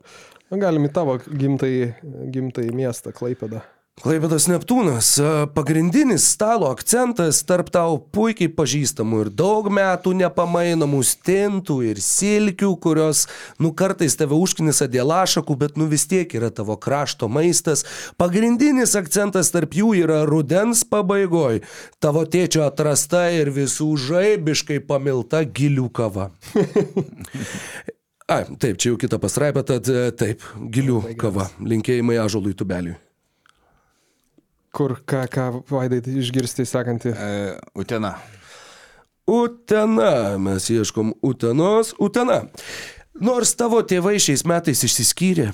Nu, 0.46 0.60
galim 0.62 0.86
į 0.86 0.92
tavo 0.94 1.16
gimtai, 1.26 1.96
gimtai 2.30 2.68
miestą, 2.74 3.10
Klaipėdą. 3.14 3.64
Klaipėdas 3.96 4.44
Neptūnas 4.44 5.06
a,- 5.24 5.28
pagrindinis 5.56 6.26
stalo 6.28 6.68
akcentas 6.68 7.38
tarp 7.48 7.70
tau 7.72 7.96
puikiai 7.96 8.50
pažįstamų 8.52 9.20
ir 9.24 9.30
daug 9.32 9.70
metų 9.72 10.12
nepamainomų 10.18 11.00
stintų 11.00 11.78
ir 11.88 12.02
silkių, 12.04 12.74
kurios, 12.76 13.24
nu 13.58 13.72
kartais 13.72 14.14
tave 14.20 14.36
užknisa 14.36 14.84
dėl 14.86 15.16
ašakų, 15.16 15.56
bet 15.56 15.80
nu 15.80 15.88
vis 15.88 16.04
tiek 16.04 16.28
yra 16.28 16.52
tavo 16.52 16.76
krašto 16.76 17.26
maistas. 17.26 17.86
Pagrindinis 18.20 18.94
akcentas 19.00 19.50
tarp 19.50 19.72
jų 19.72 19.96
yra 20.04 20.26
rudens 20.28 20.84
pabaigoj. 20.84 21.62
Tavo 21.98 22.26
tėčio 22.28 22.68
atrasta 22.68 23.30
ir 23.32 23.48
visų 23.48 23.96
žaibiškai 23.96 24.82
pamilta 24.86 25.40
gilių 25.42 25.88
kava. 25.90 26.30
A, 28.26 28.40
taip, 28.58 28.74
čia 28.82 28.90
jau 28.90 28.98
kita 28.98 29.20
pastraipa, 29.22 29.62
tad 29.62 29.86
e, 29.86 30.08
taip, 30.18 30.42
gilių 30.74 31.14
kava. 31.20 31.46
Linkėjimai 31.62 32.16
ažolui 32.18 32.56
tubeliui. 32.58 32.96
Kur, 34.74 34.96
ką, 35.06 35.22
ką, 35.30 35.44
vaidai, 35.70 36.00
tai 36.02 36.16
išgirsti 36.18 36.66
sekantį. 36.66 37.12
E, 37.14 37.36
Utena. 37.78 38.16
Utena, 39.30 40.10
mes 40.42 40.66
ieškom 40.74 41.14
Utenos, 41.22 41.94
Utena. 42.02 42.42
Nors 43.22 43.54
tavo 43.58 43.78
tėvai 43.86 44.18
šiais 44.22 44.42
metais 44.46 44.82
išsiskyrė. 44.84 45.52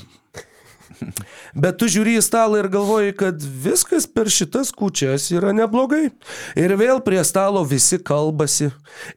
Bet 1.54 1.78
tu 1.80 1.88
žiūri 1.90 2.16
į 2.18 2.24
stalą 2.24 2.62
ir 2.62 2.68
galvoji, 2.72 3.14
kad 3.18 3.42
viskas 3.42 4.06
per 4.08 4.30
šitas 4.32 4.72
kučias 4.76 5.28
yra 5.34 5.52
neblogai. 5.56 6.10
Ir 6.58 6.74
vėl 6.80 7.02
prie 7.04 7.20
stalo 7.26 7.64
visi 7.68 7.98
kalbasi. 8.02 8.70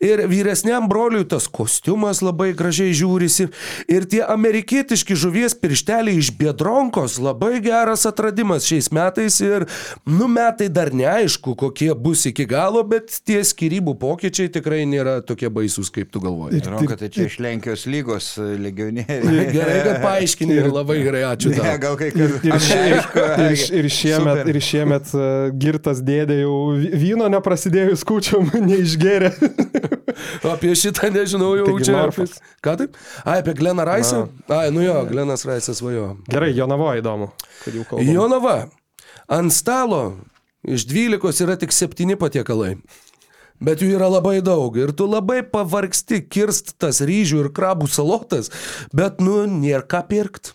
Ir 0.03 0.26
vyresniam 0.31 0.89
broliui 0.91 1.26
tas 1.30 1.47
kostiumas 1.52 2.22
labai 2.26 2.52
gražiai 2.57 2.95
žiūrisi. 2.95 3.49
Ir 3.91 4.07
tie 4.11 4.22
amerikietiški 4.26 5.18
žuvies 5.19 5.56
piršteliai 5.60 6.19
iš 6.19 6.31
Biedronkos 6.35 7.18
labai 7.23 7.60
geras 7.64 8.06
atradimas 8.10 8.68
šiais 8.68 8.91
metais. 8.95 9.39
Ir, 9.43 9.68
nu, 10.07 10.30
metai 10.31 10.69
dar 10.73 10.93
neaišku, 10.95 11.56
kokie 11.60 11.91
bus 11.95 12.26
iki 12.30 12.47
galo, 12.49 12.84
bet 12.88 13.14
tie 13.27 13.41
skirybų 13.45 13.95
pokyčiai 14.02 14.52
tikrai 14.53 14.84
nėra 14.89 15.19
tokie 15.26 15.49
baisus, 15.53 15.91
kaip 15.93 16.11
tu 16.14 16.23
galvoji. 16.23 16.64
Žinau, 16.65 16.84
kad 16.89 17.03
tai 17.03 17.11
čia 17.14 17.27
iš 17.30 17.39
Lenkijos 17.43 17.85
lygos 17.89 18.31
e, 18.39 18.47
legionieriai. 18.61 19.47
Gerai, 19.53 19.80
kad 19.85 20.02
paaiškini 20.03 20.57
ir 20.61 20.72
labai 20.72 20.99
gerai, 21.03 21.26
ačiū 21.34 21.53
Ne, 21.66 21.74
gal 21.82 21.96
kai 22.00 22.08
Ir, 22.14 22.16
kur. 22.16 22.48
ir, 22.48 22.56
ir, 23.52 23.64
ir 23.82 23.90
šiemet, 23.92 24.40
Super. 24.40 24.50
ir 24.54 24.60
šiemet 24.68 25.12
uh, 25.18 25.26
girtas 25.62 26.02
dėdė 26.06 26.38
jau 26.44 26.56
vy- 26.78 26.92
vyno 27.06 27.28
neprasidėjus 27.34 28.06
kučiom 28.08 28.52
neišgėrė. 28.70 29.32
Apie 30.52 30.74
šitą 30.78 31.10
nežinau 31.14 31.54
jau 31.60 31.66
Taigi 31.70 31.88
čia. 31.90 31.98
Norfas. 31.98 32.38
Ką 32.64 32.76
taip? 32.84 33.00
Ai, 33.26 33.40
apie 33.42 33.56
Gleną 33.58 33.86
Raisą? 33.88 34.26
Ai, 34.52 34.70
nu 34.76 34.84
jo, 34.86 35.00
Glenas 35.10 35.46
Raisas 35.48 35.82
vajo. 35.84 36.14
Gerai, 36.32 36.54
Jonavo 36.58 36.92
įdomu, 37.00 37.32
kad 37.64 37.76
jau 37.76 37.84
kalbame. 37.90 38.14
Jonava. 38.16 38.56
Ant 39.32 39.54
stalo 39.56 40.04
iš 40.66 40.86
12 40.90 41.44
yra 41.46 41.58
tik 41.62 41.74
7 41.76 42.16
patiekalai. 42.22 42.76
Bet 43.64 43.80
jų 43.80 43.94
yra 43.96 44.10
labai 44.12 44.42
daug 44.44 44.76
ir 44.76 44.92
tu 44.92 45.06
labai 45.08 45.38
pavargsti 45.48 46.18
kirst 46.28 46.74
tas 46.82 46.98
ryžių 47.08 47.46
ir 47.46 47.48
krabų 47.56 47.88
salotas, 47.88 48.50
bet 48.92 49.22
nu 49.24 49.46
nėra 49.48 49.86
ką 49.88 50.02
pirkt. 50.10 50.52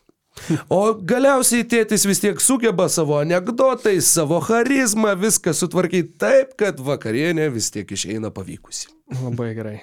O 0.73 0.81
galiausiai 0.95 1.67
tėtis 1.69 2.07
vis 2.09 2.23
tiek 2.23 2.41
sugeba 2.43 2.89
savo 2.93 3.19
anegdotais, 3.21 4.09
savo 4.09 4.41
charizmą 4.45 5.15
viską 5.21 5.55
sutvarkyti 5.57 6.17
taip, 6.21 6.55
kad 6.61 6.81
vakarienė 6.85 7.51
vis 7.55 7.71
tiek 7.75 7.91
išeina 7.91 8.33
pavykusi. 8.35 8.91
Labai 9.21 9.53
gerai. 9.59 9.79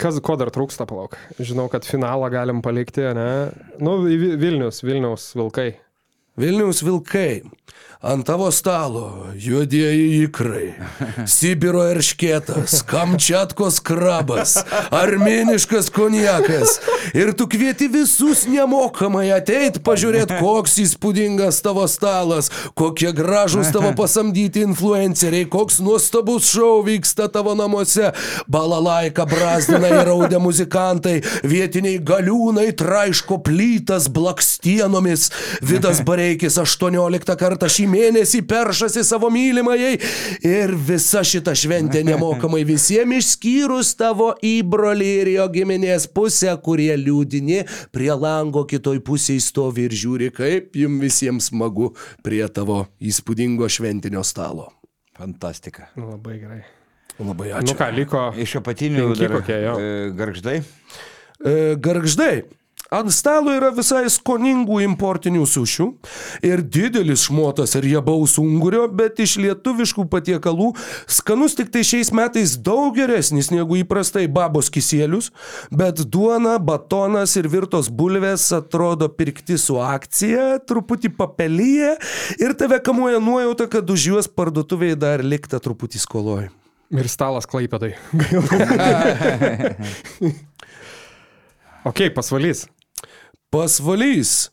Kas, 0.00 0.16
ko 0.24 0.36
dar 0.40 0.48
trūksta, 0.48 0.86
palauk. 0.88 1.18
Žinau, 1.36 1.66
kad 1.72 1.84
finalą 1.84 2.30
galim 2.32 2.62
palikti, 2.64 3.04
ne? 3.16 3.30
Nu, 3.84 3.98
Vilnius, 4.06 4.80
Vilniaus 4.80 5.26
vilkai. 5.36 5.74
Vilniaus 6.40 6.80
vilkai. 6.86 7.42
Ant 8.02 8.26
tavo 8.26 8.50
stalo 8.50 9.26
juodieji 9.36 10.22
ikrai, 10.24 10.70
Sibiro 11.28 11.82
erškėtas, 11.84 12.78
Kamčiatkos 12.88 13.76
krabas, 13.84 14.54
armėniškas 14.88 15.90
konjakas. 15.92 16.78
Ir 17.12 17.34
tu 17.36 17.44
kvieti 17.52 17.90
visus 17.92 18.46
nemokamai 18.48 19.26
ateit 19.36 19.82
pažiūrėti, 19.84 20.38
koks 20.40 20.78
įspūdingas 20.80 21.58
tavo 21.60 21.84
stalas, 21.92 22.48
kokie 22.72 23.10
gražūs 23.12 23.68
tavo 23.74 23.92
pasamdyti 23.98 24.64
influenceriai, 24.64 25.44
koks 25.52 25.82
nuostabus 25.84 26.48
šou 26.54 26.80
vyksta 26.88 27.28
tavo 27.28 27.52
namuose. 27.52 28.14
Balalaika 28.48 29.28
brazdina 29.28 29.92
ir 29.92 30.08
raudė 30.08 30.40
muzikantai, 30.40 31.18
vietiniai 31.44 32.00
galiūnai 32.00 32.70
traiško 32.80 33.42
plytas 33.44 34.08
blakstienomis. 34.08 35.28
Vidas 35.60 36.00
Bareikis 36.00 36.56
18 36.64 37.36
kartą 37.44 37.68
šį 37.68 37.89
mėnesį 37.90 38.42
peršasi 38.50 39.02
savo 39.06 39.30
mylimajai 39.34 39.92
ir 40.46 40.74
visa 40.88 41.22
šita 41.26 41.54
šventė 41.58 42.02
nemokamai 42.06 42.62
visiems 42.68 43.18
išskyrus 43.20 43.92
tavo 43.98 44.30
įbrolį 44.44 45.10
ir 45.22 45.30
jo 45.34 45.46
giminės 45.52 46.06
pusę, 46.14 46.52
kurie 46.64 46.92
liūdini 46.96 47.62
prie 47.94 48.10
lango 48.14 48.64
kitoj 48.70 49.00
pusėje 49.06 49.42
stovi 49.50 49.88
ir 49.88 49.96
žiūri, 49.96 50.30
kaip 50.34 50.76
jums 50.78 51.02
visiems 51.04 51.50
smagu 51.50 51.92
prie 52.24 52.42
tavo 52.48 52.84
įspūdingo 53.00 53.68
šventinio 53.70 54.22
stalo. 54.26 54.70
Fantastika. 55.18 55.90
Nu, 55.98 56.12
Labai 56.14 56.38
gerai. 56.40 56.62
Labai 57.20 57.50
Nu 57.50 57.58
ačiū. 57.58 57.74
ką, 57.76 57.90
liko. 57.92 58.22
Iš 58.40 58.54
apatinių 58.62 59.10
kokie, 59.34 59.58
jo. 59.66 59.74
e, 59.76 60.08
Gargždai. 60.16 60.56
Ant 62.90 63.06
stalo 63.14 63.52
yra 63.54 63.68
visai 63.70 64.08
skoningų 64.10 64.80
importinių 64.82 65.44
sušių 65.46 65.84
ir 66.42 66.58
didelis 66.66 67.28
šmotas 67.28 67.76
riebaus 67.78 68.32
ungurio, 68.42 68.88
bet 68.90 69.20
iš 69.22 69.36
lietuviškų 69.38 70.08
patiekalų 70.10 70.72
skanus 71.06 71.54
tik 71.54 71.70
tai 71.70 71.86
šiais 71.86 72.10
metais 72.10 72.58
daug 72.58 72.90
geresnis 72.96 73.52
negu 73.54 73.78
įprastai 73.78 74.26
babos 74.26 74.66
kisėlius, 74.74 75.30
bet 75.70 76.02
duona, 76.10 76.58
batonas 76.58 77.36
ir 77.38 77.46
virtos 77.52 77.86
bulvės 77.94 78.48
atrodo 78.58 79.06
pirkti 79.14 79.54
su 79.54 79.78
akcija, 79.78 80.58
truputį 80.66 81.14
papelyje 81.14 81.94
ir 82.42 82.58
tave 82.58 82.82
kamuoja 82.82 83.22
nuojauta, 83.22 83.70
kad 83.70 83.86
už 83.86 84.10
juos 84.10 84.26
parduotuvėje 84.26 84.98
dar 84.98 85.22
likta 85.22 85.62
truputį 85.62 86.02
skoloj. 86.02 86.50
Ir 86.90 87.06
stalas 87.06 87.46
klaipėdai. 87.46 87.94
ok, 91.94 92.10
pasvalys. 92.18 92.66
Pasvalys. 93.50 94.50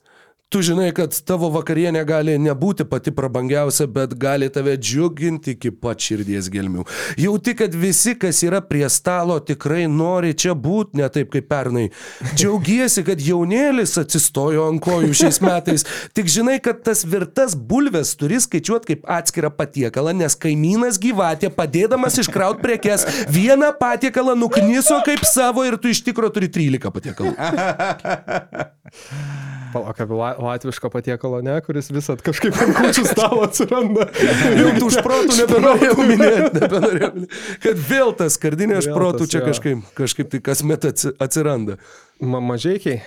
Tu 0.47 0.61
žinai, 0.63 0.93
kad 0.95 1.11
tavo 1.27 1.49
vakarienė 1.51 2.05
gali 2.07 2.37
nebūti 2.39 2.85
pati 2.87 3.11
prabangiausia, 3.11 3.83
bet 3.91 4.13
gali 4.15 4.47
tave 4.47 4.77
džiuginti 4.79 5.57
iki 5.57 5.73
pat 5.75 5.99
širdies 5.99 6.47
gelmių. 6.53 6.85
Jauti, 7.19 7.51
kad 7.59 7.73
visi, 7.75 8.13
kas 8.15 8.39
yra 8.47 8.61
prie 8.63 8.87
stalo, 8.87 9.35
tikrai 9.43 9.91
nori 9.91 10.31
čia 10.31 10.55
būti, 10.55 11.01
ne 11.01 11.09
taip 11.11 11.33
kaip 11.33 11.49
pernai. 11.51 11.89
Džiaugiesi, 12.29 13.03
kad 13.09 13.19
jaunėlis 13.19 13.97
atsistojo 13.99 14.69
ant 14.71 14.79
kojų 14.85 15.11
šiais 15.19 15.41
metais. 15.43 15.83
Tik 16.15 16.31
žinai, 16.31 16.61
kad 16.63 16.79
tas 16.87 17.03
virtas 17.03 17.51
bulves 17.51 18.15
turi 18.15 18.39
skaičiuoti 18.39 18.93
kaip 18.93 19.03
atskirą 19.17 19.51
patiekalą, 19.51 20.15
nes 20.15 20.39
kaimynas 20.39 20.95
gyvatė, 21.03 21.51
padėdamas 21.59 22.21
iškraut 22.23 22.63
prekes, 22.63 23.03
vieną 23.35 23.75
patiekalą 23.83 24.39
nukniso 24.39 25.03
kaip 25.03 25.27
savo 25.27 25.67
ir 25.67 25.75
tu 25.75 25.91
iš 25.91 26.05
tikro 26.07 26.31
turi 26.31 26.47
13 26.47 26.87
patiekalų. 27.01 27.35
Palauk, 29.77 29.99
apie 30.03 30.17
la- 30.17 30.35
latviško 30.47 30.89
patiekalo, 30.93 31.41
ne, 31.45 31.55
kuris 31.65 31.89
visat 31.93 32.21
kažkaip 32.25 32.57
ant 32.63 32.75
kučių 32.77 33.03
stalo 33.11 33.43
atsiranda. 33.45 34.07
Jau 34.59 34.71
tu 34.79 34.89
už 34.89 34.97
protų 35.05 35.37
nebenorėjau 35.43 35.97
minėti, 36.01 36.49
nebenorėjau 36.57 37.11
minėti. 37.15 37.41
Kad 37.65 37.83
vėl 37.89 38.13
tas 38.19 38.37
skardinė 38.39 38.79
Vėl 38.81 38.95
protų 38.97 39.27
čia 39.31 39.43
kažkaip, 39.45 39.85
kažkaip 39.97 40.31
tai 40.33 40.41
kasmet 40.49 40.89
atsi- 40.91 41.13
atsiranda. 41.21 41.77
Ma 42.19 42.41
mažiekiai. 42.41 43.01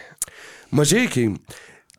Mažiekiai. 0.71 1.35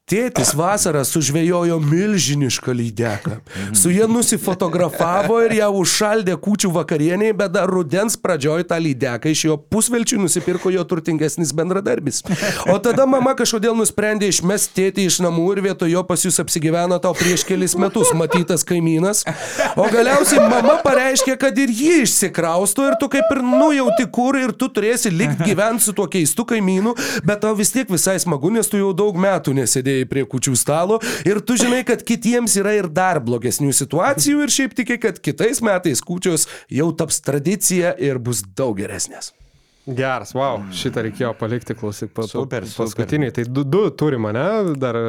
Tėtis 0.09 0.49
vasarą 0.57 1.05
sužvejojo 1.07 1.77
milžinišką 1.79 2.73
lydeką. 2.75 3.37
Su 3.71 3.87
jie 3.93 4.03
nusifotografavo 4.11 5.37
ir 5.45 5.53
ją 5.55 5.69
užšaldė 5.79 6.33
kūčių 6.35 6.71
vakarieniai, 6.75 7.31
bet 7.37 7.53
dar 7.53 7.71
rudens 7.71 8.17
pradžioj 8.19 8.65
tą 8.67 8.75
lydeką 8.83 9.31
iš 9.31 9.45
jo 9.45 9.55
pusvelčių 9.71 10.19
nusipirko 10.19 10.73
jo 10.73 10.83
turtingesnis 10.83 11.53
bendradarbis. 11.55 12.19
O 12.67 12.75
tada 12.83 13.05
mama 13.07 13.31
kažkodėl 13.39 13.77
nusprendė 13.79 14.27
išmesti 14.33 14.73
tėtį 14.81 15.05
iš 15.07 15.21
namų 15.23 15.45
ir 15.53 15.61
vietoj 15.69 15.93
jo 15.93 16.03
pas 16.09 16.25
jūs 16.27 16.41
apsigyveno 16.43 16.99
tau 16.99 17.15
prieš 17.15 17.45
kelis 17.47 17.77
metus 17.79 18.11
matytas 18.11 18.67
kaimynas. 18.67 19.23
O 19.79 19.87
galiausiai 19.95 20.43
mama 20.43 20.75
pareiškė, 20.83 21.37
kad 21.39 21.55
ir 21.55 21.71
ji 21.71 22.01
išsikrausto 22.03 22.89
ir 22.89 22.99
tu 22.99 23.07
kaip 23.15 23.31
ir 23.31 23.43
nujauti 23.47 24.09
kur 24.11 24.35
ir 24.41 24.51
tu 24.51 24.67
turėsi 24.67 25.13
likti 25.13 25.53
gyventi 25.53 25.87
su 25.87 25.95
tuo 25.95 26.09
keistu 26.11 26.43
kaimynu, 26.51 26.97
bet 27.23 27.45
tau 27.47 27.55
vis 27.55 27.71
tiek 27.71 27.87
visai 27.87 28.19
smagu, 28.19 28.51
nes 28.51 28.67
tu 28.67 28.81
jau 28.81 28.91
daug 28.97 29.15
metų 29.15 29.55
nesėdėjai 29.61 30.00
prie 30.09 30.25
kučių 30.29 30.55
stalo 30.59 31.01
ir 31.27 31.41
tu 31.45 31.57
žinai, 31.59 31.83
kad 31.87 32.05
kitiems 32.07 32.57
yra 32.61 32.77
ir 32.77 32.89
dar 32.91 33.21
blogesnių 33.23 33.73
situacijų 33.75 34.45
ir 34.45 34.55
šiaip 34.57 34.77
tikai, 34.77 34.99
kad 35.01 35.21
kitais 35.23 35.61
metais 35.65 36.03
kučios 36.05 36.47
jau 36.71 36.91
taps 36.95 37.21
tradicija 37.25 37.95
ir 37.99 38.21
bus 38.21 38.45
daug 38.55 38.77
geresnės. 38.79 39.33
Geras, 39.89 40.35
wow, 40.37 40.59
šitą 40.77 41.01
reikėjo 41.07 41.31
palikti, 41.39 41.73
klausyk, 41.73 42.11
pa, 42.13 42.27
Super, 42.29 42.67
pa, 42.69 42.85
super. 42.85 43.07
Tai 43.33 43.45
du, 43.49 43.63
du 43.65 43.79
turim, 43.97 44.27
ne, 44.29 44.43
dar 44.77 44.93
e, 44.93 45.05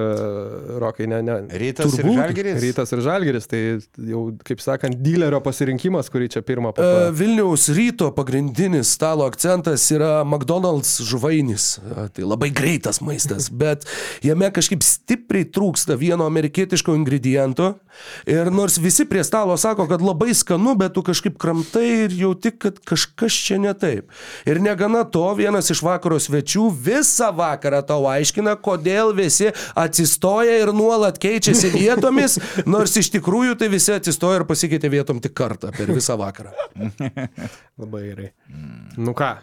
rokai, 0.81 1.05
ne, 1.11 1.19
ne. 1.27 1.35
Rytas 1.61 1.93
ir 2.01 2.09
Žalgiris? 2.09 2.57
Rytas 2.65 2.95
ir 2.97 3.03
Žalgeris, 3.05 3.49
tai 3.51 3.61
jau, 4.09 4.23
kaip 4.49 4.63
sakant, 4.65 4.97
dilerio 5.05 5.43
pasirinkimas, 5.45 6.09
kurį 6.13 6.31
čia 6.33 6.41
pirmą 6.47 6.73
E, 6.73 6.77
patą. 6.79 7.11
Vilniaus 7.19 7.67
ryto 7.77 8.09
pagrindinis 8.17 8.95
stalo 8.97 9.27
akcentas 9.29 9.85
yra 9.93 10.23
McDonald's 10.25 10.95
žuvainis. 11.05 11.75
E, 11.83 12.09
Tai 12.17 12.25
labai 12.33 12.49
greitas 12.49 13.03
maistas, 13.05 13.51
bet 13.63 13.85
jame 14.25 14.49
kažkaip 14.57 14.81
stipriai 14.85 15.51
trūksta 15.53 15.99
vieno 16.01 16.25
amerikietiško 16.33 16.97
ingrediento. 16.97 17.75
Ir 18.25 18.49
nors 18.49 18.79
visi 18.81 19.05
prie 19.05 19.21
stalo 19.25 19.53
sako, 19.61 19.85
kad 19.91 20.01
labai 20.01 20.33
skanu, 20.37 20.73
bet 20.81 20.95
tu 20.97 21.05
kažkaip 21.05 21.37
kramtai 21.41 21.85
ir 22.07 22.17
jauti, 22.23 22.55
kad 22.57 22.81
kažkas 22.89 23.37
čia 23.37 23.61
ne 23.61 23.77
taip. 23.77 24.09
Ir 24.49 24.62
negana 24.63 25.05
to, 25.05 25.25
vienas 25.39 25.71
iš 25.75 25.83
vakaro 25.85 26.19
svečių 26.23 26.69
visą 26.87 27.31
vakarą 27.37 27.83
tau 27.87 28.07
aiškina, 28.11 28.57
kodėl 28.63 29.15
visi 29.17 29.51
atsistoja 29.79 30.59
ir 30.63 30.73
nuolat 30.77 31.21
keičiasi 31.23 31.73
vietomis, 31.81 32.39
nors 32.67 32.97
iš 33.01 33.13
tikrųjų 33.19 33.59
tai 33.61 33.71
visi 33.73 33.95
atsistoja 33.95 34.41
ir 34.43 34.49
pasikeitė 34.49 34.93
vietom 34.93 35.23
tik 35.23 35.35
kartą 35.37 35.75
per 35.77 35.91
visą 35.93 36.19
vakarą. 36.21 36.55
Labai 37.83 38.07
gerai. 38.11 38.31
Nu 39.01 39.15
ką, 39.17 39.35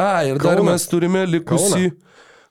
A, 0.00 0.24
ir 0.24 0.38
dar 0.40 0.56
Kaunas. 0.56 0.72
mes 0.72 0.88
turime 0.88 1.26
likusį. 1.28 1.90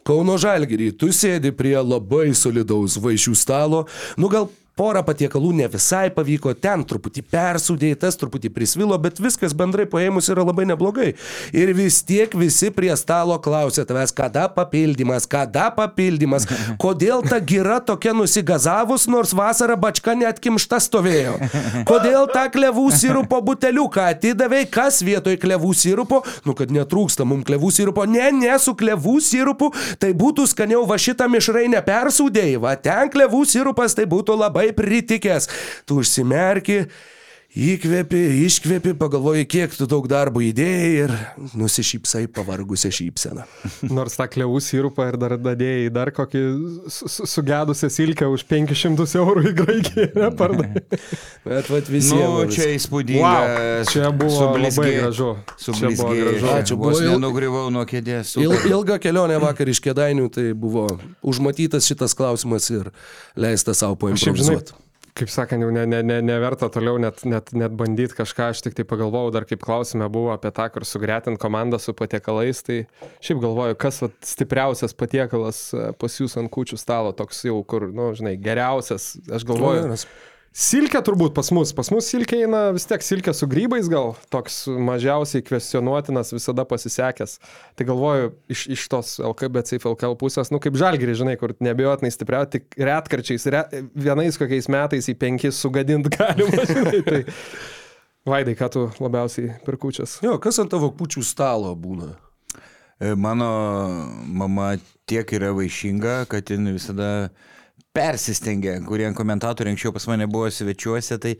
Kauno 0.05 0.37
Žalgirį, 0.41 0.91
tu 0.97 1.09
sėdi 1.13 1.51
prie 1.53 1.75
labai 1.75 2.31
solidaus 2.37 2.95
vaišių 3.01 3.33
stalo, 3.37 3.83
nu 4.17 4.29
gal 4.31 4.47
porą 4.79 5.03
patiekalų 5.03 5.51
ne 5.59 5.67
visai 5.71 6.07
pavyko, 6.13 6.53
ten 6.55 6.85
truputį 6.87 7.25
persudėtas, 7.27 8.17
truputį 8.19 8.51
prisvilo, 8.55 8.95
bet 9.01 9.19
viskas 9.19 9.55
bendrai 9.57 9.85
paėmus 9.89 10.31
yra 10.31 10.45
labai 10.47 10.65
neblogai. 10.69 11.11
Ir 11.55 11.73
vis 11.75 11.99
tiek 12.07 12.31
visi 12.39 12.71
prie 12.75 12.91
stalo 12.99 13.35
klausia 13.43 13.83
tavęs, 13.89 14.13
kada 14.15 14.47
papildymas, 14.55 15.27
kada 15.29 15.67
papildymas, 15.75 16.47
kodėl 16.83 17.25
ta 17.27 17.41
gira 17.43 17.79
tokia 17.83 18.13
nusigazavus, 18.15 19.07
nors 19.11 19.35
vasarą 19.35 19.75
bačka 19.79 20.15
net 20.15 20.39
kimšta 20.43 20.79
stovėjo. 20.83 21.35
Kodėl 21.89 22.29
tą 22.31 22.45
klevų 22.53 22.87
sirupo 22.95 23.41
buteliuką 23.45 24.07
atidavai, 24.13 24.63
kas 24.71 25.01
vietoj 25.05 25.39
klevų 25.41 25.73
sirupo, 25.75 26.21
nu 26.47 26.55
kad 26.57 26.71
netrūksta 26.73 27.27
mums 27.27 27.47
klevų 27.49 27.73
sirupo, 27.75 28.07
ne, 28.07 28.29
ne 28.35 28.55
su 28.61 28.75
klevų 28.79 29.17
sirupu, 29.23 29.71
tai 29.99 30.13
būtų 30.17 30.47
skaniau 30.49 30.85
va 30.89 30.99
šitą 31.01 31.27
mišrainę 31.31 31.83
persūdėjai, 31.85 32.59
va 32.63 32.75
ten 32.79 33.11
klevų 33.11 33.43
sirupas 33.49 33.97
tai 33.97 34.07
būtų 34.09 34.37
labai 34.39 34.68
pritikęs. 34.73 35.47
Tu 35.85 35.95
užsimerki. 35.95 36.85
Įkvepi, 37.49 38.19
iškvepi, 38.45 38.91
pagalvoji, 38.93 39.47
kiek 39.49 39.71
tu 39.73 39.87
daug 39.89 40.05
darbo 40.05 40.37
įdėjai 40.45 40.89
ir 41.01 41.13
nusišypsai 41.57 42.27
pavargusią 42.29 42.91
šypseną. 42.93 43.41
nors 43.97 44.13
tą 44.19 44.27
klevų 44.29 44.59
sirupą 44.61 45.07
ir 45.09 45.17
dar 45.17 45.33
dadėjai 45.41 45.87
dar 45.95 46.11
kokį 46.13 46.43
su- 46.93 47.09
su- 47.09 47.25
sugedusią 47.31 47.89
silkę 47.89 48.27
už 48.29 48.43
500 48.51 49.15
eurų 49.23 49.43
į 49.49 49.53
Graikiją, 49.63 50.05
nepardavai. 50.13 50.83
Bet 51.49 51.71
vat 51.73 51.89
visiems. 51.89 52.21
Nu, 52.21 52.43
čia 52.53 52.67
įspūdinga. 52.75 53.31
Wow, 53.33 53.89
čia 53.89 54.11
buvo 54.13 54.51
labai 54.53 54.91
gražu. 54.99 55.31
Čia 55.57 55.73
buvo 55.73 55.79
Sublizgė. 55.79 56.19
gražu. 56.21 56.51
Ačiū, 56.53 56.77
buvo 56.83 56.93
il- 57.01 57.09
nenugriuvau 57.15 57.71
nuo 57.73 57.87
kėdės. 57.89 58.35
Il, 58.37 58.53
Super. 58.53 58.69
ilga 58.75 58.99
kelionė 59.01 59.39
vakar 59.41 59.73
iš 59.73 59.81
kėdainių, 59.89 60.29
tai 60.37 60.51
buvo 60.53 60.85
užmatytas 61.25 61.89
šitas 61.89 62.13
klausimas 62.13 62.69
ir 62.69 62.91
leista 63.33 63.73
savo 63.73 63.97
paimprovizuoti. 64.05 64.77
Kaip 65.19 65.31
sakant, 65.31 65.63
jau 65.63 65.71
ne, 65.73 65.83
ne, 65.89 65.99
ne, 66.05 66.19
neverta 66.25 66.69
toliau 66.71 66.99
net, 67.01 67.21
net, 67.27 67.51
net 67.57 67.75
bandyti 67.77 68.15
kažką, 68.17 68.49
aš 68.53 68.63
tik 68.65 68.77
tai 68.77 68.85
pagalvojau, 68.87 69.33
dar 69.35 69.45
kaip 69.49 69.61
klausime 69.63 70.07
buvo 70.11 70.31
apie 70.33 70.51
tą, 70.55 70.69
kur 70.73 70.85
sugretinti 70.87 71.41
komandą 71.41 71.79
su 71.81 71.95
patiekalais, 71.97 72.63
tai 72.65 72.79
šiaip 73.25 73.43
galvoju, 73.43 73.77
kas 73.81 74.01
vat, 74.05 74.17
stipriausias 74.31 74.95
patiekalas 74.97 75.61
e, 75.73 75.91
pas 75.99 76.19
jūs 76.21 76.37
ant 76.39 76.51
kučių 76.53 76.79
stalo, 76.79 77.13
toks 77.17 77.43
jau, 77.49 77.59
kur, 77.67 77.89
na, 77.91 78.09
nu, 78.09 78.17
žinai, 78.17 78.37
geriausias, 78.41 79.11
aš 79.27 79.47
galvoju. 79.49 79.99
Silkė 80.49 80.99
turbūt 81.05 81.35
pas 81.37 81.51
mus. 81.53 81.69
Pas 81.77 81.91
mus 81.93 82.07
silkė 82.09 82.39
eina 82.43 82.61
vis 82.73 82.87
tiek 82.89 83.03
silkė 83.05 83.35
su 83.37 83.45
grybais 83.49 83.85
gal, 83.91 84.15
toks 84.33 84.63
mažiausiai 84.67 85.43
kvestionuotinas, 85.45 86.33
visada 86.33 86.65
pasisekęs. 86.65 87.35
Tai 87.77 87.85
galvoju, 87.85 88.31
iš, 88.49 88.63
iš 88.73 88.85
tos 88.89 89.11
LKBC 89.21 89.77
FLKL 89.77 90.17
pusės, 90.19 90.49
nu 90.49 90.57
kaip 90.63 90.79
žalgiri, 90.79 91.13
žinai, 91.17 91.35
kur 91.39 91.53
nebejotinai 91.61 92.09
stipriau, 92.13 92.47
tik 92.49 92.73
retkarčiais, 92.81 93.45
re, 93.53 93.61
vienais 93.93 94.41
kokiais 94.41 94.71
metais 94.73 95.11
į 95.11 95.15
penkis 95.21 95.59
sugadint 95.61 96.09
galima, 96.17 96.65
žinai. 96.65 97.03
Tai... 97.05 97.21
Vaidai, 98.29 98.57
ką 98.57 98.71
tu 98.73 98.87
labiausiai 98.99 99.53
perkučias? 99.65 100.17
Jo, 100.25 100.39
kas 100.41 100.59
ant 100.61 100.73
tavo 100.73 100.89
kučių 100.97 101.23
stalo 101.25 101.71
būna? 101.77 102.09
E, 102.99 103.13
Mano 103.13 103.51
mama 104.25 104.73
tiek 105.09 105.29
yra 105.37 105.53
vaišinga, 105.55 106.23
kad 106.29 106.49
jin 106.51 106.73
visada 106.73 107.29
persistengia, 107.95 108.75
kurie 108.85 109.09
komentatoriai 109.17 109.73
anksčiau 109.73 109.93
pas 109.95 110.05
mane 110.11 110.27
buvo 110.29 110.49
svečiuose, 110.53 111.17
tai 111.21 111.33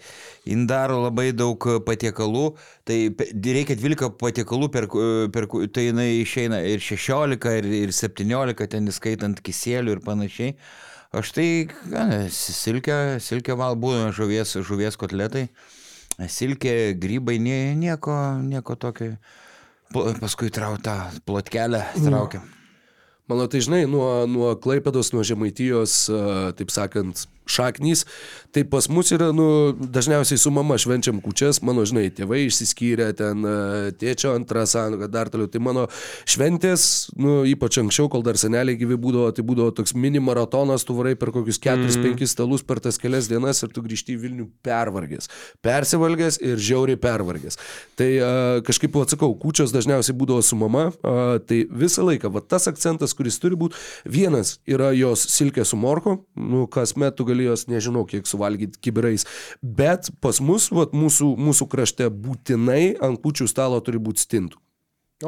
jin 0.49 0.65
daro 0.69 0.97
labai 1.03 1.29
daug 1.31 1.61
patiekalų, 1.85 2.45
tai 2.89 2.97
reikia 3.13 3.77
12 3.77 4.09
patiekalų, 4.19 4.69
per, 4.73 4.89
per, 5.33 5.49
tai 5.75 5.89
jinai 5.89 6.09
išeina 6.23 6.63
ir 6.65 6.81
16, 6.83 7.49
ir, 7.61 7.69
ir 7.83 7.93
17, 7.95 8.69
ten 8.73 8.89
įskaitant 8.89 9.43
kisėlių 9.45 9.97
ir 9.97 10.05
panašiai. 10.05 10.55
Aš 11.19 11.33
tai, 11.33 11.47
silkė, 12.33 13.17
silkė 13.23 13.57
val 13.57 13.77
būna 13.81 14.11
žuvies, 14.13 14.57
žuvies 14.65 14.97
kotletai, 14.99 15.47
silkė, 16.21 16.95
grybai, 17.01 17.39
nie, 17.41 17.75
nieko, 17.77 18.13
nieko 18.45 18.77
tokio. 18.77 19.15
Paskui 19.89 20.51
trautą 20.53 20.99
plotkelę 21.25 21.81
traukia. 21.97 22.43
Mano 23.29 23.45
tai 23.45 23.61
žinai, 23.61 23.83
nuo, 23.85 24.25
nuo 24.25 24.55
Klaipėdos, 24.57 25.11
nuo 25.13 25.21
Žemaitijos, 25.27 26.07
taip 26.57 26.71
sakant, 26.73 27.27
šaknys, 27.49 28.07
tai 28.51 28.63
pas 28.65 28.87
mus 28.89 29.11
yra, 29.13 29.29
nu, 29.35 29.75
dažniausiai 29.77 30.39
su 30.41 30.51
mama 30.51 30.77
švenčiam 30.81 31.19
kučias, 31.21 31.59
mano, 31.65 31.83
žinai, 31.85 32.07
tėvai 32.15 32.41
išsiskyrė, 32.47 33.11
ten 33.17 33.45
a, 33.45 33.55
tėčio 33.93 34.33
antrą 34.33 34.63
sąjungą, 34.69 35.09
dar 35.13 35.29
toliau, 35.29 35.49
tai 35.51 35.61
mano 35.61 35.85
šventės, 36.29 36.83
nu, 37.19 37.43
ypač 37.49 37.77
anksčiau, 37.83 38.09
kol 38.09 38.25
dar 38.25 38.39
seneliai 38.41 38.79
gyvi 38.79 38.97
būdavo, 39.01 39.29
tai 39.37 39.45
būdavo 39.45 39.73
toks 39.77 39.93
mini 39.93 40.21
maratonas, 40.23 40.85
tu 40.87 40.95
varai 40.97 41.13
per 41.19 41.33
kokius 41.35 41.61
4-5 41.61 42.25
stalus 42.29 42.65
per 42.65 42.81
tas 42.81 42.97
kelias 43.01 43.29
dienas 43.29 43.61
ir 43.61 43.73
tu 43.75 43.83
grįžti 43.85 44.15
į 44.15 44.21
Vilnių 44.23 44.47
pervargęs, 44.65 45.29
persivalgęs 45.65 46.41
ir 46.41 46.57
žiauriai 46.57 46.97
pervargęs. 47.01 47.59
Tai 48.01 48.09
a, 48.17 48.31
kažkaip, 48.65 48.97
atsakau, 49.03 49.29
kučios 49.37 49.75
dažniausiai 49.75 50.17
būdavo 50.17 50.41
su 50.45 50.57
mama, 50.57 50.87
a, 51.05 51.37
tai 51.45 51.61
visą 51.69 52.07
laiką, 52.07 52.33
va 52.33 52.41
tas 52.41 52.65
akcentas, 52.71 53.13
kuris 53.13 53.37
turi 53.41 53.59
būti, 53.59 53.77
vienas 54.09 54.57
yra 54.69 54.89
jos 54.97 55.27
silkė 55.35 55.67
su 55.69 55.77
morko, 55.77 56.23
nu, 56.33 56.65
kas 56.71 56.97
metu 56.97 57.29
gali 57.29 57.45
jos, 57.45 57.67
nežinau, 57.69 58.07
kiek 58.09 58.25
suvalgyti 58.39 58.79
kibirais, 58.79 59.27
bet 59.61 60.09
pas 60.23 60.39
mus, 60.39 60.71
va, 60.71 60.87
mūsų, 60.95 61.35
mūsų 61.37 61.69
krašte 61.69 62.09
būtinai 62.09 62.95
ant 63.03 63.21
kučių 63.21 63.49
stalo 63.51 63.83
turi 63.83 63.99
būti 63.99 64.27
stintų. 64.27 64.59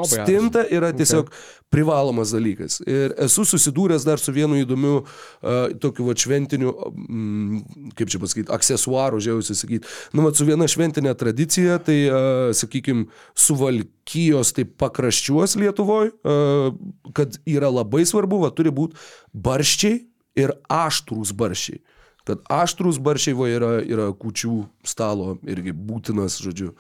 Stinta 0.08 0.62
yra 0.72 0.94
tiesiog 0.96 1.26
okay. 1.28 1.40
privalomas 1.68 2.32
dalykas. 2.32 2.78
Ir 2.88 3.12
esu 3.20 3.44
susidūręs 3.44 4.06
dar 4.08 4.22
su 4.24 4.32
vienu 4.32 4.56
įdomiu, 4.62 5.02
uh, 5.04 5.74
tokiu 5.84 6.06
va 6.08 6.16
šventiniu, 6.16 6.72
mm, 6.96 7.90
kaip 8.00 8.14
čia 8.14 8.22
pasakyti, 8.24 8.48
aksesuaru, 8.56 9.20
žiausiai 9.20 9.60
sakyti. 9.60 9.92
Nu, 10.16 10.24
va, 10.24 10.32
su 10.32 10.48
viena 10.48 10.64
šventinė 10.72 11.12
tradicija, 11.20 11.76
tai, 11.84 11.98
uh, 12.08 12.54
sakykime, 12.56 13.10
suvalkyjos 13.36 14.56
taip 14.56 14.78
pakraščiuos 14.80 15.58
Lietuvoje, 15.60 16.16
uh, 16.24 16.72
kad 17.12 17.36
yra 17.44 17.68
labai 17.82 18.08
svarbu, 18.08 18.46
va, 18.46 18.56
turi 18.56 18.72
būti 18.72 18.96
barščiai 19.36 20.06
ir 20.40 20.56
aštrūs 20.72 21.36
barščiai. 21.36 21.84
Kad 22.30 22.43
aštrūs 22.53 22.99
barščiai 23.02 23.38
va 23.38 23.48
yra, 23.49 23.72
yra 23.81 24.10
kučių 24.18 24.56
stalo 24.88 25.38
irgi 25.49 25.73
būtinas, 25.73 26.38
žodžiu, 26.43 26.73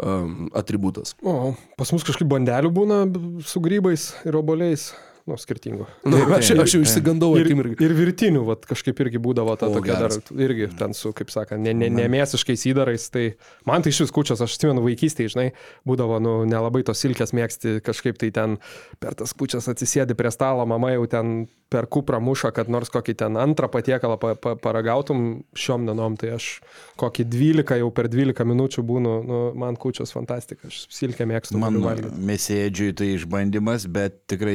um, 0.00 0.46
atributas. 0.56 1.14
O, 1.20 1.52
pas 1.76 1.92
mus 1.92 2.06
kažkaip 2.06 2.28
bandelių 2.30 2.72
būna 2.72 3.02
su 3.44 3.60
grybais 3.64 4.10
ir 4.28 4.38
oboliais, 4.40 4.90
nu, 5.26 5.36
skirtingų. 5.40 5.86
Nu, 6.06 6.20
aš, 6.36 6.52
aš 6.62 6.76
jau 6.76 6.80
išsigandau 6.84 7.32
Ir, 7.38 7.48
akimirką. 7.48 7.76
ir 7.82 7.94
virtinių, 7.98 8.44
vat, 8.46 8.66
kažkaip 8.70 9.00
irgi 9.04 9.20
būdavo 9.22 9.56
ta 9.58 9.66
O, 9.70 9.74
tokia 9.74 9.96
dar, 9.98 10.14
geras. 10.14 10.30
irgi 10.46 10.68
ten 10.78 10.94
su, 10.94 11.10
kaip 11.16 11.32
sakant, 11.34 11.62
ne, 11.64 11.74
ne, 11.74 11.90
nemėsiškais 11.90 12.66
įdarais. 12.70 13.08
Tai 13.10 13.24
man 13.68 13.82
tai 13.82 13.90
iš 13.94 14.04
vis 14.06 14.14
kučias, 14.14 14.42
aš 14.44 14.54
atsimenu 14.56 14.84
vaikystėje, 14.86 15.34
žinai, 15.34 15.48
būdavo, 15.88 16.20
nu, 16.22 16.36
nelabai 16.48 16.84
tos 16.86 17.02
silkės 17.02 17.34
mėgsti, 17.36 17.80
kažkaip 17.86 18.18
tai 18.22 18.30
ten 18.34 18.58
per 19.02 19.18
tas 19.18 19.34
kučias 19.34 19.66
atsisėdi 19.72 20.14
prie 20.18 20.30
stalo, 20.34 20.66
mama 20.66 20.94
jau 20.94 21.06
ten 21.10 21.36
per 21.68 21.88
kuprą 21.90 22.20
muša, 22.22 22.52
kad 22.54 22.68
nors 22.70 22.92
kokį 22.94 23.16
ten 23.18 23.34
antrą 23.42 23.66
patiekalą 23.72 24.14
pa, 24.22 24.36
pa, 24.38 24.52
paragautum 24.54 25.42
šiom 25.58 25.88
dienom, 25.88 26.14
tai 26.14 26.36
aš 26.36 26.60
kokį 27.02 27.24
12 27.26 27.80
jau 27.82 27.88
per 27.90 28.06
12 28.12 28.46
minučių 28.46 28.84
būnu, 28.86 29.14
nu, 29.26 29.40
man 29.58 29.74
kučias 29.74 30.14
fantastika, 30.14 30.70
aš 30.70 30.84
silkę 30.94 31.26
mėgstu. 31.26 31.58
Man 31.58 31.80
mesėdžiui 32.22 32.92
tai 32.96 33.08
išbandymas, 33.16 33.88
bet 33.90 34.20
tikrai 34.30 34.54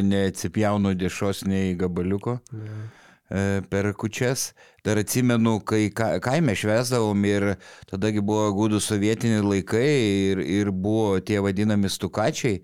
neatsipjaunu 0.62 0.94
dešos 0.96 1.46
nei 1.46 1.76
gabaliuko 1.76 2.40
e, 3.32 3.62
per 3.70 3.94
kučias. 3.94 4.54
Dar 4.84 4.98
atsimenu, 4.98 5.60
kai 5.66 5.90
ka- 5.94 6.20
kaime 6.20 6.56
švesdavom 6.56 7.26
ir 7.26 7.56
tadagi 7.90 8.22
buvo 8.22 8.50
gūdų 8.58 8.80
sovietiniai 8.82 9.42
laikai 9.42 10.32
ir, 10.32 10.40
ir 10.42 10.72
buvo 10.72 11.20
tie 11.20 11.40
vadinami 11.40 11.90
stukačiai. 11.90 12.62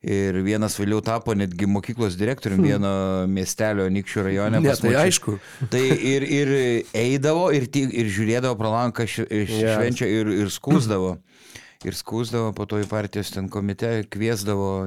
Ir 0.00 0.36
vienas 0.46 0.76
vėliau 0.78 1.00
tapo 1.02 1.34
netgi 1.34 1.66
mokyklos 1.66 2.14
direktoriumi 2.16 2.68
vieno 2.70 3.26
miestelio 3.26 3.88
Nikščių 3.90 4.22
rajone. 4.28 4.60
Ne, 4.62 4.70
tai 4.78 4.92
aišku. 5.08 5.34
Tai 5.72 5.80
ir, 5.82 6.22
ir 6.22 6.52
eidavo, 6.94 7.48
ir, 7.50 7.66
ir 7.74 8.06
žiūrėdavo 8.06 8.54
pro 8.60 8.70
langą 8.70 9.02
š- 9.10 9.26
š- 9.26 9.58
Yes. 9.58 9.74
švenčia 9.74 10.06
ir, 10.06 10.30
ir 10.30 10.46
skūsdavo. 10.54 11.16
Ir 11.84 11.94
skūsdavo 11.98 12.54
po 12.54 12.64
to 12.70 12.78
į 12.78 12.86
partijos 12.90 13.30
ten 13.34 13.48
komite, 13.50 14.04
kviesdavo, 14.10 14.86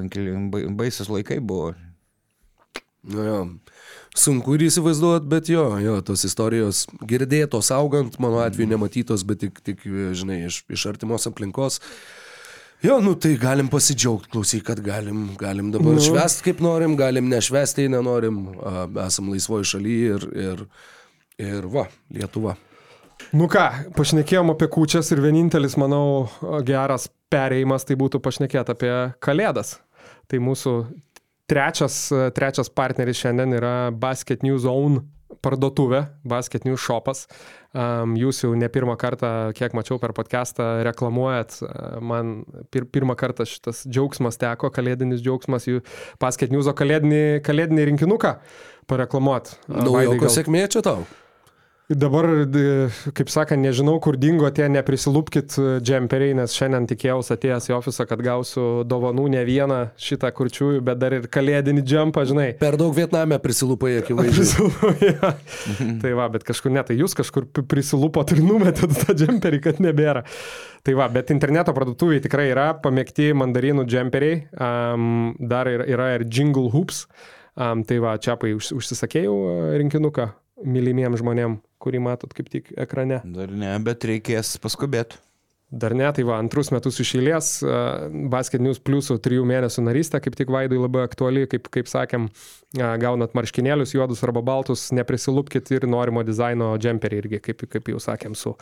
baisus 0.76 1.08
laikai 1.12 1.38
buvo. 1.44 1.74
Nu, 3.02 3.22
jo. 3.26 3.38
Sunku 4.14 4.54
ir 4.54 4.66
įsivaizduoti, 4.68 5.26
bet 5.30 5.48
jo, 5.50 5.64
jo, 5.82 5.96
tos 6.06 6.22
istorijos 6.28 6.84
girdėtos 7.08 7.70
augant, 7.74 8.18
mano 8.22 8.42
atveju 8.44 8.68
nematytos, 8.70 9.24
bet 9.26 9.40
tik, 9.42 9.62
tik 9.64 9.80
žinai, 9.88 10.42
iš, 10.50 10.60
iš 10.70 10.84
artimos 10.90 11.26
aplinkos. 11.30 11.80
Jo, 12.82 12.98
nu 13.02 13.14
tai 13.14 13.36
galim 13.38 13.68
pasidžiaugti, 13.70 14.28
klausyk, 14.34 14.64
kad 14.66 14.80
galim, 14.82 15.30
galim 15.38 15.70
dabar 15.74 15.94
Nu. 15.96 16.02
švęsti 16.02 16.44
kaip 16.48 16.60
norim, 16.62 16.96
galim 16.98 17.28
nešvęsti, 17.30 17.86
jei 17.86 17.92
nenorim, 17.94 18.40
esam 19.06 19.30
laisvoji 19.30 19.70
šalyje 19.70 20.16
ir, 20.16 20.26
ir, 20.46 20.64
ir 21.46 21.68
va, 21.70 21.86
Lietuva. 22.10 22.56
Nu 23.32 23.46
ką, 23.48 23.94
pašnekėjom 23.96 24.50
apie 24.52 24.66
kučias 24.68 25.12
ir 25.14 25.22
vienintelis, 25.22 25.78
manau, 25.78 26.26
geras 26.66 27.06
pereimas 27.30 27.86
tai 27.86 27.94
būtų 27.96 28.18
pašnekėti 28.20 28.74
apie 28.74 28.92
kalėdas. 29.22 29.76
Tai 30.26 30.42
mūsų 30.42 30.74
trečias, 31.52 32.04
trečias 32.36 32.72
partneris 32.72 33.20
šiandien 33.20 33.58
yra 33.60 33.74
Basket 33.92 34.44
News 34.46 34.64
Own 34.68 35.02
parduotuvė, 35.42 36.04
Basket 36.28 36.66
News 36.66 36.82
Shopas. 36.82 37.24
Um, 37.72 38.14
jūs 38.20 38.42
jau 38.44 38.52
ne 38.58 38.68
pirmą 38.72 38.98
kartą, 39.00 39.50
kiek 39.56 39.72
mačiau 39.76 39.98
per 40.02 40.12
podcastą, 40.16 40.82
reklamuojat. 40.86 41.56
Man 42.04 42.42
pir 42.72 42.86
pirmą 42.92 43.16
kartą 43.18 43.46
šitas 43.48 43.82
džiaugsmas 43.88 44.38
teko, 44.40 44.70
kalėdinis 44.74 45.24
džiaugsmas, 45.24 45.68
jų 45.70 45.82
Basket 46.22 46.52
News 46.52 46.70
kalėdinį, 46.76 47.40
kalėdinį 47.46 47.88
rinkinuką 47.92 48.36
pareklamuot. 48.90 49.56
Naujoko 49.72 50.30
sėkmė 50.32 50.66
čia 50.72 50.84
tau. 50.84 51.02
Dabar, 51.98 52.26
kaip 53.16 53.30
sakant, 53.32 53.60
nežinau, 53.62 53.96
kur 54.02 54.16
dingo 54.20 54.48
tie 54.54 54.68
neprisilūpkit 54.72 55.56
džemperiai, 55.84 56.34
nes 56.38 56.54
šiandien 56.56 56.86
tikėjausi 56.90 57.32
atėjęs 57.34 57.68
į 57.70 57.74
ofisą, 57.76 58.06
kad 58.08 58.22
gausiu 58.24 58.66
dovanų 58.88 59.26
ne 59.34 59.42
vieną 59.46 59.78
šitą 60.00 60.30
kurčiųjų, 60.36 60.80
bet 60.86 61.00
dar 61.00 61.16
ir 61.16 61.28
kalėdinį 61.32 61.84
džempą, 61.84 62.24
žinai. 62.28 62.48
Per 62.60 62.78
daug 62.80 62.94
Vietname 62.96 63.38
prisilūpai 63.42 63.96
akivaizdžiai. 64.00 64.42
Prisilupo, 64.42 64.92
tai 66.04 66.12
va, 66.18 66.28
bet 66.32 66.46
kažkur 66.48 66.74
ne, 66.74 66.84
tai 66.86 66.96
jūs 67.00 67.16
kažkur 67.18 67.48
pri- 67.50 67.66
prisilupot 67.74 68.32
ir 68.34 68.42
numetėt 68.44 68.94
tą 69.02 69.16
džemperį, 69.18 69.62
kad 69.66 69.82
nebėra. 69.82 70.24
Tai 70.82 70.94
va, 70.98 71.08
bet 71.12 71.30
interneto 71.34 71.74
parduotuviai 71.76 72.22
tikrai 72.24 72.48
yra 72.50 72.72
pamėgti 72.82 73.32
mandarinų 73.38 73.86
džemperiai, 73.90 74.44
um, 74.54 75.32
dar 75.38 75.70
yra, 75.70 76.12
ir 76.16 76.26
jingle 76.30 76.70
hoops. 76.72 77.06
Um, 77.52 77.82
tai 77.84 77.98
va, 78.00 78.16
čia 78.16 78.38
pai 78.40 78.54
už, 78.56 78.70
užsisakėjau 78.78 79.34
uh, 79.36 79.74
rinkinuką 79.76 80.30
mylimiems 80.62 81.20
žmonėm, 81.20 81.58
kurį 81.82 82.00
matot 82.06 82.32
kaip 82.36 82.48
tik 82.52 82.72
ekrane. 82.78 83.20
Dar 83.36 83.52
ne, 83.52 83.74
bet 83.84 84.06
reikės 84.08 84.56
paskubėti. 84.62 85.20
Dar 85.72 85.94
ne, 85.96 86.04
tai 86.12 86.20
va, 86.28 86.36
antrus 86.36 86.68
metus 86.68 86.98
iš 87.00 87.14
eilės 87.16 87.46
uh, 87.64 88.10
Basket 88.28 88.60
News 88.60 88.76
Plusų 88.84 89.16
trijų 89.24 89.46
mėnesių 89.48 89.86
narystė, 89.86 90.18
kaip 90.20 90.34
tik 90.36 90.50
Vaidui 90.52 90.76
labai 90.76 91.06
aktuali, 91.06 91.46
kaip, 91.48 91.70
kaip 91.72 91.88
sakėm, 91.88 92.26
uh, 92.28 92.90
gaunat 93.00 93.32
marškinėlius 93.38 93.94
juodus 93.96 94.20
arba 94.26 94.42
baltus, 94.44 94.90
neprisilupkit 94.92 95.72
ir 95.72 95.86
norimo 95.88 96.20
dizaino 96.28 96.74
džemperį 96.76 97.20
irgi, 97.22 97.40
kaip, 97.48 97.64
kaip 97.72 97.88
jau 97.88 98.02
sakėm, 98.04 98.36
su 98.36 98.52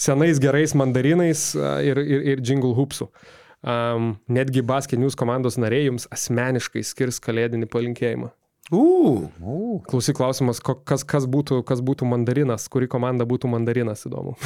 senais 0.00 0.40
gerais 0.40 0.72
mandarinais 0.80 1.50
uh, 1.58 1.82
ir, 1.84 2.00
ir, 2.00 2.24
ir 2.32 2.44
jingle 2.48 2.72
hoopsu. 2.78 3.10
Um, 3.60 4.14
netgi 4.32 4.64
Basket 4.64 5.00
News 5.00 5.20
komandos 5.20 5.60
nariai 5.60 5.90
jums 5.90 6.08
asmeniškai 6.16 6.80
skirs 6.84 7.20
kalėdinį 7.20 7.68
palinkėjimą. 7.76 8.32
Ū, 8.72 9.28
Klausyk 9.84 10.16
klausimas, 10.16 10.60
kas, 10.64 11.02
kas, 11.04 11.26
būtų, 11.28 11.60
kas 11.68 11.82
būtų 11.84 12.06
mandarinas, 12.08 12.64
kuri 12.72 12.88
komanda 12.88 13.26
būtų 13.28 13.50
mandarinas, 13.52 14.06
įdomu. 14.08 14.32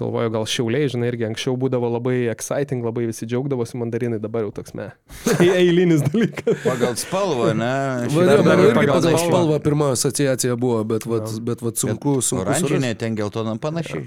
Galvoju, 0.00 0.30
gal 0.32 0.46
šiauliai, 0.48 0.88
žinai, 0.88 1.10
irgi 1.10 1.26
anksčiau 1.28 1.58
būdavo 1.60 1.90
labai 1.92 2.22
exciting, 2.32 2.80
labai 2.86 3.04
visi 3.10 3.26
džiaugdavosi 3.28 3.76
mandarinai, 3.82 4.16
dabar 4.22 4.46
jau 4.46 4.52
toks 4.56 4.72
me. 4.78 4.86
Eilinis 5.44 6.00
dalykas. 6.06 6.62
Pagal 6.64 6.96
spalvą, 6.96 7.50
ne? 7.58 7.72
Va, 8.14 8.24
Dar- 8.30 8.40
dar 8.46 8.62
pagal 8.62 8.78
pagal 8.78 9.02
spalvą. 9.04 9.26
spalvą 9.26 9.58
pirma 9.66 9.90
asociacija 9.98 10.56
buvo, 10.56 10.80
bet, 10.88 11.04
vat, 11.10 11.28
bet, 11.44 11.60
vat 11.66 11.82
sunku, 11.84 12.16
sunku. 12.24 12.46
Oranžinė, 12.46 12.94
ten 12.96 13.18
geltona 13.18 13.58
panašiai. 13.60 14.06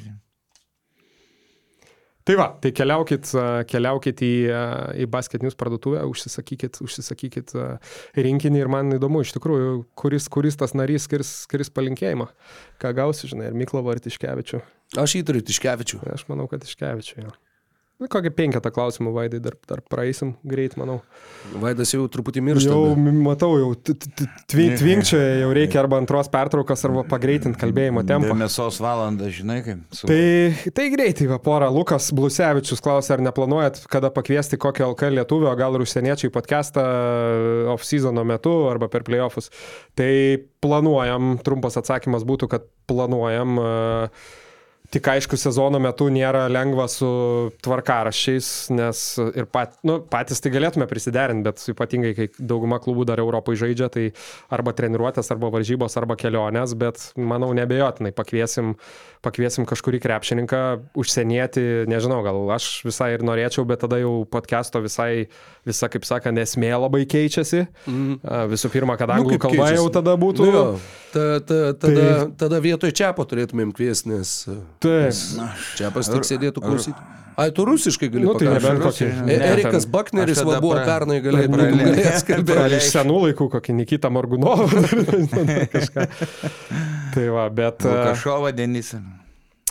Tai 2.24 2.36
va, 2.40 2.46
tai 2.64 2.72
keliaukit, 2.72 3.34
keliaukit 3.68 4.22
į, 4.24 4.34
į 5.04 5.08
Basket 5.12 5.44
News 5.44 5.58
parduotuvę, 5.60 6.06
užsisakykit, 6.08 6.80
užsisakykit 6.86 7.52
rinkinį 8.16 8.62
ir 8.64 8.72
man 8.72 8.96
įdomu 8.96 9.26
iš 9.26 9.34
tikrųjų, 9.36 9.74
kuris, 10.00 10.30
kuris 10.32 10.56
tas 10.60 10.76
narys 10.78 11.10
skirs, 11.10 11.34
skirs 11.44 11.74
palinkėjimą. 11.76 12.30
Ką 12.80 12.94
gausi, 12.96 13.28
žinai, 13.32 13.50
ir 13.52 13.58
Miklavą 13.60 13.98
ar 13.98 14.04
Tiškevičių. 14.04 14.62
Aš 15.04 15.18
įtariu 15.20 15.44
Tiškevičių. 15.44 16.00
Aš 16.16 16.24
manau, 16.32 16.48
kad 16.52 16.64
Tiškevičių. 16.64 17.26
Jo. 17.26 17.36
Nu, 18.04 18.10
Kokį 18.12 18.34
penketą 18.36 18.68
klausimų, 18.76 19.14
Vaidai, 19.16 19.40
dar, 19.40 19.54
dar 19.64 19.80
praeisim 19.88 20.34
greit, 20.44 20.74
manau. 20.76 20.98
Vaidas 21.62 21.94
jau 21.94 22.04
truputį 22.12 22.42
miršta. 22.44 22.74
Jau 22.74 22.98
m- 22.98 23.22
matau, 23.24 23.54
jau 23.62 23.70
tvinkčioje 24.52 25.38
jau 25.40 25.52
reikia 25.56 25.80
arba 25.80 26.02
antros 26.02 26.28
pertraukos, 26.34 26.84
arba 26.84 27.06
pagreitinti 27.08 27.62
kalbėjimo 27.62 28.04
tempą. 28.10 28.36
Mėsos 28.36 28.82
valandą, 28.84 29.32
žinai, 29.32 29.62
kaip. 29.64 29.86
Su... 29.96 30.10
Tai, 30.12 30.20
tai 30.76 30.90
greitai, 30.92 31.30
va, 31.32 31.40
pora. 31.48 31.72
Lukas 31.72 32.10
Blusevičius 32.12 32.84
klausė, 32.84 33.16
ar 33.16 33.24
neplanuojat 33.30 33.86
kada 33.88 34.12
pakviesti 34.12 34.60
kokį 34.60 34.90
LK 34.90 35.14
lietuvio, 35.22 35.48
o 35.54 35.56
gal 35.64 35.80
ir 35.80 35.88
užsieniečiai 35.88 36.34
podcastą 36.36 36.84
off-seasono 37.78 38.28
metu 38.28 38.58
arba 38.68 38.92
per 38.92 39.08
playoffus. 39.08 39.48
Tai 39.96 40.12
planuojam, 40.60 41.38
trumpas 41.40 41.80
atsakymas 41.80 42.28
būtų, 42.28 42.52
kad 42.52 42.68
planuojam. 42.92 43.60
Uh, 43.64 44.40
Tik 44.94 45.08
aišku, 45.10 45.38
sezono 45.42 45.80
metu 45.82 46.06
nėra 46.14 46.46
lengva 46.54 46.86
su 46.92 47.08
tvarkaraščiais, 47.66 48.50
nes 48.78 49.02
ir 49.34 49.48
pat, 49.50 49.76
nu, 49.88 49.98
patys 50.06 50.44
tai 50.44 50.52
galėtume 50.54 50.86
prisiderinti, 50.90 51.44
bet 51.48 51.64
ypatingai, 51.74 52.14
kai 52.18 52.28
dauguma 52.38 52.78
klubų 52.84 53.08
dar 53.10 53.22
Europai 53.24 53.56
žaidžia, 53.58 53.90
tai 53.94 54.06
arba 54.54 54.76
treniruotės, 54.78 55.32
arba 55.34 55.50
varžybos, 55.56 55.98
arba 55.98 56.18
kelionės, 56.20 56.76
bet 56.78 57.08
manau 57.18 57.50
nebejotinai 57.58 58.14
pakviesim, 58.14 58.76
pakviesim 59.26 59.66
kažkurį 59.70 60.04
krepšininką, 60.04 60.62
užsienieti, 61.00 61.66
nežinau, 61.90 62.22
gal 62.26 62.44
aš 62.54 62.70
visai 62.86 63.16
ir 63.18 63.26
norėčiau, 63.26 63.66
bet 63.66 63.82
tada 63.84 63.98
jau 64.04 64.20
podcast'o 64.30 64.84
visai, 64.86 65.26
visa, 65.66 65.90
kaip 65.90 66.06
sakant, 66.06 66.38
esmė 66.38 66.70
labai 66.78 67.06
keičiasi. 67.10 67.66
Mm. 67.90 68.20
Visų 68.54 68.70
pirma, 68.78 69.00
kad 69.02 69.10
anglų 69.18 69.34
Mhm. 69.34 69.40
Nu, 69.40 69.40
kalba 69.40 69.70
jau 69.72 69.88
keičiasi. 69.88 69.94
tada 69.94 70.14
būtų. 70.20 70.46
Nu, 70.46 70.52
jo, 70.54 70.66
ta, 71.14 71.24
ta, 71.46 71.58
tada, 71.78 72.02
Tai- 72.02 72.32
tada 72.44 72.58
vietoj 72.64 72.90
čiapo 72.92 73.22
turėtumėm 73.30 73.70
kviesti, 73.78 74.10
nes 74.12 74.28
Taip. 74.84 75.14
čiapas 75.78 76.10
tik 76.12 76.26
sėdėtų 76.28 76.60
klausyti. 76.66 76.98
Ai, 77.34 77.48
tu 77.50 77.64
rusiškai 77.66 78.12
gali 78.14 78.28
Nu, 78.28 78.36
tai 78.38 78.46
pakalbėti. 78.46 78.62
nebent 78.62 78.84
kokį. 78.86 79.06
E- 79.10 79.24
ne, 79.26 79.36
Erikas 79.54 79.86
Bakneris 79.90 80.38
va, 80.46 80.60
buvo 80.62 80.76
pra- 80.78 80.84
pernai 80.86 81.16
galėjęs 81.26 81.50
praleidau. 81.50 81.88
galėjęs 81.88 82.22
Gal 82.28 82.44
kalbėti. 82.44 82.78
iš 82.78 82.86
senų 82.94 83.16
laikų 83.24 83.46
kokį 83.56 83.72
Nikitą 83.80 84.12
Morgunovą. 84.14 84.68
Tai 87.14 87.26
va, 87.34 87.48
bet... 87.50 87.82
e, 87.86 87.90
Lukašovą 87.90 88.52
Denisą. 88.54 89.02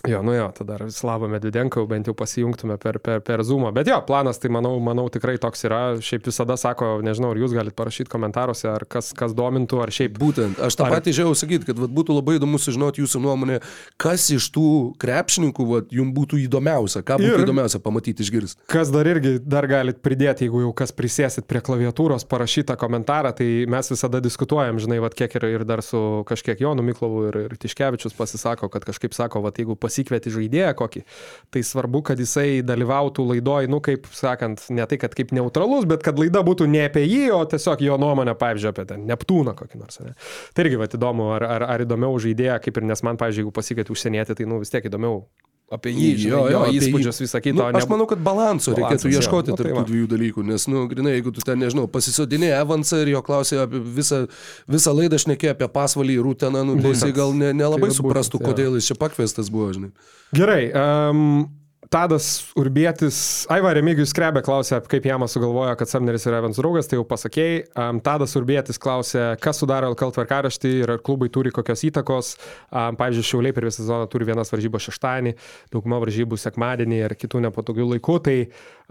Jo, 0.09 0.19
nu 0.27 0.33
jo, 0.35 0.49
tada 0.51 0.91
Slavą 0.91 1.29
Medvidenką 1.31 1.85
bent 1.87 2.09
jau 2.11 2.15
pasijungtume 2.19 2.74
per, 2.83 2.97
per, 2.99 3.20
per 3.23 3.45
Zoomą. 3.47 3.70
Bet 3.70 3.87
jo, 3.87 4.01
planas 4.03 4.41
tai 4.43 4.49
manau, 4.51 4.73
manau 4.83 5.05
tikrai 5.15 5.37
toks 5.39 5.62
yra. 5.69 5.83
Šiaip 6.03 6.27
visada 6.27 6.57
sako, 6.59 6.97
nežinau, 7.07 7.31
ar 7.31 7.39
jūs 7.39 7.55
galite 7.55 7.77
parašyti 7.79 8.11
komentaruose, 8.11 8.66
ar 8.66 8.83
kas, 8.91 9.12
kas 9.15 9.31
domintų, 9.39 9.79
ar 9.85 9.93
šiaip... 9.95 10.16
Būtent, 10.19 10.59
aš 10.59 10.74
tą 10.81 10.89
Ar- 10.89 10.97
patį 10.97 11.15
žiau 11.20 11.37
sakyti, 11.39 11.69
kad 11.69 11.79
vat, 11.79 11.93
būtų 11.95 12.16
labai 12.16 12.35
įdomu 12.41 12.59
sužinoti 12.59 13.05
jūsų 13.05 13.20
nuomonę, 13.23 13.61
kas 14.03 14.24
iš 14.35 14.49
tų 14.57 14.65
krepšininkų 15.03 15.69
vat, 15.70 15.95
jums 15.95 16.16
būtų 16.19 16.41
įdomiausia, 16.49 17.05
ką 17.07 17.20
būtų 17.23 17.39
Ir- 17.39 17.47
įdomiausia 17.47 17.79
pamatyti, 17.87 18.27
išgirsti. 18.27 18.66
Kas 18.74 18.91
dar 18.91 19.07
irgi 19.07 19.37
dar 19.39 19.70
galit 19.70 20.03
pridėti, 20.03 20.49
jeigu 20.49 20.65
jau 20.65 20.74
kas 20.83 20.91
prisėsit 20.91 21.47
prie 21.47 21.62
klaviatūros, 21.62 22.27
parašytą 22.27 22.74
komentarą, 22.83 23.31
tai 23.39 23.49
mes 23.70 23.95
visada 23.95 24.19
diskutuojam, 24.24 24.83
žinai, 24.83 24.99
vat, 25.07 25.15
kiek 25.15 25.39
ir, 25.39 25.49
ir 25.61 25.66
dar 25.69 25.87
su 25.87 26.03
kažkiek 26.27 26.59
Jonu 26.66 26.83
Miklovu 26.91 27.29
ir, 27.31 27.41
ir 27.47 27.57
Tiškevičius 27.62 28.19
pasisako, 28.19 28.66
kad 28.74 28.91
kažkaip 28.91 29.15
sako, 29.15 29.47
vat, 29.47 29.62
jeigu 29.62 29.79
pasikvieti 29.93 30.32
žaidėją 30.32 30.73
kokį, 30.78 31.05
tai 31.52 31.62
svarbu, 31.66 32.02
kad 32.09 32.20
jisai 32.20 32.62
dalyvautų 32.64 33.27
laidoj, 33.35 33.69
nu, 33.73 33.82
kaip 33.85 34.09
sakant, 34.16 34.64
ne 34.73 34.86
tai, 34.89 34.98
kad 35.02 35.14
kaip 35.19 35.35
neutralus, 35.36 35.85
bet 35.89 36.05
kad 36.06 36.19
laida 36.20 36.40
būtų 36.47 36.69
ne 36.73 36.86
apie 36.89 37.05
jį, 37.05 37.27
o 37.36 37.43
tiesiog 37.44 37.85
jo 37.85 38.01
nuomonę, 38.01 38.35
pavyzdžiui, 38.40 38.73
apie 38.73 38.89
ten 38.89 39.06
Neptūną 39.12 39.55
kokį 39.59 39.82
nors. 39.82 40.01
Ne? 40.01 40.16
Tai 40.56 40.64
irgi, 40.64 40.81
vat, 40.81 40.97
įdomu, 40.97 41.28
ar, 41.36 41.47
ar, 41.59 41.69
ar 41.77 41.85
įdomiau 41.85 42.16
žaidėją, 42.23 42.59
kaip 42.64 42.81
ir 42.81 42.89
nes 42.89 43.05
man, 43.05 43.20
pavyzdžiui, 43.20 43.44
jeigu 43.44 43.56
pasikvieti 43.60 43.93
užsienietį, 43.94 44.39
tai, 44.39 44.48
nu, 44.48 44.62
vis 44.62 44.73
tiek 44.73 44.86
įdomiau 44.89 45.27
apie 45.73 45.93
jį, 45.94 46.09
žinai, 46.24 46.32
jo, 46.32 46.40
jo, 46.53 46.61
apie 46.66 46.74
jį. 46.77 46.81
įspūdžius 46.82 47.20
visą 47.24 47.40
kitą. 47.44 47.57
Nu, 47.59 47.78
aš 47.81 47.86
ne- 47.86 47.90
manau, 47.94 48.07
kad 48.11 48.20
balanso 48.24 48.74
reikėtų 48.74 49.07
Balansas, 49.07 49.09
jo. 49.09 49.23
ieškoti 49.23 49.53
Nu, 49.53 49.57
tai 49.57 49.65
tarp 49.65 49.77
va. 49.77 49.82
tų 49.82 49.93
dviejų 49.93 50.11
dalykų, 50.12 50.44
nes, 50.51 50.66
nu, 50.69 50.85
grinai, 50.90 51.15
jeigu 51.16 51.32
tu 51.32 51.40
ten, 51.47 51.59
nežinau, 51.62 51.86
pasisodinė 51.89 52.53
Evansą 52.61 53.01
ir 53.03 53.12
jo 53.15 53.23
klausė 53.24 53.62
apie 53.65 53.81
visą, 53.81 54.27
visą 54.69 54.93
laidą 54.97 55.16
šnekė 55.23 55.55
apie 55.55 55.69
pasvalį 55.73 56.19
ir 56.19 56.27
rūteną, 56.28 56.66
nu, 56.69 56.77
tai 56.82 56.93
jisai 56.93 57.12
gal 57.16 57.32
ne, 57.32 57.53
nelabai 57.57 57.89
Tai 57.89 57.97
būtent, 57.97 58.01
suprastų, 58.03 58.40
jo. 58.43 58.47
kodėl 58.53 58.77
jis 58.78 58.93
čia 58.93 58.99
pakviestas 59.01 59.49
buvo, 59.51 59.73
žinai. 59.73 59.93
Gerai. 60.36 60.62
Um, 60.77 61.49
Tadas 61.93 62.55
Urbėtis, 62.56 63.16
Aiva 63.52 63.74
Remigijus 63.77 64.14
Krebė 64.16 64.40
klausė, 64.44 64.78
kaip 64.89 65.05
Jamas 65.05 65.35
sugalvojo, 65.36 65.74
kad 65.77 65.90
Samneris 65.90 66.24
yra 66.24 66.39
Evans 66.40 66.56
draugas, 66.56 66.86
tai 66.89 66.97
jau 66.97 67.05
pasakėjai. 67.05 67.59
Um, 67.77 67.98
Tadas 68.01 68.32
Urbėtis 68.39 68.81
klausė, 68.81 69.27
kas 69.44 69.60
sudaro 69.60 69.90
LKL 69.93 70.14
tvarkaraštį 70.16 70.73
ir 70.86 70.93
ar 70.94 71.02
klubai 71.05 71.28
turi 71.35 71.52
kokios 71.52 71.85
įtakos. 71.90 72.32
Um, 72.70 72.97
pavyzdžiui, 72.97 73.27
Šiauliai 73.28 73.52
per 73.52 73.69
visą 73.69 73.82
sezoną 73.82 74.09
turi 74.09 74.31
vienas 74.31 74.55
varžybos 74.55 74.89
šeštadienį, 74.89 75.35
dauguma 75.74 76.01
varžybų 76.01 76.40
sekmadienį 76.40 77.02
ir 77.02 77.16
kitų 77.27 77.44
nepatogių 77.51 77.90
laikų. 77.90 78.16
Tai 78.24 78.39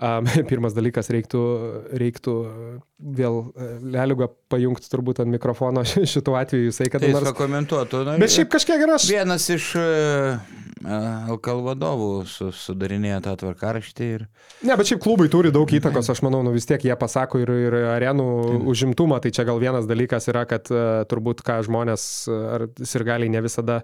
pirmas 0.49 0.76
dalykas 0.78 1.11
reiktų, 1.14 1.41
reiktų 2.02 2.36
vėl 3.19 3.38
e, 3.53 3.69
Leliugą 3.95 4.30
pajungti 4.52 4.90
turbūt 4.91 5.22
ant 5.23 5.34
mikrofono 5.34 5.86
šituo 6.14 6.38
atveju, 6.40 6.72
jisai 6.72 6.90
kada 6.90 7.07
Tai 7.07 7.14
nors... 7.19 7.30
pakomentuotų. 7.32 8.03
na, 8.07 8.18
Bet 8.22 8.34
šiaip 8.34 8.52
kažkiek 8.53 8.82
yra 8.88 8.98
aš. 8.98 9.10
Vienas 9.11 9.48
iš 9.53 9.72
LKL 10.82 11.61
vadovų 11.65 12.10
su, 12.30 12.49
sudarinėja 12.56 13.22
tą 13.26 13.36
tvarkaraštį 13.44 14.07
ir 14.15 14.26
Ne, 14.65 14.76
bet 14.78 14.90
šiaip 14.90 15.02
klubai 15.02 15.26
turi 15.32 15.49
daug 15.53 15.69
įtakos, 15.73 16.10
aš 16.14 16.22
manau, 16.26 16.44
nu 16.45 16.53
vis 16.53 16.68
tiek 16.69 16.84
jie 16.86 16.94
pasako 16.98 17.41
ir, 17.41 17.49
ir 17.68 17.78
arenų 17.95 18.26
užimtumą, 18.69 19.18
tai 19.22 19.32
čia 19.34 19.45
gal 19.48 19.61
vienas 19.61 19.88
dalykas 19.90 20.30
yra, 20.30 20.44
kad 20.49 20.69
uh, 20.73 21.02
turbūt 21.10 21.41
ką 21.45 21.60
žmonės 21.65 22.03
uh, 22.30 22.41
ar 22.57 22.68
sirgaliai 22.78 23.32
ne 23.34 23.41
visada, 23.41 23.80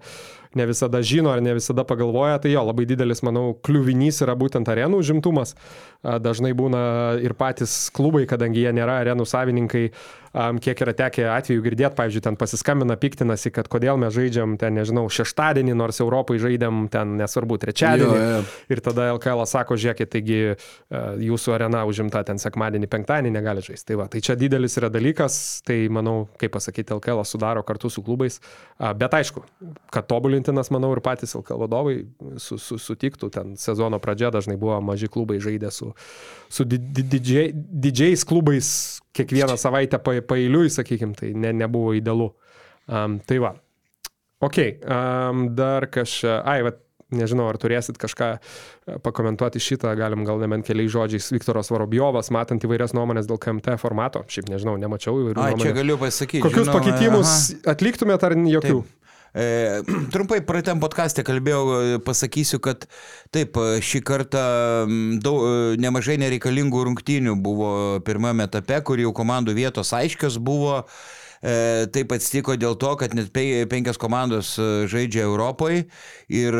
ne 0.55 0.67
visada 0.69 1.01
žino 1.01 1.33
ar 1.33 1.41
ne 1.43 1.55
visada 1.57 1.83
pagalvoja, 1.87 2.37
tai 2.43 2.53
jo, 2.53 2.63
labai 2.69 2.85
didelis, 2.89 3.23
manau, 3.25 3.51
kliuvinys 3.65 4.21
yra 4.25 4.37
būtent 4.39 4.69
arenų 4.71 5.01
užimtumas. 5.03 5.55
Dažnai 6.03 6.53
būna 6.57 6.81
ir 7.23 7.35
patys 7.37 7.87
klubai, 7.95 8.25
kadangi 8.29 8.63
jie 8.63 8.73
nėra 8.75 9.01
arenų 9.01 9.25
savininkai, 9.27 9.89
um, 10.37 10.59
kiek 10.61 10.81
yra 10.85 10.93
tekę 10.97 11.25
atveju 11.33 11.63
girdėti, 11.65 11.95
pavyzdžiui, 11.97 12.21
ten 12.27 12.37
pasiskambina, 12.39 12.95
piktinasi, 13.01 13.49
kad 13.55 13.69
kodėl 13.71 13.97
mes 14.01 14.13
žaidžiam 14.13 14.53
ten, 14.61 14.77
nežinau, 14.77 15.07
šeštadienį, 15.09 15.73
nors 15.79 15.97
Europai 16.03 16.37
žaidėm 16.43 16.85
ten, 16.93 17.15
nesvarbu, 17.19 17.57
trečiadienį. 17.63 18.19
Jo, 18.21 18.27
jo. 18.35 18.43
Ir 18.75 18.81
tada 18.85 19.09
LKL 19.15 19.43
sako, 19.49 19.77
žiūrėkit, 19.81 20.11
taigi 20.13 20.37
e, 20.53 20.55
jūsų 21.27 21.55
arena 21.57 21.81
užimta 21.89 22.21
ten 22.27 22.37
sekmadienį, 22.41 22.89
penktadienį 22.93 23.33
negali 23.33 23.65
žaisti. 23.65 23.87
Tai, 23.91 23.99
va, 24.03 24.07
tai 24.11 24.21
čia 24.21 24.35
didelis 24.39 24.77
yra 24.79 24.91
dalykas, 24.93 25.39
tai 25.67 25.79
manau, 25.93 26.27
kaip 26.37 26.53
pasakyti, 26.57 26.93
LKL 26.97 27.23
sudaro 27.27 27.63
kartu 27.67 27.89
su 27.93 28.03
klubais. 28.05 28.37
Bet 28.77 29.15
aišku, 29.17 29.41
kad 29.95 30.07
tobulintinas, 30.11 30.69
manau, 30.75 30.91
ir 30.95 31.01
patys 31.05 31.33
LKL 31.39 31.63
vadovai 31.65 31.97
su, 32.37 32.59
su, 32.61 32.77
sutiktų, 32.81 33.31
ten 33.33 33.55
sezono 33.59 33.97
pradžia 34.03 34.29
dažnai 34.35 34.57
buvo 34.59 34.77
maži 34.83 35.09
klubai 35.09 35.39
žaidę 35.41 35.71
su, 35.73 35.93
su 36.51 36.67
di- 36.67 36.77
di- 36.77 37.07
didžiai- 37.15 37.51
didžiais 37.55 38.25
klubais 38.27 38.69
kiekvieną 39.17 39.57
savaitę 39.59 39.99
pa- 40.03 40.21
pailiui, 40.21 40.69
sakykim, 40.73 41.15
tai 41.17 41.33
ne, 41.35 41.53
nebuvo 41.65 41.93
idealu. 41.97 42.31
Um, 42.87 43.19
tai 43.27 43.39
va. 43.43 43.55
Ok, 44.45 44.59
um, 44.85 45.47
dar 45.57 45.89
kažką. 45.89 46.41
Ai, 46.45 46.61
va, 46.67 46.75
nežinau, 47.15 47.47
ar 47.47 47.57
turėsit 47.59 47.97
kažką 47.99 48.27
e, 48.35 48.97
pakomentuoti 49.03 49.61
šitą, 49.63 49.93
galim 49.97 50.25
gal 50.27 50.41
nebent 50.43 50.67
keliais 50.67 50.91
žodžiais. 50.91 51.29
Viktoras 51.31 51.71
Varobjovas, 51.71 52.29
matant 52.35 52.63
įvairias 52.67 52.93
nuomonės 52.97 53.29
dėl 53.29 53.39
KMT 53.43 53.77
formato, 53.81 54.25
šiaip 54.31 54.51
nežinau, 54.51 54.75
nemačiau 54.81 55.15
įvairių 55.23 55.39
A, 55.39 55.49
čia 55.49 55.55
nuomonių. 55.55 55.75
galiu 55.79 55.97
pasakyti. 56.01 56.43
Kokius 56.43 56.67
žinoma, 56.67 56.81
pakeitimus 56.81 57.31
aha. 57.31 57.61
atliktumėt 57.73 58.27
ar 58.27 58.35
jokių? 58.35 58.81
Taip. 58.83 58.96
E, 59.37 59.83
trumpai 60.13 60.39
praeitam 60.41 60.79
podcast'e 60.81 61.21
kalbėjau, 61.25 61.61
e, 61.77 61.99
pasakysiu, 62.01 62.57
kad 62.63 62.87
taip, 63.33 63.57
e, 63.61 63.77
šį 63.85 64.01
kartą 64.07 64.41
daug, 65.21 65.43
e, 65.45 65.77
nemažai 65.83 66.15
nereikalingų 66.23 66.81
rungtynių 66.87 67.35
buvo 67.45 67.69
pirmame 68.07 68.47
etape, 68.49 68.79
kur 68.87 68.97
jau 69.01 69.13
komandų 69.13 69.53
vietos 69.59 69.93
aiškios 69.93 70.39
buvo. 70.41 70.79
E, 71.37 71.85
taip 71.93 72.15
atsitiko 72.17 72.55
dėl 72.57 72.79
to, 72.81 72.95
kad 72.97 73.13
net 73.13 73.29
pe- 73.29 73.67
penkios 73.69 74.01
komandos 74.01 74.55
žaidžia 74.89 75.27
Europoje 75.27 75.85
ir 76.33 76.57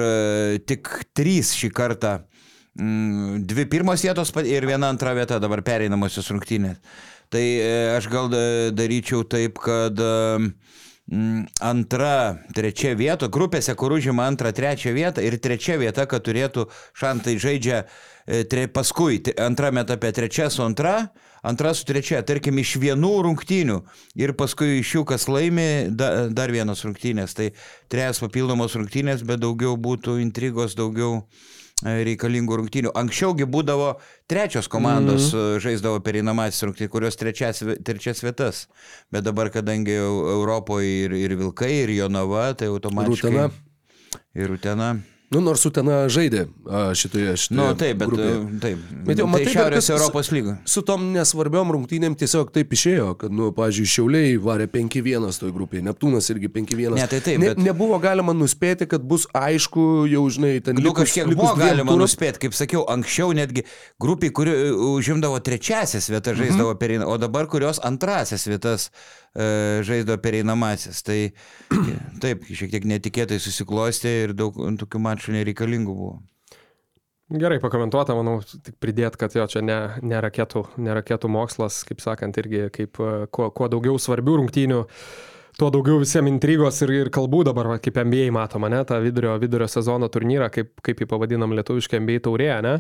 tik 0.70 0.92
trys 1.18 1.56
šį 1.58 1.72
kartą 1.74 2.20
dvi 2.78 3.64
pirmos 3.66 4.04
vietos 4.06 4.30
ir 4.46 4.68
viena 4.70 4.92
antra 4.94 5.16
vieta 5.18 5.40
dabar 5.42 5.64
pereinamosios 5.66 6.30
rungtynės. 6.30 6.78
Tai 7.34 7.42
aš 7.98 8.06
gal 8.14 8.30
da- 8.30 8.70
daryčiau 8.70 9.26
taip, 9.26 9.58
kad 9.66 9.98
mm, 9.98 10.52
antra, 11.08 12.38
trečia 12.56 12.92
vieta, 13.00 13.30
grupėse, 13.32 13.72
kur 13.80 13.96
užima 13.96 14.26
antrą, 14.28 14.52
trečią 14.52 14.92
vietą 14.96 15.24
ir 15.24 15.38
trečia 15.40 15.78
vieta, 15.80 16.04
kad 16.06 16.26
turėtų 16.26 16.68
šantai 17.00 17.38
žaidžia 17.40 17.86
e, 18.28 18.44
tre, 18.44 18.68
paskui 18.68 19.22
antrame 19.40 19.86
etape 19.86 20.12
trečia 20.12 20.50
su 20.52 20.66
antra, 20.66 21.14
antra 21.48 21.72
su 21.74 21.88
trečia, 21.88 22.20
tarkim, 22.28 22.60
iš 22.60 22.76
vienų 22.84 23.14
rungtynių 23.24 23.80
ir 24.20 24.36
paskui 24.36 24.82
iš 24.82 24.98
jų, 24.98 25.06
kas 25.08 25.30
laimi, 25.32 25.88
da, 25.96 26.28
dar 26.28 26.52
vienos 26.52 26.84
rungtynės. 26.84 27.38
Tai 27.40 27.54
trejas 27.88 28.20
papildomos 28.20 28.76
rungtynės, 28.76 29.24
bet 29.24 29.40
daugiau 29.40 29.78
būtų 29.80 30.20
intrigos, 30.26 30.76
daugiau 30.76 31.22
e, 31.22 31.57
reikalingų 31.86 32.58
rungtynių. 32.62 32.92
Anksčiaugi 32.98 33.46
būdavo 33.50 33.92
trečios 34.30 34.70
komandos 34.72 35.30
mm. 35.34 35.60
žaisdavo 35.62 36.00
pereinamasis 36.06 36.66
rungtynės, 36.66 36.94
kurios 36.94 37.20
trečias, 37.20 37.62
trečias 37.86 38.24
vietas. 38.26 38.66
Bet 39.14 39.28
dabar, 39.28 39.52
kadangi 39.54 39.94
Eu- 39.98 40.26
Europoje 40.40 41.06
ir, 41.06 41.14
ir 41.14 41.38
Vilkai, 41.38 41.84
ir 41.84 41.94
Jonava, 42.00 42.50
tai 42.58 42.72
automatiškai. 42.74 43.30
Utena. 43.30 43.52
Ir 44.34 44.58
Utena. 44.58 44.96
Nu, 45.28 45.42
nors 45.44 45.60
Utena 45.68 46.06
žaidė 46.08 46.46
šitoje, 46.96 47.34
šitoje 47.36 47.58
Nu, 47.60 47.64
taip, 47.76 47.98
bet 48.00 48.08
grupėje. 48.08 48.36
e, 48.48 48.60
taip. 48.64 48.78
Bet 49.04 49.18
jau 49.20 49.26
tai 49.26 49.32
matai, 49.34 49.44
bet 49.44 49.54
Šiaurės 49.58 49.88
kad- 49.90 49.98
Europos 50.00 50.30
lyga. 50.32 50.54
Su 50.64 50.82
tom 50.88 51.02
nesvarbiom 51.12 51.68
rungtynėm 51.76 52.16
tiesiog 52.16 52.54
taip 52.56 52.72
išėjo, 52.72 53.10
kad, 53.20 53.32
nu, 53.36 53.50
pažiūrėjau, 53.52 53.92
Šiauliai 53.92 54.38
varė 54.40 54.68
5-1 54.72 55.36
toj 55.42 55.52
grupėje, 55.52 55.84
Neptūnas 55.84 56.32
irgi 56.32 56.48
5-1. 56.48 56.96
Ne, 56.96 57.08
tai 57.12 57.20
taip, 57.20 57.40
ne, 57.44 57.50
bet- 57.50 57.58
Nebuvo 57.60 58.00
galima 58.00 58.32
nuspėti, 58.32 58.88
kad 58.88 59.04
bus 59.04 59.28
aišku, 59.36 60.08
jau 60.08 60.24
žinai, 60.32 60.64
ten 60.64 60.76
Nu, 60.80 60.94
kažkiek 60.96 61.28
buvo 61.36 61.58
galima 61.60 61.92
turam. 61.92 62.00
nuspėti, 62.06 62.40
kaip 62.48 62.54
sakiau, 62.56 62.86
anksčiau 62.88 63.34
netgi 63.36 63.66
grupiai, 64.00 64.32
kuri 64.32 64.52
e, 64.56 64.72
užimdavo 64.72 65.44
trečiasias 65.44 66.08
vietas 66.08 66.38
žaisdavo 66.40 66.72
Mhm. 66.72 66.80
pereina, 66.80 67.06
o 67.06 67.18
dabar 67.18 67.48
kurios 67.48 67.80
antrasias 67.84 68.48
vietas 68.48 68.88
e, 68.88 69.27
žaisdavo 69.38 70.18
pereinamasis. 70.24 71.04
Tai 71.06 71.20
taip, 72.24 72.48
šiek 72.50 72.74
tiek 72.74 72.90
netikėtai 72.90 73.38
susiklostė 73.44 74.16
ir 74.26 74.36
daug 74.38 74.58
tokių 74.82 75.04
mačų 75.04 75.38
nereikalingų 75.38 75.94
buvo. 75.94 76.18
Gerai 77.28 77.58
pakomentuota, 77.60 78.16
manau, 78.16 78.38
tik 78.40 78.78
pridėt, 78.80 79.18
kad 79.20 79.34
jo 79.36 79.44
čia 79.52 79.60
ne, 79.60 79.76
ne, 80.00 80.16
raketų, 80.24 80.62
ne 80.80 80.94
raketų 80.96 81.28
mokslas, 81.28 81.82
kaip 81.84 82.00
sakant, 82.00 82.38
irgi 82.40 82.70
kaip 82.72 83.02
e, 83.04 83.10
kuo, 83.36 83.50
kuo 83.52 83.68
daugiau 83.68 84.00
svarbių 84.00 84.38
rungtynių, 84.40 84.78
tuo 85.60 85.70
daugiau 85.76 86.00
visiems 86.00 86.32
intrigos 86.32 86.80
ir, 86.86 86.94
ir 87.02 87.12
kalbų 87.12 87.42
dabar, 87.50 87.74
va, 87.74 87.82
kaip 87.84 88.00
NBA 88.00 88.30
matoma, 88.32 88.72
ne, 88.72 88.80
tą 88.88 89.02
vidurio, 89.04 89.36
vidurio 89.44 89.68
sezono 89.68 90.08
turnyrą, 90.08 90.48
kaip, 90.56 90.72
kaip 90.88 91.04
jį 91.04 91.10
pavadinam 91.12 91.52
lietuviškai 91.58 92.00
NBA 92.00 92.24
taurė, 92.30 92.54
ne? 92.64 92.78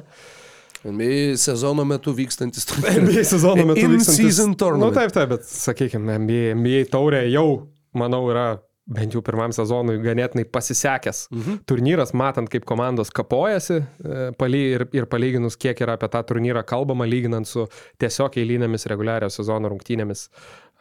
NBA 0.86 1.38
sezono 1.41 1.86
metu 1.88 2.14
vykstantis 2.18 2.68
turnyras. 2.70 3.02
NBA 3.04 3.26
sezono 3.26 3.66
metu 3.66 3.86
In 3.86 3.98
vykstantis- 3.98 4.22
season 4.22 4.56
tournament. 4.60 4.94
Nu 4.94 5.02
taip, 5.02 5.14
taip, 5.16 5.30
bet 5.36 5.49
sakykime, 5.49 6.20
NBA, 6.22 6.56
NBA 6.60 6.86
taurė 6.94 7.26
jau, 7.32 7.68
manau, 7.98 8.26
yra 8.32 8.49
bent 8.88 9.16
jau 9.16 9.22
pirmam 9.26 9.52
sezonui 9.52 9.98
ganėtinai 9.99 10.45
pasisekęs 10.48 11.26
mhm. 11.34 11.58
turnyras, 11.68 12.14
matant, 12.16 12.48
kaip 12.52 12.64
komandos 12.68 13.12
kapojasi 13.16 13.82
e, 13.82 14.30
paly, 14.40 14.62
ir, 14.78 14.86
ir 14.95 15.10
palyginus, 15.12 15.60
kiek 15.60 15.82
yra 15.84 15.98
apie 15.98 16.08
tą 16.14 16.22
turnyrą 16.30 16.64
kalbama, 16.68 17.08
lyginant 17.10 17.49
su 17.49 17.68
tiesiog 17.99 18.40
eilinėmis 18.40 18.88
reguliario 18.91 19.30
sezono 19.34 19.74
rungtynėmis 19.74 20.28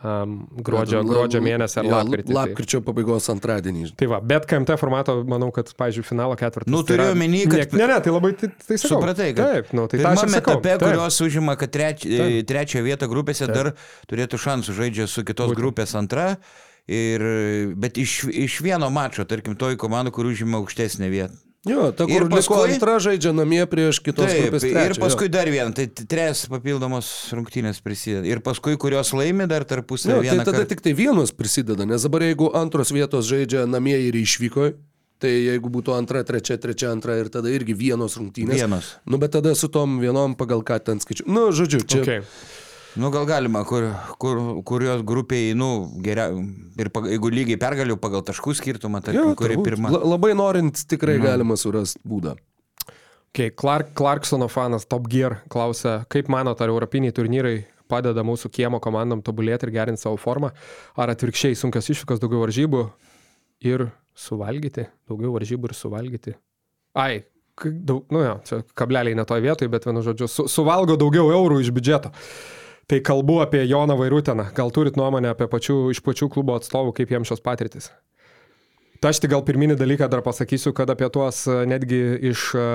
um, 0.05 0.47
gruodžio, 0.62 1.01
gruodžio 1.06 1.40
mėnesį 1.40 1.78
ar 1.81 1.85
jo, 1.89 1.90
lapkritį. 1.97 2.27
tai- 2.27 2.35
Lapkričio 2.36 2.81
pabaigos 2.85 3.28
antradienį. 3.32 3.94
Tai 3.97 4.06
va, 4.12 4.20
bet 4.20 4.47
KMT 4.47 4.77
formato, 4.81 5.16
manau, 5.24 5.51
kad, 5.52 5.70
pavyzdžiui, 5.77 6.05
finalo 6.05 6.36
ketvirtas. 6.36 6.70
Nu, 6.70 6.82
tai 6.82 6.97
turiu 6.97 7.12
omeny, 7.14 7.44
kad- 7.48 7.73
Ne, 7.73 7.86
ne, 7.86 8.01
tai 8.01 8.12
labai 8.12 8.32
tai, 8.36 8.48
tai 8.66 8.77
sakau. 8.77 9.01
Supratai, 9.01 9.35
kad 9.35 9.52
Taip, 9.55 9.73
nu, 9.73 9.86
tai 9.86 9.98
sakau. 10.01 10.59
etape, 10.60 10.78
Taip. 10.78 10.85
kurios 10.85 11.20
užima, 11.20 11.56
kad 11.56 11.70
treč, 11.73 12.02
Taip. 12.05 12.47
trečią 12.47 12.82
vietą 12.85 13.09
grupėse 13.09 13.47
dar 13.47 13.74
turėtų 14.09 14.36
šansų 14.39 14.73
žaidžia 14.77 15.09
su 15.09 15.23
kitos 15.24 15.51
Būtent. 15.52 15.56
grupės 15.56 15.94
antra. 15.94 16.36
Ir, 16.86 17.74
bet 17.74 17.97
iš, 17.98 18.28
iš 18.31 18.60
vieno 18.62 18.86
mačo, 18.94 19.24
tarkim, 19.27 19.56
toj 19.59 19.74
komandai, 19.77 20.12
kur 20.12 20.24
užima 20.27 20.60
aukštesnę 20.62 21.10
vietą. 21.10 21.35
Jo, 21.66 21.90
ta 21.90 22.05
Ir 22.06 22.22
kur 22.22 22.30
liko 22.30 22.36
paskui- 22.38 22.72
antra 22.76 22.94
žaidžia 23.02 23.32
namie 23.34 23.66
prieš 23.66 23.98
kitos 23.98 24.30
Taip, 24.30 24.44
grupės 24.52 24.62
ir 24.64 24.74
trečią. 24.76 25.01
paskui 25.02 25.28
dar 25.28 25.47
vieną, 25.51 25.74
tai 25.74 25.86
t- 25.90 26.05
tres 26.06 26.47
papildomos 26.47 27.09
rungtynės 27.34 27.80
prisideda. 27.82 28.22
Ir 28.26 28.38
paskui, 28.40 28.76
kurios 28.78 29.10
laimi 29.12 29.48
dar 29.51 29.62
Jo, 29.66 29.70
tarpusavį 29.74 30.24
jo, 30.24 30.30
tai 30.36 30.44
tada 30.44 30.62
kartą. 30.62 30.68
tik 30.68 30.80
tai 30.80 30.93
vienos 30.94 31.32
prisideda, 31.34 31.84
nes 31.84 32.02
dabar 32.06 32.20
jeigu 32.22 32.52
antros 32.55 32.93
vietos 32.94 33.26
žaidžia 33.26 33.66
namie 33.66 33.98
ir 33.98 34.14
išvyko, 34.14 34.74
tai 35.18 35.28
jeigu 35.48 35.66
būtų 35.72 35.97
antra, 35.98 36.22
trečia, 36.22 36.56
trečia, 36.60 36.93
antra 36.93 37.18
ir 37.18 37.28
tada 37.28 37.48
irgi 37.48 37.74
vienos 37.74 38.14
rungtynės. 38.16 38.60
Vienos. 38.62 38.94
Nu, 39.05 39.18
bet 39.18 39.32
tada 39.32 39.55
su 39.56 39.66
tom 39.68 39.98
vienom 39.98 40.36
pagal 40.36 40.62
ką 40.62 40.78
ten 40.84 41.01
skaičiu. 41.01 41.26
Nu, 41.26 41.51
žodžiu, 41.51 41.82
čia. 41.82 42.02
Okay. 42.02 42.22
Nu, 42.97 43.10
gal 43.12 43.27
galima, 43.28 43.60
kur, 43.68 43.90
kur, 44.16 44.39
kurios 44.64 45.02
grupiai, 45.05 45.52
nu, 45.52 45.68
geriau, 46.01 46.39
ir 46.81 46.89
pag, 46.94 47.10
jeigu 47.12 47.28
lygiai 47.28 47.59
pergaliu 47.60 47.98
pagal 48.01 48.23
taškų 48.24 48.55
skirtumą, 48.56 49.02
tarkim, 49.05 49.35
Jo, 49.35 49.35
kuri 49.36 49.59
turbūt. 49.59 49.68
pirma. 49.68 49.90
La, 49.93 50.01
labai 50.14 50.32
norint, 50.39 50.81
tikrai 50.89 51.18
galima 51.20 51.59
surasti 51.60 52.01
būdą. 52.09 52.36
Okay, 53.36 53.51
Clark, 53.52 53.93
Clarksono 53.93 54.48
fanas 54.48 54.89
Top 54.89 55.10
Gear 55.12 55.43
klausia, 55.52 56.06
kaip 56.09 56.31
manote, 56.32 56.64
ar 56.64 56.73
europiniai 56.73 57.12
turnyrai 57.12 57.66
padeda 57.86 58.24
mūsų 58.24 58.48
kiemo 58.48 58.81
komandom 58.81 59.20
tobulėti 59.23 59.68
ir 59.68 59.74
gerinti 59.77 60.01
savo 60.01 60.16
formą, 60.16 60.55
ar 60.97 61.12
atvirkščiai 61.12 61.59
sunkios 61.59 61.93
iššūkos, 61.93 62.23
daugiau 62.23 62.47
varžybų 62.47 62.82
ir 63.68 63.90
suvalgyti, 64.16 64.89
daugiau 65.05 65.36
varžybų 65.36 65.68
ir 65.68 65.77
suvalgyti. 65.77 66.36
Ai, 66.97 67.27
daug, 67.60 68.06
nu 68.09 68.24
jo, 68.24 68.35
čia 68.48 68.62
kableliai 68.73 69.18
ne 69.20 69.28
toje 69.28 69.44
vietoje, 69.44 69.68
bet 69.68 69.85
vienu 69.85 70.01
žodžiu, 70.06 70.32
su, 70.32 70.48
suvalgo 70.48 70.97
daugiau 70.97 71.28
eurų 71.36 71.60
iš 71.60 71.74
biudžeto. 71.77 72.14
Tai 72.86 73.00
kalbu 73.02 73.40
apie 73.42 73.64
Joną 73.66 73.96
Vairūteną. 73.98 74.52
Gal 74.54 74.70
turit 74.70 74.94
nuomonę 74.98 75.32
apie 75.34 75.48
pačių, 75.50 75.88
iš 75.90 75.98
pačių 76.06 76.28
klubo 76.30 76.54
atstovų, 76.54 76.92
kaip 76.94 77.10
jiems 77.10 77.32
šios 77.32 77.42
patirtis? 77.42 77.90
Tai 79.02 79.10
aš 79.10 79.18
tik 79.24 79.32
gal 79.32 79.42
pirminį 79.44 79.74
dalyką 79.80 80.06
dar 80.12 80.22
pasakysiu, 80.24 80.70
kad 80.76 80.90
apie 80.94 81.08
tuos 81.12 81.42
e, 81.50 81.56
netgi 81.68 81.98
iš 82.30 82.44
e, 82.54 82.68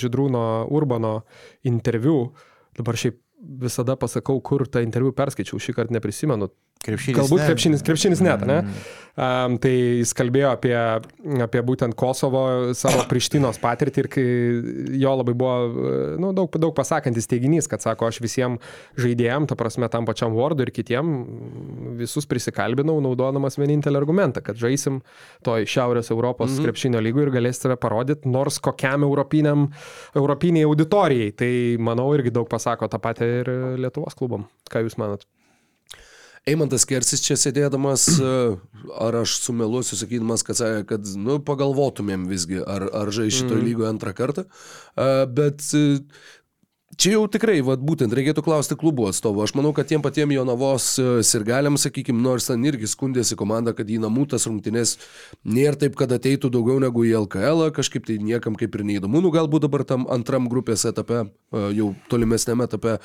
Židrūno 0.00 0.44
Urbano 0.72 1.12
interviu, 1.68 2.32
dabar 2.74 2.96
šiaip 2.98 3.20
visada 3.60 3.98
pasakau, 4.00 4.40
kur 4.40 4.64
tą 4.64 4.80
interviu 4.82 5.12
perskaičiau, 5.12 5.60
šį 5.60 5.76
kartą 5.76 5.98
neprisimenu. 5.98 6.48
Krepšinis. 6.84 7.16
Galbūt 7.16 7.40
ne. 7.40 7.48
krepšinis, 7.48 7.82
krepšinis 7.84 8.20
net, 8.24 8.44
ne? 8.48 8.60
Um, 9.14 9.54
tai 9.62 9.70
jis 10.00 10.10
kalbėjo 10.18 10.48
apie, 10.56 10.74
apie 11.44 11.60
būtent 11.62 11.94
Kosovo 11.94 12.72
savo 12.74 13.04
Prištinos 13.10 13.60
patirtį 13.62 14.02
ir 14.02 14.08
jo 14.98 15.12
labai 15.20 15.36
buvo 15.38 15.84
nu, 16.18 16.32
daug, 16.34 16.50
daug 16.58 16.74
pasakantis 16.74 17.30
teiginys, 17.30 17.68
kad 17.70 17.84
sako, 17.84 18.08
aš 18.10 18.18
visiems 18.24 18.74
žaidėjim, 18.98 19.46
ta 19.46 19.54
prasme 19.58 19.86
tam 19.92 20.08
pačiam 20.08 20.34
Wardui 20.34 20.66
ir 20.66 20.72
kitiem 20.74 21.12
visus 22.00 22.26
prisikalbinau, 22.26 22.98
naudodamas 23.04 23.54
vienintelį 23.60 24.02
argumentą, 24.02 24.42
kad 24.44 24.58
žaisim 24.58 24.98
toj 25.46 25.68
Šiaurės 25.70 26.10
Europos 26.10 26.50
mm 26.50 26.58
-hmm. 26.58 26.66
krepšinio 26.66 27.04
lygų 27.06 27.28
ir 27.28 27.32
galės 27.38 27.62
save 27.62 27.78
parodyti 27.78 28.28
nors 28.28 28.58
kokiam 28.58 29.06
europiniam, 29.06 29.68
europiniai 30.14 30.66
auditorijai. 30.66 31.30
Tai 31.32 31.52
manau 31.78 32.10
irgi 32.18 32.34
daug 32.34 32.50
pasako 32.50 32.90
tą 32.90 32.98
patį 32.98 33.30
ir 33.40 33.54
Lietuvos 33.78 34.18
klubam. 34.18 34.50
Ką 34.70 34.82
Jūs 34.82 34.98
manot? 34.98 35.24
Eimantas 36.44 36.84
Kersis 36.84 37.22
čia 37.24 37.36
sėdėdamas, 37.40 38.04
e, 38.20 38.32
ar 39.00 39.20
aš 39.22 39.38
sumeluosiu 39.46 39.96
sakydamas, 39.96 40.44
kad, 40.44 40.60
kad 40.90 41.08
nu, 41.16 41.38
pagalvotumėm 41.44 42.28
visgi, 42.28 42.60
ar, 42.60 42.86
ar 42.92 43.12
žais 43.14 43.32
šitoje 43.38 43.62
mm. 43.62 43.68
lygoje 43.70 43.92
antrą 43.94 44.12
kartą. 44.16 44.44
E, 44.44 45.08
Bet 45.34 45.64
e, 45.72 45.84
čia 46.96 47.14
jau 47.14 47.24
tikrai, 47.30 47.58
vat, 47.64 47.82
būtent 47.84 48.12
reikėtų 48.14 48.42
klausti 48.44 48.76
klubų 48.78 49.08
atstovų. 49.10 49.42
Aš 49.44 49.54
manau, 49.58 49.72
kad 49.76 49.88
tiem 49.90 50.02
patiem 50.04 50.32
Jonavos 50.34 50.86
e, 51.00 51.06
sirgaliam, 51.26 51.78
sakykime, 51.80 52.20
nors 52.22 52.48
ten 52.48 52.62
irgi 52.68 52.88
skundėsi 52.90 53.36
komanda, 53.38 53.74
kad 53.76 53.90
į 53.90 54.00
namų 54.02 54.26
tas 54.32 54.46
rungtynės 54.48 54.96
nėra 55.44 55.78
taip, 55.80 55.96
kad 55.98 56.12
ateitų 56.14 56.50
daugiau 56.54 56.78
negu 56.82 57.04
į 57.06 57.14
LKL, 57.24 57.66
kažkaip 57.76 58.06
tai 58.08 58.18
niekam 58.22 58.56
kaip 58.58 58.78
ir 58.78 58.86
neįdomu. 58.88 59.22
Nu, 59.24 59.32
galbūt 59.34 59.66
dabar 59.66 59.84
tam 59.88 60.06
antram 60.12 60.48
grupės 60.52 60.86
etape, 60.90 61.24
e, 61.26 61.66
jau 61.78 61.90
tolimesnėme 62.12 62.68
etape, 62.68 62.96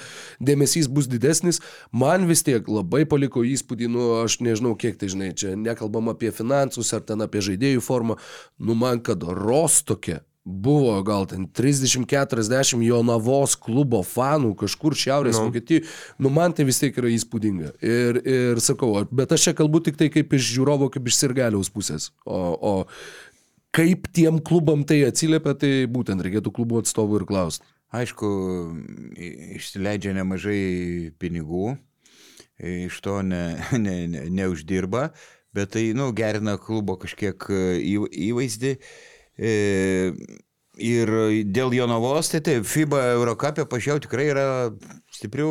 dėmesys 0.44 0.90
bus 0.92 1.10
didesnis. 1.12 1.62
Man 1.92 2.30
vis 2.30 2.46
tiek 2.48 2.68
labai 2.70 3.06
paliko 3.10 3.46
įspūdį, 3.48 3.92
nu, 3.92 4.08
aš 4.24 4.40
nežinau, 4.46 4.76
kiek 4.80 5.00
tai 5.02 5.12
žinai, 5.12 5.34
čia 5.36 5.56
nekalbam 5.60 6.14
apie 6.14 6.34
finansus 6.36 6.94
ar 6.96 7.06
ten 7.06 7.26
apie 7.26 7.44
žaidėjų 7.46 7.86
formą, 7.86 8.20
nu, 8.60 8.78
man 8.78 9.04
kad 9.04 9.24
Rostokė 9.24 10.22
buvo 10.50 10.98
gal 11.06 11.28
ten 11.30 11.46
30-40 11.54 12.82
Jonavos 12.84 13.56
klubo 13.60 14.02
fanų 14.06 14.56
kažkur 14.60 14.96
šiaurės 14.98 15.38
no. 15.38 15.48
Vokietijoje, 15.48 15.86
nu 16.20 16.32
man 16.34 16.54
tai 16.58 16.66
vis 16.68 16.82
tiek 16.82 16.98
yra 17.00 17.12
įspūdinga. 17.14 17.74
Ir, 17.86 18.20
ir 18.26 18.62
sakau, 18.64 18.92
bet 19.14 19.36
aš 19.36 19.50
čia 19.50 19.56
kalbu 19.58 19.84
tik 19.86 20.00
tai 20.00 20.10
kaip 20.14 20.34
iš 20.36 20.52
žiūrovo, 20.56 20.90
kaip 20.94 21.08
iš 21.12 21.20
sirgaliaus 21.22 21.72
pusės. 21.74 22.10
O, 22.26 22.40
o 22.58 22.74
kaip 23.76 24.10
tiem 24.16 24.40
klubam 24.42 24.84
tai 24.88 25.04
atsiliepia, 25.08 25.54
tai 25.60 25.74
būtent 25.92 26.24
reikėtų 26.26 26.54
klubų 26.56 26.82
atstovų 26.84 27.22
ir 27.22 27.28
klausti. 27.30 27.70
Aišku, 27.96 28.28
i- 29.18 29.58
išsileidžia 29.58 30.14
nemažai 30.18 31.14
pinigų, 31.22 31.78
iš 32.60 33.00
to 33.06 33.22
ne, 33.26 33.44
ne, 33.86 33.96
ne, 34.12 34.26
neuždirba, 34.30 35.10
bet 35.56 35.72
tai, 35.74 35.88
nu, 35.98 36.12
gerina 36.14 36.58
klubo 36.62 36.98
kažkiek 37.02 37.48
į, 37.82 37.96
įvaizdį. 38.30 38.76
E, 38.78 39.09
ir 40.80 41.10
dėl 41.52 41.74
Jonavos, 41.76 42.30
tai 42.32 42.40
taip, 42.46 42.68
FIBA 42.68 43.02
Eurocapė, 43.18 43.66
pažiūrėjau, 43.72 44.04
tikrai 44.06 44.30
yra 44.32 44.46
stiprių 45.16 45.50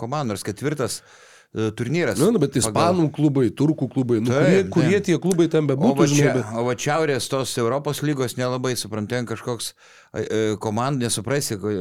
komandų, 0.00 0.32
nors 0.34 0.42
ketvirtas 0.46 1.00
e, 1.00 1.68
turnyras. 1.78 2.18
Na, 2.18 2.30
nu, 2.34 2.40
bet 2.42 2.54
pagal- 2.56 2.64
ispanų 2.64 3.08
klubai, 3.14 3.48
turkų 3.54 3.88
klubai, 3.94 4.20
nu, 4.22 4.30
Taip, 4.32 4.40
kurie, 4.40 4.62
taip. 4.62 4.70
kurie 4.74 5.00
tie 5.10 5.18
klubai 5.22 5.46
ten 5.52 5.68
O 5.68 5.70
bebūtų, 5.72 5.98
va, 6.00 6.08
žinai, 6.10 6.24
čia, 6.24 6.32
bet... 6.40 6.54
o 6.58 6.64
va 6.70 6.74
šiaurės 6.86 7.28
tos 7.30 7.52
Europos 7.62 8.02
lygos 8.06 8.34
nelabai 8.40 8.74
suprantu, 8.80 9.14
ten 9.14 9.28
kažkoks 9.30 9.70
e, 9.72 9.76
e, 10.24 10.42
komanda, 10.62 11.06
nesuprasi, 11.06 11.58
ko- 11.62 11.76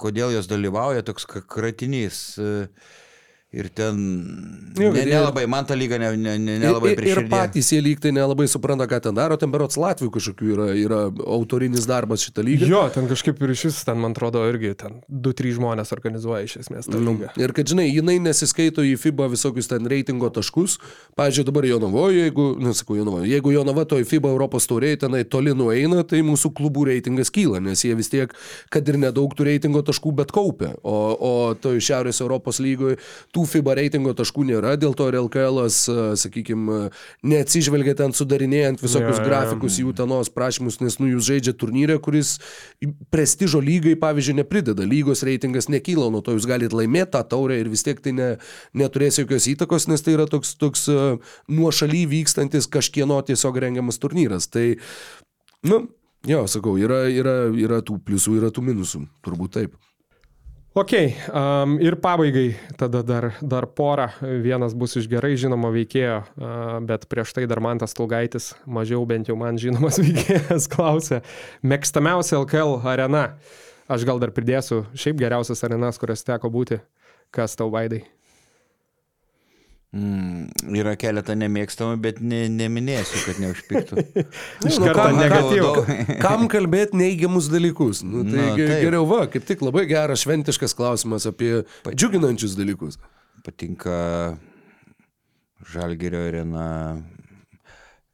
kodėl 0.00 0.32
jos 0.38 0.48
dalyvauja, 0.50 1.04
toks 1.08 1.28
kratinys. 1.28 2.22
e, 2.40 2.54
Ir 3.48 3.70
ten 3.72 3.96
Jo, 4.76 4.90
ne, 4.92 5.06
nelabai, 5.08 5.46
man 5.48 5.64
ta 5.64 5.72
lyga 5.74 5.96
ne, 5.98 6.10
ne, 6.20 6.34
ne, 6.38 6.58
nelabai 6.60 6.90
ir, 6.92 7.00
ir 7.08 7.20
patys 7.32 7.70
jie 7.72 7.78
lyg 7.80 8.00
tai 8.02 8.10
nelabai 8.12 8.44
supranta, 8.50 8.84
ką 8.84 8.98
ten 9.06 9.16
daro, 9.16 9.38
ten 9.40 9.48
berots 9.48 9.78
Latvijų 9.80 10.10
kažkokių 10.18 10.50
yra, 10.52 10.66
yra 10.76 10.98
autorinis 11.08 11.86
darbas 11.88 12.26
šitą 12.26 12.44
lygą. 12.44 12.68
Jo, 12.68 12.82
ten 12.92 13.08
kažkaip 13.08 13.40
ir 13.40 13.54
iš 13.54 13.62
vis, 13.70 13.78
ten 13.88 13.96
man 14.02 14.12
atrodo, 14.12 14.42
irgi 14.50 14.74
ten 14.78 14.98
2-3 15.08 15.54
žmonės 15.56 15.94
organizuoja 15.96 16.44
iš 16.44 16.58
esmės 16.60 16.90
tą 16.92 17.00
lygą. 17.00 17.30
Ir 17.40 17.54
kad, 17.56 17.72
žinai, 17.72 17.86
jinai 17.88 18.18
nesiskaito 18.26 18.84
į 18.84 18.92
FIBA 19.00 19.30
visokius 19.32 19.72
ten 19.72 19.88
reitingo 19.88 20.28
taškus. 20.28 20.76
Pavyzdžiui, 21.16 21.46
dabar 21.48 21.66
Jonavoje, 21.70 22.26
jeigu, 22.28 22.50
nesakau 22.62 23.00
Jonavoje, 23.00 23.30
jeigu 23.32 23.56
Jonava 23.56 23.86
to 23.88 23.98
į 23.98 24.06
FIBA 24.12 24.34
Europos 24.36 24.68
tauriai 24.68 25.00
tenai 25.00 25.24
toli 25.24 25.56
nueina, 25.56 26.04
tai 26.04 26.20
mūsų 26.28 26.52
klubų 26.60 26.84
reitingas 26.92 27.32
kyla, 27.32 27.64
nes 27.64 27.86
jie 27.86 27.96
vis 27.96 28.12
tiek, 28.12 28.36
kad 28.68 28.92
ir 28.92 29.00
nedaug 29.00 29.32
tų 29.32 29.48
reitingo 29.48 29.82
taškų, 29.88 30.14
bet 30.20 30.36
kaupia. 30.36 30.74
O, 30.84 30.94
o 31.16 31.34
to 31.56 31.72
iš 31.80 31.88
Šiaurės 31.88 32.20
Europos 32.20 32.60
lygoje 32.62 33.00
tų 33.38 33.46
FIBA 33.46 33.76
reitingo 33.78 34.12
taškų 34.18 34.44
nėra, 34.48 34.74
dėl 34.80 34.96
to 34.98 35.06
ir 35.10 35.18
LKL, 35.20 35.60
sakykime, 36.18 36.88
neatsižvelgia 37.22 37.94
ten 37.98 38.14
sudarinėjant 38.16 38.82
visokius 38.82 39.20
jo. 39.20 39.26
grafikus 39.26 39.78
jų 39.78 39.94
tenos 39.98 40.30
prašymus, 40.34 40.80
nes 40.82 40.98
nu 40.98 41.12
jūs 41.12 41.28
žaidžia 41.28 41.54
turnyrę, 41.58 41.98
kuris 42.02 42.36
prestižo 43.14 43.62
lygai, 43.62 43.94
pavyzdžiui, 44.00 44.40
neprideda. 44.40 44.86
Lygos 44.88 45.22
reitingas 45.26 45.70
nekyla, 45.70 46.10
nuo 46.10 46.22
to 46.24 46.34
jūs 46.34 46.48
galite 46.50 46.74
laimėti 46.78 47.14
tą 47.14 47.22
taurę 47.30 47.60
ir 47.60 47.70
vis 47.70 47.86
tiek 47.86 48.02
tai 48.02 48.14
ne, 48.16 48.30
neturės 48.74 49.20
jokios 49.22 49.46
įtakos, 49.54 49.86
nes 49.92 50.02
tai 50.02 50.16
yra 50.18 50.26
toks, 50.30 50.56
toks 50.58 50.88
nuošaly 51.52 52.04
vykstantis 52.10 52.66
kažkieno 52.70 53.20
tiesiog 53.28 53.60
rengiamas 53.62 54.02
turnyras. 54.02 54.50
Tai, 54.50 54.72
nu, 55.68 55.84
jo, 56.26 56.46
sakau, 56.50 56.74
yra, 56.80 57.04
yra, 57.12 57.44
yra 57.54 57.84
tų 57.86 58.00
pliusų, 58.02 58.40
yra 58.42 58.50
tų 58.54 58.66
minusų, 58.72 59.06
turbūt 59.26 59.60
taip. 59.60 59.78
Ok, 60.76 60.92
um, 61.32 61.78
ir 61.80 61.96
pabaigai 61.96 62.52
tada 62.76 63.00
dar, 63.02 63.30
dar 63.40 63.66
porą. 63.66 64.10
Vienas 64.20 64.74
bus 64.76 64.98
iš 65.00 65.08
gerai 65.08 65.32
žinomo 65.40 65.70
veikėjo, 65.72 66.18
uh, 66.36 66.76
bet 66.84 67.06
prieš 67.08 67.32
tai 67.38 67.46
dar 67.48 67.62
man 67.64 67.80
tas 67.80 67.96
Tulgaitis, 67.96 68.50
mažiau 68.68 69.06
bent 69.08 69.30
jau 69.30 69.36
man 69.40 69.56
žinomas 69.58 69.96
veikėjas, 70.04 70.68
klausė, 70.68 71.22
mėgstamiausia 71.64 72.36
LKL 72.42 72.76
arena. 72.84 73.24
Aš 73.88 74.04
gal 74.04 74.20
dar 74.20 74.34
pridėsiu, 74.36 74.84
šiaip 74.92 75.16
geriausias 75.24 75.64
arenas, 75.64 75.96
kurias 75.98 76.26
teko 76.28 76.52
būti. 76.52 76.82
Kas 77.32 77.56
tau 77.56 77.72
vaidai? 77.72 78.04
Mm, 79.96 80.50
yra 80.76 80.92
keletą 81.00 81.32
nemėgstamų, 81.40 81.94
bet 82.04 82.18
ne, 82.20 82.42
neminėsiu, 82.52 83.22
kad 83.24 83.38
neužpiktų. 83.40 84.02
Iš 84.68 84.76
Nu, 84.82 84.90
karto 84.90 84.98
kam- 85.00 85.16
negatyvų. 85.16 86.18
Kam 86.20 86.44
kalbėti 86.52 86.98
neigiamus 87.00 87.48
dalykus? 87.48 88.02
Nu, 88.04 88.20
tai 88.26 88.36
Nu, 88.36 88.50
nu, 88.50 88.56
taip. 88.58 88.82
geriau 88.84 89.06
va, 89.08 89.22
kaip 89.32 89.46
tik 89.48 89.64
labai 89.64 89.86
geras 89.88 90.26
šventiškas 90.26 90.76
klausimas 90.76 91.24
apie 91.30 91.62
džiuginančius 91.88 92.58
dalykus. 92.58 93.00
Patinka 93.46 93.96
Žalgerio 95.72 96.20
arena. 96.28 96.66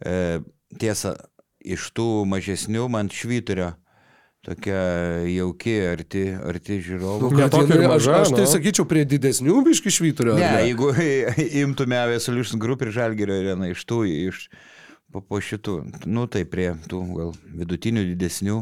E, 0.05 0.41
tiesa, 0.79 1.17
iš 1.65 1.91
tų 1.97 2.07
mažesnių 2.29 2.87
man 2.93 3.11
švyturio 3.13 3.73
tokia 4.45 4.79
jauki, 5.31 5.75
arti, 5.89 6.25
arti 6.37 6.79
žiūrovų. 6.85 7.31
Ne 7.33 7.47
ir 7.47 7.55
jinai- 7.55 7.89
aš, 7.89 7.93
maža, 7.95 8.17
aš 8.23 8.33
tai 8.37 8.45
nu. 8.45 8.51
sakyčiau 8.53 8.87
prie 8.91 9.05
didesnių 9.09 9.59
biški 9.67 9.93
švyturio. 9.97 10.35
ar 10.37 10.43
Ne, 10.43 10.69
jeigu 10.69 10.91
imtume 11.65 11.97
Avia 11.99 12.21
Solution 12.21 12.61
Group 12.61 12.85
ir 12.85 12.93
Žalgerio 12.95 13.39
areną 13.41 13.71
iš 13.73 13.85
tų, 13.89 14.03
iš 14.29 14.49
po, 15.13 15.23
po 15.25 15.41
šitų, 15.41 15.79
nu 16.11 16.27
tai 16.29 16.45
prie 16.45 16.75
tų 16.91 17.01
gal 17.17 17.33
vidutinių, 17.57 18.05
didesnių. 18.13 18.61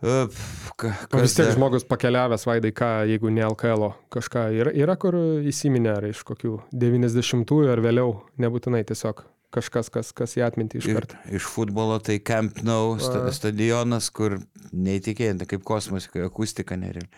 E, 0.00 0.12
pf, 0.32 0.70
ka- 0.80 0.92
vis 1.20 1.34
tiek 1.36 1.50
dar? 1.50 1.54
žmogus 1.58 1.84
pakeliavęs 1.84 2.46
vaidai, 2.48 2.70
ką, 2.72 2.90
jeigu 3.10 3.28
ne 3.30 3.42
LKL, 3.44 3.90
kažką 4.10 4.46
yra, 4.56 4.72
yra 4.72 4.96
kur 4.96 5.14
įsiminę, 5.44 5.92
ar 5.98 6.06
iš 6.08 6.22
kokių 6.24 6.54
90-ųjų 6.72 7.68
ar 7.74 7.82
vėliau, 7.84 8.14
nebūtinai 8.40 8.80
tiesiog 8.88 9.20
kažkas, 9.54 9.88
kas, 9.92 10.12
kas 10.16 10.36
į 10.38 10.44
atmintį 10.46 10.80
iš 10.80 10.88
Ir, 10.90 10.98
karto. 11.00 11.18
iš 11.34 11.46
futbolo 11.50 11.98
tai 12.02 12.18
Camp 12.22 12.60
Nou 12.66 12.96
sta, 13.02 13.24
stadionas, 13.34 14.10
kur 14.14 14.38
neįtikėtina, 14.72 15.46
kaip 15.50 15.64
kosmos, 15.66 16.06
kai 16.10 16.22
akustika 16.26 16.76
nereali. 16.78 17.08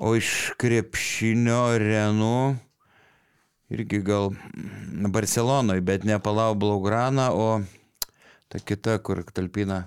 O 0.00 0.14
iš 0.16 0.52
krepšinio 0.60 1.58
arenų 1.74 2.56
irgi 3.70 4.00
gal 4.02 4.32
Barcelonoje, 5.12 5.80
bet 5.84 6.04
ne 6.08 6.18
Palau 6.18 6.54
Blaugrana, 6.58 7.30
o 7.32 7.60
ta 8.50 8.58
kita, 8.58 8.98
kur 9.04 9.22
talpina 9.30 9.84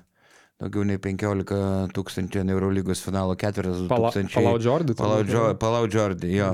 daugiau 0.62 0.86
nei 0.88 0.98
15 1.02 1.92
tūkstančių 1.92 2.46
Eurolygos 2.54 3.02
finalo 3.04 3.36
ketvirtas. 3.36 3.82
Pala- 3.92 4.14
2000 4.14 4.32
Palau 4.38 4.60
Jordi 4.62 4.94
Palau, 4.96 5.24
Džo. 5.28 5.46
Palau 5.60 5.88
Jordi, 5.92 6.30
jo. 6.38 6.54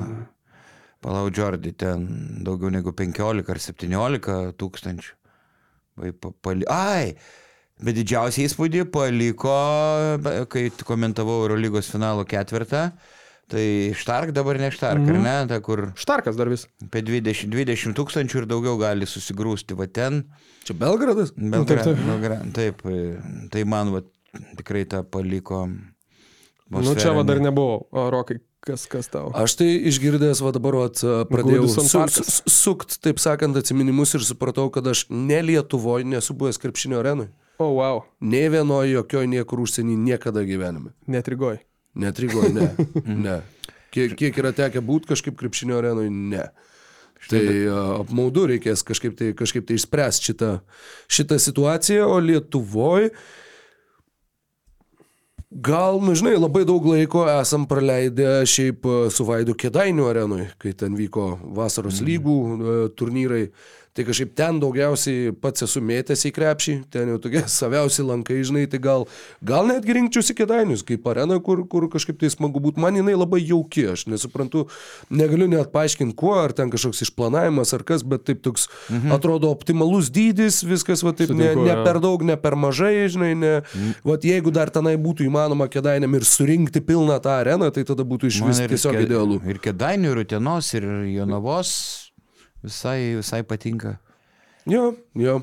Palau 1.02 1.30
Jordi, 1.32 1.72
ten 1.80 2.08
daugiau 2.44 2.70
negu 2.74 2.92
15 2.92 3.48
ar 3.50 3.60
17 3.64 4.54
tūkstančių. 4.60 5.14
Pali... 6.44 6.66
Ai, 6.72 7.14
bet 7.84 7.96
didžiausią 8.00 8.46
įspūdį 8.48 8.86
paliko, 8.92 9.54
kai 10.52 10.66
komentavau 10.88 11.42
Eurolygos 11.46 11.90
finalo 11.92 12.26
ketvirtą. 12.28 12.90
Tai 13.50 13.64
Štark 13.98 14.30
dabar 14.36 14.60
ne 14.62 14.68
Štark, 14.70 15.00
Mhm. 15.02 15.16
ar 15.16 15.22
ne? 15.26 15.48
Ta, 15.50 15.58
kur 15.66 15.88
Štarkas 15.98 16.36
dar 16.38 16.50
vis. 16.52 16.68
apie 16.86 17.02
20, 17.02 17.50
20 17.50 17.96
tūkstančių 17.98 18.44
ir 18.44 18.46
daugiau 18.46 18.78
gali 18.78 19.08
susigrūsti. 19.10 19.74
Va 19.76 19.88
ten. 19.88 20.24
Čia 20.68 20.76
Belgradas? 20.78 21.32
Belgra, 21.34 21.82
taip, 21.82 21.96
taip. 21.96 22.04
Belgra, 22.06 22.38
taip, 22.54 22.86
e, 22.86 23.48
tai 23.50 23.64
man 23.64 23.90
va, 23.96 24.02
tikrai 24.56 24.86
tą 24.86 25.02
paliko. 25.04 25.64
Nu 26.70 26.94
čia 26.94 27.16
va 27.16 27.24
dar 27.24 27.40
nebuvau. 27.42 27.88
O 27.92 28.10
Rokai, 28.14 28.38
kas, 28.66 28.86
kas 28.92 29.12
tau? 29.12 29.30
Aš 29.38 29.58
tai 29.60 29.70
išgirdęs, 29.92 30.42
va 30.46 30.54
dabar 30.56 30.78
vat, 30.84 31.04
pradėjau 31.30 31.70
su, 31.72 31.86
su, 31.88 32.42
sukt, 32.52 33.00
taip 33.04 33.22
sakant, 33.22 33.58
atsiminimus 33.60 34.16
ir 34.18 34.26
supratau, 34.26 34.68
kad 34.74 34.88
aš 34.92 35.06
ne 35.10 35.40
Lietuvoje 35.46 36.08
nesu 36.08 36.36
buvęs 36.38 36.62
krepšinio 36.62 37.00
arenui. 37.02 37.30
O, 37.60 37.66
oh, 37.66 37.74
wow, 37.80 38.06
Ne 38.24 38.46
vienoje, 38.48 38.94
jokioje 38.94 39.28
niekur 39.28 39.60
užsienį 39.66 39.98
niekada 40.00 40.46
gyvenime. 40.48 40.94
netrigoj. 41.08 41.60
Netrigoju, 42.00 42.54
ne. 42.54 42.70
ne. 43.26 43.40
Kiek, 43.92 44.14
kiek 44.16 44.38
yra 44.40 44.54
tekę 44.56 44.82
būti 44.86 45.10
kažkaip 45.12 45.38
krepšinio 45.40 45.80
arenui, 45.82 46.10
ne. 46.10 46.46
Tai 47.30 47.42
a, 47.44 47.80
apmaudu 48.00 48.46
reikės 48.54 48.86
kažkaip 48.88 49.18
tai, 49.20 49.34
kažkaip 49.38 49.66
tai 49.68 49.76
išspręsti 49.76 50.30
šitą, 50.30 50.52
šitą 51.12 51.40
situaciją, 51.42 52.08
o 52.08 52.20
Lietuvoje 52.24 53.12
Gal, 55.50 55.98
nu 55.98 56.14
žinai, 56.14 56.36
labai 56.38 56.62
daug 56.62 56.84
laiko 56.86 57.24
esam 57.26 57.64
praleidę 57.66 58.44
šiaip 58.46 58.84
e, 58.86 58.98
su 59.10 59.26
Vaidu 59.26 59.56
Kedainių 59.58 60.04
arenui, 60.06 60.44
kai 60.62 60.76
ten 60.78 60.94
vyko 60.94 61.24
vasaros 61.58 62.04
lygų 62.06 62.36
e, 62.38 62.76
turnyrai. 62.94 63.48
Tai 63.98 64.06
kažkaip 64.06 64.36
ten 64.38 64.60
daugiausiai 64.62 65.32
pats 65.42 65.66
esu 65.66 65.82
mėtęs 65.82 66.22
į 66.30 66.32
krepšį, 66.36 66.74
ten 66.94 67.10
jau 67.10 67.18
tokie 67.22 67.42
saviausi 67.50 68.06
lankai, 68.06 68.38
žinai, 68.46 68.68
tai 68.70 68.80
gal, 68.84 69.08
gal 69.42 69.66
netgi 69.68 69.96
rinkčiausi 69.98 70.36
Kedainius 70.38 70.86
kaip 70.88 71.08
arena, 71.10 71.40
kur, 71.44 71.64
kur 71.68 71.88
kažkaip 71.92 72.20
tai 72.22 72.30
smagu 72.32 72.62
būti. 72.64 72.80
Man 72.80 73.00
jinai 73.00 73.18
labai 73.18 73.42
jauki, 73.42 73.88
aš 73.96 74.06
nesuprantu, 74.12 74.68
negaliu 75.10 75.50
net 75.52 75.74
paaiškinti 75.74 76.16
kuo, 76.20 76.36
ar 76.38 76.54
ten 76.56 76.72
kažkoks 76.72 77.02
išplanavimas 77.08 77.74
ar 77.76 77.84
kas, 77.88 78.06
bet 78.06 78.28
taip 78.30 78.44
toks 78.46 78.68
mhm. 78.88 79.16
atrodo 79.18 79.50
optimalus 79.52 80.12
dydis, 80.14 80.62
viskas 80.68 81.04
va 81.06 81.16
taip 81.18 81.34
ne, 81.34 81.50
Sutinku, 81.50 81.66
ne 81.66 81.74
jo. 81.74 81.86
per 81.88 82.02
daug, 82.04 82.26
ne 82.30 82.38
per 82.40 82.58
mažai, 82.60 82.94
žinai, 83.12 83.32
ne. 83.38 83.54
Mm. 83.74 83.96
Vat 84.06 84.28
jeigu 84.28 84.54
dar 84.54 84.72
tenai 84.74 84.96
būtų 85.02 85.26
įmanoma 85.28 85.70
kedainiam 85.72 86.14
ir 86.18 86.28
surinkti 86.28 86.84
pilną 86.86 87.18
tą 87.24 87.40
areną, 87.42 87.72
tai 87.74 87.86
tada 87.88 88.06
būtų 88.08 88.30
iš 88.32 88.44
vis 88.48 88.62
tiesiog 88.70 89.02
idealu. 89.04 89.42
Ir 89.50 89.62
Kedainių, 89.64 90.14
ir 90.14 90.24
Utenos, 90.24 90.72
ir 90.78 90.88
Jonavos 91.16 91.74
visai, 92.64 93.16
visai 93.20 93.44
patinka. 93.44 93.98
Jo, 94.70 94.94
jo. 95.16 95.42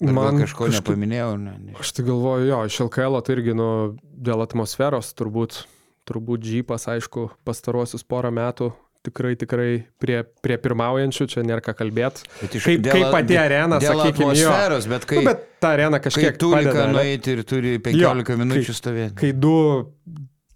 Ar 0.00 0.12
Man 0.16 0.38
kažko 0.40 0.64
kažkaip- 0.68 0.80
nepaminėjau. 0.80 1.32
Ne, 1.38 1.54
ne. 1.60 1.72
Aš 1.78 1.92
tai 1.92 2.04
galvoju, 2.06 2.46
jo, 2.48 2.60
iš 2.64 2.78
LKL 2.86 3.20
tai 3.22 3.34
irgi, 3.36 3.54
nu, 3.54 3.96
dėl 4.16 4.40
atmosferos 4.42 5.12
turbūt, 5.12 5.64
turbūt 6.08 6.40
džypas, 6.40 6.86
aišku, 6.88 7.26
pastarosius 7.44 8.02
porą 8.08 8.30
metų 8.32 8.70
tikrai, 9.04 9.34
tikrai 9.36 9.84
prie, 10.00 10.22
prie 10.44 10.56
pirmaujančių, 10.60 11.26
čia 11.28 11.42
nėra 11.44 11.60
ką 11.64 11.74
kalbėti. 11.76 12.24
Kaip, 12.40 12.80
dėl- 12.84 12.92
kaip 12.96 13.10
pati 13.12 13.36
arena, 13.36 13.78
dėl 13.80 13.92
sakykime, 14.00 14.34
jo. 14.36 14.48
atmosferos, 14.48 14.88
bet 14.88 15.04
kai, 15.08 15.16
Nu, 15.20 15.24
bet 15.24 15.44
ta 15.60 15.68
arena 15.76 15.98
kai 16.00 16.10
kažkiek 16.10 16.36
turi 16.40 16.64
ką 16.64 16.72
padeda, 16.72 16.86
ne? 16.86 16.92
nueiti 16.96 17.28
ir 17.36 17.42
turi 17.44 17.78
15 17.78 18.24
kai- 18.24 18.36
minučių 18.40 18.74
stovėti. 18.80 19.14
kai 19.16 19.32
du 19.32 19.86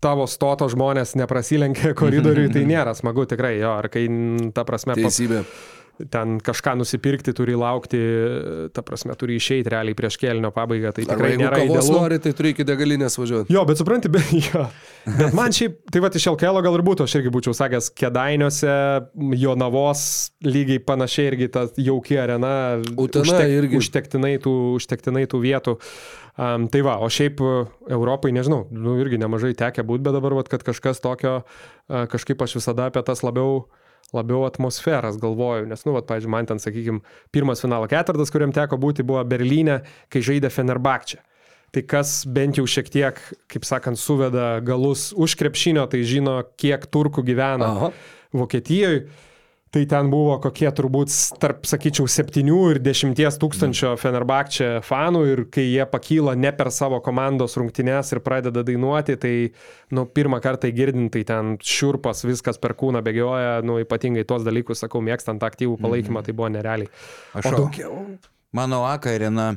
tavo 0.04 0.26
stoto 0.30 0.68
žmonės 0.72 1.16
neprasilenkia 1.18 1.94
koridoriui, 1.96 2.50
tai 2.52 2.66
nėra 2.72 2.94
smagu 2.96 3.24
tikrai, 3.30 3.56
jo, 3.62 3.72
ar 3.80 3.88
kai, 3.92 4.06
ta 4.54 4.66
prasme, 4.68 4.98
Teisybė. 5.00 5.44
Ten 6.10 6.38
kažką 6.42 6.74
nusipirkti, 6.80 7.32
turi 7.36 7.54
laukti, 7.58 8.00
ta 8.74 8.82
prasme, 8.86 9.14
turi 9.18 9.36
išeiti 9.38 9.70
realiai 9.72 9.96
prieš 9.98 10.18
kelnio 10.20 10.50
pabaigą, 10.54 10.90
tai 10.96 11.04
Arba 11.04 11.14
tikrai 11.14 11.30
jeigu 11.32 11.42
nėra 11.44 11.60
kavos 11.60 11.76
idealu. 11.86 12.00
nori, 12.00 12.18
tai 12.24 12.32
turi 12.36 12.52
iki 12.54 12.66
degalinės 12.66 13.18
važiuoti. 13.20 13.54
Jo, 13.54 13.62
bet 13.68 13.80
supranti, 13.80 14.10
bet, 14.12 14.32
jo. 14.48 14.64
bet 15.06 15.36
man 15.36 15.54
šiaip, 15.54 15.78
tai 15.94 16.02
va 16.04 16.10
iš 16.10 16.26
LKL 16.32 16.64
gal 16.66 16.78
ir 16.78 16.84
būtų, 16.88 17.06
aš 17.06 17.18
irgi 17.20 17.32
būčiau 17.34 17.54
sakęs, 17.56 17.92
kėdainiuose, 18.00 18.74
Jonavos 19.44 20.02
lygiai 20.46 20.82
panašiai 20.82 21.30
irgi 21.32 21.50
ta 21.54 21.68
jauki 21.78 22.18
arena, 22.20 22.82
Utena 23.00 23.44
irgi. 23.46 23.78
užtektinai, 23.78 24.34
tų, 24.42 24.54
užtektinai 24.80 25.24
tų 25.30 25.42
vietų. 25.46 25.78
Um, 26.34 26.66
tai 26.66 26.80
va, 26.82 26.96
o 26.98 27.06
šiaip 27.06 27.38
uh, 27.46 27.68
Europai, 27.86 28.32
nežinau, 28.34 28.64
nu, 28.74 28.96
irgi 28.98 29.20
nemažai 29.22 29.52
tekia 29.54 29.84
būti, 29.86 30.02
bet 30.02 30.16
dabar, 30.16 30.34
vat, 30.34 30.50
kad 30.50 30.64
kažkas 30.66 30.98
tokio, 30.98 31.44
uh, 31.44 32.06
kažkaip 32.10 32.42
aš 32.42 32.56
visada 32.58 32.88
apie 32.90 33.04
tas 33.06 33.22
labiau 33.22 33.68
labiau 34.14 34.44
atmosferas 34.46 35.18
galvoju, 35.20 35.68
nes, 35.70 35.84
nu, 35.86 35.94
vat, 35.96 36.06
pavyzdžiui, 36.08 36.32
man 36.32 36.48
ten, 36.48 36.62
sakykime, 36.62 37.02
pirmas 37.34 37.62
finalo 37.64 37.88
ketvirtas, 37.90 38.32
kuriam 38.34 38.54
teko 38.54 38.78
būti, 38.80 39.06
buvo 39.06 39.22
Berlyne, 39.28 39.82
kai 40.12 40.24
žaidė 40.24 40.52
Fenerbakčia. 40.54 41.20
Tai 41.74 41.82
kas 41.90 42.20
bent 42.30 42.60
jau 42.60 42.64
šiek 42.70 42.88
tiek, 42.94 43.18
kaip 43.50 43.66
sakant, 43.66 43.98
suveda 43.98 44.60
galus 44.62 45.08
už 45.10 45.34
krepšinio, 45.40 45.88
tai 45.90 46.04
žino, 46.06 46.38
kiek 46.60 46.86
turkų 46.86 47.24
gyvena 47.26 47.70
Aha. 47.72 47.88
Vokietijoje. 48.34 49.08
Tai 49.74 49.80
ten 49.90 50.06
buvo 50.06 50.36
kokie 50.38 50.68
turbūt 50.70 51.10
tarp, 51.42 51.64
sakyčiau, 51.66 52.06
7 52.06 52.46
ir 52.70 52.78
10 52.78 53.38
tūkstančio 53.42 53.88
Fenerbakčia 53.98 54.68
fanų 54.86 55.22
ir 55.32 55.40
kai 55.50 55.64
jie 55.66 55.82
pakyla 55.90 56.36
ne 56.38 56.52
per 56.54 56.70
savo 56.70 57.00
komandos 57.02 57.56
rungtynes 57.58 58.12
ir 58.14 58.20
pradeda 58.22 58.62
dainuoti, 58.62 59.16
tai, 59.18 59.32
nu, 59.90 60.04
pirmą 60.06 60.38
kartą 60.44 60.70
girdint, 60.70 61.10
tai 61.16 61.24
ten 61.26 61.56
šiurpas, 61.58 62.22
viskas 62.22 62.60
per 62.62 62.76
kūną 62.78 63.02
bėgioja, 63.02 63.56
nu, 63.66 63.80
ypatingai 63.82 64.22
tuos 64.28 64.46
dalykus, 64.46 64.84
sakau, 64.84 65.02
mėgstant 65.02 65.42
aktyvų 65.42 65.74
palaikymą, 65.82 66.22
tai 66.22 66.36
buvo 66.38 66.52
nerealiai. 66.54 66.92
Aš 67.34 67.50
daugiau. 67.56 67.98
Mano 68.54 68.84
Aka 68.86 69.16
arena, 69.18 69.48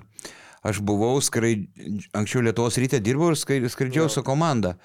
aš 0.65 0.81
buvau, 0.81 1.21
skraid... 1.21 1.69
anksčiau 2.17 2.41
Lietuvos 2.41 2.81
ryte 2.81 2.97
dirbau 3.05 3.29
ir 3.35 3.37
skraidžiau 3.37 4.09
su 4.09 4.25
komanda. 4.25 4.79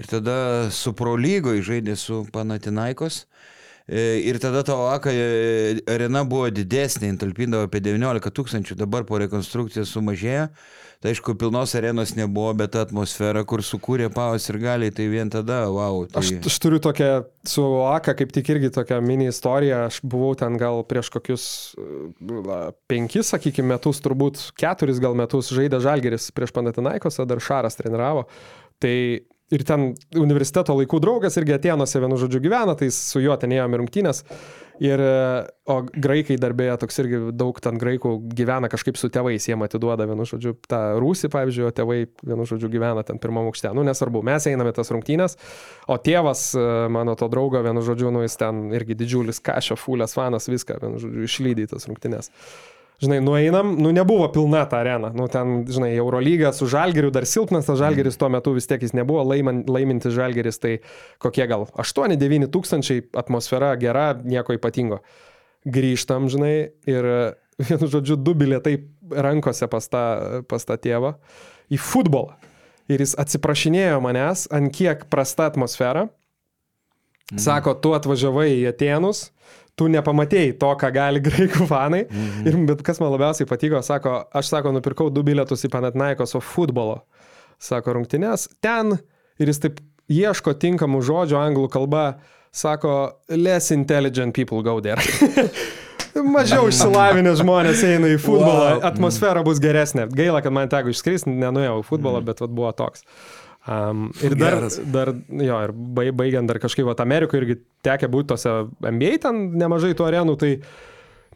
Ir 0.00 0.08
tada 0.08 0.38
su 0.72 0.96
Pro 0.96 1.12
lygoje 1.20 1.60
žaidė 1.74 2.00
su 2.00 2.24
Panatinaikos. 2.32 3.26
E, 3.88 4.20
Ir 4.28 4.36
tada 4.38 4.62
to 4.62 4.76
Aka 4.92 5.10
e, 5.12 5.80
arena 5.88 6.20
buvo 6.28 6.50
didesnė, 6.52 7.14
talpindavo 7.16 7.64
apie 7.64 7.80
19 7.80 8.34
tūkstančių, 8.36 8.76
dabar 8.76 9.08
po 9.08 9.16
rekonstrukcijos 9.22 9.94
sumažėjo. 9.96 10.50
Tai 10.98 11.12
aišku, 11.14 11.36
pilnos 11.38 11.76
arenos 11.78 12.10
nebuvo, 12.18 12.50
bet 12.58 12.74
atmosfera, 12.74 13.44
kur 13.46 13.62
sukūrė 13.62 14.08
Pavas 14.10 14.48
ir 14.50 14.58
galiai, 14.58 14.90
tai 14.90 15.06
vien 15.06 15.30
tada, 15.30 15.60
wow. 15.70 16.02
Tai... 16.10 16.20
Aš, 16.20 16.32
aš 16.50 16.56
turiu 16.58 16.80
tokią 16.82 17.22
su 17.46 17.64
Aka, 17.86 18.16
kaip 18.18 18.34
tik 18.34 18.50
irgi 18.50 18.72
tokią 18.74 18.98
mini 19.06 19.30
istoriją. 19.30 19.84
Aš 19.92 20.00
buvau 20.02 20.34
ten 20.36 20.58
gal 20.58 20.82
prieš 20.90 21.12
kokius 21.14 21.46
na, 22.18 22.72
penkis, 22.90 23.30
sakykime, 23.30 23.76
metus, 23.76 24.02
turbūt 24.02 24.42
keturis 24.58 24.98
gal 25.00 25.14
metus 25.16 25.52
žaidė 25.54 25.78
Žalgeris 25.86 26.32
prieš 26.34 26.52
Panatinaikosą, 26.58 27.28
dar 27.30 27.40
Šaras 27.46 27.78
treniravo. 27.78 28.26
Tai 28.82 28.96
ir 29.54 29.64
ten 29.66 29.90
universiteto 30.18 30.76
laikų 30.76 31.00
draugas 31.02 31.38
irgi 31.40 31.56
Atenuose 31.56 32.00
vienu 32.02 32.18
žodžiu 32.20 32.40
gyvena, 32.44 32.76
tai 32.78 32.90
su 32.94 33.22
juo 33.24 33.36
ten 33.40 33.54
ėjome 33.56 33.80
rungtynės. 33.80 34.24
Ir, 34.78 35.00
e, 35.02 35.40
o 35.66 35.76
graikai 35.90 36.36
darbėje 36.38 36.76
toks 36.84 37.00
irgi 37.02 37.18
daug 37.34 37.56
ten 37.62 37.80
graikų 37.80 38.12
gyvena 38.38 38.70
kažkaip 38.70 39.00
su 39.00 39.10
tėvais, 39.10 39.48
jiem 39.50 39.64
atiduoda 39.66 40.06
vienu 40.06 40.26
žodžiu 40.28 40.54
tą 40.70 40.82
rūsį, 41.02 41.32
pavyzdžiui, 41.34 41.64
o 41.66 41.72
tėvai 41.74 41.98
vienu 42.22 42.46
žodžiu 42.46 42.70
gyvena 42.70 43.02
ten 43.06 43.18
pirmam 43.18 43.50
aukšte. 43.50 43.72
Nu, 43.74 43.82
nesvarbu, 43.88 44.22
mes 44.28 44.46
einame 44.46 44.70
tas 44.76 44.92
rungtynės, 44.94 45.34
o 45.90 45.98
tėvas 45.98 46.52
e, 46.54 46.70
mano 46.94 47.18
to 47.18 47.26
draugo 47.32 47.64
vienu 47.66 47.82
žodžiu, 47.82 48.12
nu, 48.14 48.22
jis 48.22 48.38
ten 48.38 48.68
irgi 48.78 48.94
didžiulis 49.02 49.42
kašio, 49.42 49.74
fulės 49.80 50.14
fanas, 50.14 50.46
viską, 50.46 50.78
vienu 50.84 51.02
žodžiu, 51.02 51.26
išlydė 51.26 51.70
tas 51.74 51.90
rungtynės. 51.90 52.30
Žinai, 52.98 53.20
nueinam, 53.22 53.76
nu 53.78 53.92
nebuvo 53.94 54.26
pilna 54.34 54.64
ta 54.66 54.80
arena. 54.82 55.12
Nu 55.14 55.28
ten, 55.30 55.62
žinai, 55.70 55.92
Eurolyga 55.94 56.50
su 56.52 56.66
Žalgeriu 56.66 57.12
dar 57.14 57.28
silpnas, 57.30 57.68
tas 57.68 57.78
Žalgeris 57.78 58.18
tuo 58.18 58.26
metu 58.34 58.56
vis 58.56 58.66
tiek 58.66 58.82
jis 58.82 58.94
nebuvo 58.96 59.22
laiman, 59.22 59.62
laimintis 59.70 60.16
Žalgeris, 60.16 60.58
tai 60.58 60.72
kokie 61.22 61.46
gal 61.46 61.68
8-9 61.78 62.50
tūkstančiai, 62.50 63.04
atmosfera 63.22 63.70
gera, 63.78 64.10
nieko 64.18 64.56
ypatingo. 64.58 64.98
Grįžtam, 65.62 66.26
žinai, 66.32 66.74
ir 66.90 67.08
vienu 67.68 67.86
žodžiu, 67.86 68.18
du 68.18 68.34
bilietai 68.34 68.74
rankose 69.14 69.70
pas 69.70 69.86
tą, 69.86 70.04
pas 70.50 70.66
tą 70.66 70.74
tėvą 70.74 71.14
į 71.70 71.78
futbolą. 71.78 72.34
Ir 72.90 73.04
jis 73.04 73.14
atsiprašinėjo 73.20 74.02
manęs, 74.02 74.48
ant 74.50 74.74
kiek 74.74 75.06
prasta 75.12 75.46
atmosfera. 75.46 76.08
Sako, 77.36 77.74
tu 77.76 77.92
atvažiavai 77.92 78.48
į 78.54 78.70
Atenus, 78.70 79.28
tu 79.78 79.86
nepamatėjai 79.92 80.56
to, 80.60 80.70
ką 80.80 80.90
gali 80.94 81.22
graikų 81.28 81.68
fanai. 81.70 82.04
Mhm. 82.10 82.46
Ir 82.50 82.58
bet 82.72 82.82
kas 82.86 83.00
man 83.02 83.12
labiausiai 83.14 83.48
patiko, 83.50 83.80
sako, 83.86 84.18
aš 84.36 84.50
sako, 84.52 84.74
nupirkau 84.76 85.08
du 85.14 85.22
bilietus 85.26 85.62
į 85.64 85.72
Panatnaikoso 85.76 86.42
futbolo, 86.44 87.00
sako, 87.62 87.96
rungtynės 87.98 88.48
ten 88.64 88.96
ir 89.38 89.52
jis 89.52 89.62
taip 89.64 89.78
ieško 90.08 90.54
tinkamų 90.62 91.02
žodžių 91.04 91.36
anglų 91.40 91.68
kalba, 91.72 92.04
sako, 92.54 92.94
less 93.30 93.70
intelligent 93.74 94.34
people 94.34 94.62
go 94.66 94.78
there. 94.80 94.98
Mažiau 96.18 96.66
išsilavinę 96.66 97.30
žmonės 97.38 97.82
eina 97.86 98.08
į 98.10 98.16
futbolą, 98.18 98.78
Wow. 98.78 98.80
atmosfera 98.88 99.42
bus 99.46 99.60
geresnė. 99.62 100.08
Gaila, 100.10 100.40
kad 100.42 100.54
man 100.56 100.70
teko 100.72 100.90
išskristi, 100.90 101.30
nenuėjau 101.30 101.76
į 101.82 101.84
futbolą, 101.86 102.22
bet 102.26 102.40
vat, 102.42 102.50
buvo 102.50 102.72
toks. 102.74 103.04
Um, 103.68 104.06
ir 104.24 104.32
dar, 104.38 104.54
Geras. 104.56 104.78
dar, 104.88 105.10
jo, 105.28 105.56
ir 105.66 105.72
bai- 105.76 106.12
baigiant 106.16 106.48
dar 106.48 106.56
kažkaip, 106.62 106.86
vat, 106.88 107.00
Amerikoje 107.04 107.42
irgi 107.42 107.56
tekia 107.84 108.08
būti 108.08 108.30
tose 108.32 108.52
NBA, 108.80 109.18
ten 109.26 109.42
nemažai 109.60 109.90
tų 109.92 110.06
arenų, 110.08 110.36
tai 110.40 110.54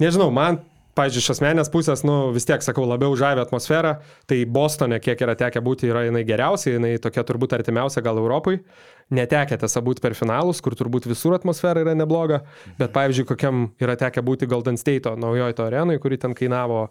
nežinau, 0.00 0.30
man, 0.32 0.62
pažiūrėjau, 0.96 1.24
iš 1.24 1.32
asmenės 1.34 1.70
pusės, 1.72 2.02
nu 2.08 2.16
vis 2.32 2.46
tiek, 2.48 2.64
sakau, 2.64 2.86
labiau 2.88 3.12
žavė 3.16 3.44
atmosfera, 3.44 3.98
tai 4.28 4.42
Bostone, 4.48 4.96
kiek 5.00 5.20
yra 5.24 5.34
tekę 5.36 5.60
būti, 5.64 5.88
yra 5.92 6.06
jinai 6.06 6.22
geriausia, 6.28 6.74
jinai 6.78 6.94
tokia 7.04 7.24
turbūt 7.28 7.52
artimiausia 7.56 8.00
gal 8.04 8.20
Europai. 8.20 8.62
Netekę 9.12 9.58
tiesa 9.60 9.82
būti 9.84 10.00
per 10.00 10.14
finalus, 10.16 10.62
kur 10.64 10.72
turbūt 10.78 11.04
visur 11.10 11.34
atmosfera 11.36 11.82
yra 11.84 11.92
nebloga, 11.96 12.42
bet 12.78 12.94
pavyzdžiui, 12.94 13.26
kokiam 13.28 13.66
yra 13.82 13.96
tekę 14.00 14.24
būti 14.24 14.48
Golden 14.48 14.78
State 14.80 15.12
naujojo 15.20 15.52
to 15.58 15.66
arenui, 15.66 15.98
kuri 16.00 16.16
ten 16.22 16.32
kainavo 16.38 16.86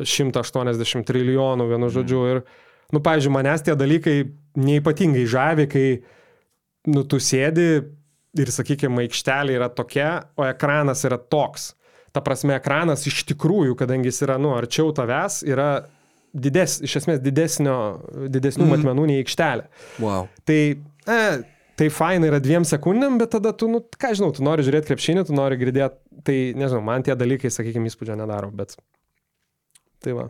180 0.00 1.04
trilijonų, 1.08 1.68
vienu 1.74 1.90
žodžiu. 1.92 2.22
Ir, 2.32 2.42
nu, 2.94 3.02
pavyzdžiui, 3.04 3.34
manęs 3.34 3.64
tie 3.66 3.74
dalykai 3.78 4.18
neipatingai 4.58 5.26
žavi, 5.28 5.66
kai, 5.70 5.86
nu, 6.90 7.04
tu 7.08 7.20
sėdi 7.22 7.68
ir, 8.38 8.52
sakykime, 8.54 9.04
aikštelė 9.04 9.58
yra 9.58 9.68
tokia, 9.72 10.12
o 10.38 10.46
ekranas 10.48 11.04
yra 11.08 11.18
toks. 11.20 11.72
Ta 12.14 12.22
prasme, 12.24 12.56
ekranas 12.56 13.04
iš 13.08 13.22
tikrųjų, 13.28 13.76
kadangi 13.78 14.10
jis 14.10 14.22
yra, 14.26 14.38
nu, 14.40 14.54
arčiau 14.56 14.90
tavęs, 14.96 15.42
yra 15.48 15.68
dides, 16.32 16.78
iš 16.84 16.98
esmės 17.02 17.20
didesnio, 17.24 17.76
didesnių 18.32 18.64
mm. 18.64 18.74
matmenų 18.74 19.06
nei 19.10 19.22
aikštelė. 19.22 19.68
Wow. 20.02 20.28
Tai, 20.48 20.60
e, 21.12 21.20
tai 21.78 21.90
faina 21.94 22.30
yra 22.30 22.40
dviem 22.42 22.66
sekundėm, 22.68 23.20
bet 23.20 23.34
tada 23.36 23.52
tu, 23.56 23.68
nu, 23.70 23.82
ką 24.00 24.14
žinau, 24.18 24.32
tu 24.36 24.44
nori 24.46 24.64
žiūrėti 24.66 24.90
krepšinį, 24.90 25.28
tu 25.28 25.36
nori 25.36 25.60
girdėti, 25.60 26.00
tai, 26.24 26.38
nežinau, 26.58 26.82
man 26.84 27.04
tie 27.06 27.16
dalykai, 27.18 27.52
sakykime, 27.52 27.90
įspūdžio 27.92 28.18
nedaro, 28.20 28.52
bet... 28.54 28.76
Tai 30.04 30.12
va. 30.14 30.28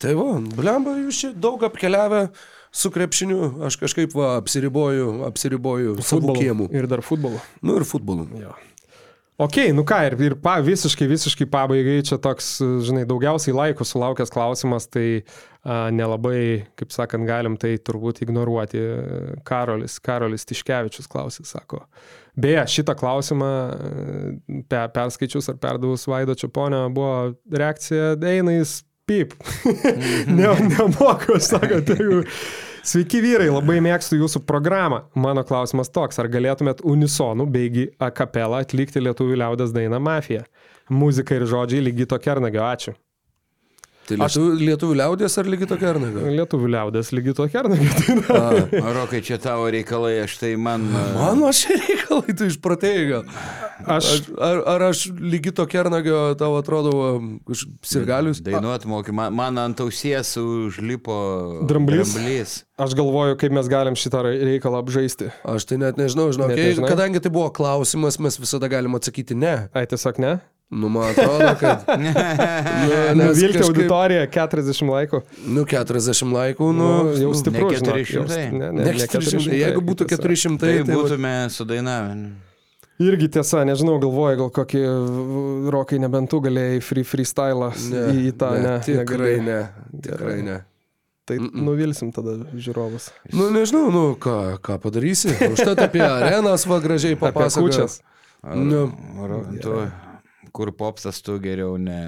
Tai 0.00 0.16
va, 0.16 0.30
blemba, 0.56 0.96
jūs 1.02 1.20
čia 1.20 1.30
daug 1.36 1.60
apkeliavę 1.66 2.30
su 2.72 2.88
krepšiniu, 2.94 3.66
aš 3.66 3.76
kažkaip 3.82 4.14
va 4.16 4.36
apsiriboju, 4.38 5.20
apsiriboju 5.28 5.98
savo 6.06 6.36
kiemų. 6.38 6.70
Ir 6.72 6.88
dar 6.88 7.02
futbolu. 7.04 7.40
Nu 7.60 7.76
ir 7.80 7.84
futbolu. 7.88 8.24
Jo. 8.40 8.54
Ok, 9.40 9.56
nu 9.72 9.86
ką, 9.88 9.98
ir, 10.04 10.14
ir 10.20 10.34
pa, 10.36 10.58
visiškai, 10.60 11.06
visiškai 11.08 11.46
pabaigai 11.48 12.02
čia 12.04 12.18
toks, 12.20 12.58
žinai, 12.84 13.06
daugiausiai 13.08 13.54
laikų 13.56 13.86
sulaukęs 13.88 14.32
klausimas, 14.32 14.84
tai 14.92 15.04
a, 15.16 15.88
nelabai, 15.96 16.66
kaip 16.76 16.92
sakant, 16.92 17.24
galim 17.28 17.56
tai 17.60 17.78
turbūt 17.80 18.20
ignoruoti. 18.24 18.82
Karolis, 19.48 19.96
Karolis 20.04 20.44
Tiškevičius 20.48 21.08
klausė, 21.08 21.46
sako. 21.48 21.86
Beje, 22.40 22.66
šitą 22.76 22.92
klausimą 23.00 23.48
e, 23.48 24.60
pe, 24.68 24.84
perskaičius 24.92 25.48
ar 25.52 25.56
perdavus 25.60 26.04
Vaido 26.08 26.36
Čiaponio 26.36 26.84
buvo 26.92 27.32
reakcija, 27.48 28.12
eina 28.28 28.58
jis 28.58 28.82
pip. 29.10 29.34
ne, 30.38 30.54
nemoku, 30.70 31.40
sako, 31.42 31.82
tai 31.86 31.98
jau. 31.98 32.24
Sveiki 32.80 33.18
vyrai, 33.20 33.50
labai 33.52 33.76
mėgstu 33.84 34.16
jūsų 34.16 34.40
programą. 34.48 35.02
Mano 35.18 35.42
klausimas 35.44 35.92
toks, 35.92 36.16
ar 36.22 36.30
galėtumėt 36.32 36.80
unisonų 36.80 37.44
beigi 37.52 37.90
a 38.00 38.08
capella 38.14 38.62
atlikti 38.64 39.02
lietuvių 39.04 39.36
liaudės 39.42 39.74
dainą 39.76 40.00
Mafija? 40.00 40.46
Muzika 40.88 41.36
ir 41.36 41.44
žodžiai 41.50 41.84
lygi 41.84 42.08
to 42.08 42.16
kernagio, 42.22 42.64
ačiū. 42.64 42.96
Tai 44.08 44.16
lietuvių, 44.18 44.54
lietuvių 44.64 44.96
liaudės 44.98 45.36
ar 45.38 45.50
tokia 45.70 45.90
ar 45.92 46.00
ne? 46.02 46.08
Lietuvių 46.40 46.70
liaudės 46.72 47.12
lygi 47.14 47.34
to 47.36 47.46
kernagio 47.52 47.90
daina. 48.00 48.88
Rokai, 48.96 49.20
čia 49.22 49.38
tavo 49.38 49.68
reikalai, 49.70 50.16
aš 50.24 50.38
tai 50.40 50.54
man... 50.58 50.88
Mano 50.90 51.52
čia 51.54 51.76
reikalai, 51.78 52.34
tu 52.34 52.48
išpratėjai 52.50 53.04
gal. 53.12 53.28
Aš, 53.86 54.04
Aš, 54.04 54.20
ar, 54.38 54.60
ar 54.74 54.82
aš 54.90 55.06
lygi 55.14 55.52
to 55.54 55.66
kernagio 55.66 56.34
tau 56.38 56.56
atrodo 56.58 56.92
sirgalius? 57.82 58.40
Dainuot 58.44 58.84
moki, 58.90 59.12
man, 59.12 59.32
man 59.34 59.58
ant 59.58 59.80
ausies 59.80 60.34
užlipo 60.40 61.16
Dramblys? 61.68 62.14
dramblys. 62.14 62.54
aš 62.80 62.94
galvoju, 62.98 63.36
kaip 63.40 63.52
mes 63.52 63.68
galim 63.68 63.94
šitą 63.98 64.22
reikalą 64.26 64.80
apžaisti. 64.84 65.30
Aš 65.44 65.64
tai 65.68 65.78
net 65.80 65.96
nežinau, 66.00 66.30
žinok, 66.32 66.52
Net 66.52 66.58
nežinai? 66.58 66.88
kadangi 66.92 67.20
tai 67.20 67.30
buvo 67.32 67.50
klausimas, 67.52 68.18
mes 68.18 68.38
visada 68.40 68.68
galim 68.68 68.94
atsakyti 68.96 69.34
ne. 69.36 69.68
Ai, 69.74 69.86
tiesiog 69.86 70.18
ne? 70.22 70.38
Nu, 70.70 70.86
man 70.88 71.10
atrodo, 71.10 71.48
kad... 71.58 71.82
Nu, 71.90 73.24
Nuvilti 73.26 73.58
kažkaip- 73.58 73.66
auditoriją 73.66 74.26
40 74.30 74.86
laikų. 74.86 75.20
Nu, 75.50 75.64
40 75.66 76.30
laikų, 76.30 76.68
nu, 76.78 76.90
Nu, 77.10 77.16
jau 77.18 77.32
stipru. 77.34 77.72
ne 77.72 77.80
žinok, 77.80 77.96
400. 77.98 78.14
jau 78.14 78.22
st- 78.28 78.36
Ne, 78.54 78.70
ne, 78.70 78.70
Ne 78.78 78.84
ne 78.84 78.92
400. 79.02 79.50
Jeigu 79.50 79.82
būtų 79.82 80.06
tiesa. 80.06 80.22
400, 80.22 80.60
Tai 80.62 80.70
tai, 80.70 80.84
tai 80.86 80.94
būtume 80.94 81.32
sudainavę. 81.50 82.14
Irgi 83.00 83.30
tiesa, 83.32 83.62
nežinau, 83.64 83.94
galvoju, 84.02 84.36
gal 84.42 84.50
kokį 84.52 84.80
rokai 85.72 85.98
nebent 86.02 86.28
tu 86.28 86.40
galėjai 86.44 86.82
free 86.84 87.04
freestyle 87.08 87.70
ne, 87.88 88.02
į 88.28 88.32
tą, 88.36 88.50
ne, 88.60 88.74
tikrai 88.84 89.38
negalėjai. 89.38 89.46
ne. 89.46 90.00
Tikrai 90.04 90.36
ne. 90.44 90.58
Tai 91.30 91.36
nuvilsim 91.40 92.10
tada 92.12 92.34
žiūrovus. 92.58 93.08
Nu, 93.32 93.48
nežinau, 93.54 93.86
nu, 93.94 94.02
ką, 94.20 94.36
ką 94.66 94.76
padarysi. 94.82 95.32
Užtat 95.48 95.78
apie 95.86 96.02
arenas 96.04 96.66
va 96.68 96.80
gražiai 96.82 97.14
Apie 97.16 97.28
papasakoju. 97.30 97.70
kučias. 97.70 98.00
Nu. 98.56 98.86
Ro- 99.30 99.44
Tu, 99.62 99.76
kur 100.52 100.72
popsas 100.72 101.20
tu 101.22 101.36
geriau 101.38 101.76
ne, 101.78 101.98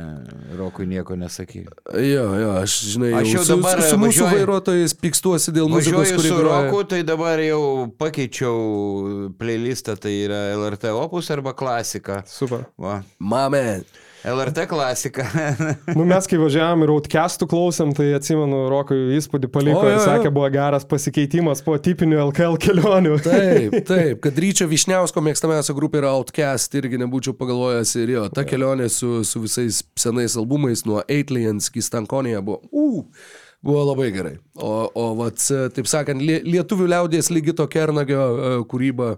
rokui 0.59 0.87
nieko 0.91 1.15
nesakyk. 1.17 1.69
Jo, 1.95 2.25
jo, 2.41 2.51
aš 2.63 2.79
žinai, 2.95 3.13
Aš 3.21 3.27
jau 3.29 3.35
jau 3.39 3.45
su, 3.45 3.57
dabar 3.57 3.83
su, 3.83 3.89
su 3.91 3.97
mūsų 4.01 4.07
važiuoju- 4.25 4.39
vairuotojais 4.39 4.95
pykstuosi 4.99 5.53
dėl 5.55 5.69
muzikos, 5.71 6.09
su 6.17 6.35
groja. 6.37 6.63
roku, 6.65 6.81
tai 6.89 7.03
dabar 7.07 7.39
jau 7.45 7.63
pakeičiau 7.99 9.31
playlistą, 9.39 9.97
tai 10.01 10.15
yra 10.25 10.41
LRT 10.57 10.91
opus 10.97 11.31
arba 11.31 11.53
klasika. 11.53 12.23
Super. 12.27 12.65
Va. 12.79 13.03
Mame. 13.19 13.83
LRT 14.25 14.67
klasika. 14.69 15.27
Nu, 15.97 16.05
mes 16.09 16.27
kai 16.31 16.39
važiavam 16.39 16.85
ir 16.85 16.93
outcastų 16.95 17.47
klausėm, 17.51 17.91
tai 17.97 18.09
atsimenu, 18.17 18.65
Rokui 18.71 19.17
įspūdį 19.19 19.51
paliko 19.53 19.83
O, 19.83 19.91
ir 19.91 19.99
sakė, 20.03 20.31
buvo 20.35 20.49
geras 20.53 20.87
pasikeitimas 20.89 21.63
po 21.67 21.75
tipinių 21.83 22.21
LKL 22.29 22.59
kelionių. 22.63 23.17
Taip, 23.27 23.77
taip, 23.91 24.23
kad 24.25 24.39
Ryčio 24.45 24.69
Višniausko 24.71 25.23
mėgstamiausia 25.27 25.75
grupė 25.77 26.03
yra 26.03 26.15
Outcast, 26.17 26.75
irgi 26.79 27.01
nebūčiau 27.03 27.37
pagalvojęs 27.39 27.95
ir 28.03 28.15
jo, 28.17 28.27
ta 28.35 28.47
kelionė 28.49 28.89
su, 28.93 29.21
su 29.27 29.43
visais 29.43 29.83
senais 29.99 30.39
albumais 30.39 30.87
nuo 30.89 31.03
Eitlians 31.11 31.73
iki 31.73 31.83
Stankonija 31.85 32.43
buvo, 32.47 32.63
uh, 32.71 33.25
buvo 33.63 33.85
labai 33.93 34.11
gerai. 34.15 34.37
O, 34.59 34.91
o 34.99 35.07
vat, 35.17 35.41
taip 35.77 35.89
sakant, 35.89 36.23
lie, 36.23 36.41
lietuvių 36.45 36.91
liaudės 36.93 37.31
lygi 37.33 37.55
to 37.57 37.67
Kernagio 37.71 38.21
e, 38.21 38.55
kūryba 38.69 39.15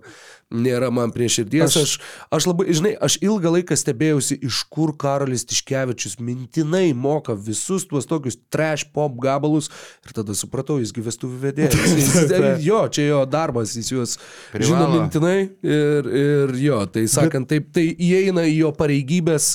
nėra 0.55 0.91
man 0.95 1.12
prie 1.15 1.27
širdies. 1.33 1.75
Aš, 1.81 1.95
aš 2.35 2.47
labai, 2.49 2.66
žinai, 2.77 2.93
aš 3.03 3.16
ilgą 3.25 3.55
laiką 3.57 3.77
stebėjausi, 3.79 4.39
iš 4.47 4.61
kur 4.73 4.93
Karolis 5.01 5.47
Tiškevičius 5.49 6.19
mintinai 6.23 6.93
moka 6.95 7.35
visus 7.35 7.87
tuos 7.89 8.09
tokius 8.11 8.39
trash 8.53 8.87
pop 8.95 9.16
gabalus 9.23 9.71
ir 10.05 10.15
tada 10.16 10.37
supratau, 10.39 10.79
jisgi 10.83 11.05
vestuvių 11.05 11.41
vedėjas. 11.49 11.97
Jis, 12.05 12.65
jo, 12.65 12.81
čia 12.93 13.09
jo 13.09 13.23
darbas, 13.31 13.75
jis 13.79 13.91
juos 13.93 14.15
žino 14.53 14.87
mintinai 14.93 15.37
ir, 15.65 16.09
ir 16.21 16.55
jo, 16.61 16.81
tai 16.91 17.07
sakant, 17.11 17.49
taip, 17.51 17.71
tai 17.75 17.87
įeina 17.93 18.45
į 18.49 18.57
jo 18.59 18.73
pareigybės, 18.77 19.55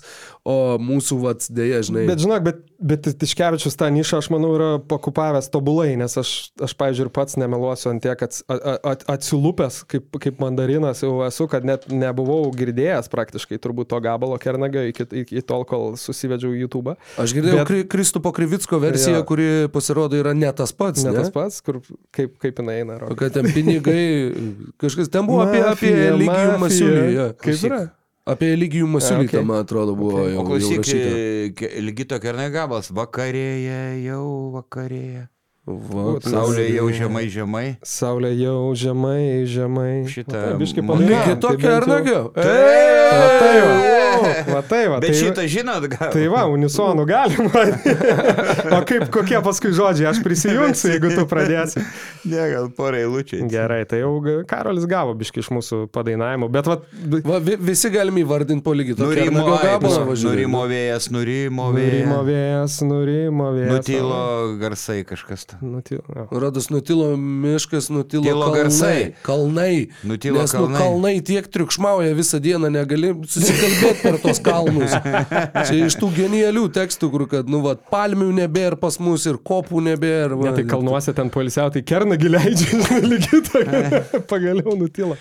o 0.49 0.55
mūsų 0.81 1.17
vats 1.21 1.51
dėja, 1.53 1.83
žinai. 1.85 2.07
Bet 2.09 2.23
žinok, 2.23 2.41
bet, 2.47 2.61
bet 2.81 3.05
Tiškevičius 3.21 3.75
tą 3.77 3.89
nišą, 3.93 4.19
aš 4.23 4.29
manau, 4.33 4.49
yra 4.57 4.69
pakupavęs 4.89 5.49
tobulai, 5.53 5.91
nes 5.99 6.15
aš, 6.17 6.31
aš 6.65 6.73
pavyzdžiui, 6.79 7.05
ir 7.05 7.11
pats 7.13 7.37
nemeluosiu 7.37 7.91
ant 7.91 8.01
tiek 8.03 8.23
ats, 8.25 8.41
a- 8.49 8.57
a- 8.57 8.77
at, 8.93 9.03
atsilupęs, 9.13 9.81
kaip, 9.91 10.07
kaip 10.23 10.39
mandarinas 10.41 11.03
jau 11.05 11.19
esu, 11.27 11.45
kad 11.51 11.67
net 11.67 11.85
nebuvau 11.93 12.47
girdėjęs 12.57 13.11
praktiškai 13.13 13.59
turbūt 13.61 13.91
to 13.93 13.99
gabalo 14.01 14.39
kernagio 14.41 14.87
iki, 14.89 15.05
iki 15.25 15.43
tol, 15.45 15.67
kol 15.69 15.93
susivedžiau 16.01 16.55
YouTube. 16.57 16.95
Aš 17.21 17.35
girdėjau 17.37 17.61
Bet-. 17.67 17.85
Kristupo 17.93 18.31
Krivicko 18.35 18.79
versiją, 18.81 19.19
Jo. 19.21 19.27
kuri 19.29 19.47
pasirodo 19.73 20.17
yra 20.17 20.33
ne 20.33 20.49
tas 20.55 20.73
pats. 20.73 21.03
Ne 21.05 21.11
Ne, 21.13 21.19
tas 21.21 21.29
pats, 21.35 21.61
kur, 21.65 21.81
kaip, 22.15 22.37
kaip 22.41 22.59
jinai 22.63 22.79
eina. 22.81 22.97
Rokai. 23.01 23.17
Kad 23.25 23.37
ten 23.37 23.51
pinigai, 23.53 24.03
kažkas 24.81 25.11
ten 25.13 25.27
buvo 25.27 25.43
apie, 25.45 25.61
apie 25.67 25.93
mafija. 26.25 26.57
Masiulį. 26.65 27.07
Ja. 27.13 27.29
Kaip 27.37 27.65
yra? 27.69 27.79
Apie 28.29 28.51
Ligijų 28.57 28.87
Masiulį, 28.93 29.27
okay. 29.29 29.45
man 29.45 29.63
atrodo, 29.63 29.95
buvo 29.97 30.21
okay. 30.21 30.33
jau, 30.35 30.43
O 30.43 30.47
klausyk, 30.47 30.83
rašyta. 30.83 31.73
Ligito 31.81 32.19
Kernegabas, 32.21 32.91
vakarėja, 32.93 33.81
jau 34.03 34.23
vakarėja. 34.53 35.27
Va, 35.69 36.03
Saulė 36.25 36.63
jau 36.73 36.87
žemai, 36.89 37.27
žemai. 37.29 37.65
Saulė 37.85 38.31
jau 38.39 38.73
žemai, 38.73 39.45
žemai. 39.45 39.91
Šitą 40.09 40.39
Va, 40.47 40.53
biškį 40.57 40.81
mo- 40.81 40.95
padainavo. 40.97 41.27
Ligito 41.29 41.51
Tai. 42.33 42.89
Va 43.09 43.27
tai 43.39 43.53
va, 43.61 43.75
o, 44.57 44.61
tai 44.69 44.81
va. 44.89 44.97
Bet 45.03 45.11
tai, 45.13 45.19
šitą 45.19 45.45
žinot, 45.49 45.85
gal? 45.93 46.09
Tai 46.13 46.23
va, 46.33 46.41
unisonų 46.49 47.05
galima. 47.09 47.63
o 48.77 48.81
kaip, 48.89 49.05
kokie 49.13 49.39
paskui 49.45 49.71
žodžiai, 49.77 50.09
aš 50.09 50.23
prisijungsiu, 50.25 50.91
jeigu 50.95 51.13
tu 51.17 51.27
pradėsi. 51.29 51.85
Ne, 52.29 52.41
gal 52.51 52.65
porą 52.75 52.97
eilučių. 52.99 53.37
Gerai, 53.49 53.83
tai 53.89 54.01
jau 54.01 54.09
Karolis 54.49 54.83
gavo 54.91 55.13
biški 55.17 55.39
iš 55.39 55.47
mūsų 55.55 55.85
padainavimo, 55.95 56.49
bet 56.51 56.67
va, 56.67 56.75
Va, 57.25 57.37
vi, 57.43 57.55
visi 57.69 57.89
galime 57.93 58.21
įvardinti 58.25 58.63
po 58.65 58.73
Ligito 58.75 59.07
Nurimo, 59.07 59.45
nu- 59.45 60.17
nurimo 60.27 60.65
vėjas, 60.67 61.07
nurimo 61.15 61.69
nurimo 61.71 62.19
vėjas. 62.25 62.27
vėjas, 62.27 62.75
nurimo 62.89 63.47
vėjas. 63.55 63.71
Nutilo 63.71 64.19
garsai 64.59 64.99
kažkas. 65.07 65.47
ta. 65.47 65.58
Nutilo. 65.61 66.03
jo. 66.15 66.25
Rodos 66.39 66.69
nutilo 66.71 67.09
miškas, 67.17 67.89
nutilo 67.91 68.23
Tilo 68.23 68.45
kalnai. 68.45 68.59
garsai. 68.63 69.13
Kalnai. 69.25 69.87
Nutilo 70.07 70.41
Nes 70.41 70.53
nu, 70.53 70.59
kalnai. 70.59 70.79
kalnai 70.81 71.13
tiek 71.25 71.47
triukšmauja 71.51 72.13
visą 72.17 72.39
dieną, 72.43 72.69
negali 72.73 73.11
susikalbėti 73.27 74.01
per 74.03 74.17
tos 74.23 74.39
kalnus. 74.45 74.95
Čia 75.67 75.79
iš 75.89 75.97
tų 75.99 76.11
genialių 76.15 76.65
tekstų, 76.79 77.09
kur 77.13 77.25
kad, 77.31 77.49
nu, 77.51 77.59
va, 77.65 77.75
palmių 77.91 78.29
nebėra 78.43 78.79
pas 78.79 78.99
mus 79.03 79.25
ir 79.29 79.37
kopų 79.41 79.83
nebėra. 79.89 80.37
va. 80.39 80.49
Ne, 80.49 80.55
tai 80.61 80.67
kalnuose 80.69 81.13
ten 81.17 81.29
polisiau, 81.33 81.67
tai 81.73 81.83
kernagį 81.83 82.31
leidžia, 82.35 82.79
ligitą, 83.11 83.65
pagaliau 84.31 84.77
nutilo. 84.79 85.17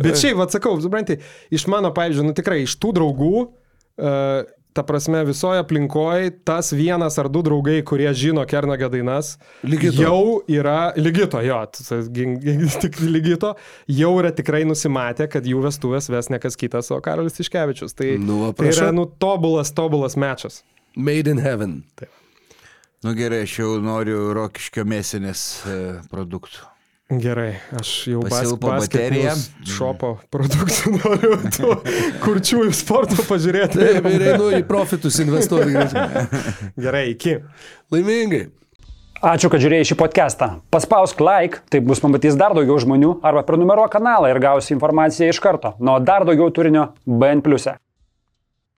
Bet 0.00 0.20
šiaip, 0.20 0.38
atsakau, 0.46 0.76
supranti, 0.84 1.18
iš 1.50 1.66
mano, 1.70 1.90
pavyzdžiui, 1.96 2.28
nu 2.30 2.36
tikrai 2.36 2.62
iš 2.66 2.78
tų 2.80 2.94
draugų, 3.00 3.34
uh, 4.00 4.42
ta 4.72 4.82
prasme, 4.86 5.24
visoje 5.26 5.58
aplinkoje 5.60 6.30
tas 6.46 6.72
vienas 6.72 7.18
ar 7.18 7.28
du 7.32 7.42
draugai, 7.46 7.80
kurie 7.86 8.10
žino 8.14 8.44
kernagio 8.46 8.88
dainas, 8.92 9.34
Ligito. 9.66 10.02
jau 10.02 10.22
yra, 10.48 10.92
ligito, 10.96 11.40
jo, 11.42 11.58
tik 12.82 13.00
ligito, 13.02 13.54
jau 13.90 14.12
yra 14.22 14.30
tikrai 14.36 14.62
nusimatę, 14.68 15.26
kad 15.32 15.46
jų 15.46 15.64
vestuvės 15.66 16.10
ves 16.12 16.30
ne 16.30 16.38
kas 16.42 16.58
kitas, 16.60 16.90
o 16.94 17.00
Karolis 17.02 17.40
Iškevičius. 17.42 17.96
Tai, 17.98 18.14
Nu, 18.22 18.40
va, 18.44 18.52
tai 18.56 18.70
yra, 18.70 18.90
nu, 18.94 19.06
tobulas, 19.20 19.72
tobulas 19.74 20.16
mečas. 20.20 20.62
Made 20.96 21.30
in 21.30 21.38
heaven. 21.42 21.80
Nu 23.02 23.14
gerai, 23.16 23.44
aš 23.46 23.58
jau 23.62 23.76
noriu 23.80 24.30
rokiškio 24.36 24.84
mėsinės 24.84 25.44
e, 25.64 25.76
produktų. 26.12 26.66
Gerai, 27.10 27.56
aš 27.74 27.88
jau 28.06 28.20
Pasilpo 28.22 28.70
baterija. 28.70 29.32
Šopo 29.66 30.12
produktų 30.30 30.92
noriu 31.00 31.38
tų 31.56 31.72
kurčiųjų 32.22 32.70
sporto 32.78 33.24
pažiūrėti. 33.26 33.80
Taip, 33.82 34.06
ir 34.14 34.26
einu 34.36 34.52
į 34.54 34.62
profitus 34.68 35.18
investuoti. 35.18 35.74
Gerai, 36.78 37.08
iki. 37.16 37.40
Laimingai. 37.90 38.44
Ačiū, 39.20 39.50
kad 39.52 39.60
žiūrėjai 39.60 39.90
šį 39.90 39.98
podcastą. 40.00 40.52
Paspausk 40.72 41.18
like, 41.20 41.64
taip 41.68 41.84
bus 41.90 41.98
pamatys 42.00 42.38
dar 42.40 42.54
daugiau 42.56 42.78
žmonių, 42.80 43.18
arba 43.26 43.42
prenumeruok 43.44 43.90
kanalą 43.98 44.30
ir 44.30 44.38
gausi 44.40 44.72
informaciją 44.78 45.34
iš 45.34 45.42
karto. 45.42 45.74
Nuo 45.82 45.98
dar 45.98 46.24
daugiau 46.24 46.48
turinio 46.54 46.92
BN⁇. 47.04 47.42
e. 47.74 47.89